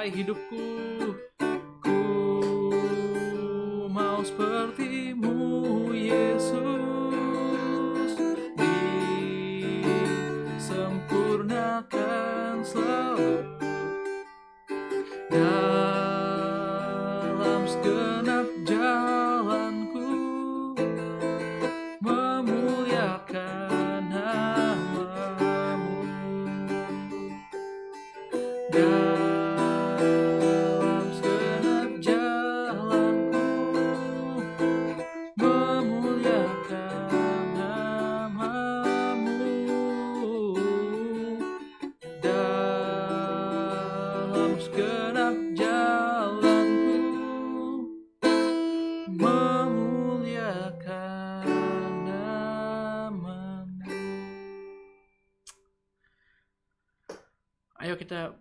Pakai 0.00 0.16
hidupku 0.16 0.79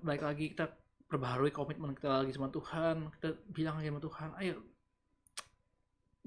balik 0.10 0.26
lagi 0.26 0.46
kita 0.58 0.66
perbaharui 1.06 1.54
komitmen 1.54 1.94
kita 1.94 2.26
lagi 2.26 2.34
sama 2.34 2.50
Tuhan 2.50 3.14
kita 3.22 3.38
bilang 3.54 3.78
lagi 3.78 3.94
sama 3.94 4.02
Tuhan 4.02 4.30
ayo 4.42 4.58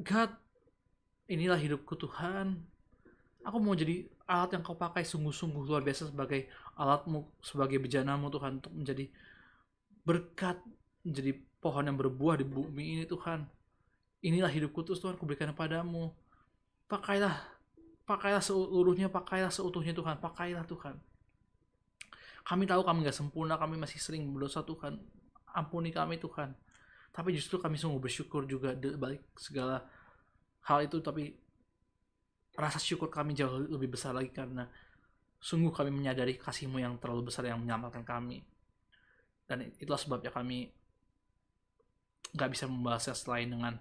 God 0.00 0.30
inilah 1.28 1.60
hidupku 1.60 1.94
Tuhan. 2.00 2.58
Aku 3.42 3.58
mau 3.58 3.74
jadi 3.74 4.06
alat 4.24 4.54
yang 4.54 4.62
kau 4.62 4.78
pakai 4.78 5.02
sungguh-sungguh 5.02 5.66
luar 5.66 5.82
biasa 5.82 6.14
sebagai 6.14 6.46
alatmu 6.78 7.26
sebagai 7.42 7.82
bejanamu 7.82 8.30
Tuhan 8.30 8.62
untuk 8.62 8.72
menjadi 8.72 9.04
berkat 10.06 10.62
menjadi 11.02 11.36
pohon 11.58 11.90
yang 11.90 11.98
berbuah 11.98 12.38
di 12.38 12.46
bumi 12.46 13.02
ini 13.02 13.04
Tuhan. 13.04 13.44
Inilah 14.22 14.50
hidupku 14.50 14.86
terus 14.86 15.02
Tuhan 15.02 15.18
kuberikan 15.18 15.50
kepadamu. 15.50 16.14
Pakailah 16.86 17.34
pakailah 18.06 18.42
seluruhnya 18.42 19.10
pakailah 19.10 19.50
seutuhnya 19.50 19.92
Tuhan. 19.92 20.22
Pakailah 20.22 20.62
Tuhan 20.64 20.96
kami 22.42 22.66
tahu 22.66 22.82
kami 22.82 23.06
nggak 23.06 23.16
sempurna 23.16 23.54
kami 23.54 23.78
masih 23.78 24.02
sering 24.02 24.26
berdosa 24.34 24.66
Tuhan. 24.66 24.98
Ampuni 25.54 25.94
kami 25.94 26.18
Tuhan. 26.18 26.54
Tapi 27.12 27.28
justru 27.36 27.60
kami 27.60 27.76
sungguh 27.76 28.00
bersyukur 28.00 28.48
juga 28.48 28.74
balik 28.74 29.22
segala 29.36 29.84
hal 30.64 30.86
itu 30.86 30.98
tapi 31.04 31.36
rasa 32.56 32.80
syukur 32.80 33.08
kami 33.08 33.36
jauh 33.36 33.64
lebih 33.68 33.92
besar 33.92 34.16
lagi 34.16 34.32
karena 34.32 34.68
sungguh 35.42 35.74
kami 35.74 35.90
menyadari 35.90 36.38
kasihmu 36.38 36.78
yang 36.78 36.96
terlalu 37.02 37.28
besar 37.28 37.46
yang 37.46 37.60
menyelamatkan 37.60 38.02
kami. 38.02 38.42
Dan 39.46 39.68
itulah 39.76 40.00
sebabnya 40.00 40.32
kami 40.32 40.72
nggak 42.32 42.50
bisa 42.50 42.64
membahasnya 42.64 43.12
selain 43.12 43.52
dengan 43.52 43.76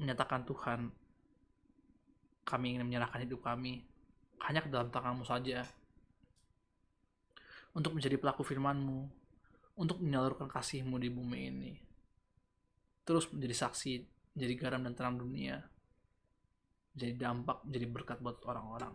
menyatakan 0.00 0.48
Tuhan 0.48 0.88
kami 2.48 2.74
ingin 2.74 2.88
menyerahkan 2.88 3.20
hidup 3.22 3.44
kami 3.44 3.84
hanya 4.48 4.64
ke 4.64 4.72
dalam 4.72 4.88
tanganmu 4.88 5.22
saja 5.22 5.62
untuk 7.72 7.96
menjadi 7.96 8.16
pelaku 8.20 8.44
firmanmu 8.44 9.08
untuk 9.76 9.98
menyalurkan 10.04 10.48
kasihmu 10.48 11.00
di 11.00 11.08
bumi 11.08 11.38
ini. 11.48 11.72
Terus 13.02 13.26
menjadi 13.32 13.66
saksi 13.66 13.92
menjadi 14.36 14.54
garam 14.60 14.80
dan 14.84 14.94
terang 14.94 15.16
dunia. 15.16 15.60
Jadi 16.92 17.16
dampak 17.16 17.64
menjadi 17.64 17.86
berkat 17.88 18.18
buat 18.20 18.44
orang-orang. 18.44 18.92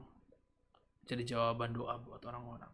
Jadi 1.09 1.23
jawaban 1.25 1.73
doa 1.73 1.97
buat 1.97 2.21
orang-orang. 2.29 2.69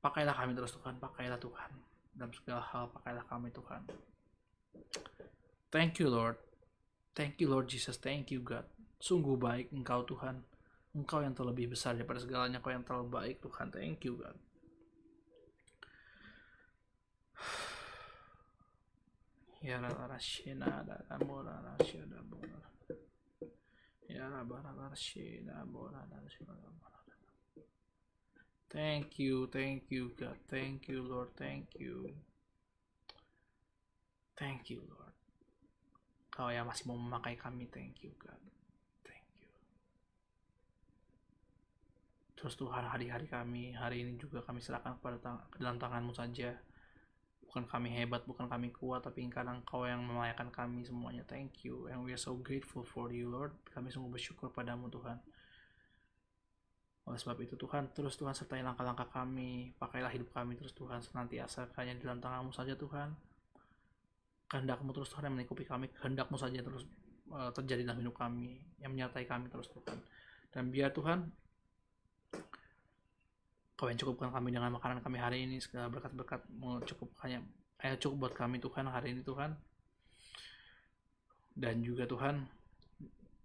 Pakailah 0.00 0.32
kami 0.32 0.56
terus 0.56 0.72
Tuhan. 0.72 0.96
Pakailah 0.96 1.36
Tuhan. 1.36 1.70
Dalam 2.16 2.32
segala 2.32 2.64
hal 2.72 2.88
pakailah 2.88 3.24
kami 3.28 3.52
Tuhan. 3.52 3.84
Thank 5.68 6.00
you 6.00 6.08
Lord. 6.08 6.40
Thank 7.12 7.38
you 7.38 7.52
Lord 7.52 7.68
Jesus. 7.68 8.00
Thank 8.00 8.32
you 8.32 8.40
God. 8.40 8.64
Sungguh 8.96 9.36
baik 9.36 9.68
engkau 9.76 10.08
Tuhan 10.08 10.40
engkau 10.96 11.22
yang 11.22 11.34
terlebih 11.34 11.70
besar 11.70 11.94
daripada 11.94 12.18
segalanya 12.18 12.58
engkau 12.58 12.74
yang 12.74 12.84
terlalu 12.86 13.08
baik 13.10 13.36
Tuhan. 13.42 13.68
Thank 13.70 14.04
you 14.06 14.18
God. 14.18 14.36
Ya 19.60 19.76
Rashina 19.76 20.80
Mora 21.28 21.60
Rashida 21.60 22.16
Bora 22.24 22.64
Ya 24.08 24.24
Rabara 24.24 24.72
Rashida 24.72 25.68
Bora 25.68 26.00
Rashida 26.08 26.56
Thank 28.70 29.18
you, 29.18 29.50
thank 29.50 29.90
you 29.90 30.12
God, 30.14 30.38
thank 30.46 30.86
you 30.86 31.02
Lord, 31.02 31.34
thank 31.34 31.74
you. 31.74 32.14
Thank 34.38 34.70
you 34.70 34.86
Lord. 34.86 35.10
Kau 36.30 36.54
yang 36.54 36.70
masih 36.70 36.86
mau 36.86 36.94
memakai 36.94 37.34
kami, 37.34 37.66
thank 37.66 37.98
you 38.06 38.14
God. 38.14 38.38
Thank 39.02 39.26
you. 39.42 39.50
Terus 42.40 42.56
Tuhan 42.56 42.88
hari-hari 42.88 43.28
kami, 43.28 43.76
hari 43.76 44.00
ini 44.00 44.16
juga 44.16 44.40
kami 44.40 44.64
serahkan 44.64 44.96
kepada 44.96 45.20
tang 45.20 45.36
dalam 45.60 45.76
tanganmu 45.76 46.16
saja 46.16 46.56
bukan 47.50 47.66
kami 47.66 47.90
hebat, 47.90 48.22
bukan 48.30 48.46
kami 48.46 48.70
kuat, 48.70 49.02
tapi 49.02 49.26
karena 49.26 49.58
Engkau 49.58 49.82
yang 49.82 50.06
melayakkan 50.06 50.54
kami 50.54 50.86
semuanya. 50.86 51.26
Thank 51.26 51.66
you, 51.66 51.90
and 51.90 52.06
we 52.06 52.14
are 52.14 52.22
so 52.22 52.38
grateful 52.38 52.86
for 52.86 53.10
you, 53.10 53.26
Lord. 53.26 53.50
Kami 53.74 53.90
sungguh 53.90 54.06
bersyukur 54.06 54.54
padamu, 54.54 54.86
Tuhan. 54.86 55.18
Oleh 57.10 57.18
sebab 57.18 57.42
itu, 57.42 57.58
Tuhan, 57.58 57.90
terus 57.90 58.14
Tuhan 58.14 58.38
sertai 58.38 58.62
langkah-langkah 58.62 59.10
kami. 59.10 59.74
Pakailah 59.82 60.14
hidup 60.14 60.30
kami 60.30 60.54
terus, 60.54 60.70
Tuhan, 60.78 61.02
senantiasa 61.02 61.74
hanya 61.74 61.98
di 61.98 62.06
dalam 62.06 62.22
tanganmu 62.22 62.54
saja, 62.54 62.78
Tuhan. 62.78 63.18
Kehendakmu 64.46 64.94
terus, 64.94 65.10
Tuhan, 65.10 65.26
yang 65.26 65.34
menikupi 65.34 65.66
kami. 65.66 65.90
Kehendakmu 65.90 66.38
saja 66.38 66.62
terus 66.62 66.86
uh, 67.34 67.50
terjadi 67.50 67.82
dalam 67.82 67.98
hidup 67.98 68.14
kami, 68.14 68.62
yang 68.78 68.94
menyertai 68.94 69.26
kami 69.26 69.50
terus, 69.50 69.66
Tuhan. 69.74 69.98
Dan 70.54 70.70
biar 70.70 70.94
Tuhan, 70.94 71.26
Kau 73.80 73.88
yang 73.88 73.96
cukupkan 73.96 74.28
kami 74.28 74.52
dengan 74.52 74.76
makanan 74.76 75.00
kami 75.00 75.16
hari 75.16 75.48
ini 75.48 75.56
segala 75.56 75.88
berkat-berkat 75.88 76.44
mau 76.60 76.84
cukup 76.84 77.16
hanya 77.24 77.40
eh, 77.80 77.96
cukup 77.96 78.28
buat 78.28 78.34
kami 78.36 78.60
Tuhan 78.60 78.84
hari 78.84 79.16
ini 79.16 79.24
Tuhan. 79.24 79.56
Dan 81.56 81.80
juga 81.80 82.04
Tuhan 82.04 82.44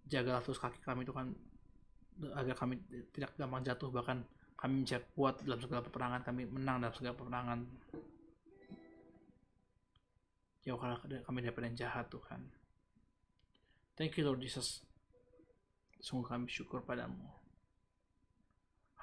jagalah 0.04 0.44
terus 0.44 0.60
kaki 0.60 0.84
kami 0.84 1.08
Tuhan 1.08 1.32
agar 2.36 2.52
kami 2.52 2.76
tidak 3.16 3.32
gampang 3.40 3.64
jatuh. 3.64 3.88
Bahkan 3.88 4.18
kami 4.60 4.84
menjadi 4.84 5.08
kuat 5.16 5.40
dalam 5.40 5.56
segala 5.56 5.80
peperangan 5.80 6.20
kami 6.20 6.44
menang 6.52 6.84
dalam 6.84 6.92
segala 6.92 7.16
peperangan. 7.16 7.58
Jauhkanlah 10.68 11.00
kami 11.00 11.38
daripada 11.48 11.64
yang 11.64 11.80
jahat 11.80 12.12
Tuhan. 12.12 12.44
Thank 13.96 14.20
you 14.20 14.28
Lord 14.28 14.44
Jesus. 14.44 14.84
Sungguh 16.04 16.28
kami 16.28 16.44
syukur 16.52 16.84
padamu 16.84 17.45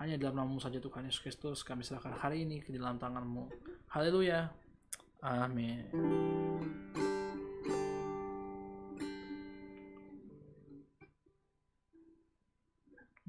hanya 0.01 0.17
dalam 0.17 0.41
namamu 0.41 0.57
saja 0.57 0.81
Tuhan 0.81 1.05
Yesus 1.05 1.21
Kristus 1.21 1.61
kami 1.61 1.85
serahkan 1.85 2.17
hari 2.17 2.49
ini 2.49 2.65
ke 2.65 2.73
dalam 2.73 2.97
tanganmu. 2.97 3.45
Haleluya. 3.93 4.49
Amin. 5.21 5.85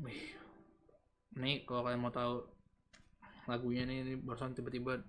Wih. 0.00 0.24
Ini 1.36 1.68
kalau 1.68 1.84
kalian 1.84 2.00
mau 2.00 2.08
tahu 2.08 2.48
lagunya 3.44 3.84
ini, 3.84 4.00
ini 4.00 4.14
barusan 4.16 4.56
tiba-tiba 4.56 5.04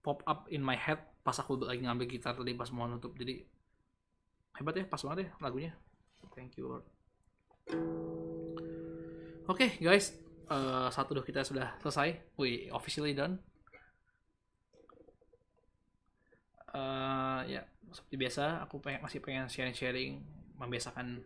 pop 0.00 0.24
up 0.24 0.48
in 0.48 0.64
my 0.64 0.76
head 0.76 1.00
pas 1.24 1.36
aku 1.36 1.60
lagi 1.64 1.84
ngambil 1.84 2.08
gitar 2.08 2.32
tadi 2.32 2.56
pas 2.56 2.72
mau 2.72 2.88
nutup. 2.88 3.12
Jadi 3.12 3.44
hebat 4.56 4.72
ya, 4.72 4.84
pas 4.88 5.00
banget 5.04 5.28
ya 5.28 5.30
lagunya. 5.44 5.72
Thank 6.32 6.56
you 6.56 6.72
Lord. 6.72 6.84
Oke 9.44 9.68
okay, 9.68 9.70
guys, 9.76 10.16
uh, 10.48 10.88
satu 10.88 11.12
dua 11.12 11.20
kita 11.20 11.44
sudah 11.44 11.76
selesai. 11.84 12.16
We 12.40 12.72
officially 12.72 13.12
done. 13.12 13.36
Uh, 16.72 17.44
ya 17.44 17.60
seperti 17.92 18.24
biasa, 18.24 18.64
aku 18.64 18.80
pengen 18.80 19.04
masih 19.04 19.20
pengen 19.20 19.44
sharing-sharing, 19.44 20.24
membiasakan 20.56 21.20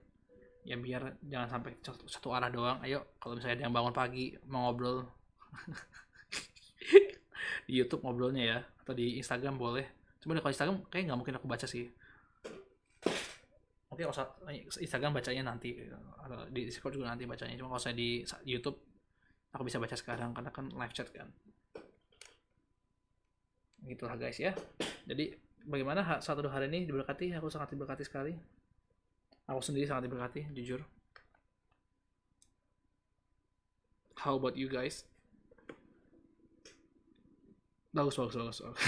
ya 0.66 0.74
biar 0.74 1.14
jangan 1.30 1.46
sampai 1.46 1.78
satu, 1.78 2.10
satu 2.10 2.34
arah 2.34 2.50
doang. 2.50 2.82
Ayo 2.82 3.06
kalau 3.22 3.38
misalnya 3.38 3.62
ada 3.62 3.64
yang 3.70 3.74
bangun 3.78 3.94
pagi 3.94 4.34
mau 4.50 4.66
ngobrol 4.66 5.06
di 7.70 7.78
YouTube 7.78 8.02
ngobrolnya 8.02 8.42
ya 8.42 8.58
atau 8.82 8.98
di 8.98 9.22
Instagram 9.22 9.62
boleh. 9.62 9.86
Cuma 10.18 10.34
kalau 10.42 10.50
Instagram 10.50 10.82
kayak 10.90 11.06
nggak 11.06 11.18
mungkin 11.22 11.38
aku 11.38 11.46
baca 11.46 11.70
sih 11.70 11.86
kalau 14.06 14.30
Instagram 14.78 15.16
bacanya 15.16 15.54
nanti 15.54 15.74
atau 16.22 16.46
di 16.52 16.68
Discord 16.68 16.94
juga 16.94 17.10
nanti 17.10 17.24
bacanya. 17.26 17.58
Cuma 17.58 17.74
kalau 17.74 17.82
saya 17.82 17.96
di 17.98 18.22
YouTube 18.46 18.78
aku 19.50 19.64
bisa 19.66 19.80
baca 19.80 19.96
sekarang 19.96 20.30
karena 20.36 20.50
kan 20.54 20.70
live 20.70 20.94
chat 20.94 21.08
kan. 21.10 21.26
Gitulah 23.82 24.14
guys 24.14 24.38
ya. 24.38 24.54
Jadi 25.08 25.34
bagaimana 25.66 26.22
satu 26.22 26.44
dua 26.46 26.54
hari 26.54 26.70
ini 26.70 26.86
diberkati? 26.86 27.34
Aku 27.38 27.50
sangat 27.50 27.74
diberkati 27.74 28.04
sekali. 28.06 28.36
Aku 29.48 29.58
sendiri 29.64 29.88
sangat 29.88 30.06
diberkati 30.06 30.52
jujur. 30.52 30.84
How 34.18 34.34
about 34.34 34.58
you 34.58 34.66
guys 34.66 35.06
bagus 37.88 38.14
bagus 38.20 38.36
bagus, 38.36 38.58
bagus. 38.62 38.80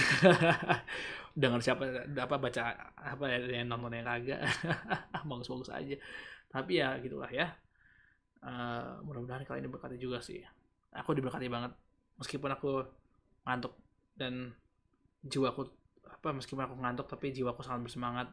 dengar 1.41 1.61
siapa 1.63 1.85
apa 2.05 2.37
baca 2.37 2.63
apa 2.99 3.25
ya 3.31 3.39
yang 3.63 3.71
nonton 3.71 3.95
yang 3.95 4.07
kagak. 4.07 4.41
Bagus 5.31 5.49
bagus 5.49 5.71
aja. 5.71 5.97
Tapi 6.51 6.83
ya 6.83 6.99
gitulah 6.99 7.31
ya. 7.31 7.55
Uh, 8.41 8.99
mudah-mudahan 9.05 9.45
kali 9.45 9.63
ini 9.63 9.71
berkati 9.71 9.97
juga 10.01 10.19
sih. 10.19 10.43
Aku 10.97 11.15
diberkati 11.15 11.47
banget. 11.47 11.73
Meskipun 12.19 12.51
aku 12.51 12.83
ngantuk 13.47 13.77
dan 14.19 14.53
jiwaku 15.23 15.69
apa 16.09 16.29
meskipun 16.35 16.65
aku 16.67 16.75
ngantuk 16.81 17.07
tapi 17.07 17.31
jiwaku 17.31 17.63
sangat 17.63 17.87
bersemangat. 17.87 18.29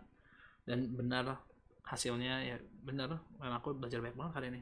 Dan 0.66 0.90
benar 0.96 1.44
hasilnya 1.86 2.44
ya 2.44 2.58
benar. 2.82 3.22
Karena 3.38 3.62
aku 3.62 3.78
belajar 3.78 4.02
banyak 4.02 4.18
banget 4.18 4.34
hari 4.36 4.48
ini 4.58 4.62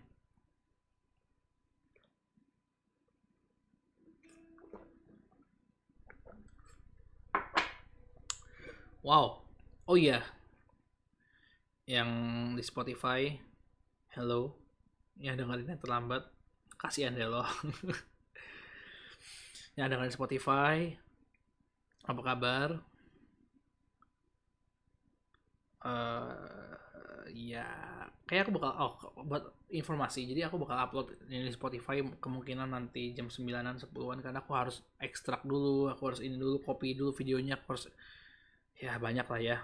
Wow. 9.05 9.37
Oh 9.85 9.93
iya. 9.93 10.25
Yang 11.85 12.09
di 12.57 12.63
Spotify, 12.65 13.37
hello. 14.17 14.57
Yang 15.21 15.45
dengerin 15.45 15.77
yang 15.77 15.77
terlambat, 15.77 16.25
kasihan 16.73 17.13
deh 17.13 17.29
lo. 17.29 17.45
yang 19.77 19.93
dengerin 19.93 20.09
Spotify, 20.09 20.89
apa 22.09 22.21
kabar? 22.25 22.81
Uh, 25.85 26.73
ya, 27.29 27.69
kayak 28.25 28.49
aku 28.49 28.57
bakal 28.57 28.73
oh 28.73 28.93
buat 29.21 29.53
informasi. 29.69 30.33
Jadi 30.33 30.49
aku 30.49 30.57
bakal 30.57 30.81
upload 30.81 31.13
ini 31.29 31.45
di 31.45 31.53
Spotify 31.53 32.01
kemungkinan 32.01 32.73
nanti 32.73 33.13
jam 33.13 33.29
9-an 33.29 33.77
10-an 33.77 34.25
karena 34.25 34.41
aku 34.41 34.57
harus 34.57 34.81
ekstrak 34.97 35.45
dulu, 35.45 35.93
aku 35.93 36.01
harus 36.09 36.25
ini 36.25 36.41
dulu, 36.41 36.57
copy 36.65 36.97
dulu 36.97 37.13
videonya, 37.13 37.61
aku 37.61 37.77
harus 37.77 37.85
ya 38.79 38.99
banyak 38.99 39.27
lah 39.27 39.41
ya. 39.41 39.57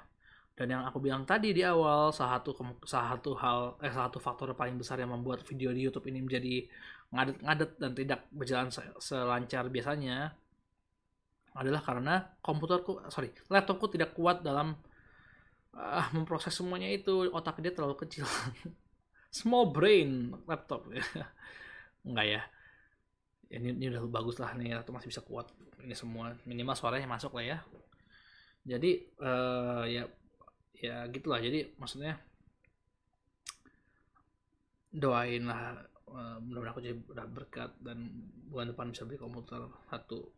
Dan 0.52 0.68
yang 0.78 0.84
aku 0.86 1.00
bilang 1.02 1.24
tadi 1.24 1.56
di 1.56 1.64
awal 1.64 2.12
salah 2.14 2.38
satu 2.40 2.52
salah 2.86 3.18
satu 3.18 3.32
hal 3.40 3.60
eh 3.82 3.90
salah 3.90 4.08
satu 4.12 4.20
faktor 4.20 4.52
paling 4.54 4.76
besar 4.78 5.00
yang 5.00 5.12
membuat 5.16 5.42
video 5.48 5.72
di 5.72 5.82
YouTube 5.88 6.12
ini 6.12 6.20
menjadi 6.22 6.68
ngadet-ngadet 7.12 7.72
dan 7.82 7.92
tidak 7.96 8.20
berjalan 8.32 8.70
selancar 9.00 9.68
biasanya 9.68 10.32
adalah 11.52 11.82
karena 11.84 12.16
komputerku 12.40 13.04
sorry 13.12 13.36
laptopku 13.52 13.92
tidak 13.92 14.16
kuat 14.16 14.40
dalam 14.44 14.76
uh, 15.76 16.08
memproses 16.16 16.54
semuanya 16.54 16.92
itu. 16.92 17.32
Otak 17.32 17.60
dia 17.64 17.72
terlalu 17.74 17.96
kecil. 18.08 18.28
Small 19.40 19.72
brain 19.72 20.36
laptop. 20.48 20.88
Ya. 20.92 21.28
Enggak 22.02 22.26
ya 22.26 22.42
ini, 23.52 23.76
ini 23.76 23.86
udah 23.92 24.08
bagus 24.08 24.40
lah 24.40 24.56
nih 24.56 24.80
atau 24.80 24.96
masih 24.96 25.12
bisa 25.12 25.22
kuat 25.22 25.52
ini 25.84 25.92
semua. 25.92 26.34
Minimal 26.48 26.76
suaranya 26.76 27.08
masuk 27.08 27.36
lah 27.36 27.46
ya 27.46 27.58
jadi 28.62 28.92
uh, 29.22 29.84
ya 29.90 30.06
ya 30.78 31.06
gitulah. 31.10 31.42
Jadi 31.42 31.74
maksudnya 31.78 32.18
doain 34.92 35.48
lah 35.48 35.78
uh, 36.12 36.38
mudah-mudahan 36.44 36.74
aku 36.74 36.84
jadi 36.84 36.96
udah 37.10 37.26
berkat 37.32 37.72
dan 37.82 38.12
bulan 38.52 38.74
depan 38.74 38.94
bisa 38.94 39.06
beli 39.08 39.18
komputer 39.18 39.66
satu. 39.90 40.30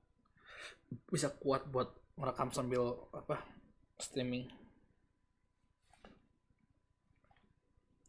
Bisa 1.09 1.35
kuat 1.35 1.67
buat 1.67 1.91
merekam 2.15 2.53
sambil 2.53 3.09
apa 3.11 3.43
streaming. 3.99 4.47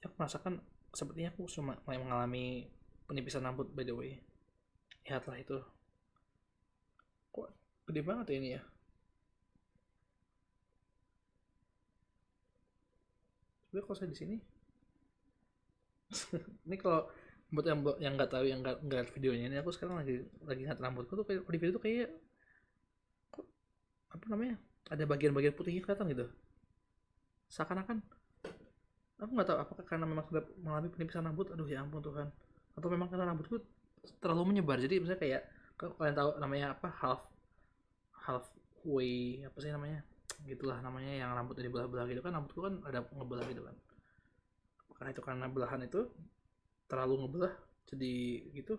Aku 0.05 0.15
merasakan 0.21 0.61
sepertinya 0.93 1.33
aku 1.33 1.49
cuma 1.49 1.81
mulai 1.89 1.99
mengalami 1.99 2.45
penipisan 3.09 3.43
rambut 3.43 3.73
by 3.73 3.83
the 3.83 3.95
way. 3.97 4.21
Lihatlah 5.09 5.41
itu. 5.41 5.59
Kok 7.33 7.49
gede 7.89 8.01
banget 8.05 8.27
ya 8.31 8.37
ini 8.39 8.51
ya 8.61 8.63
tapi 13.75 13.83
kalau 13.83 13.99
saya 13.99 14.07
di 14.15 14.19
sini? 14.23 14.37
Ini 16.71 16.79
kalau 16.79 17.11
buat 17.51 17.67
yang 17.67 17.83
yang 17.99 18.15
nggak 18.15 18.31
tahu 18.31 18.47
yang 18.47 18.63
nggak 18.63 18.87
nggak 18.87 19.03
videonya 19.15 19.47
ini 19.47 19.57
aku 19.63 19.71
sekarang 19.71 20.03
lagi 20.03 20.27
lagi 20.43 20.67
ngeliat 20.67 20.83
rambutku 20.83 21.15
tuh 21.15 21.23
kayak 21.23 21.47
di 21.47 21.59
video 21.59 21.75
tuh 21.79 21.83
kayak 21.87 22.11
kok 23.31 23.47
apa 24.11 24.25
namanya 24.27 24.59
ada 24.91 25.05
bagian-bagian 25.07 25.55
putihnya 25.55 25.83
kelihatan 25.83 26.07
gitu. 26.11 26.27
Seakan-akan 27.51 27.99
aku 29.23 29.31
nggak 29.35 29.49
tahu 29.51 29.59
apakah 29.59 29.85
karena 29.87 30.07
memang 30.07 30.27
sudah 30.27 30.43
mengalami 30.63 30.89
penipisan 30.91 31.27
rambut 31.27 31.51
aduh 31.51 31.67
ya 31.67 31.83
ampun 31.83 32.03
Tuhan. 32.03 32.31
Atau 32.75 32.89
memang 32.91 33.11
karena 33.11 33.27
rambutku 33.31 33.59
terlalu 34.23 34.55
menyebar 34.55 34.79
jadi 34.79 35.03
misalnya 35.03 35.21
kayak 35.23 35.43
kalian 35.79 36.15
tahu 36.15 36.31
namanya 36.39 36.67
apa 36.79 36.89
half 37.03 37.23
half 38.15 38.47
way 38.87 39.43
apa 39.43 39.59
sih 39.59 39.71
namanya 39.75 40.07
gitulah 40.43 40.79
namanya 40.83 41.13
yang 41.15 41.31
rambutnya 41.33 41.71
dibelah-belah 41.71 42.07
gitu 42.11 42.21
kan 42.25 42.33
rambutku 42.35 42.61
kan 42.67 42.75
ada 42.89 43.07
ngebelah 43.07 43.47
gitu 43.51 43.63
kan. 43.63 43.77
Apakah 44.85 45.07
itu 45.11 45.23
karena 45.23 45.47
belahan 45.51 45.81
itu 45.87 46.01
terlalu 46.91 47.15
ngebelah 47.25 47.55
jadi 47.89 48.15
gitu. 48.55 48.75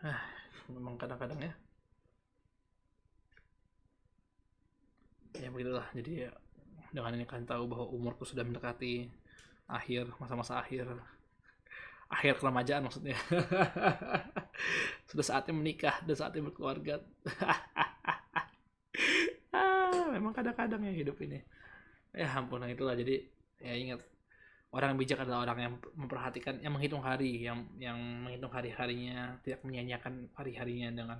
Ah 0.00 0.20
memang 0.70 0.94
kadang-kadang 1.00 1.40
ya. 1.40 1.52
Ya 5.40 5.48
begitulah. 5.48 5.86
Jadi 5.96 6.28
ya 6.28 6.30
dengan 6.90 7.14
ini 7.16 7.24
kalian 7.26 7.46
tahu 7.46 7.64
bahwa 7.70 7.86
umurku 7.90 8.26
sudah 8.26 8.42
mendekati 8.42 9.08
akhir 9.70 10.10
masa-masa 10.18 10.58
akhir 10.58 10.90
akhir 12.10 12.42
keremajaan 12.42 12.82
maksudnya. 12.90 13.16
Sudah 15.08 15.24
saatnya 15.24 15.54
menikah 15.54 16.02
dan 16.02 16.14
saatnya 16.18 16.42
berkeluarga. 16.44 16.98
Ah, 19.50 20.06
memang 20.14 20.30
kadang-kadang 20.30 20.86
ya 20.86 20.94
hidup 20.94 21.18
ini. 21.26 21.42
Ya 22.14 22.30
ampun 22.30 22.62
itulah. 22.70 22.94
Jadi 22.94 23.26
ya 23.58 23.74
ingat 23.74 23.98
orang 24.70 24.94
bijak 24.94 25.26
adalah 25.26 25.42
orang 25.42 25.58
yang 25.58 25.74
memperhatikan 25.98 26.62
yang 26.62 26.70
menghitung 26.78 27.02
hari 27.02 27.42
yang 27.42 27.66
yang 27.82 27.98
menghitung 27.98 28.54
hari-harinya 28.54 29.42
tidak 29.42 29.66
menyanyiakan 29.66 30.30
hari-harinya 30.38 30.88
dengan 30.94 31.18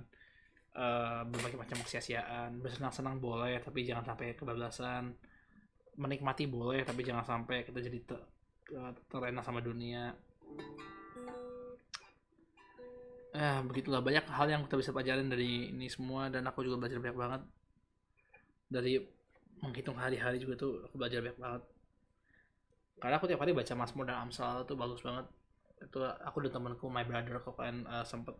uh, 0.79 1.27
berbagai 1.27 1.59
macam 1.59 1.83
kesia-siaan 1.83 2.63
bersenang-senang 2.63 3.19
boleh 3.19 3.59
tapi 3.59 3.83
jangan 3.83 4.07
sampai 4.15 4.31
kebablasan. 4.39 5.11
Menikmati 5.99 6.47
boleh 6.47 6.87
tapi 6.87 7.03
jangan 7.03 7.27
sampai 7.27 7.67
kita 7.67 7.83
jadi 7.83 7.99
ter, 8.07 8.19
terlena 9.11 9.43
sama 9.43 9.59
dunia 9.59 10.15
eh 13.31 13.59
begitulah 13.63 14.03
banyak 14.03 14.27
hal 14.27 14.47
yang 14.51 14.61
kita 14.67 14.75
bisa 14.75 14.91
pelajarin 14.91 15.31
dari 15.31 15.71
ini 15.71 15.87
semua 15.87 16.27
dan 16.27 16.43
aku 16.45 16.67
juga 16.67 16.77
belajar 16.77 16.99
banyak 16.99 17.17
banget. 17.17 17.41
Dari 18.71 18.93
menghitung 19.63 19.97
hari-hari 19.97 20.37
juga 20.37 20.59
tuh 20.59 20.83
aku 20.85 20.95
belajar 20.99 21.23
banyak 21.23 21.39
banget. 21.39 21.63
Karena 23.01 23.15
aku 23.17 23.25
tiap 23.25 23.41
hari 23.41 23.55
baca 23.55 23.73
Mazmur 23.73 24.05
dan 24.05 24.17
Amsal 24.27 24.67
itu 24.67 24.73
bagus 24.77 25.01
banget. 25.01 25.25
Itu 25.81 26.05
aku 26.05 26.37
dan 26.45 26.51
temanku 26.53 26.85
my 26.91 27.01
brother 27.01 27.41
kok 27.41 27.57
kalian 27.57 27.87
uh, 27.89 28.05
sempet 28.05 28.37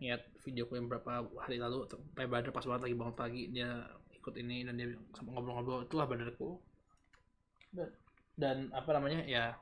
lihat 0.00 0.24
videoku 0.42 0.80
yang 0.80 0.88
berapa 0.88 1.28
hari 1.36 1.60
lalu 1.60 1.84
my 2.16 2.24
brother 2.24 2.50
pas 2.50 2.64
banget 2.64 2.88
lagi 2.88 2.96
bangun 2.96 3.14
pagi 3.14 3.52
dia 3.52 3.84
ikut 4.16 4.34
ini 4.40 4.64
dan 4.64 4.80
dia 4.80 4.96
ngobrol-ngobrol 5.22 5.84
itulah 5.86 6.08
brotherku. 6.08 6.58
Dan 8.34 8.72
apa 8.72 8.90
namanya 8.96 9.22
ya 9.28 9.54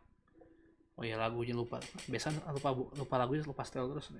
oh 0.99 1.05
ya 1.07 1.15
lagunya 1.15 1.55
lupa. 1.55 1.79
Biasa 2.11 2.35
lupa 2.51 2.75
lupa 2.75 3.15
lagunya 3.17 3.47
lupa 3.47 3.63
style 3.63 3.87
terus. 3.95 4.11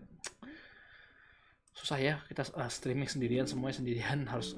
Susah 1.75 1.99
ya 1.99 2.23
kita 2.31 2.47
uh, 2.55 2.71
streaming 2.71 3.11
sendirian 3.11 3.45
semuanya 3.45 3.83
sendirian. 3.83 4.19
Harus 4.33 4.55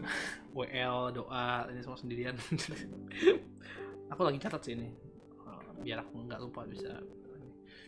WL 0.52 1.16
doa 1.16 1.64
ini 1.72 1.80
semua 1.80 1.98
sendirian. 1.98 2.36
Aku 4.12 4.20
lagi 4.20 4.36
catat 4.36 4.60
sih 4.60 4.76
ini. 4.76 4.92
Uh, 5.48 5.64
biar 5.80 6.04
aku 6.04 6.26
nggak 6.28 6.40
lupa 6.42 6.66
bisa. 6.66 6.98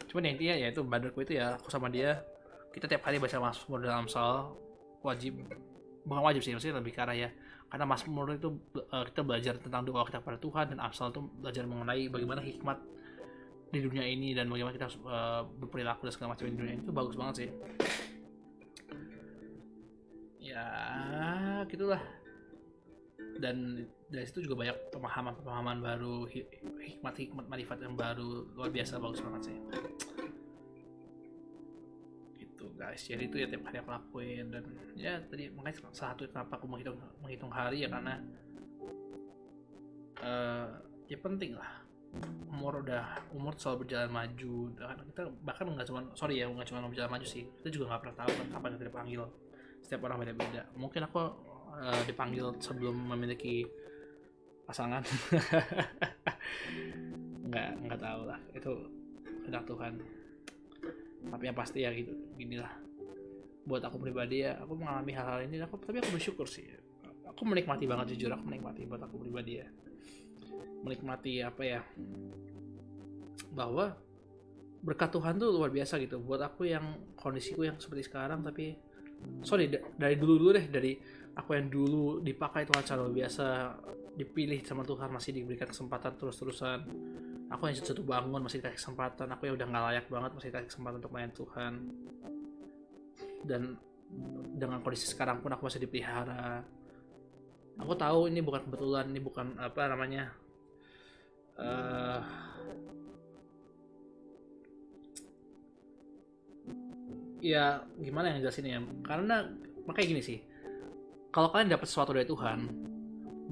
Cuman 0.06 0.22
yang 0.24 0.34
intinya 0.38 0.54
ya 0.54 0.66
itu 0.70 0.80
badarku 0.86 1.26
itu 1.26 1.34
ya 1.34 1.58
aku 1.58 1.66
sama 1.66 1.90
dia 1.90 2.22
kita 2.70 2.86
tiap 2.86 3.02
hari 3.02 3.18
baca 3.18 3.42
Mazmur 3.42 3.82
dalam 3.82 4.06
sal 4.06 4.54
wajib. 5.02 5.42
Bukan 6.06 6.22
wajib 6.22 6.46
sih 6.46 6.54
maksudnya 6.54 6.78
lebih 6.78 6.94
karena 6.94 7.26
ya 7.26 7.28
karena 7.72 7.88
Mazmur 7.88 8.36
itu 8.36 8.52
uh, 8.92 9.02
kita 9.08 9.24
belajar 9.24 9.54
tentang 9.56 9.82
doa 9.88 10.04
kita 10.04 10.20
pada 10.20 10.36
Tuhan 10.36 10.76
dan 10.76 10.78
Amsal 10.78 11.08
itu 11.08 11.24
belajar 11.40 11.64
mengenai 11.64 12.04
bagaimana 12.12 12.44
hikmat 12.44 12.76
di 13.72 13.80
dunia 13.80 14.04
ini 14.04 14.36
dan 14.36 14.52
bagaimana 14.52 14.76
kita 14.76 14.92
uh, 15.08 15.48
berperilaku 15.56 16.04
dan 16.04 16.12
segala 16.12 16.36
macam 16.36 16.44
di 16.44 16.54
dunia 16.60 16.72
ini 16.76 16.84
itu 16.84 16.92
bagus 16.92 17.16
banget 17.16 17.34
sih. 17.40 17.50
Ya 20.44 20.66
gitulah. 21.72 22.04
Dan 23.40 23.88
dari 24.12 24.28
situ 24.28 24.44
juga 24.44 24.60
banyak 24.60 24.76
pemahaman-pemahaman 24.92 25.80
baru 25.80 26.28
hikmat-hikmat 26.84 27.48
marifat 27.48 27.80
yang 27.80 27.96
baru 27.96 28.44
luar 28.52 28.68
biasa 28.68 29.00
bagus 29.00 29.24
banget 29.24 29.42
sih. 29.48 29.56
Gitu 32.36 32.64
guys. 32.76 33.00
Jadi 33.08 33.24
itu 33.24 33.36
ya 33.40 33.48
tiap 33.48 33.72
hari 33.72 33.80
aku 33.80 33.88
lakuin 33.88 34.52
dan 34.52 34.64
ya 35.00 35.16
tadi 35.32 35.48
makanya 35.48 35.88
salah 35.96 36.12
satu 36.12 36.28
kenapa 36.28 36.60
aku 36.60 36.68
menghitung 36.68 37.00
menghitung 37.24 37.48
hari 37.48 37.80
ya 37.80 37.88
karena 37.88 38.20
uh, 40.20 40.68
ya 41.08 41.16
penting 41.16 41.56
lah 41.56 41.81
umur 42.52 42.84
udah 42.84 43.32
umur 43.32 43.56
selalu 43.56 43.88
berjalan 43.88 44.10
maju. 44.12 44.54
Kita 45.08 45.22
bahkan 45.42 45.64
nggak 45.72 45.86
cuma 45.88 46.00
sorry 46.12 46.44
ya 46.44 46.46
nggak 46.46 46.68
cuma 46.68 46.84
berjalan 46.84 47.10
maju 47.10 47.26
sih. 47.26 47.48
Kita 47.48 47.68
juga 47.72 47.84
nggak 47.92 48.00
pernah 48.04 48.16
tahu 48.20 48.30
kan 48.36 48.46
kapan 48.52 48.70
kita 48.76 48.84
dipanggil. 48.92 49.22
Setiap 49.82 50.00
orang 50.06 50.18
beda-beda. 50.22 50.62
Mungkin 50.76 51.00
aku 51.08 51.20
uh, 51.74 52.02
dipanggil 52.04 52.54
sebelum 52.60 52.94
memiliki 53.16 53.64
pasangan. 54.68 55.02
Nggak 57.52 57.68
nggak 57.84 58.00
tahu 58.00 58.20
lah. 58.24 58.40
Itu 58.56 58.72
kehendak 59.44 59.64
Tuhan. 59.68 59.92
Tapi 61.28 61.42
yang 61.44 61.56
pasti 61.56 61.84
ya 61.84 61.90
gitu 61.92 62.14
ginilah 62.40 62.72
buat 63.62 63.78
aku 63.84 63.94
pribadi 64.00 64.42
ya 64.42 64.58
aku 64.62 64.72
mengalami 64.78 65.12
hal-hal 65.12 65.44
ini. 65.44 65.60
Aku 65.60 65.76
tapi 65.76 66.00
aku 66.00 66.16
bersyukur 66.16 66.48
sih. 66.48 66.64
Aku 67.28 67.44
menikmati 67.44 67.84
banget 67.84 68.16
jujur 68.16 68.32
aku 68.32 68.44
menikmati 68.48 68.88
buat 68.88 69.02
aku 69.02 69.20
pribadi 69.20 69.60
ya 69.60 69.68
menikmati 70.82 71.40
apa 71.44 71.62
ya 71.62 71.80
bahwa 73.52 73.94
berkat 74.82 75.14
Tuhan 75.14 75.38
tuh 75.38 75.54
luar 75.54 75.70
biasa 75.70 76.02
gitu. 76.02 76.18
Buat 76.18 76.52
aku 76.52 76.66
yang 76.66 77.14
kondisiku 77.14 77.62
yang 77.62 77.78
seperti 77.78 78.10
sekarang 78.10 78.42
tapi 78.42 78.74
sorry 79.46 79.70
dari 79.70 80.18
dulu 80.18 80.34
dulu 80.42 80.50
deh 80.58 80.66
dari 80.66 80.98
aku 81.38 81.54
yang 81.54 81.70
dulu 81.70 82.18
dipakai 82.18 82.66
Tuhan 82.66 82.82
secara 82.82 83.06
luar 83.06 83.14
biasa 83.14 83.46
dipilih 84.12 84.60
sama 84.66 84.84
Tuhan 84.84 85.08
masih 85.08 85.32
diberikan 85.32 85.70
kesempatan 85.70 86.18
terus-terusan. 86.18 86.78
Aku 87.52 87.68
yang 87.68 87.76
satu 87.76 88.02
bangun 88.04 88.40
masih 88.42 88.60
dikasih 88.60 88.80
kesempatan. 88.80 89.28
Aku 89.32 89.48
yang 89.48 89.54
udah 89.56 89.66
nggak 89.68 89.84
layak 89.92 90.06
banget 90.08 90.30
masih 90.36 90.48
dikasih 90.52 90.68
kesempatan 90.72 90.96
untuk 91.00 91.12
main 91.14 91.30
Tuhan. 91.32 91.72
Dan 93.44 93.62
dengan 94.56 94.80
kondisi 94.84 95.08
sekarang 95.08 95.40
pun 95.40 95.52
aku 95.52 95.68
masih 95.68 95.80
dipelihara. 95.80 96.64
Aku 97.80 97.96
tahu 97.96 98.28
ini 98.28 98.44
bukan 98.44 98.68
kebetulan 98.68 99.08
ini 99.08 99.20
bukan 99.20 99.56
apa 99.56 99.88
namanya 99.88 100.32
uh, 101.58 102.20
ya 107.42 107.82
gimana 107.98 108.32
yang 108.32 108.46
jelasin 108.46 108.68
ya? 108.68 108.80
Karena 109.04 109.48
makanya 109.84 110.06
gini 110.06 110.22
sih. 110.22 110.38
Kalau 111.32 111.48
kalian 111.48 111.72
dapat 111.72 111.88
sesuatu 111.88 112.12
dari 112.12 112.28
Tuhan 112.28 112.58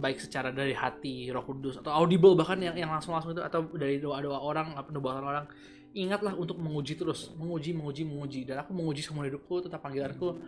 baik 0.00 0.16
secara 0.16 0.48
dari 0.48 0.72
hati 0.72 1.28
Roh 1.28 1.44
Kudus 1.44 1.76
atau 1.76 1.92
audible 1.92 2.32
bahkan 2.32 2.56
yang 2.56 2.72
yang 2.72 2.88
langsung 2.88 3.12
langsung 3.12 3.36
itu 3.36 3.44
atau 3.44 3.68
dari 3.76 4.00
doa 4.00 4.24
doa 4.24 4.40
orang 4.40 4.72
apa 4.72 4.88
doa 4.88 5.20
orang 5.20 5.44
ingatlah 5.94 6.34
untuk 6.38 6.58
menguji 6.58 6.94
terus. 6.94 7.34
Menguji 7.34 7.74
menguji 7.74 8.02
menguji. 8.06 8.40
Dan 8.46 8.62
aku 8.62 8.70
menguji 8.74 9.02
semua 9.02 9.26
hidupku 9.26 9.66
tentang 9.66 9.82
panggilanku. 9.82 10.38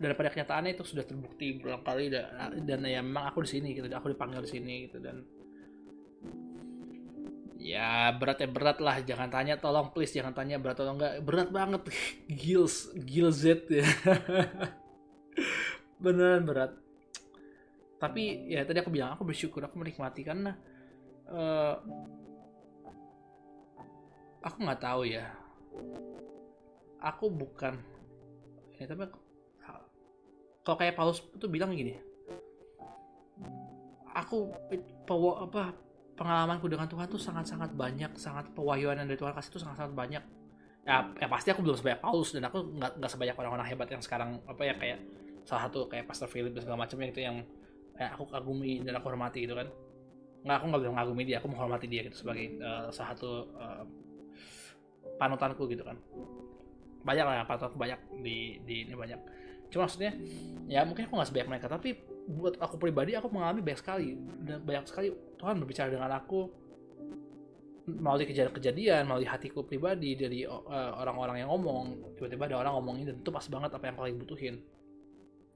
Daripada 0.00 0.32
kenyataannya 0.32 0.80
itu 0.80 0.84
sudah 0.84 1.04
terbukti 1.04 1.60
berulang 1.60 1.84
kali 1.84 2.08
dan, 2.08 2.56
dan 2.64 2.80
ya 2.88 3.04
memang 3.04 3.28
aku 3.30 3.44
di 3.44 3.50
sini 3.52 3.76
gitu. 3.76 3.86
Aku 3.92 4.08
dipanggil 4.08 4.40
di 4.42 4.50
sini 4.50 4.74
gitu. 4.88 4.96
Dan 4.98 5.22
ya 7.60 8.10
berat 8.16 8.40
ya 8.40 8.48
berat 8.48 8.78
lah. 8.80 8.96
Jangan 9.04 9.28
tanya 9.28 9.60
tolong 9.60 9.92
please. 9.92 10.16
Jangan 10.16 10.32
tanya 10.32 10.56
berat 10.56 10.80
atau 10.80 10.96
enggak. 10.96 11.20
Berat 11.20 11.48
banget. 11.52 11.82
Gils 12.40 12.90
gilzet 12.96 13.68
ya. 13.68 13.86
Beneran 16.02 16.48
berat. 16.48 16.72
Tapi 18.00 18.48
ya 18.48 18.64
tadi 18.64 18.80
aku 18.80 18.88
bilang 18.88 19.12
aku 19.12 19.28
bersyukur 19.28 19.60
aku 19.60 19.76
menikmati 19.76 20.24
karena 20.24 20.56
uh, 21.28 21.76
aku 24.40 24.56
nggak 24.64 24.80
tahu 24.80 25.04
ya. 25.04 25.28
Aku 27.00 27.28
bukan 27.28 27.76
ya 28.80 28.88
tapi 28.88 29.04
kalau 30.64 30.76
kayak 30.80 30.96
Paulus 30.96 31.20
itu 31.36 31.44
bilang 31.52 31.76
gini 31.76 32.00
aku 34.16 34.50
apa 35.36 35.76
pengalamanku 36.20 36.68
dengan 36.68 36.84
Tuhan 36.84 37.08
tuh 37.08 37.16
sangat-sangat 37.16 37.72
banyak 37.72 38.12
sangat 38.20 38.52
pewahyuan 38.52 39.00
yang 39.00 39.08
dari 39.08 39.16
Tuhan 39.16 39.32
kasih 39.32 39.56
tuh 39.56 39.62
sangat-sangat 39.64 39.96
banyak. 39.96 40.20
Ya, 40.84 41.08
ya 41.16 41.28
pasti 41.32 41.48
aku 41.48 41.64
belum 41.64 41.80
sebanyak 41.80 42.00
Paulus 42.04 42.36
dan 42.36 42.44
aku 42.44 42.76
nggak 42.76 43.00
nggak 43.00 43.10
sebanyak 43.10 43.36
orang-orang 43.40 43.66
hebat 43.72 43.88
yang 43.88 44.04
sekarang 44.04 44.36
apa 44.44 44.62
ya 44.68 44.74
kayak 44.76 44.98
salah 45.48 45.68
satu 45.68 45.88
kayak 45.88 46.04
Pastor 46.04 46.28
Philip 46.28 46.52
dan 46.52 46.60
segala 46.60 46.84
macamnya 46.84 47.08
itu 47.08 47.20
yang 47.24 47.40
eh, 47.96 48.08
aku 48.12 48.28
kagumi 48.28 48.84
dan 48.84 49.00
aku 49.00 49.08
hormati 49.08 49.48
gitu 49.48 49.56
kan. 49.56 49.72
Nggak 50.44 50.56
aku 50.60 50.64
nggak 50.68 50.80
bilang 50.84 50.96
ngagumi 51.00 51.22
dia 51.24 51.36
aku 51.40 51.48
menghormati 51.48 51.86
dia 51.88 52.00
gitu 52.04 52.16
sebagai 52.20 52.60
uh, 52.60 52.92
salah 52.92 53.16
satu 53.16 53.30
uh, 53.56 53.84
panutanku 55.16 55.64
gitu 55.72 55.84
kan. 55.84 55.96
Banyak 57.00 57.24
lah 57.24 57.44
panutanku 57.48 57.76
banyak 57.80 58.00
di 58.20 58.60
di 58.68 58.84
ini 58.84 58.92
banyak 58.92 59.20
cuma 59.70 59.86
maksudnya 59.86 60.12
ya 60.70 60.82
mungkin 60.82 61.06
aku 61.06 61.14
nggak 61.18 61.28
sebanyak 61.30 61.48
mereka 61.50 61.66
tapi 61.70 61.98
buat 62.30 62.54
aku 62.62 62.78
pribadi 62.78 63.18
aku 63.18 63.26
mengalami 63.32 63.60
banyak 63.64 63.80
sekali. 63.80 64.14
Dan 64.46 64.62
banyak 64.62 64.84
sekali 64.86 65.10
Tuhan 65.34 65.58
berbicara 65.58 65.90
dengan 65.90 66.14
aku 66.14 66.46
melalui 67.90 68.22
kejadian-kejadian 68.28 69.02
melalui 69.02 69.26
hatiku 69.26 69.66
pribadi 69.66 70.14
dari 70.14 70.46
uh, 70.46 70.94
orang-orang 70.94 71.42
yang 71.42 71.50
ngomong. 71.50 72.14
Tiba-tiba 72.14 72.46
ada 72.46 72.56
orang 72.62 72.72
ngomongin 72.78 73.04
dan 73.10 73.16
itu 73.18 73.30
pas 73.34 73.42
banget 73.50 73.70
apa 73.74 73.84
yang 73.90 73.96
paling 73.98 74.14
butuhin. 74.20 74.56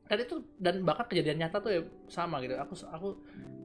Dan 0.04 0.18
itu 0.20 0.34
dan 0.60 0.84
bahkan 0.84 1.06
kejadian 1.08 1.46
nyata 1.46 1.62
tuh 1.62 1.70
ya 1.70 1.80
sama 2.10 2.42
gitu. 2.42 2.58
Aku 2.58 2.74
aku 2.90 3.08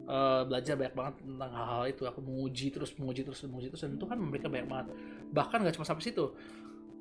uh, 0.05 0.45
belajar 0.45 0.77
banyak 0.77 0.95
banget 0.95 1.13
tentang 1.25 1.51
hal-hal 1.51 1.83
itu. 1.89 2.03
Aku 2.05 2.19
menguji 2.21 2.67
terus 2.69 2.93
menguji 2.95 3.25
terus 3.25 3.41
menguji 3.49 3.67
terus 3.73 3.81
dan 3.83 3.97
itu 3.97 4.05
kan 4.05 4.17
memberikan 4.21 4.53
banyak 4.53 4.67
banget. 4.69 4.87
Bahkan 5.33 5.57
gak 5.65 5.75
cuma 5.81 5.87
sampai 5.87 6.05
situ 6.05 6.29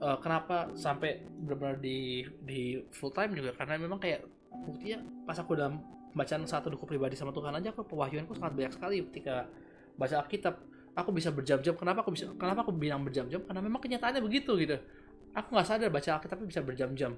uh, 0.03 0.19
kenapa 0.23 0.70
sampai 0.75 1.23
benar-benar 1.27 1.79
di 1.83 2.25
di 2.43 2.79
full 2.95 3.11
time 3.11 3.35
juga? 3.35 3.55
Karena 3.55 3.79
memang 3.79 3.99
kayak 3.99 4.25
buktinya 4.65 4.99
pas 5.27 5.39
aku 5.39 5.55
dalam 5.59 5.83
bacaan 6.16 6.49
satu 6.49 6.73
buku 6.73 6.97
pribadi 6.97 7.15
sama 7.15 7.31
Tuhan 7.31 7.55
aja 7.55 7.70
aku 7.70 7.85
pewahyuanku 7.85 8.35
sangat 8.35 8.55
banyak 8.57 8.73
sekali 8.75 8.97
ketika 9.12 9.47
baca 9.99 10.25
Alkitab. 10.25 10.55
Aku 10.99 11.15
bisa 11.15 11.31
berjam-jam 11.31 11.79
kenapa 11.79 12.03
aku 12.03 12.11
bisa 12.11 12.27
kenapa 12.35 12.66
aku 12.66 12.75
bilang 12.75 13.07
berjam-jam? 13.07 13.39
Karena 13.47 13.62
memang 13.62 13.79
kenyataannya 13.79 14.19
begitu 14.19 14.59
gitu. 14.59 14.75
Aku 15.31 15.55
nggak 15.55 15.66
sadar 15.66 15.91
baca 15.95 16.19
Alkitab 16.19 16.43
bisa 16.43 16.59
berjam-jam. 16.65 17.15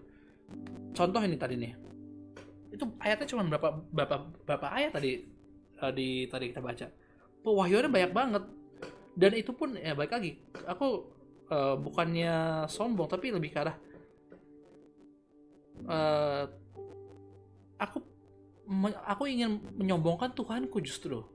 Contoh 0.93 1.21
ini 1.25 1.37
tadi 1.41 1.57
nih. 1.57 1.73
Itu 2.77 2.93
ayatnya 3.01 3.27
cuma 3.31 3.43
berapa 3.49 3.69
berapa 3.89 4.17
berapa 4.45 4.67
ayat 4.69 4.93
tadi 5.01 5.25
uh, 5.81 5.93
di 5.93 6.29
tadi 6.29 6.53
kita 6.53 6.61
baca. 6.61 6.87
Pewahyuannya 7.41 7.89
banyak 7.89 8.13
banget. 8.13 8.45
Dan 9.17 9.33
itu 9.33 9.53
pun 9.57 9.73
ya 9.81 9.97
baik 9.97 10.13
lagi. 10.13 10.37
Aku 10.69 11.09
uh, 11.51 11.77
bukannya 11.77 12.65
sombong 12.71 13.11
tapi 13.11 13.35
lebih 13.35 13.51
ke 13.53 13.59
arah 13.61 13.77
uh, 15.91 16.45
aku 17.81 17.99
aku 19.03 19.23
ingin 19.27 19.59
menyombongkan 19.75 20.31
Tuhanku 20.31 20.79
justru. 20.85 21.27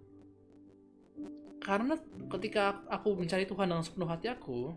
Karena 1.59 1.97
ketika 2.29 2.85
aku 2.87 3.17
mencari 3.17 3.43
Tuhan 3.49 3.67
dengan 3.67 3.81
sepenuh 3.81 4.05
hati 4.05 4.29
aku 4.29 4.69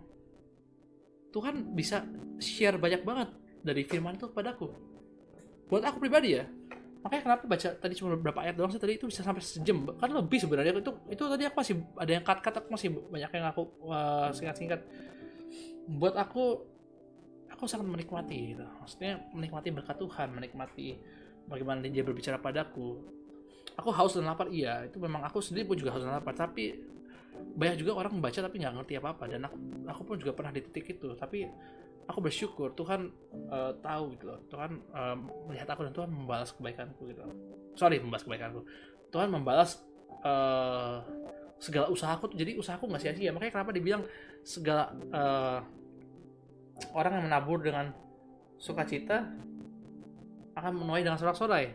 Tuhan 1.28 1.77
bisa 1.77 2.01
share 2.40 2.81
banyak 2.81 3.05
banget 3.05 3.28
dari 3.60 3.85
firman 3.85 4.16
itu 4.16 4.32
kepadaku 4.32 4.73
buat 5.69 5.85
aku 5.85 6.01
pribadi 6.01 6.40
ya 6.40 6.48
makanya 7.05 7.23
kenapa 7.28 7.44
baca 7.44 7.69
tadi 7.77 7.94
cuma 7.94 8.16
beberapa 8.16 8.40
ayat 8.40 8.56
doang 8.56 8.73
sih 8.73 8.81
tadi 8.81 8.97
itu 8.97 9.06
bisa 9.06 9.20
sampai 9.23 9.44
sejam 9.44 9.86
kan 10.01 10.10
lebih 10.10 10.40
sebenarnya. 10.43 10.82
Itu 10.82 10.93
itu 11.06 11.23
tadi 11.31 11.44
aku 11.47 11.56
masih 11.62 11.74
ada 11.94 12.10
yang 12.10 12.24
cut 12.27 12.39
cut 12.43 12.55
aku 12.59 12.69
masih 12.74 12.89
banyak 12.90 13.31
yang 13.39 13.47
aku 13.47 13.62
uh, 13.86 14.28
singkat 14.35 14.56
singkat 14.59 14.81
buat 15.89 16.15
aku 16.15 16.44
aku 17.48 17.65
sangat 17.65 17.89
menikmati 17.89 18.55
gitu. 18.55 18.65
maksudnya 18.78 19.24
menikmati 19.32 19.73
berkat 19.73 19.97
Tuhan 19.97 20.28
menikmati 20.36 21.01
bagaimana 21.48 21.81
dia 21.89 22.05
berbicara 22.05 22.36
padaku. 22.36 23.01
Aku 23.78 23.89
haus 23.94 24.19
dan 24.19 24.27
lapar 24.28 24.51
iya 24.52 24.85
itu 24.85 24.98
memang 25.01 25.24
aku 25.24 25.40
sendiri 25.40 25.65
pun 25.65 25.77
juga 25.78 25.97
haus 25.97 26.05
dan 26.05 26.12
lapar 26.12 26.35
tapi 26.36 26.77
banyak 27.39 27.78
juga 27.78 27.94
orang 27.94 28.19
membaca 28.19 28.35
tapi 28.35 28.59
nggak 28.59 28.74
ngerti 28.74 28.94
apa 28.98 29.09
apa 29.15 29.24
dan 29.31 29.47
aku 29.47 29.56
aku 29.86 30.01
pun 30.02 30.16
juga 30.19 30.35
pernah 30.35 30.51
di 30.51 30.60
titik 30.66 30.98
itu 30.98 31.15
tapi 31.15 31.47
aku 32.09 32.19
bersyukur 32.24 32.74
Tuhan 32.74 33.12
uh, 33.52 33.73
tahu 33.78 34.19
gitu 34.19 34.24
loh. 34.28 34.40
Tuhan 34.51 34.70
uh, 34.90 35.16
melihat 35.47 35.69
aku 35.70 35.86
dan 35.86 35.93
Tuhan 35.94 36.10
membalas 36.10 36.51
kebaikanku 36.56 37.02
gitu. 37.06 37.23
Sorry 37.78 38.02
membalas 38.02 38.24
kebaikanku. 38.27 38.60
Tuhan 39.15 39.28
membalas 39.31 39.78
uh, 40.27 41.05
segala 41.62 41.86
usahaku 41.93 42.35
jadi 42.35 42.59
usahaku 42.59 42.90
nggak 42.90 43.02
sia-sia. 43.02 43.31
Makanya 43.31 43.52
kenapa 43.60 43.70
dibilang 43.70 44.02
segala 44.43 44.90
orang 46.95 47.19
yang 47.19 47.25
menabur 47.27 47.59
dengan 47.63 47.91
sukacita 48.59 49.27
akan 50.59 50.73
menuai 50.75 51.07
dengan 51.07 51.19
sorak-sorai. 51.19 51.71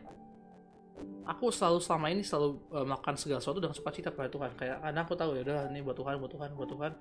Aku 1.24 1.50
selalu 1.50 1.80
selama 1.80 2.08
ini 2.12 2.22
selalu 2.22 2.60
uh, 2.76 2.84
melakukan 2.84 3.16
segala 3.16 3.40
sesuatu 3.40 3.60
dengan 3.64 3.76
sukacita 3.76 4.12
pada 4.12 4.28
Tuhan. 4.28 4.52
Kayak 4.60 4.84
karena 4.84 5.00
aku 5.04 5.14
tahu 5.16 5.32
ya 5.40 5.42
udah 5.48 5.72
ini 5.72 5.80
buat 5.80 5.96
Tuhan 5.96 6.14
buat 6.20 6.32
Tuhan 6.32 6.50
buat 6.54 6.70
Tuhan. 6.70 6.92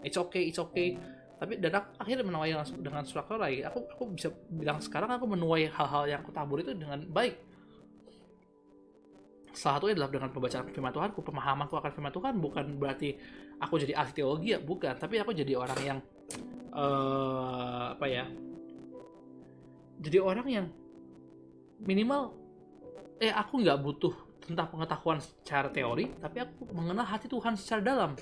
It's 0.00 0.18
okay 0.18 0.48
it's 0.48 0.60
okay. 0.60 0.96
Tapi 1.36 1.60
dan 1.60 1.76
aku 1.76 1.88
akhirnya 2.00 2.24
menuai 2.24 2.50
dengan, 2.56 2.66
dengan 2.80 3.02
struktur 3.04 3.36
lagi 3.36 3.60
aku 3.60 3.84
aku 3.84 4.02
bisa 4.16 4.28
bilang 4.48 4.80
sekarang 4.80 5.12
aku 5.12 5.28
menuai 5.28 5.68
hal-hal 5.68 6.08
yang 6.08 6.20
aku 6.24 6.32
tabur 6.32 6.64
itu 6.64 6.72
dengan 6.72 7.04
baik. 7.04 7.36
Salah 9.54 9.78
satunya 9.78 9.94
adalah 9.94 10.10
dengan 10.10 10.28
pembacaan 10.34 10.66
firman 10.72 10.90
Tuhanku 10.90 11.20
pemahamanku 11.22 11.74
akan 11.78 11.90
firman 11.94 12.12
Tuhan. 12.16 12.34
Bukan 12.40 12.64
berarti 12.80 13.14
aku 13.60 13.78
jadi 13.78 13.94
ahli 13.94 14.12
teologi 14.16 14.56
ya 14.56 14.58
bukan. 14.58 14.96
Tapi 14.96 15.20
aku 15.20 15.30
jadi 15.36 15.54
orang 15.54 15.80
yang 15.84 15.98
uh, 16.74 17.94
apa 17.94 18.06
ya? 18.10 18.26
Jadi 20.02 20.18
orang 20.20 20.46
yang 20.50 20.66
minimal 21.80 22.34
eh 23.22 23.30
aku 23.30 23.62
nggak 23.62 23.78
butuh 23.80 24.14
tentang 24.44 24.68
pengetahuan 24.68 25.22
secara 25.22 25.72
teori 25.72 26.12
tapi 26.20 26.44
aku 26.44 26.68
mengenal 26.74 27.06
hati 27.06 27.30
Tuhan 27.30 27.54
secara 27.56 27.80
dalam. 27.80 28.12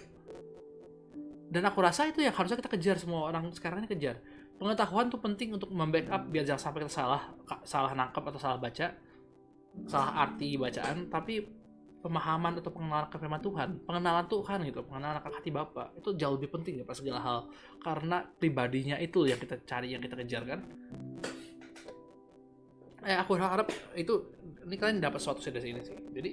Dan 1.52 1.68
aku 1.68 1.84
rasa 1.84 2.08
itu 2.08 2.24
yang 2.24 2.32
harusnya 2.32 2.56
kita 2.56 2.70
kejar 2.70 2.96
semua 2.96 3.28
orang 3.28 3.48
sekarang 3.52 3.84
ini 3.84 3.88
kejar. 3.90 4.20
Pengetahuan 4.56 5.10
tuh 5.10 5.20
penting 5.20 5.52
untuk 5.52 5.68
membackup 5.74 6.30
biar 6.30 6.46
jangan 6.46 6.70
sampai 6.70 6.86
kita 6.86 6.92
salah 7.02 7.22
salah 7.66 7.92
nangkap 7.92 8.24
atau 8.24 8.40
salah 8.40 8.56
baca 8.56 8.94
salah 9.84 10.12
arti 10.22 10.56
bacaan. 10.56 11.12
Tapi 11.12 11.61
pemahaman 12.02 12.58
atau 12.58 12.74
pengenalan 12.74 13.06
ke 13.06 13.16
firman 13.16 13.38
Tuhan 13.38 13.68
pengenalan 13.86 14.26
Tuhan 14.26 14.58
gitu 14.66 14.82
pengenalan 14.82 15.22
akan 15.22 15.32
hati 15.38 15.50
Bapak 15.54 15.94
itu 15.94 16.10
jauh 16.18 16.34
lebih 16.34 16.50
penting 16.50 16.82
daripada 16.82 16.98
segala 16.98 17.20
hal. 17.22 17.38
Karena 17.78 18.26
pribadinya 18.26 18.98
itu 18.98 19.24
yang 19.30 19.38
kita 19.38 19.62
cari 19.62 19.94
yang 19.94 20.02
kita 20.02 20.18
kejar 20.18 20.42
kan? 20.42 20.60
Eh 23.02 23.14
aku 23.18 23.38
harap 23.38 23.70
itu 23.94 24.34
ini 24.66 24.74
kalian 24.78 24.98
dapat 24.98 25.22
suatu 25.22 25.38
dari 25.42 25.70
ini 25.70 25.80
sih. 25.82 25.94
Jadi 25.94 26.30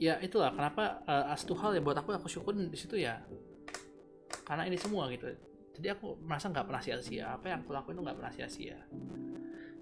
ya 0.00 0.16
itulah 0.22 0.54
kenapa 0.54 1.02
uh, 1.04 1.34
as 1.34 1.42
hal 1.42 1.70
ya 1.74 1.82
buat 1.82 1.98
aku 1.98 2.14
aku 2.14 2.30
syukur 2.30 2.54
di 2.54 2.78
situ 2.78 2.94
ya. 2.98 3.18
Karena 4.46 4.66
ini 4.66 4.78
semua 4.78 5.10
gitu. 5.10 5.30
Jadi 5.78 5.86
aku 5.90 6.18
merasa 6.26 6.50
nggak 6.50 6.66
pernah 6.66 6.82
sia-sia. 6.82 7.34
Apa 7.34 7.54
yang 7.54 7.62
aku 7.62 7.70
lakuin 7.70 7.94
itu 7.98 8.02
nggak 8.02 8.18
pernah 8.18 8.32
sia-sia. 8.34 8.78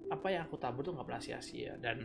Apa 0.09 0.27
yang 0.33 0.45
aku 0.49 0.57
tabur 0.61 0.85
tuh 0.85 0.93
nggak 0.97 1.09
pernah 1.09 1.23
sia-sia. 1.25 1.77
Dan 1.81 2.05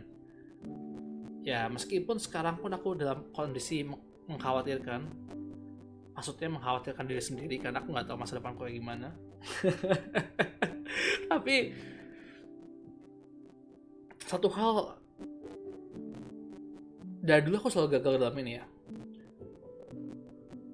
ya 1.44 1.68
meskipun 1.68 2.16
sekarang 2.16 2.56
pun 2.56 2.72
aku 2.72 2.96
dalam 2.96 3.28
kondisi 3.30 3.84
mengkhawatirkan. 4.26 5.04
Maksudnya 6.16 6.48
mengkhawatirkan 6.48 7.04
diri 7.04 7.22
sendiri 7.22 7.56
karena 7.60 7.84
aku 7.84 7.92
nggak 7.92 8.06
tahu 8.08 8.16
masa 8.16 8.40
depanku 8.40 8.64
kayak 8.64 8.80
gimana. 8.80 9.12
Tapi 11.30 11.54
satu 14.24 14.48
hal 14.56 14.96
dari 17.20 17.40
dulu 17.44 17.60
aku 17.60 17.68
selalu 17.68 18.00
gagal 18.00 18.12
dalam 18.24 18.36
ini 18.40 18.52
ya. 18.56 18.64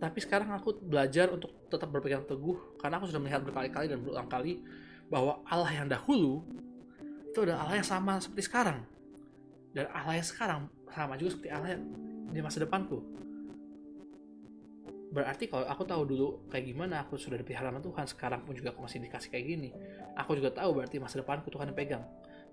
Tapi 0.01 0.19
sekarang 0.23 0.55
aku 0.55 0.81
belajar 0.81 1.29
untuk 1.29 1.51
tetap 1.69 1.91
berpegang 1.93 2.25
teguh 2.25 2.79
karena 2.79 2.97
aku 3.03 3.11
sudah 3.11 3.21
melihat 3.21 3.43
berkali-kali 3.45 3.91
dan 3.91 4.01
berulang 4.01 4.31
kali 4.31 4.63
bahwa 5.11 5.43
Allah 5.45 5.73
yang 5.75 5.89
dahulu 5.91 6.47
itu 7.31 7.39
adalah 7.43 7.67
Allah 7.67 7.83
yang 7.83 7.89
sama 7.89 8.19
seperti 8.23 8.49
sekarang 8.49 8.83
dan 9.71 9.87
Allah 9.95 10.19
yang 10.19 10.27
sekarang 10.27 10.61
sama 10.91 11.15
juga 11.15 11.39
seperti 11.39 11.51
Allah 11.55 11.71
yang 11.79 11.83
di 12.31 12.41
masa 12.43 12.59
depanku. 12.63 12.99
Berarti 15.11 15.51
kalau 15.51 15.67
aku 15.67 15.83
tahu 15.83 16.03
dulu 16.07 16.29
kayak 16.47 16.71
gimana 16.71 17.03
aku 17.03 17.19
sudah 17.19 17.35
dipelihara 17.35 17.75
sama 17.75 17.83
Tuhan 17.83 18.07
sekarang 18.07 18.41
pun 18.47 18.55
juga 18.55 18.71
aku 18.71 18.87
masih 18.87 19.03
dikasih 19.03 19.31
kayak 19.35 19.47
gini. 19.47 19.71
Aku 20.15 20.39
juga 20.39 20.55
tahu 20.55 20.79
berarti 20.79 21.03
masa 21.03 21.19
depanku 21.19 21.51
Tuhan 21.51 21.75
yang 21.75 21.79
pegang. 21.79 22.05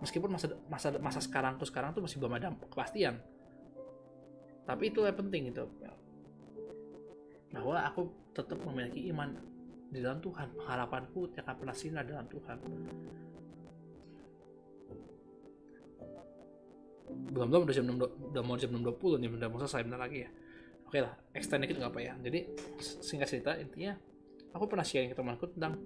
Meskipun 0.01 0.29
masa 0.29 0.53
masa 0.65 0.93
masa 0.97 1.21
sekarang 1.21 1.61
tuh 1.61 1.69
sekarang 1.69 1.93
tuh 1.93 2.01
masih 2.01 2.17
belum 2.17 2.33
ada 2.37 2.53
kepastian. 2.69 3.21
Tapi 4.65 4.83
itu 4.89 5.05
yang 5.05 5.17
penting 5.17 5.53
itu 5.53 5.65
bahwa 7.53 7.77
aku 7.85 8.09
tetap 8.33 8.57
memiliki 8.65 9.09
iman 9.13 9.37
di 9.93 10.01
dalam 10.01 10.17
Tuhan. 10.17 10.49
Harapanku 10.65 11.29
tidak 11.33 11.49
akan 11.49 11.55
pernah 11.61 11.75
sinar 11.77 12.03
dalam 12.09 12.25
Tuhan 12.25 12.57
belum 17.07 17.47
belum 17.47 17.61
udah 17.67 17.75
jam 17.75 17.85
6, 17.87 18.33
udah 18.35 18.43
mau 18.43 18.55
jam 18.59 18.71
6.20 18.71 19.21
nih 19.23 19.29
udah 19.31 19.47
mau 19.47 19.59
selesai 19.63 19.81
bentar 19.87 19.99
lagi 19.99 20.27
ya. 20.27 20.29
Oke 20.87 20.99
lah 21.03 21.13
extend 21.35 21.63
dikit 21.63 21.79
nggak 21.79 21.91
apa 21.91 21.99
ya. 22.03 22.13
Jadi 22.19 22.39
singkat 22.79 23.27
cerita 23.27 23.51
intinya 23.55 23.95
aku 24.55 24.65
pernah 24.67 24.83
sharing 24.83 25.11
ke 25.11 25.17
temanku 25.17 25.51
tentang 25.51 25.79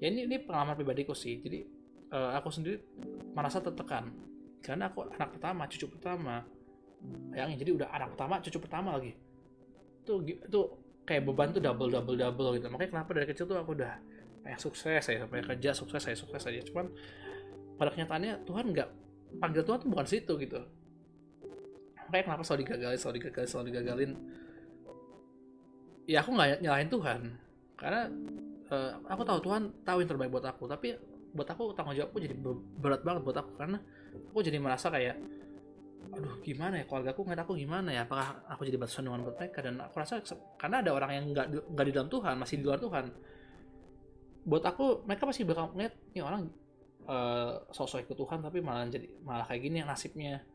ya 0.00 0.08
ini 0.08 0.28
ini 0.28 0.36
pengalaman 0.40 0.76
pribadiku 0.76 1.16
sih. 1.16 1.40
Jadi 1.40 1.64
uh, 2.12 2.36
aku 2.36 2.48
sendiri 2.52 2.80
merasa 3.32 3.60
tertekan. 3.60 4.12
Karena 4.60 4.92
aku 4.92 5.08
anak 5.08 5.36
pertama 5.36 5.64
cucu 5.68 5.86
pertama. 5.88 6.44
Bayangin 7.32 7.56
jadi 7.56 7.70
udah 7.80 7.88
anak 7.96 8.08
pertama 8.16 8.34
cucu 8.44 8.58
pertama 8.60 8.88
lagi. 8.96 9.12
Tuh 10.04 10.20
itu 10.24 10.60
kayak 11.08 11.24
beban 11.24 11.52
tuh 11.52 11.64
double 11.64 11.88
double 11.88 12.16
double 12.16 12.48
gitu. 12.60 12.68
Makanya 12.68 12.90
kenapa 12.92 13.10
dari 13.16 13.26
kecil 13.28 13.44
tuh 13.48 13.56
aku 13.56 13.72
udah 13.72 13.96
pengen 14.40 14.60
sukses 14.60 15.04
saya 15.04 15.28
pengen 15.28 15.52
kerja 15.56 15.72
sukses 15.72 16.00
saya 16.00 16.16
sukses 16.16 16.44
aja. 16.44 16.60
Cuman 16.64 16.92
pada 17.80 17.92
kenyataannya 17.96 18.44
Tuhan 18.44 18.72
nggak 18.72 18.88
panggil 19.38 19.62
Tuhan 19.62 19.78
tuh 19.78 19.90
bukan 19.92 20.06
situ 20.08 20.32
gitu. 20.40 20.60
Makanya 22.10 22.24
kenapa 22.26 22.42
selalu 22.42 22.60
digagalin 22.66 22.98
selalu 22.98 23.16
digagalin 23.22 23.48
selalu 23.48 23.66
digagalin? 23.70 24.10
Ya 26.10 26.18
aku 26.26 26.30
nggak 26.34 26.58
nyalahin 26.58 26.90
Tuhan. 26.90 27.20
Karena 27.78 28.02
uh, 28.74 28.90
aku 29.06 29.22
tahu 29.22 29.38
Tuhan 29.46 29.62
tahu 29.86 29.98
yang 30.02 30.10
terbaik 30.10 30.30
buat 30.34 30.42
aku. 30.42 30.66
Tapi 30.66 30.98
buat 31.30 31.46
aku 31.46 31.70
tanggung 31.78 31.94
jawabku 31.94 32.18
jadi 32.18 32.34
berat 32.82 33.06
banget 33.06 33.22
buat 33.22 33.38
aku. 33.38 33.54
Karena 33.54 33.78
aku 34.34 34.42
jadi 34.42 34.58
merasa 34.58 34.90
kayak 34.90 35.14
aduh 36.10 36.34
gimana 36.42 36.82
ya? 36.82 36.84
Keluarga 36.90 37.14
aku 37.14 37.22
ngeliat 37.22 37.42
aku 37.46 37.52
gimana 37.54 37.88
ya? 37.94 38.02
Apakah 38.02 38.42
aku 38.50 38.66
jadi 38.66 38.74
batasan 38.74 39.06
dengan 39.06 39.22
buat 39.22 39.38
mereka? 39.38 39.58
Dan 39.62 39.78
aku 39.78 39.94
rasa 40.02 40.18
karena 40.58 40.82
ada 40.82 40.90
orang 40.90 41.10
yang 41.14 41.24
nggak 41.30 41.46
nggak 41.70 41.86
di 41.86 41.92
dalam 41.94 42.08
Tuhan 42.10 42.34
masih 42.42 42.54
di 42.58 42.64
luar 42.66 42.82
Tuhan. 42.82 43.04
Buat 44.50 44.64
aku 44.66 45.06
mereka 45.06 45.30
pasti 45.30 45.46
bakal 45.46 45.70
ngeliat 45.78 45.94
nih 46.10 46.26
orang 46.26 46.50
uh, 47.10 47.52
sosok 47.74 48.06
ikut 48.06 48.16
Tuhan 48.16 48.38
tapi 48.38 48.62
malah 48.62 48.86
jadi 48.86 49.10
malah 49.26 49.44
kayak 49.50 49.62
gini 49.66 49.82
nasibnya. 49.82 50.46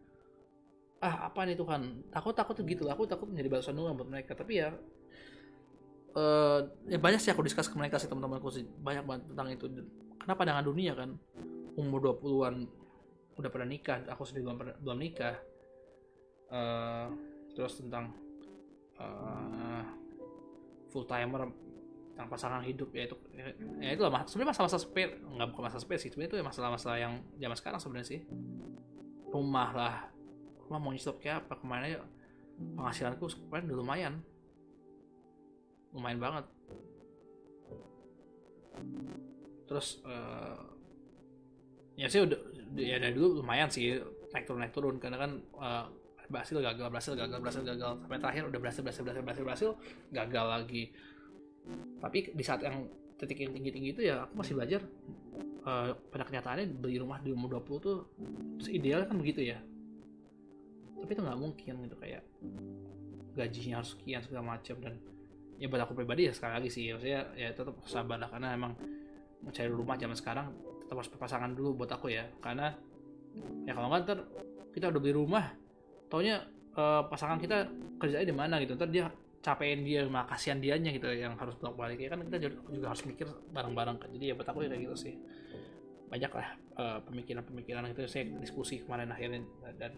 Ah 1.03 1.27
apa 1.27 1.43
nih 1.43 1.59
Tuhan? 1.59 2.07
Takut 2.07 2.31
takut 2.31 2.55
gitu 2.55 2.87
aku 2.87 3.03
takut 3.03 3.27
menjadi 3.27 3.51
batasan 3.51 3.75
Tuhan 3.75 3.93
buat 3.99 4.07
mereka. 4.07 4.31
Tapi 4.33 4.63
ya 4.63 4.71
uh, 6.15 6.59
ya 6.87 6.97
banyak 6.97 7.19
sih 7.19 7.35
aku 7.35 7.43
diskus 7.43 7.67
ke 7.67 7.75
mereka 7.75 7.99
sih 7.99 8.07
teman-temanku 8.07 8.47
sih. 8.49 8.63
Banyak 8.63 9.03
banget 9.03 9.23
tentang 9.35 9.47
itu. 9.51 9.65
Kenapa 10.23 10.41
dengan 10.47 10.63
dunia 10.63 10.95
kan? 10.95 11.19
Umur 11.75 12.15
20-an 12.15 12.55
udah 13.35 13.49
pernah 13.51 13.67
nikah 13.67 13.99
aku 14.07 14.23
sendiri 14.23 14.47
belum 14.47 14.57
belum 14.79 14.97
nikah. 14.97 15.35
Uh, 16.45 17.11
terus 17.51 17.83
tentang 17.83 18.15
uh, 18.95 19.83
full 20.87 21.03
timer 21.03 21.51
tentang 22.15 22.31
pasangan 22.31 22.63
hidup 22.63 22.95
ya 22.95 23.11
itu 23.11 23.15
ya 23.83 23.91
itu 23.91 23.99
lah 24.07 24.23
sebenarnya 24.23 24.55
masalah-masalah 24.55 24.83
sepele 24.87 25.19
nggak 25.19 25.47
bukan 25.51 25.63
masalah 25.67 25.83
sepele 25.83 25.99
sih 25.99 26.07
sebenarnya 26.07 26.31
itu 26.31 26.37
ya 26.39 26.45
masalah-masalah 26.47 26.97
yang 27.03 27.13
zaman 27.35 27.57
sekarang 27.59 27.79
sebenarnya 27.83 28.07
sih. 28.07 28.19
Rumah 29.35 29.69
lah 29.75 29.95
rumah 30.63 30.79
mau 30.79 30.95
nyetop 30.95 31.19
kayak 31.19 31.43
apa 31.43 31.59
ke 31.59 31.65
mana 31.67 31.91
ya 31.91 31.99
penghasilanku 32.79 33.27
kemarin 33.51 33.67
udah 33.67 33.77
lumayan. 33.83 34.13
Lumayan 35.91 36.19
banget. 36.23 36.45
Terus 39.67 39.99
uh, 40.07 40.55
ya 41.99 42.07
sih 42.07 42.23
udah 42.23 42.39
ya 42.79 42.95
dari 42.95 43.11
dulu 43.11 43.43
lumayan 43.43 43.67
sih 43.67 43.99
naik 44.31 44.47
turun 44.47 44.59
naik 44.63 44.71
turun 44.71 44.95
karena 45.03 45.19
kan 45.19 45.31
uh, 45.59 45.83
berhasil 46.31 46.57
gagal 46.63 46.87
berhasil 46.87 47.13
gagal 47.15 47.39
berhasil 47.43 47.63
gagal 47.63 47.91
sampai 48.07 48.19
terakhir 48.23 48.43
udah 48.47 48.59
berhasil 48.59 48.81
berhasil 48.83 49.03
berhasil 49.03 49.23
berhasil 49.23 49.43
berhasil 49.43 49.69
gagal 50.15 50.45
lagi 50.47 50.83
tapi 52.05 52.29
di 52.29 52.43
saat 52.45 52.61
yang 52.61 52.85
titik 53.17 53.41
yang 53.41 53.57
tinggi 53.57 53.71
tinggi 53.73 53.89
itu 53.97 54.01
ya 54.05 54.29
aku 54.29 54.37
masih 54.37 54.53
belajar 54.53 54.81
uh, 55.65 55.89
pada 56.13 56.23
kenyataannya 56.29 56.77
beli 56.77 57.01
rumah 57.01 57.17
di 57.17 57.33
umur 57.33 57.57
20 57.57 57.81
tuh 57.81 57.97
idealnya 58.69 59.09
kan 59.09 59.17
begitu 59.17 59.41
ya. 59.41 59.57
Tapi 61.01 61.09
itu 61.09 61.21
nggak 61.25 61.39
mungkin 61.41 61.73
gitu 61.89 61.97
kayak 61.97 62.21
gajinya 63.33 63.81
harus 63.81 63.97
sekian 63.97 64.21
segala 64.21 64.55
macam 64.55 64.77
dan 64.85 64.93
ya 65.57 65.65
buat 65.65 65.81
aku 65.81 65.97
pribadi 65.97 66.29
ya 66.29 66.33
sekali 66.37 66.53
lagi 66.61 66.69
sih 66.69 66.93
saya 67.01 67.25
ya 67.33 67.49
tetap 67.49 67.73
sabar 67.89 68.21
lah 68.21 68.29
karena 68.29 68.53
emang 68.53 68.77
mencari 69.41 69.71
rumah 69.71 69.97
zaman 69.97 70.13
sekarang 70.13 70.47
tetap 70.85 70.95
harus 71.01 71.09
berpasangan 71.09 71.51
dulu 71.57 71.81
buat 71.81 71.89
aku 71.89 72.13
ya. 72.13 72.29
Karena 72.37 72.69
ya 73.65 73.73
kalau 73.73 73.89
nggak 73.89 74.01
ntar 74.05 74.19
kita 74.77 74.93
udah 74.93 75.01
beli 75.01 75.15
rumah 75.17 75.49
taunya 76.05 76.45
uh, 76.77 77.01
pasangan 77.09 77.41
kita 77.41 77.65
kerjanya 77.97 78.27
di 78.29 78.35
mana 78.35 78.61
gitu 78.61 78.77
ntar 78.77 78.93
dia 78.93 79.09
capein 79.45 79.85
dia 79.85 80.01
mah 80.09 80.25
kasihan 80.25 80.57
dianya 80.57 80.89
gitu 80.89 81.05
yang 81.13 81.37
harus 81.37 81.53
bolak 81.61 81.77
balik 81.77 82.01
ya 82.01 82.09
kan 82.09 82.25
kita 82.25 82.49
juga 82.49 82.87
harus 82.89 83.05
mikir 83.05 83.29
bareng-bareng 83.53 84.01
kan. 84.01 84.09
Jadi 84.09 84.25
ya 84.25 84.33
buat 84.33 84.49
aku 84.49 84.65
ya 84.65 84.73
kayak 84.73 84.89
gitu 84.89 84.95
sih. 84.97 85.13
Banyak 86.09 86.31
lah 86.33 86.47
uh, 86.81 86.99
pemikiran-pemikiran 87.05 87.93
itu 87.93 88.09
saya 88.09 88.25
diskusi 88.41 88.81
kemarin 88.81 89.13
akhirnya 89.13 89.45
dan 89.77 89.93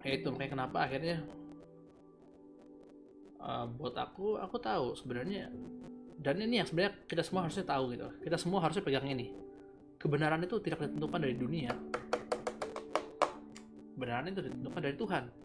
ya 0.00 0.12
itu 0.16 0.28
makanya 0.32 0.50
kenapa 0.56 0.78
akhirnya 0.88 1.20
uh, 3.44 3.68
buat 3.68 3.92
aku 3.92 4.40
aku 4.40 4.56
tahu 4.56 4.96
sebenarnya 4.96 5.52
dan 6.24 6.40
ini 6.40 6.64
yang 6.64 6.68
sebenarnya 6.68 6.96
kita 7.04 7.20
semua 7.20 7.44
harusnya 7.44 7.64
tahu 7.68 7.84
gitu. 7.92 8.08
Kita 8.24 8.36
semua 8.40 8.64
harusnya 8.64 8.80
pegang 8.80 9.04
ini. 9.04 9.28
Kebenaran 10.00 10.40
itu 10.40 10.56
tidak 10.64 10.80
ditentukan 10.80 11.20
dari 11.20 11.36
dunia. 11.36 11.76
Kebenaran 13.92 14.32
itu 14.32 14.40
ditentukan 14.40 14.80
dari 14.80 14.96
Tuhan 14.96 15.43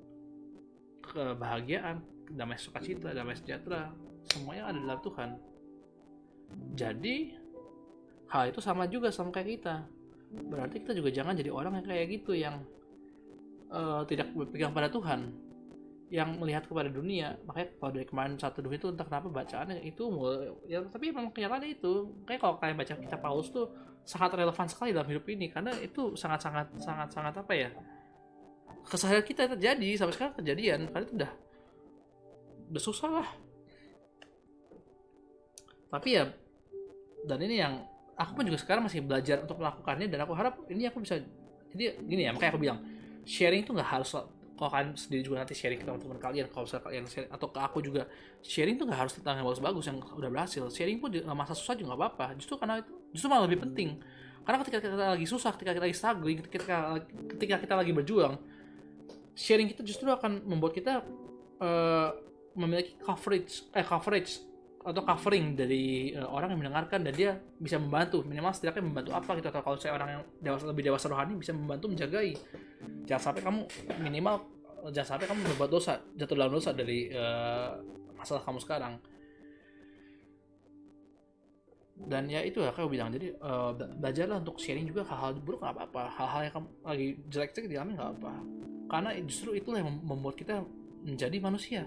kebahagiaan 1.09 1.99
damai 2.29 2.61
sukacita 2.61 3.09
damai 3.11 3.33
sejahtera 3.33 3.89
semuanya 4.29 4.69
ada 4.69 4.79
dalam 4.79 5.01
Tuhan. 5.01 5.29
Jadi 6.77 7.15
hal 8.29 8.43
itu 8.53 8.59
sama 8.61 8.85
juga 8.85 9.09
sama 9.09 9.33
kayak 9.33 9.49
kita. 9.59 9.75
Berarti 10.49 10.85
kita 10.85 10.93
juga 10.93 11.09
jangan 11.09 11.33
jadi 11.33 11.49
orang 11.49 11.81
yang 11.81 11.85
kayak 11.85 12.07
gitu 12.13 12.37
yang 12.37 12.61
uh, 13.73 14.05
tidak 14.05 14.29
berpegang 14.33 14.73
pada 14.73 14.89
Tuhan. 14.93 15.33
Yang 16.09 16.29
melihat 16.41 16.63
kepada 16.65 16.89
dunia 16.89 17.37
makanya 17.45 17.69
kalau 17.77 17.91
dari 17.93 18.05
kemarin 18.09 18.33
satu 18.33 18.65
dua 18.65 18.81
itu 18.81 18.89
entah 18.89 19.05
kenapa 19.05 19.29
bacaannya 19.29 19.85
itu 19.85 20.09
ya 20.65 20.81
tapi 20.89 21.13
memang 21.13 21.33
kenyataannya 21.33 21.69
itu. 21.77 22.13
Kayak 22.25 22.39
kalau 22.41 22.55
kalian 22.57 22.77
baca 22.77 22.93
kitab 22.97 23.19
Paulus 23.21 23.49
tuh 23.53 23.69
sangat 24.05 24.33
relevan 24.33 24.65
sekali 24.65 24.89
dalam 24.89 25.05
hidup 25.05 25.25
ini 25.29 25.53
karena 25.53 25.69
itu 25.77 26.17
sangat 26.17 26.41
sangat 26.41 26.65
sangat 26.81 27.13
sangat 27.13 27.33
apa 27.37 27.53
ya 27.53 27.69
kesalahan 28.87 29.25
kita 29.25 29.49
terjadi 29.55 29.89
sampai 29.99 30.13
sekarang 30.15 30.33
kejadian. 30.39 30.79
Karena 30.91 31.03
itu 31.05 31.13
udah 31.19 31.31
udah 32.69 32.83
susah 32.83 33.09
lah. 33.09 33.29
Tapi 35.89 36.09
ya 36.13 36.29
dan 37.25 37.39
ini 37.43 37.55
yang 37.59 37.83
aku 38.15 38.31
pun 38.39 38.43
juga 38.47 38.59
sekarang 38.59 38.83
masih 38.87 39.03
belajar 39.03 39.43
untuk 39.43 39.59
melakukannya 39.59 40.07
dan 40.07 40.19
aku 40.23 40.33
harap 40.35 40.55
ini 40.71 40.87
aku 40.87 41.03
bisa 41.03 41.19
jadi 41.71 41.99
gini 42.03 42.27
ya 42.27 42.31
makanya 42.31 42.51
aku 42.55 42.61
bilang 42.61 42.79
sharing 43.27 43.61
itu 43.63 43.71
nggak 43.75 43.89
harus 43.89 44.15
kalau 44.59 44.71
kalian 44.75 44.91
sendiri 44.91 45.23
juga 45.23 45.39
nanti 45.39 45.55
sharing 45.55 45.79
ke 45.79 45.87
teman-teman 45.87 46.19
kalian 46.19 46.51
kalau 46.51 46.67
misalnya 46.67 46.83
kalian 46.83 47.03
sharing 47.07 47.31
atau 47.31 47.47
ke 47.47 47.59
aku 47.63 47.79
juga 47.79 48.03
sharing 48.43 48.75
tuh 48.75 48.85
nggak 48.91 48.99
harus 49.07 49.13
tentang 49.15 49.39
yang 49.39 49.47
bagus-bagus 49.47 49.85
yang 49.87 49.97
udah 50.03 50.29
berhasil. 50.35 50.63
Sharing 50.67 50.99
pun 50.99 51.09
masa 51.31 51.55
susah 51.55 51.79
juga 51.79 51.95
nggak 51.95 51.99
apa-apa 52.03 52.25
justru 52.35 52.59
karena 52.59 52.83
itu 52.83 52.91
justru 53.15 53.27
malah 53.31 53.47
lebih 53.47 53.63
penting. 53.63 53.95
Karena 54.43 54.57
ketika 54.59 54.77
kita 54.83 54.95
lagi 55.15 55.27
susah 55.31 55.51
ketika 55.55 55.71
kita 55.79 55.85
lagi 55.87 55.95
struggling 55.95 56.37
ketika 56.43 56.77
ketika 57.31 57.55
kita 57.63 57.73
lagi 57.79 57.91
berjuang 57.95 58.35
sharing 59.39 59.71
kita 59.71 59.87
justru 59.87 60.11
akan 60.11 60.43
membuat 60.43 60.75
kita 60.75 60.99
uh, 61.63 62.11
memiliki 62.59 62.99
coverage 62.99 63.71
eh 63.71 63.87
coverage 63.87 64.43
atau 64.79 65.03
covering 65.03 65.55
dari 65.55 66.11
uh, 66.15 66.27
orang 66.27 66.55
yang 66.55 66.59
mendengarkan 66.59 67.07
dan 67.07 67.13
dia 67.15 67.31
bisa 67.55 67.79
membantu. 67.79 68.23
Minimal 68.27 68.51
setidaknya 68.51 68.83
membantu 68.83 69.11
apa 69.15 69.31
gitu. 69.39 69.47
Atau 69.47 69.63
kalau 69.63 69.77
saya 69.79 69.95
orang 69.95 70.09
yang 70.19 70.23
dewasa 70.43 70.65
lebih 70.67 70.83
dewasa 70.91 71.05
rohani 71.07 71.39
bisa 71.39 71.55
membantu 71.55 71.87
menjagai 71.87 72.35
jangan 73.07 73.31
sampai 73.31 73.41
kamu 73.43 73.61
minimal 74.03 74.35
jangan 74.91 75.07
sampai 75.15 75.25
kamu 75.27 75.39
berbuat 75.55 75.71
dosa 75.71 75.99
jatuh 76.15 76.35
dalam 76.35 76.51
dosa 76.51 76.69
dari 76.75 77.07
uh, 77.15 77.79
masalah 78.19 78.43
kamu 78.43 78.59
sekarang. 78.59 78.93
Dan 81.99 82.31
ya 82.31 82.39
itu 82.47 82.63
ya 82.63 82.71
kayak 82.71 82.91
bilang. 82.91 83.11
Jadi 83.11 83.35
uh, 83.39 83.75
belajarlah 83.75 84.39
untuk 84.39 84.55
sharing 84.59 84.87
juga 84.87 85.03
hal-hal 85.07 85.35
buruk 85.43 85.59
nggak 85.63 85.75
apa-apa. 85.75 86.03
Hal-hal 86.15 86.41
yang 86.47 86.53
kamu 86.55 86.67
lagi 86.87 87.07
jelek-jelek 87.27 87.67
dialami 87.67 87.91
nggak 87.99 88.11
apa 88.19 88.33
karena 88.89 89.13
justru 89.21 89.53
itulah 89.53 89.85
yang 89.85 90.01
membuat 90.01 90.35
kita 90.35 90.65
menjadi 91.05 91.37
manusia. 91.37 91.85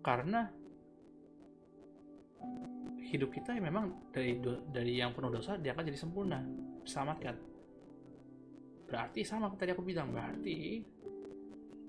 Karena 0.00 0.46
hidup 3.06 3.34
kita 3.34 3.54
ya 3.54 3.62
memang 3.62 4.10
dari 4.14 4.38
dari 4.70 4.98
yang 4.98 5.10
penuh 5.10 5.34
dosa 5.34 5.58
dia 5.58 5.74
akan 5.74 5.84
jadi 5.90 5.98
sempurna. 5.98 6.38
Selamatkan 6.86 7.34
berarti 8.86 9.26
sama 9.26 9.50
tadi 9.58 9.74
aku 9.74 9.82
bilang 9.82 10.14
berarti 10.14 10.78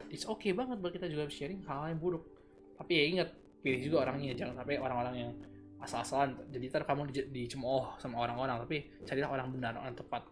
it's 0.09 0.25
okay 0.25 0.49
banget 0.49 0.81
buat 0.81 0.89
kita 0.89 1.05
juga 1.05 1.29
sharing 1.29 1.61
hal, 1.69 1.85
hal 1.85 1.93
yang 1.93 2.01
buruk. 2.01 2.25
Tapi 2.81 2.91
ya 2.97 3.03
ingat 3.13 3.29
pilih 3.61 3.79
juga 3.85 4.09
orangnya 4.09 4.33
jangan 4.33 4.57
sampai 4.57 4.81
orang-orang 4.81 5.15
yang 5.21 5.31
asal-asalan 5.77 6.33
jadi 6.49 6.65
ntar 6.73 6.83
kamu 6.89 7.13
di, 7.13 7.21
dicemooh 7.29 8.01
sama 8.01 8.25
orang-orang 8.25 8.57
tapi 8.65 8.77
carilah 9.05 9.29
orang 9.29 9.53
benar 9.53 9.77
orang 9.77 9.93
tepat 9.93 10.25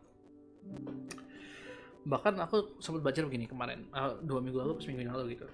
bahkan 2.06 2.38
aku 2.38 2.78
sempat 2.78 3.02
baca 3.02 3.18
begini 3.26 3.50
kemarin 3.50 3.90
uh, 3.90 4.14
dua 4.22 4.38
minggu 4.38 4.62
lalu 4.62 4.78
seminggu 4.78 5.02
yang 5.10 5.18
lalu 5.18 5.34
gitu. 5.34 5.50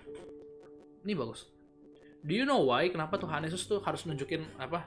Ini 1.08 1.16
bagus. 1.16 1.48
Do 2.22 2.36
you 2.36 2.44
know 2.44 2.62
why? 2.68 2.86
Kenapa 2.92 3.18
Tuhan 3.18 3.42
Yesus 3.48 3.66
tuh 3.66 3.80
harus 3.82 4.04
nunjukin 4.06 4.46
apa 4.60 4.86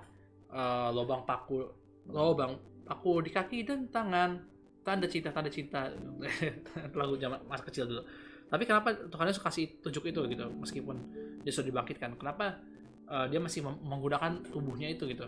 uh, 0.53 0.93
lobang 0.93 1.25
paku 1.25 1.67
lobang 2.07 2.61
paku 2.85 3.25
di 3.25 3.33
kaki 3.33 3.65
dan 3.65 3.89
tangan? 3.89 4.45
Tanda 4.85 5.09
cinta 5.09 5.33
tanda 5.33 5.49
cinta. 5.49 5.89
Lagu 7.01 7.17
zaman 7.17 7.41
masa 7.49 7.65
kecil 7.65 7.89
dulu. 7.89 8.05
Tapi 8.53 8.63
kenapa 8.69 8.93
Tuhan 9.09 9.27
Yesus 9.33 9.41
kasih 9.41 9.81
tunjuk 9.81 10.05
itu 10.13 10.21
gitu 10.29 10.45
meskipun 10.61 10.97
dia 11.41 11.51
sudah 11.51 11.73
dibangkitkan? 11.73 12.21
Kenapa 12.21 12.61
uh, 13.09 13.25
dia 13.27 13.41
masih 13.41 13.65
menggunakan 13.65 14.45
tubuhnya 14.53 14.93
itu 14.93 15.09
gitu? 15.09 15.25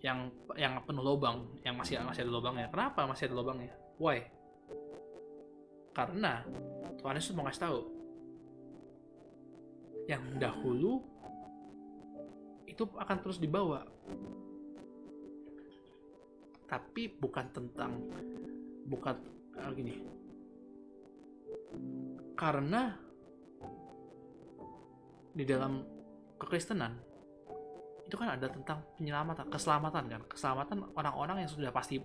Yang 0.00 0.32
yang 0.56 0.80
penuh 0.88 1.04
lubang 1.04 1.52
yang 1.68 1.76
masih 1.76 2.00
masih 2.00 2.24
ada 2.24 2.32
lubangnya. 2.32 2.72
Kenapa 2.72 3.04
masih 3.04 3.28
ada 3.28 3.36
lubangnya? 3.36 3.76
Why? 4.00 4.37
Karena 5.98 6.46
Tuhan 7.02 7.18
Yesus 7.18 7.34
mau 7.34 7.42
kasih 7.50 7.66
tahu 7.66 7.78
yang 10.06 10.22
dahulu 10.38 11.02
itu 12.70 12.86
akan 12.86 13.16
terus 13.18 13.42
dibawa. 13.42 13.82
Tapi 16.70 17.10
bukan 17.18 17.46
tentang 17.50 17.98
bukan 18.86 19.16
uh, 19.58 19.74
gini. 19.74 19.98
Karena 22.38 22.94
di 25.34 25.42
dalam 25.42 25.82
kekristenan 26.38 26.94
itu 28.06 28.14
kan 28.14 28.38
ada 28.38 28.46
tentang 28.46 28.86
penyelamatan, 28.94 29.50
keselamatan 29.50 30.04
kan, 30.06 30.22
keselamatan 30.30 30.78
orang-orang 30.94 31.42
yang 31.42 31.50
sudah 31.50 31.74
pasti 31.74 31.98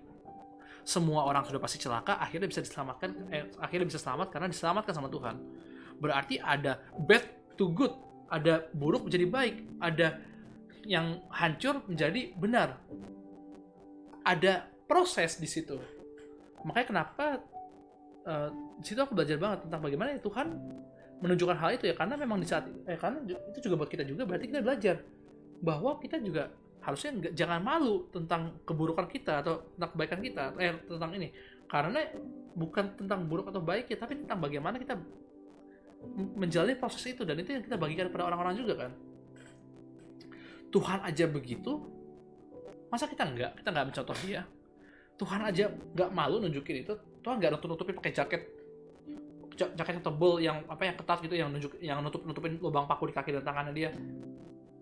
semua 0.83 1.23
orang 1.23 1.47
sudah 1.47 1.59
pasti 1.59 1.79
celaka, 1.79 2.19
akhirnya 2.19 2.47
bisa 2.47 2.59
diselamatkan, 2.59 3.09
eh, 3.31 3.47
akhirnya 3.59 3.87
bisa 3.87 3.99
selamat 3.99 4.27
karena 4.31 4.47
diselamatkan 4.51 4.93
sama 4.93 5.07
Tuhan. 5.07 5.35
Berarti 5.99 6.39
ada 6.43 6.83
bad 7.07 7.23
to 7.55 7.71
good, 7.71 7.95
ada 8.27 8.67
buruk 8.75 9.07
menjadi 9.07 9.25
baik, 9.27 9.55
ada 9.79 10.19
yang 10.83 11.23
hancur 11.31 11.79
menjadi 11.87 12.35
benar. 12.35 12.79
Ada 14.23 14.67
proses 14.87 15.39
di 15.39 15.47
situ. 15.47 15.79
Makanya 16.63 16.87
kenapa 16.87 17.25
uh, 18.27 18.49
di 18.79 18.85
situ 18.87 18.99
aku 18.99 19.15
belajar 19.15 19.39
banget 19.39 19.67
tentang 19.67 19.81
bagaimana 19.83 20.15
Tuhan 20.19 20.47
menunjukkan 21.23 21.55
hal 21.55 21.69
itu 21.79 21.87
ya 21.87 21.95
karena 21.95 22.19
memang 22.19 22.43
di 22.43 22.47
saat 22.47 22.67
eh 22.83 22.99
karena 22.99 23.23
itu 23.23 23.59
juga 23.63 23.79
buat 23.79 23.89
kita 23.91 24.03
juga 24.03 24.27
berarti 24.27 24.51
kita 24.51 24.59
belajar 24.59 24.95
bahwa 25.63 25.95
kita 26.03 26.19
juga 26.19 26.51
harusnya 26.83 27.11
nggak 27.15 27.33
jangan 27.33 27.59
malu 27.63 28.11
tentang 28.11 28.59
keburukan 28.67 29.07
kita 29.07 29.39
atau 29.39 29.63
tentang 29.75 29.89
kebaikan 29.95 30.19
kita 30.19 30.43
eh 30.59 30.75
tentang 30.83 31.11
ini. 31.15 31.31
Karena 31.65 31.99
bukan 32.53 32.99
tentang 32.99 33.25
buruk 33.25 33.49
atau 33.49 33.63
baik 33.63 33.89
ya 33.89 33.97
tapi 33.97 34.19
tentang 34.19 34.43
bagaimana 34.43 34.75
kita 34.75 34.99
menjalani 36.35 36.75
proses 36.75 37.07
itu. 37.07 37.23
Dan 37.23 37.39
itu 37.39 37.55
yang 37.55 37.63
kita 37.63 37.79
bagikan 37.79 38.11
kepada 38.11 38.27
orang-orang 38.27 38.59
juga 38.59 38.73
kan. 38.85 38.91
Tuhan 40.75 40.99
aja 41.07 41.25
begitu 41.25 41.71
masa 42.91 43.07
kita 43.07 43.23
nggak? 43.31 43.63
Kita 43.63 43.67
nggak 43.71 43.85
mencontoh 43.89 44.17
dia. 44.27 44.43
Tuhan 45.15 45.39
aja 45.39 45.71
nggak 45.71 46.09
malu 46.11 46.43
nunjukin 46.43 46.83
itu. 46.83 46.93
Tuhan 47.23 47.39
nggak 47.39 47.51
nutup 47.57 47.69
nutupin 47.71 47.95
pakai 47.95 48.11
jaket 48.11 48.41
jaket 49.53 50.01
yang 50.01 50.03
tebel 50.03 50.33
yang 50.41 50.57
apa 50.65 50.83
yang 50.83 50.95
ketat 50.97 51.19
gitu 51.21 51.35
yang 51.37 51.49
nunjuk 51.53 51.77
yang 51.79 52.01
nutup 52.03 52.25
nutupin 52.25 52.57
lubang 52.57 52.89
paku 52.89 53.07
di 53.07 53.13
kaki 53.15 53.31
dan 53.39 53.47
tangannya 53.47 53.71
dia. 53.71 53.89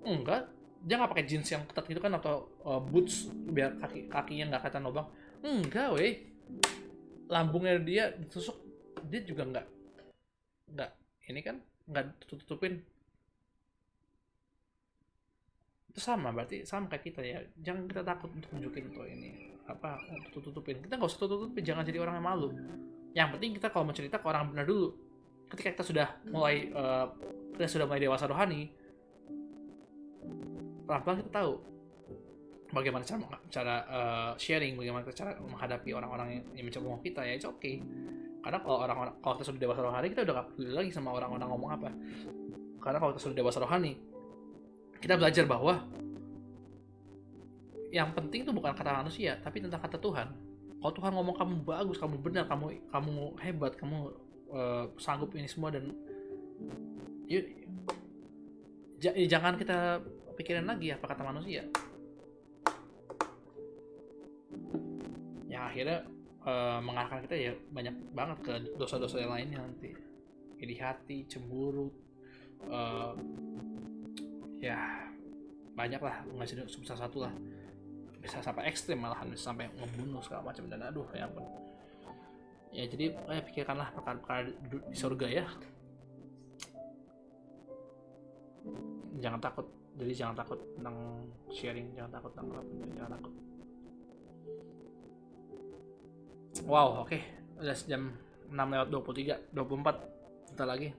Enggak 0.02 0.50
dia 0.82 0.98
nggak 0.98 1.12
pakai 1.14 1.26
jeans 1.30 1.48
yang 1.54 1.62
ketat 1.70 1.86
gitu 1.86 2.02
kan 2.02 2.14
atau 2.18 2.50
uh, 2.66 2.82
boots 2.82 3.30
biar 3.30 3.78
kaki 3.78 4.10
kakinya 4.10 4.56
nggak 4.56 4.62
kelihatan 4.66 4.84
lubang. 4.90 5.08
Enggak 5.46 5.94
weh. 5.94 6.14
Lambungnya 7.30 7.78
dia 7.78 8.10
ditusuk 8.18 8.58
dia 9.06 9.22
juga 9.22 9.46
nggak 9.46 9.66
nggak 10.74 10.92
ini 11.30 11.40
kan 11.46 11.56
nggak 11.86 12.04
tutup 12.26 12.46
tutupin 12.46 12.82
itu 15.92 16.00
sama 16.00 16.32
berarti 16.32 16.64
sama 16.66 16.90
kayak 16.90 17.04
kita 17.04 17.22
ya. 17.22 17.40
Jangan 17.62 17.86
kita 17.86 18.02
takut 18.02 18.34
untuk 18.34 18.50
nunjukin 18.58 18.90
tuh 18.90 19.06
ini 19.06 19.54
apa 19.70 20.02
untuk 20.10 20.42
tutupin 20.50 20.82
kita 20.82 20.98
nggak 20.98 21.08
usah 21.08 21.20
tutup 21.22 21.46
tutupin 21.46 21.64
jangan 21.64 21.86
jadi 21.86 22.02
orang 22.02 22.18
yang 22.18 22.26
malu. 22.26 22.50
Yang 23.14 23.30
penting 23.38 23.52
kita 23.60 23.68
kalau 23.70 23.86
mau 23.86 23.96
cerita 23.96 24.18
ke 24.18 24.26
orang 24.26 24.50
benar 24.50 24.66
dulu. 24.66 24.98
Ketika 25.52 25.78
kita 25.78 25.84
sudah 25.86 26.08
mulai 26.32 26.74
uh, 26.74 27.06
kita 27.54 27.70
sudah 27.70 27.86
mulai 27.86 28.02
dewasa 28.02 28.26
rohani 28.26 28.81
pelan-pelan 30.86 31.18
kita 31.24 31.32
tahu 31.32 31.54
bagaimana 32.72 33.04
cara 33.04 33.20
cara 33.52 33.76
uh, 33.92 34.32
sharing, 34.40 34.80
bagaimana 34.80 35.04
cara 35.12 35.36
menghadapi 35.44 35.92
orang-orang 35.92 36.28
yang, 36.40 36.44
yang 36.56 36.66
mencoba 36.72 36.84
ngomong 36.88 37.04
kita 37.04 37.22
ya 37.28 37.34
itu 37.36 37.48
oke. 37.52 37.60
Okay. 37.60 37.84
Karena 38.42 38.58
kalau 38.64 38.78
orang-orang 38.82 39.14
kalau 39.22 39.34
kita 39.38 39.46
sudah 39.54 39.62
dewasa 39.62 39.82
rohani 39.86 40.08
kita 40.10 40.22
udah 40.26 40.34
gak 40.42 40.48
peduli 40.56 40.72
lagi 40.74 40.90
sama 40.90 41.10
orang-orang 41.14 41.48
ngomong 41.52 41.70
apa. 41.78 41.90
Karena 42.82 42.98
kalau 42.98 43.12
kita 43.14 43.22
sudah 43.30 43.38
dewasa 43.38 43.60
rohani 43.62 43.94
kita 45.02 45.14
belajar 45.18 45.46
bahwa 45.46 45.74
yang 47.92 48.16
penting 48.16 48.48
itu 48.48 48.52
bukan 48.56 48.72
kata 48.72 49.04
manusia 49.04 49.38
tapi 49.44 49.60
tentang 49.60 49.84
kata 49.84 50.00
Tuhan. 50.00 50.28
Kalau 50.82 50.94
Tuhan 50.98 51.14
ngomong 51.14 51.36
kamu 51.38 51.54
bagus, 51.62 52.02
kamu 52.02 52.18
benar, 52.26 52.50
kamu 52.50 52.90
kamu 52.90 53.38
hebat, 53.38 53.78
kamu 53.78 54.10
uh, 54.50 54.90
sanggup 54.98 55.30
ini 55.38 55.46
semua 55.46 55.70
dan 55.70 55.94
yuk, 57.30 57.46
jangan 59.30 59.62
kita 59.62 60.02
pikirin 60.36 60.68
lagi 60.68 60.94
apa 60.94 61.06
kata 61.06 61.24
manusia? 61.24 61.64
Yang 65.52 65.64
akhirnya 65.68 66.00
uh, 66.48 66.80
mengarahkan 66.80 67.28
kita 67.28 67.36
ya 67.36 67.54
banyak 67.70 67.96
banget 68.16 68.38
ke 68.44 68.54
dosa-dosa 68.78 69.20
yang 69.20 69.34
lainnya 69.36 69.60
nanti. 69.62 69.92
Iri 70.62 70.76
hati 70.78 71.26
cemburu 71.26 71.90
uh, 72.70 73.18
ya 74.62 75.10
banyak 75.74 76.02
lah 76.02 76.22
nggak 76.30 76.48
sih 76.48 76.58
sebesar 76.70 76.98
satu 76.98 77.26
lah. 77.26 77.34
Bisa 78.22 78.38
sampai 78.38 78.70
ekstrim 78.70 79.02
malahan 79.02 79.26
bisa 79.34 79.50
sampai 79.50 79.68
membunuh 79.74 80.22
segala 80.22 80.54
macam. 80.54 80.70
Dan 80.70 80.86
aduh 80.86 81.10
ya 81.12 81.26
ampun. 81.26 81.46
Ya 82.72 82.88
jadi 82.88 83.18
kayak 83.18 83.46
pikirkanlah 83.52 83.90
perkara-perkara 83.92 84.48
di 84.48 84.96
surga 84.96 85.28
ya. 85.28 85.46
Jangan 89.20 89.42
takut 89.42 89.81
jadi 90.02 90.26
jangan 90.26 90.36
takut 90.42 90.58
tentang 90.74 90.98
sharing 91.54 91.94
jangan 91.94 92.12
takut 92.18 92.32
tentang 92.34 92.58
apa 92.58 92.62
pun 92.66 92.90
jangan 92.98 93.12
takut. 93.14 93.34
Wow 96.66 97.06
oke. 97.06 97.14
Okay. 97.14 97.22
udah 97.62 97.78
jam 97.86 98.18
6 98.50 98.58
lewat 98.58 98.88
23 98.90 99.54
24 99.54 100.50
bentar 100.50 100.68
lagi. 100.68 100.90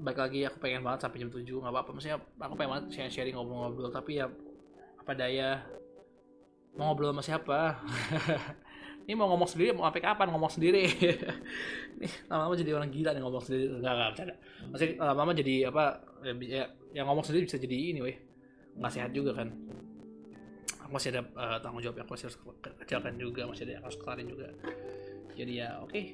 Baik 0.00 0.18
lagi 0.24 0.40
aku 0.48 0.56
pengen 0.64 0.80
banget 0.80 1.00
sampai 1.04 1.20
jam 1.20 1.28
7 1.28 1.44
nggak 1.44 1.72
apa-apa. 1.76 1.90
Maksudnya 1.92 2.18
aku 2.40 2.54
pengen 2.56 2.70
banget 2.72 2.84
sharing, 2.88 3.12
sharing 3.12 3.34
ngobrol-ngobrol. 3.36 3.92
Tapi 3.92 4.10
ya 4.16 4.26
apa 4.96 5.12
daya 5.12 5.60
mau 6.78 6.92
ngobrol 6.96 7.12
sama 7.12 7.22
siapa 7.24 7.58
ini 9.06 9.14
mau 9.16 9.26
ngomong 9.32 9.48
sendiri 9.48 9.72
mau 9.72 9.88
sampai 9.88 10.02
kapan 10.04 10.28
ngomong 10.30 10.52
sendiri? 10.52 10.84
Nih 12.00 12.12
lama-lama 12.28 12.54
jadi 12.56 12.70
orang 12.76 12.90
gila 12.92 13.10
nih 13.12 13.22
ngomong 13.24 13.42
sendiri. 13.42 13.64
Nggak 13.80 13.92
nggak 13.92 14.08
bercanda. 14.12 14.34
Maksudnya 14.72 14.92
lama-lama 15.00 15.32
jadi 15.36 15.54
apa 15.68 15.84
ya, 16.24 16.32
ya 16.40 16.64
yang 16.96 17.06
ngomong 17.10 17.24
sendiri 17.24 17.44
bisa 17.48 17.58
jadi 17.60 17.76
ini 17.76 18.00
weh. 18.04 18.16
Nggak 18.76 18.92
sehat 18.92 19.10
juga 19.12 19.36
kan. 19.36 19.48
Aku 20.86 20.90
masih 20.94 21.08
ada 21.12 21.22
uh, 21.36 21.58
tanggung 21.60 21.82
jawab 21.84 22.00
yang 22.00 22.06
aku 22.06 22.12
masih 22.16 22.26
harus 22.30 22.38
kerjakan 22.60 23.14
juga 23.18 23.42
masih 23.46 23.62
ada 23.68 23.72
yang 23.80 23.84
harus 23.84 23.98
kelarin 24.00 24.26
juga. 24.28 24.46
Jadi 25.34 25.52
ya 25.56 25.68
oke. 25.80 25.92
Okay. 25.92 26.06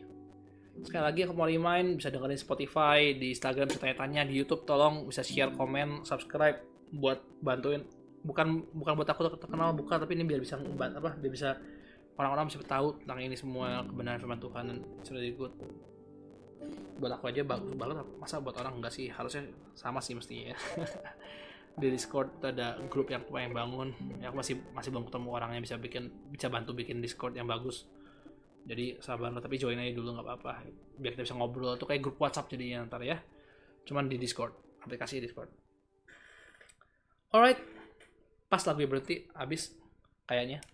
sekali 0.77 1.09
lagi 1.09 1.25
aku 1.25 1.33
mau 1.33 1.49
remind 1.49 1.97
bisa 1.97 2.13
dengerin 2.13 2.37
Spotify 2.37 3.17
di 3.17 3.33
Instagram 3.33 3.73
bisa 3.73 3.81
tanya-tanya 3.81 4.29
di 4.29 4.37
YouTube 4.37 4.69
tolong 4.69 5.09
bisa 5.09 5.25
share 5.25 5.49
komen 5.57 6.05
subscribe 6.05 6.61
buat 6.93 7.25
bantuin. 7.41 7.81
Bukan 8.21 8.77
bukan 8.77 8.93
buat 8.93 9.09
aku 9.09 9.41
terkenal 9.41 9.73
bukan 9.73 9.97
tapi 9.97 10.13
ini 10.21 10.29
biar 10.29 10.37
bisa 10.45 10.61
apa 10.61 11.17
biar 11.17 11.33
bisa 11.33 11.57
orang-orang 12.17 12.49
bisa 12.49 12.61
tahu 12.65 12.97
tentang 13.05 13.19
ini 13.21 13.37
semua 13.37 13.85
kebenaran 13.85 14.21
firman 14.21 14.41
Tuhan 14.41 14.65
dan 14.73 14.79
sudah 15.05 15.23
ikut. 15.23 15.53
Buat 16.97 17.21
aku 17.21 17.29
aja 17.29 17.45
bagus 17.45 17.77
banget. 17.77 18.07
Masa 18.17 18.41
buat 18.41 18.57
orang 18.57 18.81
enggak 18.81 18.93
sih? 18.93 19.13
Harusnya 19.13 19.45
sama 19.77 20.01
sih 20.01 20.17
mestinya 20.17 20.53
ya. 20.53 20.59
Di 21.81 21.93
Discord 21.93 22.41
ada 22.41 22.81
grup 22.89 23.13
yang 23.13 23.21
pengen 23.29 23.53
bangun. 23.53 23.89
Ya 24.25 24.33
aku 24.33 24.41
masih 24.41 24.65
masih 24.73 24.89
belum 24.89 25.05
ketemu 25.13 25.29
orang 25.29 25.51
yang 25.61 25.63
bisa 25.63 25.77
bikin 25.77 26.09
bisa 26.33 26.49
bantu 26.49 26.73
bikin 26.73 27.05
Discord 27.05 27.37
yang 27.37 27.45
bagus. 27.45 27.85
Jadi 28.67 28.99
sabar 28.99 29.31
tapi 29.39 29.61
join 29.61 29.79
aja 29.79 29.93
dulu 29.93 30.17
nggak 30.17 30.27
apa-apa. 30.27 30.53
Biar 30.97 31.13
kita 31.13 31.29
bisa 31.29 31.37
ngobrol. 31.37 31.77
Tuh 31.77 31.85
kayak 31.85 32.01
grup 32.01 32.17
WhatsApp 32.17 32.49
jadinya 32.49 32.89
ntar 32.89 33.05
ya. 33.05 33.21
Cuman 33.85 34.09
di 34.09 34.17
Discord 34.17 34.57
aplikasi 34.81 35.21
Discord. 35.21 35.53
Alright. 37.37 37.61
Pas 38.49 38.63
lagu 38.65 38.81
berhenti 38.89 39.29
habis 39.37 39.77
kayaknya 40.25 40.65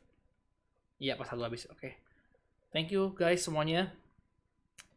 iya 1.02 1.18
pas 1.18 1.26
lagu 1.34 1.42
habis 1.42 1.66
oke. 1.66 1.82
Okay. 1.82 1.98
thank 2.70 2.94
you 2.94 3.10
guys 3.18 3.42
semuanya. 3.42 3.90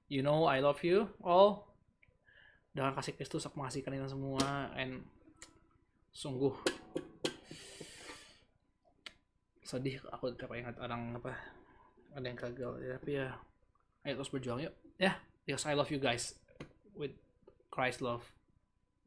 You 0.06 0.22
know 0.22 0.46
I 0.46 0.62
love 0.62 0.86
you 0.86 1.10
all. 1.26 1.66
Dengan 2.78 2.94
kasih 2.94 3.18
Kristus 3.18 3.50
aku 3.50 3.58
mengasihi 3.58 3.82
kalian 3.82 4.06
semua 4.06 4.70
and 4.78 5.02
sungguh 6.14 6.54
sedih 9.66 9.98
aku 10.14 10.30
tidak 10.38 10.54
ingat 10.54 10.78
orang 10.78 11.18
apa 11.18 11.34
ada 12.14 12.22
yang 12.22 12.38
gagal 12.38 12.78
ya 12.86 12.96
tapi 13.02 13.12
ya 13.18 13.34
ayo 14.06 14.14
terus 14.22 14.30
berjuang 14.30 14.62
yuk. 14.62 14.78
Ya 15.02 15.10
yeah, 15.10 15.16
because 15.50 15.66
I 15.66 15.74
love 15.74 15.90
you 15.90 15.98
guys 15.98 16.38
with 16.94 17.18
Christ 17.74 18.06
love 18.06 18.22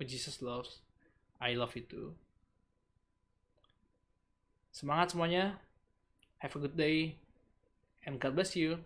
with 0.03 0.11
Jesus 0.11 0.43
loves 0.43 0.83
I 1.39 1.55
love 1.55 1.79
you 1.79 1.87
too. 1.87 2.19
Semangat 4.75 5.15
semuanya 5.15 5.63
have 6.39 6.55
a 6.57 6.59
good 6.59 6.77
day 6.77 7.17
and 8.05 8.21
God 8.21 8.35
bless 8.35 8.55
you 8.57 8.79